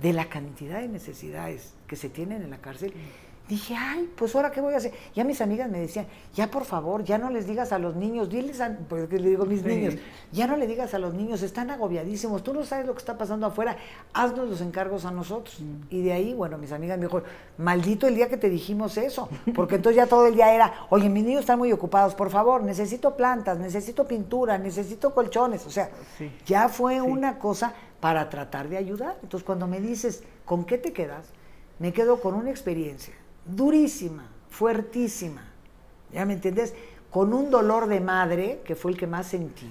de 0.00 0.12
la 0.12 0.28
cantidad 0.28 0.80
de 0.80 0.88
necesidades 0.88 1.74
que 1.86 1.96
se 1.96 2.08
tienen 2.08 2.42
en 2.42 2.50
la 2.50 2.58
cárcel, 2.58 2.92
Dije, 3.48 3.76
ay, 3.78 4.10
pues 4.16 4.34
ahora 4.34 4.50
qué 4.50 4.60
voy 4.60 4.74
a 4.74 4.78
hacer. 4.78 4.92
Ya 5.14 5.22
mis 5.22 5.40
amigas 5.40 5.70
me 5.70 5.78
decían, 5.78 6.06
ya 6.34 6.50
por 6.50 6.64
favor, 6.64 7.04
ya 7.04 7.16
no 7.16 7.30
les 7.30 7.46
digas 7.46 7.70
a 7.70 7.78
los 7.78 7.94
niños, 7.94 8.28
diles 8.28 8.60
a, 8.60 8.76
porque 8.88 9.20
le 9.20 9.28
digo 9.28 9.46
mis 9.46 9.62
niños, 9.62 9.94
ya 10.32 10.48
no 10.48 10.56
le 10.56 10.66
digas 10.66 10.94
a 10.94 10.98
los 10.98 11.14
niños, 11.14 11.42
están 11.42 11.70
agobiadísimos, 11.70 12.42
tú 12.42 12.52
no 12.52 12.64
sabes 12.64 12.86
lo 12.86 12.94
que 12.94 12.98
está 12.98 13.16
pasando 13.16 13.46
afuera, 13.46 13.76
haznos 14.12 14.48
los 14.48 14.60
encargos 14.62 15.04
a 15.04 15.12
nosotros. 15.12 15.60
Mm. 15.60 15.74
Y 15.90 16.02
de 16.02 16.12
ahí, 16.12 16.34
bueno, 16.34 16.58
mis 16.58 16.72
amigas 16.72 16.98
me 16.98 17.04
dijeron, 17.04 17.24
maldito 17.56 18.08
el 18.08 18.16
día 18.16 18.28
que 18.28 18.36
te 18.36 18.50
dijimos 18.50 18.96
eso, 18.96 19.28
porque 19.54 19.76
entonces 19.76 19.98
ya 19.98 20.08
todo 20.08 20.26
el 20.26 20.34
día 20.34 20.52
era, 20.52 20.72
oye, 20.90 21.08
mis 21.08 21.22
niños 21.22 21.40
están 21.40 21.60
muy 21.60 21.70
ocupados, 21.70 22.16
por 22.16 22.30
favor, 22.30 22.64
necesito 22.64 23.16
plantas, 23.16 23.60
necesito 23.60 24.08
pintura, 24.08 24.58
necesito 24.58 25.14
colchones, 25.14 25.64
o 25.66 25.70
sea, 25.70 25.88
ya 26.46 26.68
fue 26.68 27.00
una 27.00 27.38
cosa 27.38 27.74
para 28.00 28.28
tratar 28.28 28.68
de 28.68 28.76
ayudar. 28.76 29.16
Entonces 29.22 29.46
cuando 29.46 29.68
me 29.68 29.80
dices, 29.80 30.24
¿con 30.44 30.64
qué 30.64 30.78
te 30.78 30.92
quedas? 30.92 31.28
Me 31.78 31.92
quedo 31.92 32.20
con 32.20 32.34
una 32.34 32.50
experiencia 32.50 33.14
durísima, 33.46 34.28
fuertísima, 34.50 35.44
¿ya 36.12 36.24
me 36.24 36.34
entiendes? 36.34 36.74
Con 37.10 37.32
un 37.32 37.50
dolor 37.50 37.86
de 37.86 38.00
madre, 38.00 38.60
que 38.64 38.74
fue 38.74 38.90
el 38.90 38.98
que 38.98 39.06
más 39.06 39.28
sentí, 39.28 39.70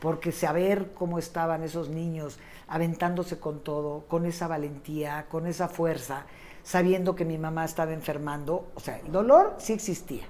porque 0.00 0.32
saber 0.32 0.92
cómo 0.94 1.18
estaban 1.18 1.62
esos 1.62 1.88
niños 1.88 2.38
aventándose 2.66 3.38
con 3.38 3.60
todo, 3.60 4.04
con 4.08 4.26
esa 4.26 4.48
valentía, 4.48 5.26
con 5.28 5.46
esa 5.46 5.68
fuerza, 5.68 6.26
sabiendo 6.62 7.14
que 7.14 7.24
mi 7.24 7.38
mamá 7.38 7.64
estaba 7.64 7.92
enfermando, 7.92 8.66
o 8.74 8.80
sea, 8.80 8.98
el 8.98 9.12
dolor 9.12 9.54
sí 9.58 9.72
existía, 9.72 10.24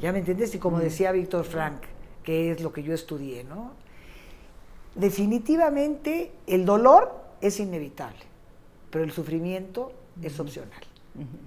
¿ya 0.00 0.12
me 0.12 0.18
entiendes? 0.18 0.54
Y 0.54 0.58
como 0.58 0.78
decía 0.78 1.12
Víctor 1.12 1.44
Frank, 1.44 1.82
que 2.22 2.52
es 2.52 2.60
lo 2.60 2.72
que 2.72 2.82
yo 2.82 2.94
estudié, 2.94 3.44
¿no? 3.44 3.72
Definitivamente 4.94 6.32
el 6.46 6.64
dolor 6.64 7.14
es 7.40 7.60
inevitable, 7.60 8.20
pero 8.90 9.04
el 9.04 9.12
sufrimiento 9.12 9.92
es 10.22 10.38
opcional. 10.38 10.89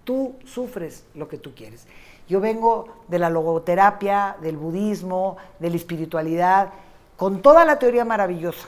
Tú 0.04 0.36
sufres 0.46 1.06
lo 1.16 1.28
que 1.28 1.38
tú 1.38 1.54
quieres. 1.56 1.88
Yo 2.28 2.40
vengo 2.40 3.04
de 3.08 3.20
la 3.20 3.30
logoterapia, 3.30 4.38
del 4.42 4.58
budismo, 4.58 5.38
de 5.60 5.70
la 5.70 5.76
espiritualidad, 5.76 6.74
con 7.18 7.42
toda 7.42 7.66
la 7.66 7.80
teoría 7.80 8.06
maravillosa, 8.06 8.68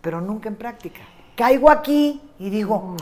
pero 0.00 0.20
nunca 0.20 0.48
en 0.48 0.56
práctica. 0.56 1.00
Caigo 1.36 1.70
aquí 1.70 2.20
y 2.38 2.50
digo, 2.50 2.96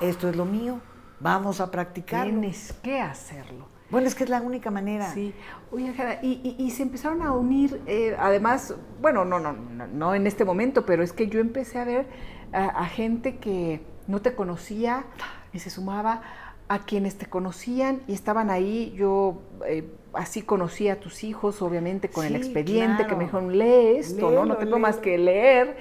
esto 0.00 0.28
es 0.28 0.36
lo 0.36 0.44
mío, 0.44 0.80
vamos 1.20 1.60
a 1.60 1.70
practicarlo. 1.70 2.32
Tienes 2.32 2.72
que 2.82 3.00
hacerlo. 3.00 3.66
Bueno, 3.90 4.06
es 4.06 4.14
que 4.14 4.24
es 4.24 4.30
la 4.30 4.42
única 4.42 4.70
manera. 4.70 5.10
Sí. 5.12 5.32
Oye, 5.70 5.94
y, 6.22 6.70
se 6.72 6.82
empezaron 6.82 7.22
a 7.22 7.32
unir, 7.32 7.80
eh, 7.86 8.14
además, 8.18 8.74
bueno, 9.00 9.24
no, 9.24 9.38
no, 9.38 9.52
no, 9.52 9.86
no 9.86 10.14
en 10.14 10.26
este 10.26 10.44
momento, 10.44 10.84
pero 10.84 11.02
es 11.02 11.12
que 11.12 11.28
yo 11.28 11.40
empecé 11.40 11.78
a 11.78 11.84
ver 11.84 12.06
a 12.52 12.86
gente 12.86 13.36
que 13.36 13.82
no 14.06 14.20
te 14.20 14.34
conocía 14.34 15.04
y 15.52 15.58
se 15.58 15.70
sumaba 15.70 16.22
a 16.68 16.80
quienes 16.80 17.16
te 17.16 17.26
conocían 17.26 18.02
y 18.06 18.12
estaban 18.12 18.50
ahí. 18.50 18.94
Yo 18.96 19.40
eh, 19.66 19.84
así 20.12 20.42
conocí 20.42 20.88
a 20.88 21.00
tus 21.00 21.24
hijos, 21.24 21.62
obviamente, 21.62 22.08
con 22.10 22.26
el 22.26 22.36
expediente 22.36 23.06
que 23.06 23.14
me 23.14 23.24
dijeron, 23.24 23.56
lee 23.58 23.96
esto, 23.98 24.30
¿no? 24.30 24.44
No 24.44 24.56
tengo 24.56 24.78
más 24.78 24.96
que 24.96 25.16
leer. 25.18 25.76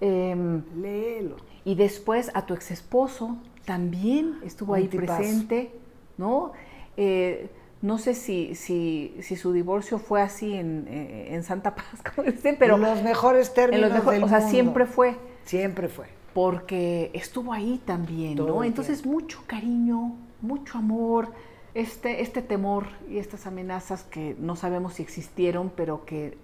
Eh, 0.00 0.34
Léelo. 0.76 1.36
Y 1.64 1.74
después 1.76 2.30
a 2.34 2.46
tu 2.46 2.54
ex 2.54 2.70
esposo 2.70 3.36
también 3.64 4.38
estuvo 4.44 4.74
ahí 4.74 4.88
presente, 4.88 5.72
¿no? 6.18 6.52
Eh, 6.96 7.48
no 7.80 7.98
sé 7.98 8.14
si, 8.14 8.54
si, 8.54 9.14
si, 9.20 9.36
su 9.36 9.52
divorcio 9.52 9.98
fue 9.98 10.22
así 10.22 10.54
en, 10.54 10.86
en, 10.88 11.42
Santa 11.42 11.74
Paz, 11.74 11.86
como 12.14 12.30
dicen, 12.30 12.56
pero... 12.58 12.76
En 12.76 12.82
los 12.82 13.02
mejores 13.02 13.52
términos 13.52 13.90
en 13.90 14.20
los 14.20 14.24
O 14.24 14.28
sea, 14.28 14.40
siempre 14.48 14.86
fue. 14.86 15.16
Siempre 15.44 15.88
fue 15.88 16.06
porque 16.34 17.12
estuvo 17.14 17.52
ahí 17.52 17.80
también, 17.84 18.34
¿no? 18.36 18.64
Entonces 18.64 19.06
mucho 19.06 19.44
cariño, 19.46 20.16
mucho 20.42 20.78
amor, 20.78 21.32
este, 21.74 22.22
este 22.22 22.42
temor 22.42 22.88
y 23.08 23.18
estas 23.18 23.46
amenazas 23.46 24.02
que 24.02 24.36
no 24.38 24.56
sabemos 24.56 24.94
si 24.94 25.02
existieron, 25.02 25.72
pero 25.74 26.04
que 26.04 26.36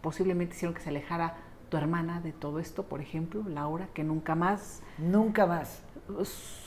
posiblemente 0.00 0.54
hicieron 0.54 0.74
que 0.74 0.80
se 0.80 0.90
alejara 0.90 1.36
tu 1.68 1.76
hermana 1.76 2.20
de 2.20 2.32
todo 2.32 2.60
esto, 2.60 2.84
por 2.84 3.00
ejemplo, 3.00 3.42
Laura, 3.48 3.88
que 3.94 4.04
nunca 4.04 4.34
más... 4.34 4.82
Nunca 4.98 5.46
más. 5.46 5.82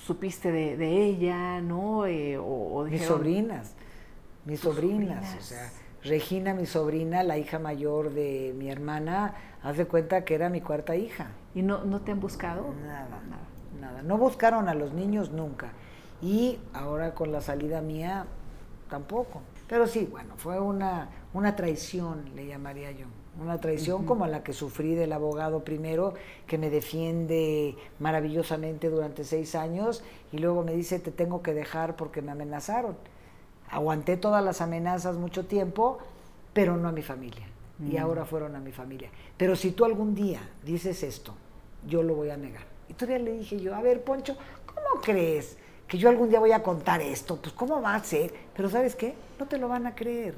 Supiste 0.06 0.52
de, 0.52 1.06
ella, 1.06 1.62
¿no? 1.62 2.06
Eh, 2.06 2.38
o, 2.38 2.86
mis 2.90 3.04
sobrinas, 3.04 3.74
mis 4.46 4.60
sobrinas, 4.60 5.26
sobrinas, 5.26 5.38
o 5.38 5.42
sea, 5.42 5.72
Regina, 6.06 6.54
mi 6.54 6.68
sobrina, 6.68 7.24
la 7.24 7.40
hija 7.40 7.58
mayor 7.58 8.12
de 8.12 8.54
mi 8.56 8.70
hermana, 8.70 9.34
haz 9.64 9.78
de 9.78 9.88
cuenta 9.88 10.24
que 10.24 10.36
era 10.36 10.50
mi 10.50 10.62
cuarta 10.62 10.96
hija. 10.96 11.32
¿Y 11.56 11.64
no, 11.64 11.84
no 11.84 12.02
te 12.02 12.12
han 12.12 12.20
buscado? 12.20 12.76
Nada, 12.84 13.22
nada, 13.28 13.48
nada. 13.82 14.02
No 14.04 14.20
buscaron 14.20 14.70
a 14.70 14.76
los 14.76 14.94
niños 14.94 15.32
nunca. 15.32 15.72
Y 16.22 16.60
ahora 16.74 17.16
con 17.16 17.32
la 17.32 17.42
salida 17.42 17.82
mía, 17.82 18.28
tampoco. 18.88 19.42
Pero 19.68 19.88
sí, 19.88 20.08
bueno, 20.12 20.36
fue 20.38 20.60
una, 20.60 21.10
una 21.34 21.56
traición, 21.56 22.26
le 22.36 22.46
llamaría 22.46 22.92
yo. 22.92 23.08
Una 23.42 23.60
traición 23.60 24.06
como 24.06 24.28
la 24.28 24.44
que 24.44 24.54
sufrí 24.54 24.94
del 24.94 25.12
abogado 25.12 25.64
primero, 25.64 26.14
que 26.46 26.60
me 26.60 26.70
defiende 26.70 27.76
maravillosamente 28.00 28.92
durante 28.92 29.24
seis 29.24 29.56
años 29.56 30.04
y 30.32 30.38
luego 30.38 30.64
me 30.64 30.74
dice, 30.74 31.00
te 31.00 31.12
tengo 31.12 31.42
que 31.42 31.56
dejar 31.56 31.96
porque 31.96 32.22
me 32.22 32.32
amenazaron. 32.32 32.96
Aguanté 33.70 34.18
todas 34.18 34.44
las 34.44 34.62
amenazas 34.62 35.18
mucho 35.18 35.46
tiempo, 35.46 36.00
pero 36.54 36.78
no 36.78 36.88
a 36.88 36.92
mi 36.92 37.02
familia. 37.02 37.48
Y 37.80 37.98
mm. 37.98 37.98
ahora 37.98 38.26
fueron 38.26 38.56
a 38.56 38.60
mi 38.60 38.72
familia. 38.72 39.10
Pero 39.38 39.56
si 39.56 39.72
tú 39.72 39.86
algún 39.86 40.16
día 40.16 40.40
dices 40.64 41.04
esto, 41.04 41.36
yo 41.86 42.04
lo 42.04 42.16
voy 42.16 42.30
a 42.30 42.38
negar. 42.38 42.64
Y 42.88 42.94
todavía 42.94 43.20
le 43.20 43.38
dije 43.38 43.60
yo, 43.60 43.76
a 43.76 43.82
ver, 43.82 44.04
Poncho, 44.04 44.38
¿cómo 44.66 45.02
crees 45.02 45.58
que 45.88 45.98
yo 45.98 46.10
algún 46.10 46.30
día 46.30 46.40
voy 46.40 46.52
a 46.52 46.64
contar 46.64 47.02
esto? 47.02 47.38
Pues 47.42 47.54
¿cómo 47.54 47.82
va 47.82 47.96
a 47.96 48.04
ser? 48.04 48.34
Pero 48.56 48.70
¿sabes 48.70 48.96
qué? 48.96 49.16
No 49.40 49.48
te 49.48 49.58
lo 49.58 49.68
van 49.68 49.88
a 49.88 49.96
creer. 49.96 50.36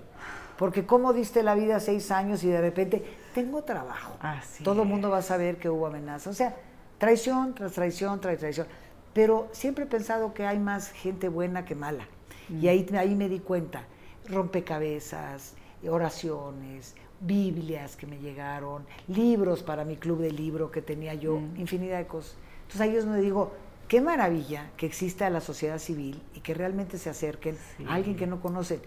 Porque 0.57 0.85
¿cómo 0.85 1.13
diste 1.13 1.43
la 1.43 1.53
vida 1.53 1.79
seis 1.79 2.09
años 2.09 2.43
y 2.43 2.47
de 2.47 2.59
repente 2.59 3.03
tengo 3.35 3.63
trabajo? 3.63 4.17
Todo 4.63 4.81
el 4.81 4.87
mundo 4.87 5.09
va 5.09 5.19
a 5.19 5.21
saber 5.21 5.57
que 5.57 5.69
hubo 5.69 5.85
amenaza. 5.85 6.29
O 6.29 6.33
sea, 6.33 6.55
traición 6.97 7.53
tras 7.53 7.73
traición 7.73 8.19
tras 8.19 8.39
traición. 8.39 8.67
Pero 9.13 9.47
siempre 9.51 9.83
he 9.85 9.87
pensado 9.87 10.33
que 10.33 10.45
hay 10.45 10.57
más 10.57 10.89
gente 10.89 11.29
buena 11.29 11.65
que 11.65 11.75
mala. 11.75 12.07
Y 12.49 12.67
ahí, 12.67 12.85
ahí 12.97 13.15
me 13.15 13.29
di 13.29 13.39
cuenta, 13.39 13.85
rompecabezas, 14.27 15.55
oraciones, 15.87 16.95
Biblias 17.19 17.95
que 17.95 18.05
me 18.05 18.19
llegaron, 18.19 18.85
libros 19.07 19.63
para 19.63 19.85
mi 19.85 19.95
club 19.97 20.21
de 20.21 20.31
libro 20.31 20.71
que 20.71 20.81
tenía 20.81 21.13
yo, 21.13 21.39
mm. 21.39 21.59
infinidad 21.59 21.97
de 21.97 22.07
cosas. 22.07 22.35
Entonces 22.61 22.81
ahí 22.81 22.95
es 22.95 23.05
donde 23.05 23.21
digo, 23.21 23.51
qué 23.87 24.01
maravilla 24.01 24.71
que 24.77 24.85
exista 24.85 25.29
la 25.29 25.41
sociedad 25.41 25.79
civil 25.79 26.21
y 26.35 26.41
que 26.41 26.53
realmente 26.53 26.97
se 26.97 27.09
acerquen 27.09 27.57
a 27.87 27.95
alguien 27.95 28.15
que 28.15 28.27
no 28.27 28.41
conoce. 28.41 28.81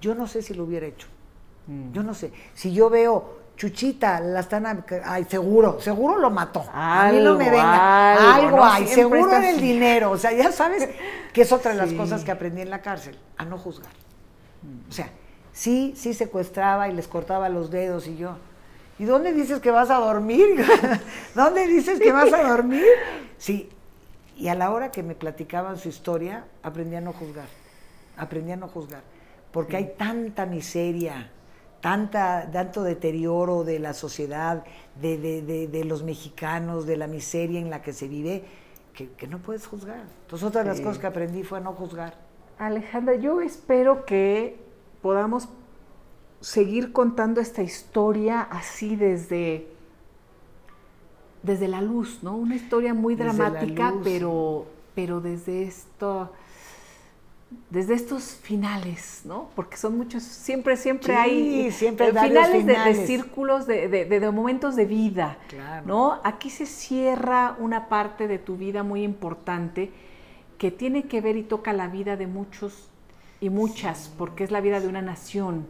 Yo 0.00 0.14
no 0.14 0.26
sé 0.26 0.42
si 0.42 0.54
lo 0.54 0.64
hubiera 0.64 0.86
hecho. 0.86 1.08
Mm. 1.66 1.92
Yo 1.92 2.02
no 2.02 2.14
sé. 2.14 2.32
Si 2.54 2.72
yo 2.72 2.90
veo 2.90 3.39
Chuchita, 3.60 4.20
la 4.20 4.40
están. 4.40 4.86
Ay, 5.04 5.26
seguro, 5.28 5.78
seguro 5.82 6.16
lo 6.16 6.30
mató. 6.30 6.64
a 6.72 7.10
mí 7.12 7.20
no 7.20 7.36
me 7.36 7.50
venga. 7.50 8.34
Algo, 8.34 8.64
hay, 8.64 8.86
seguro 8.86 9.36
en 9.36 9.44
el 9.44 9.60
dinero. 9.60 10.12
O 10.12 10.16
sea, 10.16 10.32
ya 10.32 10.50
sabes 10.50 10.88
que 11.34 11.42
es 11.42 11.52
otra 11.52 11.72
de 11.72 11.76
las 11.76 11.92
cosas 11.92 12.24
que 12.24 12.30
aprendí 12.30 12.62
en 12.62 12.70
la 12.70 12.80
cárcel, 12.80 13.18
a 13.36 13.44
no 13.44 13.58
juzgar. 13.58 13.92
O 14.88 14.90
sea, 14.90 15.10
sí, 15.52 15.92
sí 15.94 16.14
secuestraba 16.14 16.88
y 16.88 16.94
les 16.94 17.06
cortaba 17.06 17.50
los 17.50 17.70
dedos 17.70 18.06
y 18.06 18.16
yo. 18.16 18.38
¿Y 18.98 19.04
dónde 19.04 19.34
dices 19.34 19.60
que 19.60 19.70
vas 19.70 19.90
a 19.90 19.96
dormir? 19.96 20.64
¿Dónde 21.34 21.66
dices 21.66 22.00
que 22.00 22.12
vas 22.12 22.32
a 22.32 22.42
dormir? 22.48 22.86
Sí. 23.36 23.68
Y 24.38 24.48
a 24.48 24.54
la 24.54 24.70
hora 24.70 24.90
que 24.90 25.02
me 25.02 25.14
platicaban 25.14 25.76
su 25.76 25.90
historia, 25.90 26.46
aprendí 26.62 26.96
a 26.96 27.02
no 27.02 27.12
juzgar. 27.12 27.48
Aprendí 28.16 28.52
a 28.52 28.56
no 28.56 28.68
juzgar. 28.68 29.02
Porque 29.52 29.76
hay 29.76 29.92
tanta 29.98 30.46
miseria 30.46 31.30
tanta, 31.80 32.50
tanto 32.52 32.82
deterioro 32.82 33.64
de 33.64 33.78
la 33.78 33.94
sociedad, 33.94 34.64
de, 35.00 35.18
de, 35.18 35.68
de, 35.68 35.84
los 35.84 36.02
mexicanos, 36.02 36.86
de 36.86 36.96
la 36.96 37.06
miseria 37.06 37.58
en 37.58 37.70
la 37.70 37.82
que 37.82 37.92
se 37.92 38.08
vive, 38.08 38.44
que, 38.94 39.26
no 39.26 39.38
puedes 39.38 39.66
juzgar. 39.66 40.04
Entonces, 40.22 40.46
otra 40.46 40.62
de 40.62 40.68
las 40.68 40.80
cosas 40.80 40.98
que 40.98 41.06
aprendí 41.06 41.42
fue 41.42 41.60
no 41.60 41.72
juzgar. 41.72 42.14
Alejandra, 42.58 43.14
yo 43.14 43.40
espero 43.40 44.04
que 44.04 44.58
podamos 45.00 45.48
seguir 46.40 46.92
contando 46.92 47.40
esta 47.40 47.62
historia 47.62 48.42
así 48.42 48.96
desde, 48.96 49.68
desde 51.42 51.68
la 51.68 51.80
luz, 51.80 52.22
¿no? 52.22 52.36
Una 52.36 52.56
historia 52.56 52.92
muy 52.92 53.14
dramática, 53.14 53.94
pero, 54.04 54.66
pero 54.94 55.22
desde 55.22 55.62
esto 55.62 56.30
desde 57.68 57.94
estos 57.94 58.22
finales, 58.24 59.22
¿no? 59.24 59.50
Porque 59.56 59.76
son 59.76 59.96
muchos, 59.96 60.22
siempre, 60.22 60.76
siempre 60.76 61.16
hay 61.16 61.70
siempre 61.72 62.08
finales, 62.12 62.64
De, 62.66 62.94
círculos, 63.06 63.66
de, 63.66 64.30
momentos 64.32 64.76
de 64.76 64.84
vida, 64.86 65.36
¿no? 65.84 66.20
Aquí 66.22 66.50
se 66.50 66.66
cierra 66.66 67.56
una 67.58 67.88
parte 67.88 68.28
de 68.28 68.38
tu 68.38 68.56
vida 68.56 68.82
muy 68.82 69.02
importante 69.02 69.92
que 70.58 70.70
tiene 70.70 71.04
que 71.04 71.20
ver 71.20 71.36
y 71.36 71.42
toca 71.42 71.72
la 71.72 71.88
vida 71.88 72.16
de 72.16 72.26
muchos 72.26 72.88
y 73.40 73.50
muchas, 73.50 74.12
porque 74.18 74.44
es 74.44 74.50
la 74.50 74.60
vida 74.60 74.78
de 74.80 74.86
una 74.86 75.02
nación, 75.02 75.66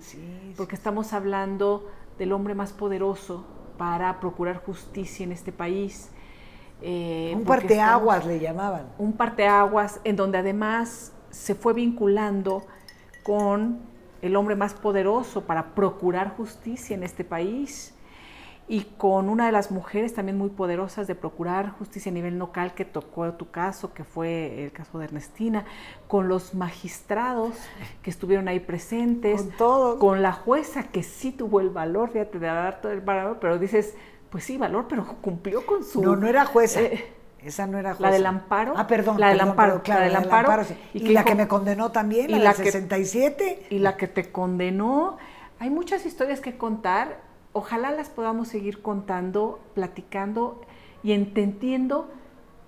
porque 0.56 0.74
estamos 0.74 1.12
hablando 1.12 1.88
del 2.18 2.32
hombre 2.32 2.54
más 2.54 2.72
poderoso 2.72 3.46
para 3.78 4.20
procurar 4.20 4.62
justicia 4.64 5.24
en 5.24 5.32
este 5.32 5.52
país, 5.52 6.10
Eh, 6.82 7.32
un 7.36 7.44
parteaguas 7.44 8.18
estamos- 8.20 8.26
le 8.26 8.40
llamaban. 8.40 8.86
un 8.98 9.12
parteaguas 9.12 10.00
en 10.04 10.16
donde 10.16 10.38
además 10.38 11.12
se 11.30 11.54
fue 11.54 11.72
vinculando 11.72 12.64
con 13.22 13.78
el 14.22 14.36
hombre 14.36 14.56
más 14.56 14.74
poderoso 14.74 15.42
para 15.42 15.74
procurar 15.74 16.36
justicia 16.36 16.94
en 16.94 17.02
este 17.02 17.24
país 17.24 17.94
y 18.68 18.82
con 18.98 19.28
una 19.28 19.46
de 19.46 19.52
las 19.52 19.72
mujeres 19.72 20.14
también 20.14 20.38
muy 20.38 20.50
poderosas 20.50 21.08
de 21.08 21.16
procurar 21.16 21.70
justicia 21.72 22.10
a 22.10 22.14
nivel 22.14 22.38
local 22.38 22.72
que 22.74 22.84
tocó 22.84 23.32
tu 23.32 23.50
caso, 23.50 23.92
que 23.92 24.04
fue 24.04 24.62
el 24.64 24.70
caso 24.70 24.98
de 25.00 25.06
Ernestina, 25.06 25.64
con 26.06 26.28
los 26.28 26.54
magistrados 26.54 27.56
que 28.02 28.10
estuvieron 28.10 28.46
ahí 28.46 28.60
presentes, 28.60 29.42
Con 29.42 29.50
todos. 29.52 29.98
con 29.98 30.22
la 30.22 30.32
jueza 30.32 30.84
que 30.84 31.02
sí 31.02 31.32
tuvo 31.32 31.60
el 31.60 31.70
valor, 31.70 32.10
fíjate, 32.10 32.38
de 32.38 32.46
dar 32.46 32.80
todo 32.80 32.92
el 32.92 33.00
valor, 33.00 33.38
pero 33.40 33.58
dices, 33.58 33.94
pues 34.30 34.44
sí, 34.44 34.56
valor, 34.56 34.86
pero 34.88 35.04
cumplió 35.20 35.66
con 35.66 35.82
su... 35.82 36.00
No, 36.00 36.14
no 36.14 36.28
era 36.28 36.44
jueza. 36.44 36.80
eh, 36.80 37.12
Esa 37.44 37.66
no 37.66 37.78
era 37.78 37.94
jueza. 37.94 38.10
la 38.10 38.16
del 38.16 38.26
amparo. 38.26 38.74
Ah, 38.76 38.86
perdón. 38.86 39.18
La 39.18 39.28
del 39.28 39.38
perdón, 39.38 39.50
amparo, 39.50 39.68
perdón, 39.70 39.84
claro, 39.84 40.00
la 40.00 40.06
del 40.06 40.16
amparo, 40.16 40.48
amparo, 40.50 40.64
sí. 40.64 40.74
y 40.94 40.98
Y, 40.98 41.04
que 41.06 41.12
la 41.12 41.24
que 41.24 41.34
me 41.34 41.48
condenó 41.48 41.90
también, 41.92 42.30
y 42.30 42.34
la, 42.34 42.38
la 42.38 42.52
del 42.52 42.64
que- 42.64 42.72
67. 42.72 43.66
y 43.70 43.78
la 43.78 43.96
que 43.96 44.06
te 44.08 44.30
condenó. 44.30 45.16
Hay 45.58 45.70
muchas 45.70 46.06
historias 46.06 46.40
que 46.40 46.56
contar. 46.56 47.20
Ojalá 47.52 47.90
las 47.90 48.08
podamos 48.10 48.48
seguir 48.48 48.80
contando, 48.82 49.58
platicando 49.74 50.60
y 51.02 51.12
entendiendo 51.12 52.08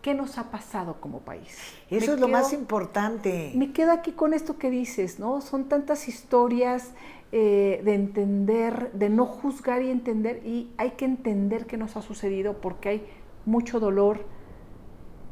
qué 0.02 0.14
nos 0.14 0.36
ha 0.38 0.50
pasado 0.50 0.96
como 1.00 1.20
país. 1.20 1.56
Eso 1.88 2.06
Me 2.08 2.14
es 2.14 2.20
lo 2.20 2.26
más 2.28 2.52
importante. 2.52 3.52
Me 3.54 3.72
quedo 3.72 3.92
aquí 3.92 4.10
con 4.12 4.34
esto 4.34 4.58
que 4.58 4.68
dices, 4.70 5.20
¿no? 5.20 5.40
Son 5.40 5.68
tantas 5.68 6.08
historias 6.08 6.90
eh, 7.30 7.80
de 7.84 7.94
entender, 7.94 8.90
de 8.92 9.08
no 9.10 9.26
juzgar 9.26 9.80
y 9.82 9.90
entender, 9.90 10.42
y 10.44 10.70
hay 10.76 10.90
que 10.92 11.04
entender 11.04 11.66
qué 11.66 11.76
nos 11.76 11.96
ha 11.96 12.02
sucedido 12.02 12.54
porque 12.60 12.88
hay 12.88 13.06
mucho 13.46 13.78
dolor, 13.78 14.26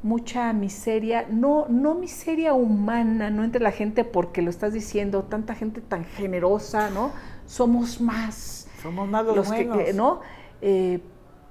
mucha 0.02 0.52
miseria, 0.52 1.26
no, 1.30 1.66
no 1.68 1.94
miseria 1.94 2.54
humana, 2.54 3.30
no 3.30 3.44
entre 3.44 3.60
la 3.62 3.72
gente 3.72 4.04
porque 4.04 4.42
lo 4.42 4.50
estás 4.50 4.72
diciendo, 4.72 5.24
tanta 5.24 5.54
gente 5.54 5.80
tan 5.80 6.04
generosa, 6.04 6.90
¿no? 6.90 7.12
Somos 7.46 8.00
más 8.00 8.68
Somos 8.82 9.08
más 9.08 9.24
los, 9.26 9.36
los 9.36 9.48
buenos. 9.48 9.76
que- 9.78 9.92
¿no? 9.92 10.20
Eh, 10.62 11.00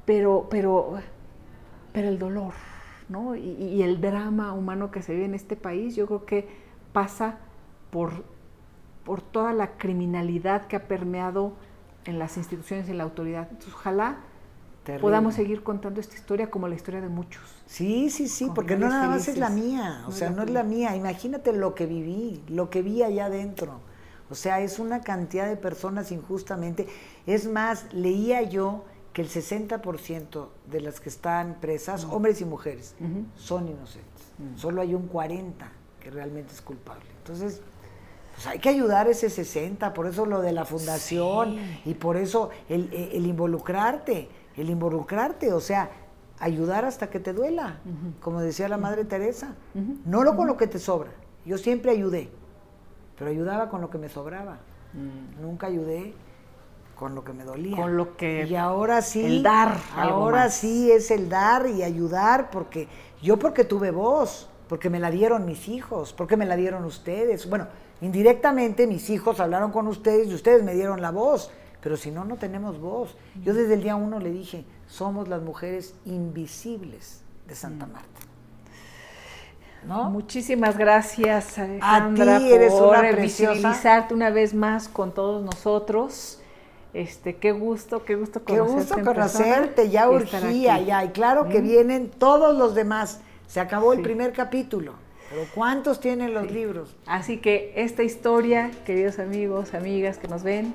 pero, 0.05 0.47
pero, 0.49 0.95
pero 1.93 2.07
el 2.09 2.17
dolor, 2.17 2.53
¿no? 3.07 3.35
Y, 3.35 3.41
y 3.41 3.83
el 3.83 4.01
drama 4.01 4.53
humano 4.53 4.89
que 4.91 5.01
se 5.03 5.13
vive 5.13 5.25
en 5.25 5.35
este 5.35 5.55
país, 5.55 5.95
yo 5.95 6.07
creo 6.07 6.25
que 6.25 6.47
pasa 6.93 7.37
por, 7.91 8.23
por 9.03 9.21
toda 9.21 9.53
la 9.53 9.77
criminalidad 9.77 10.65
que 10.67 10.75
ha 10.75 10.87
permeado 10.87 11.53
en 12.05 12.17
las 12.17 12.37
instituciones 12.37 12.87
y 12.87 12.91
en 12.91 12.97
la 12.97 13.03
autoridad. 13.03 13.47
Entonces, 13.51 13.73
ojalá 13.75 14.17
Terrible. 14.83 15.01
podamos 15.03 15.35
seguir 15.35 15.61
contando 15.61 15.99
esta 15.99 16.15
historia 16.15 16.49
como 16.49 16.67
la 16.67 16.73
historia 16.75 17.01
de 17.01 17.09
muchos. 17.09 17.58
Sí, 17.69 18.09
sí, 18.09 18.27
sí, 18.27 18.49
porque 18.55 18.75
no 18.75 18.89
nada 18.89 19.07
más 19.09 19.27
es 19.27 19.37
la 19.37 19.49
mía, 19.51 20.01
o 20.05 20.09
No 20.09 20.11
sea, 20.15 20.29
no 20.31 20.41
es 20.43 20.49
la 20.49 20.63
mía. 20.63 20.95
Imagínate 20.95 21.53
lo 21.53 21.75
que 21.75 21.85
viví, 21.85 22.41
lo 22.47 22.69
que 22.71 22.81
vi 22.81 23.03
allá 23.03 23.25
adentro. 23.25 23.79
O 24.31 24.35
sea, 24.35 24.59
es 24.61 24.79
una 24.79 25.01
cantidad 25.01 25.47
de 25.47 25.55
personas 25.55 26.11
injustamente. 26.11 26.87
Es 27.27 27.47
más, 27.47 27.85
leía 27.93 28.41
yo 28.41 28.85
que 29.13 29.21
el 29.21 29.29
60% 29.29 30.47
de 30.69 30.81
las 30.81 30.99
que 30.99 31.09
están 31.09 31.57
presas, 31.61 32.05
hombres 32.05 32.41
y 32.41 32.45
mujeres, 32.45 32.95
son 33.35 33.67
inocentes. 33.67 34.23
Mm. 34.39 34.57
Solo 34.57 34.81
hay 34.81 34.95
un 34.95 35.07
40 35.07 35.71
que 35.99 36.09
realmente 36.09 36.53
es 36.53 36.61
culpable. 36.61 37.05
Entonces, 37.19 37.61
pues 38.33 38.47
hay 38.47 38.57
que 38.59 38.69
ayudar 38.69 39.05
a 39.07 39.11
ese 39.11 39.29
60, 39.29 39.93
por 39.93 40.07
eso 40.07 40.25
lo 40.25 40.41
de 40.41 40.53
la 40.53 40.65
fundación 40.65 41.57
y 41.85 41.93
por 41.93 42.17
eso 42.17 42.49
el, 42.67 42.91
el- 42.93 43.11
el 43.13 43.25
involucrarte, 43.27 44.27
el 44.57 44.69
involucrarte, 44.71 45.53
o 45.53 45.59
sea, 45.59 45.89
ayudar 46.39 46.85
hasta 46.85 47.09
que 47.09 47.19
te 47.19 47.33
duela, 47.33 47.77
como 48.21 48.41
decía 48.41 48.67
la 48.69 48.77
Madre 48.77 49.05
Teresa. 49.05 49.55
Ujú. 49.75 49.97
No 50.05 50.23
lo 50.23 50.35
con 50.35 50.47
lo 50.47 50.57
que 50.57 50.67
te 50.67 50.79
sobra. 50.79 51.11
Yo 51.45 51.57
siempre 51.57 51.91
ayudé, 51.91 52.29
pero 53.17 53.29
ayudaba 53.29 53.69
con 53.69 53.81
lo 53.81 53.89
que 53.89 53.97
me 53.97 54.09
sobraba. 54.09 54.57
Nunca 55.41 55.67
ayudé 55.67 56.13
con 56.95 57.15
lo 57.15 57.23
que 57.23 57.31
me 57.33 57.43
dolía. 57.43 57.75
Con 57.75 57.95
lo 57.95 58.17
que- 58.17 58.45
Y 58.49 58.55
ahora 58.55 59.01
sí. 59.01 59.23
el 59.23 59.43
dar 59.43 59.77
Ahora 59.95 60.49
sí 60.49 60.91
es 60.91 61.11
el 61.11 61.29
dar 61.29 61.67
y 61.67 61.83
ayudar, 61.83 62.49
porque 62.51 62.87
yo 63.21 63.37
porque 63.39 63.63
tuve 63.63 63.91
voz, 63.91 64.49
porque 64.67 64.89
me 64.89 64.99
la 64.99 65.09
dieron 65.11 65.45
mis 65.45 65.67
hijos, 65.69 66.13
porque 66.13 66.35
me 66.37 66.45
la 66.45 66.55
dieron 66.55 66.83
ustedes. 66.85 67.49
Bueno, 67.49 67.67
indirectamente 68.01 68.87
mis 68.87 69.09
hijos 69.09 69.39
hablaron 69.39 69.71
con 69.71 69.87
ustedes 69.87 70.27
y 70.27 70.33
ustedes 70.33 70.63
me 70.63 70.73
dieron 70.73 71.01
la 71.01 71.11
voz, 71.11 71.51
pero 71.81 71.95
si 71.97 72.11
no, 72.11 72.25
no 72.25 72.35
tenemos 72.37 72.79
voz. 72.79 73.15
Yo 73.43 73.53
desde 73.53 73.75
el 73.75 73.83
día 73.83 73.95
uno 73.95 74.19
le 74.19 74.29
dije, 74.31 74.65
somos 74.89 75.29
las 75.29 75.41
mujeres 75.41 75.93
invisibles 76.05 77.21
de 77.47 77.55
Santa 77.55 77.85
Mm. 77.85 77.91
Marta. 77.93 78.19
¿No? 79.87 80.09
Muchísimas 80.09 80.77
gracias, 80.77 81.57
Alejandra, 81.57 82.37
ti, 82.39 82.51
eres 82.51 82.73
por 82.73 82.89
una 82.89 83.11
visibilizarte 83.13 84.13
una 84.13 84.29
vez 84.29 84.53
más 84.53 84.89
con 84.89 85.13
todos 85.13 85.41
nosotros. 85.41 86.41
Este, 86.93 87.37
qué 87.37 87.53
gusto, 87.53 88.03
qué 88.03 88.15
gusto 88.15 88.43
Qué 88.43 88.57
conocerte. 88.57 88.79
gusto 88.81 88.97
en 88.99 89.05
persona 89.05 89.45
conocerte, 89.45 89.89
ya 89.89 90.09
urgía, 90.09 90.81
ya. 90.81 91.05
Y 91.05 91.09
claro 91.09 91.47
que 91.47 91.59
¿Eh? 91.59 91.61
vienen 91.61 92.09
todos 92.09 92.57
los 92.57 92.75
demás. 92.75 93.21
Se 93.47 93.61
acabó 93.61 93.93
el 93.93 94.01
primer 94.01 94.33
capítulo. 94.33 94.93
Pero 95.29 95.43
¿cuántos 95.55 95.99
tienen 96.01 96.33
los 96.33 96.51
libros? 96.51 96.95
Así 97.05 97.37
que 97.37 97.71
esta 97.77 98.03
historia, 98.03 98.71
queridos 98.85 99.19
amigos, 99.19 99.73
amigas 99.75 100.17
que 100.17 100.27
nos 100.27 100.43
ven, 100.43 100.73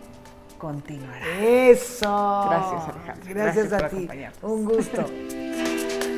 continuará. 0.59 1.27
Eso. 1.41 2.47
Gracias, 2.51 2.89
Alejandra. 2.89 3.35
Gracias, 3.35 3.69
Gracias 3.69 3.73
a 3.73 3.89
ti. 3.89 4.09
Un 4.43 4.65
gusto. 4.65 5.05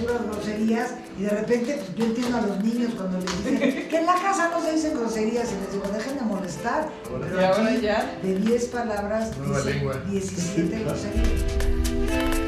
puras 0.00 0.22
groserías 0.24 0.90
y 1.18 1.22
de 1.22 1.30
repente 1.30 1.80
yo 1.96 2.04
entiendo 2.04 2.38
a 2.38 2.40
los 2.42 2.64
niños 2.64 2.92
cuando 2.96 3.18
les 3.18 3.36
dicen 3.44 3.88
que 3.88 3.98
en 3.98 4.06
la 4.06 4.14
casa 4.14 4.50
no 4.50 4.62
se 4.64 4.72
dicen 4.72 4.94
groserías 4.98 5.48
y 5.52 5.54
les 5.64 5.72
digo, 5.72 5.84
dejen 5.92 6.14
de 6.16 6.22
molestar. 6.22 6.88
Pero 7.04 7.40
Y 7.40 7.44
ahora 7.44 7.66
aquí, 7.66 7.80
ya. 7.80 8.18
de 8.22 8.34
10 8.38 8.64
palabras, 8.66 9.30
dicen 9.40 9.66
lengua. 9.76 9.94
17 10.10 10.78
groserías. 10.84 12.38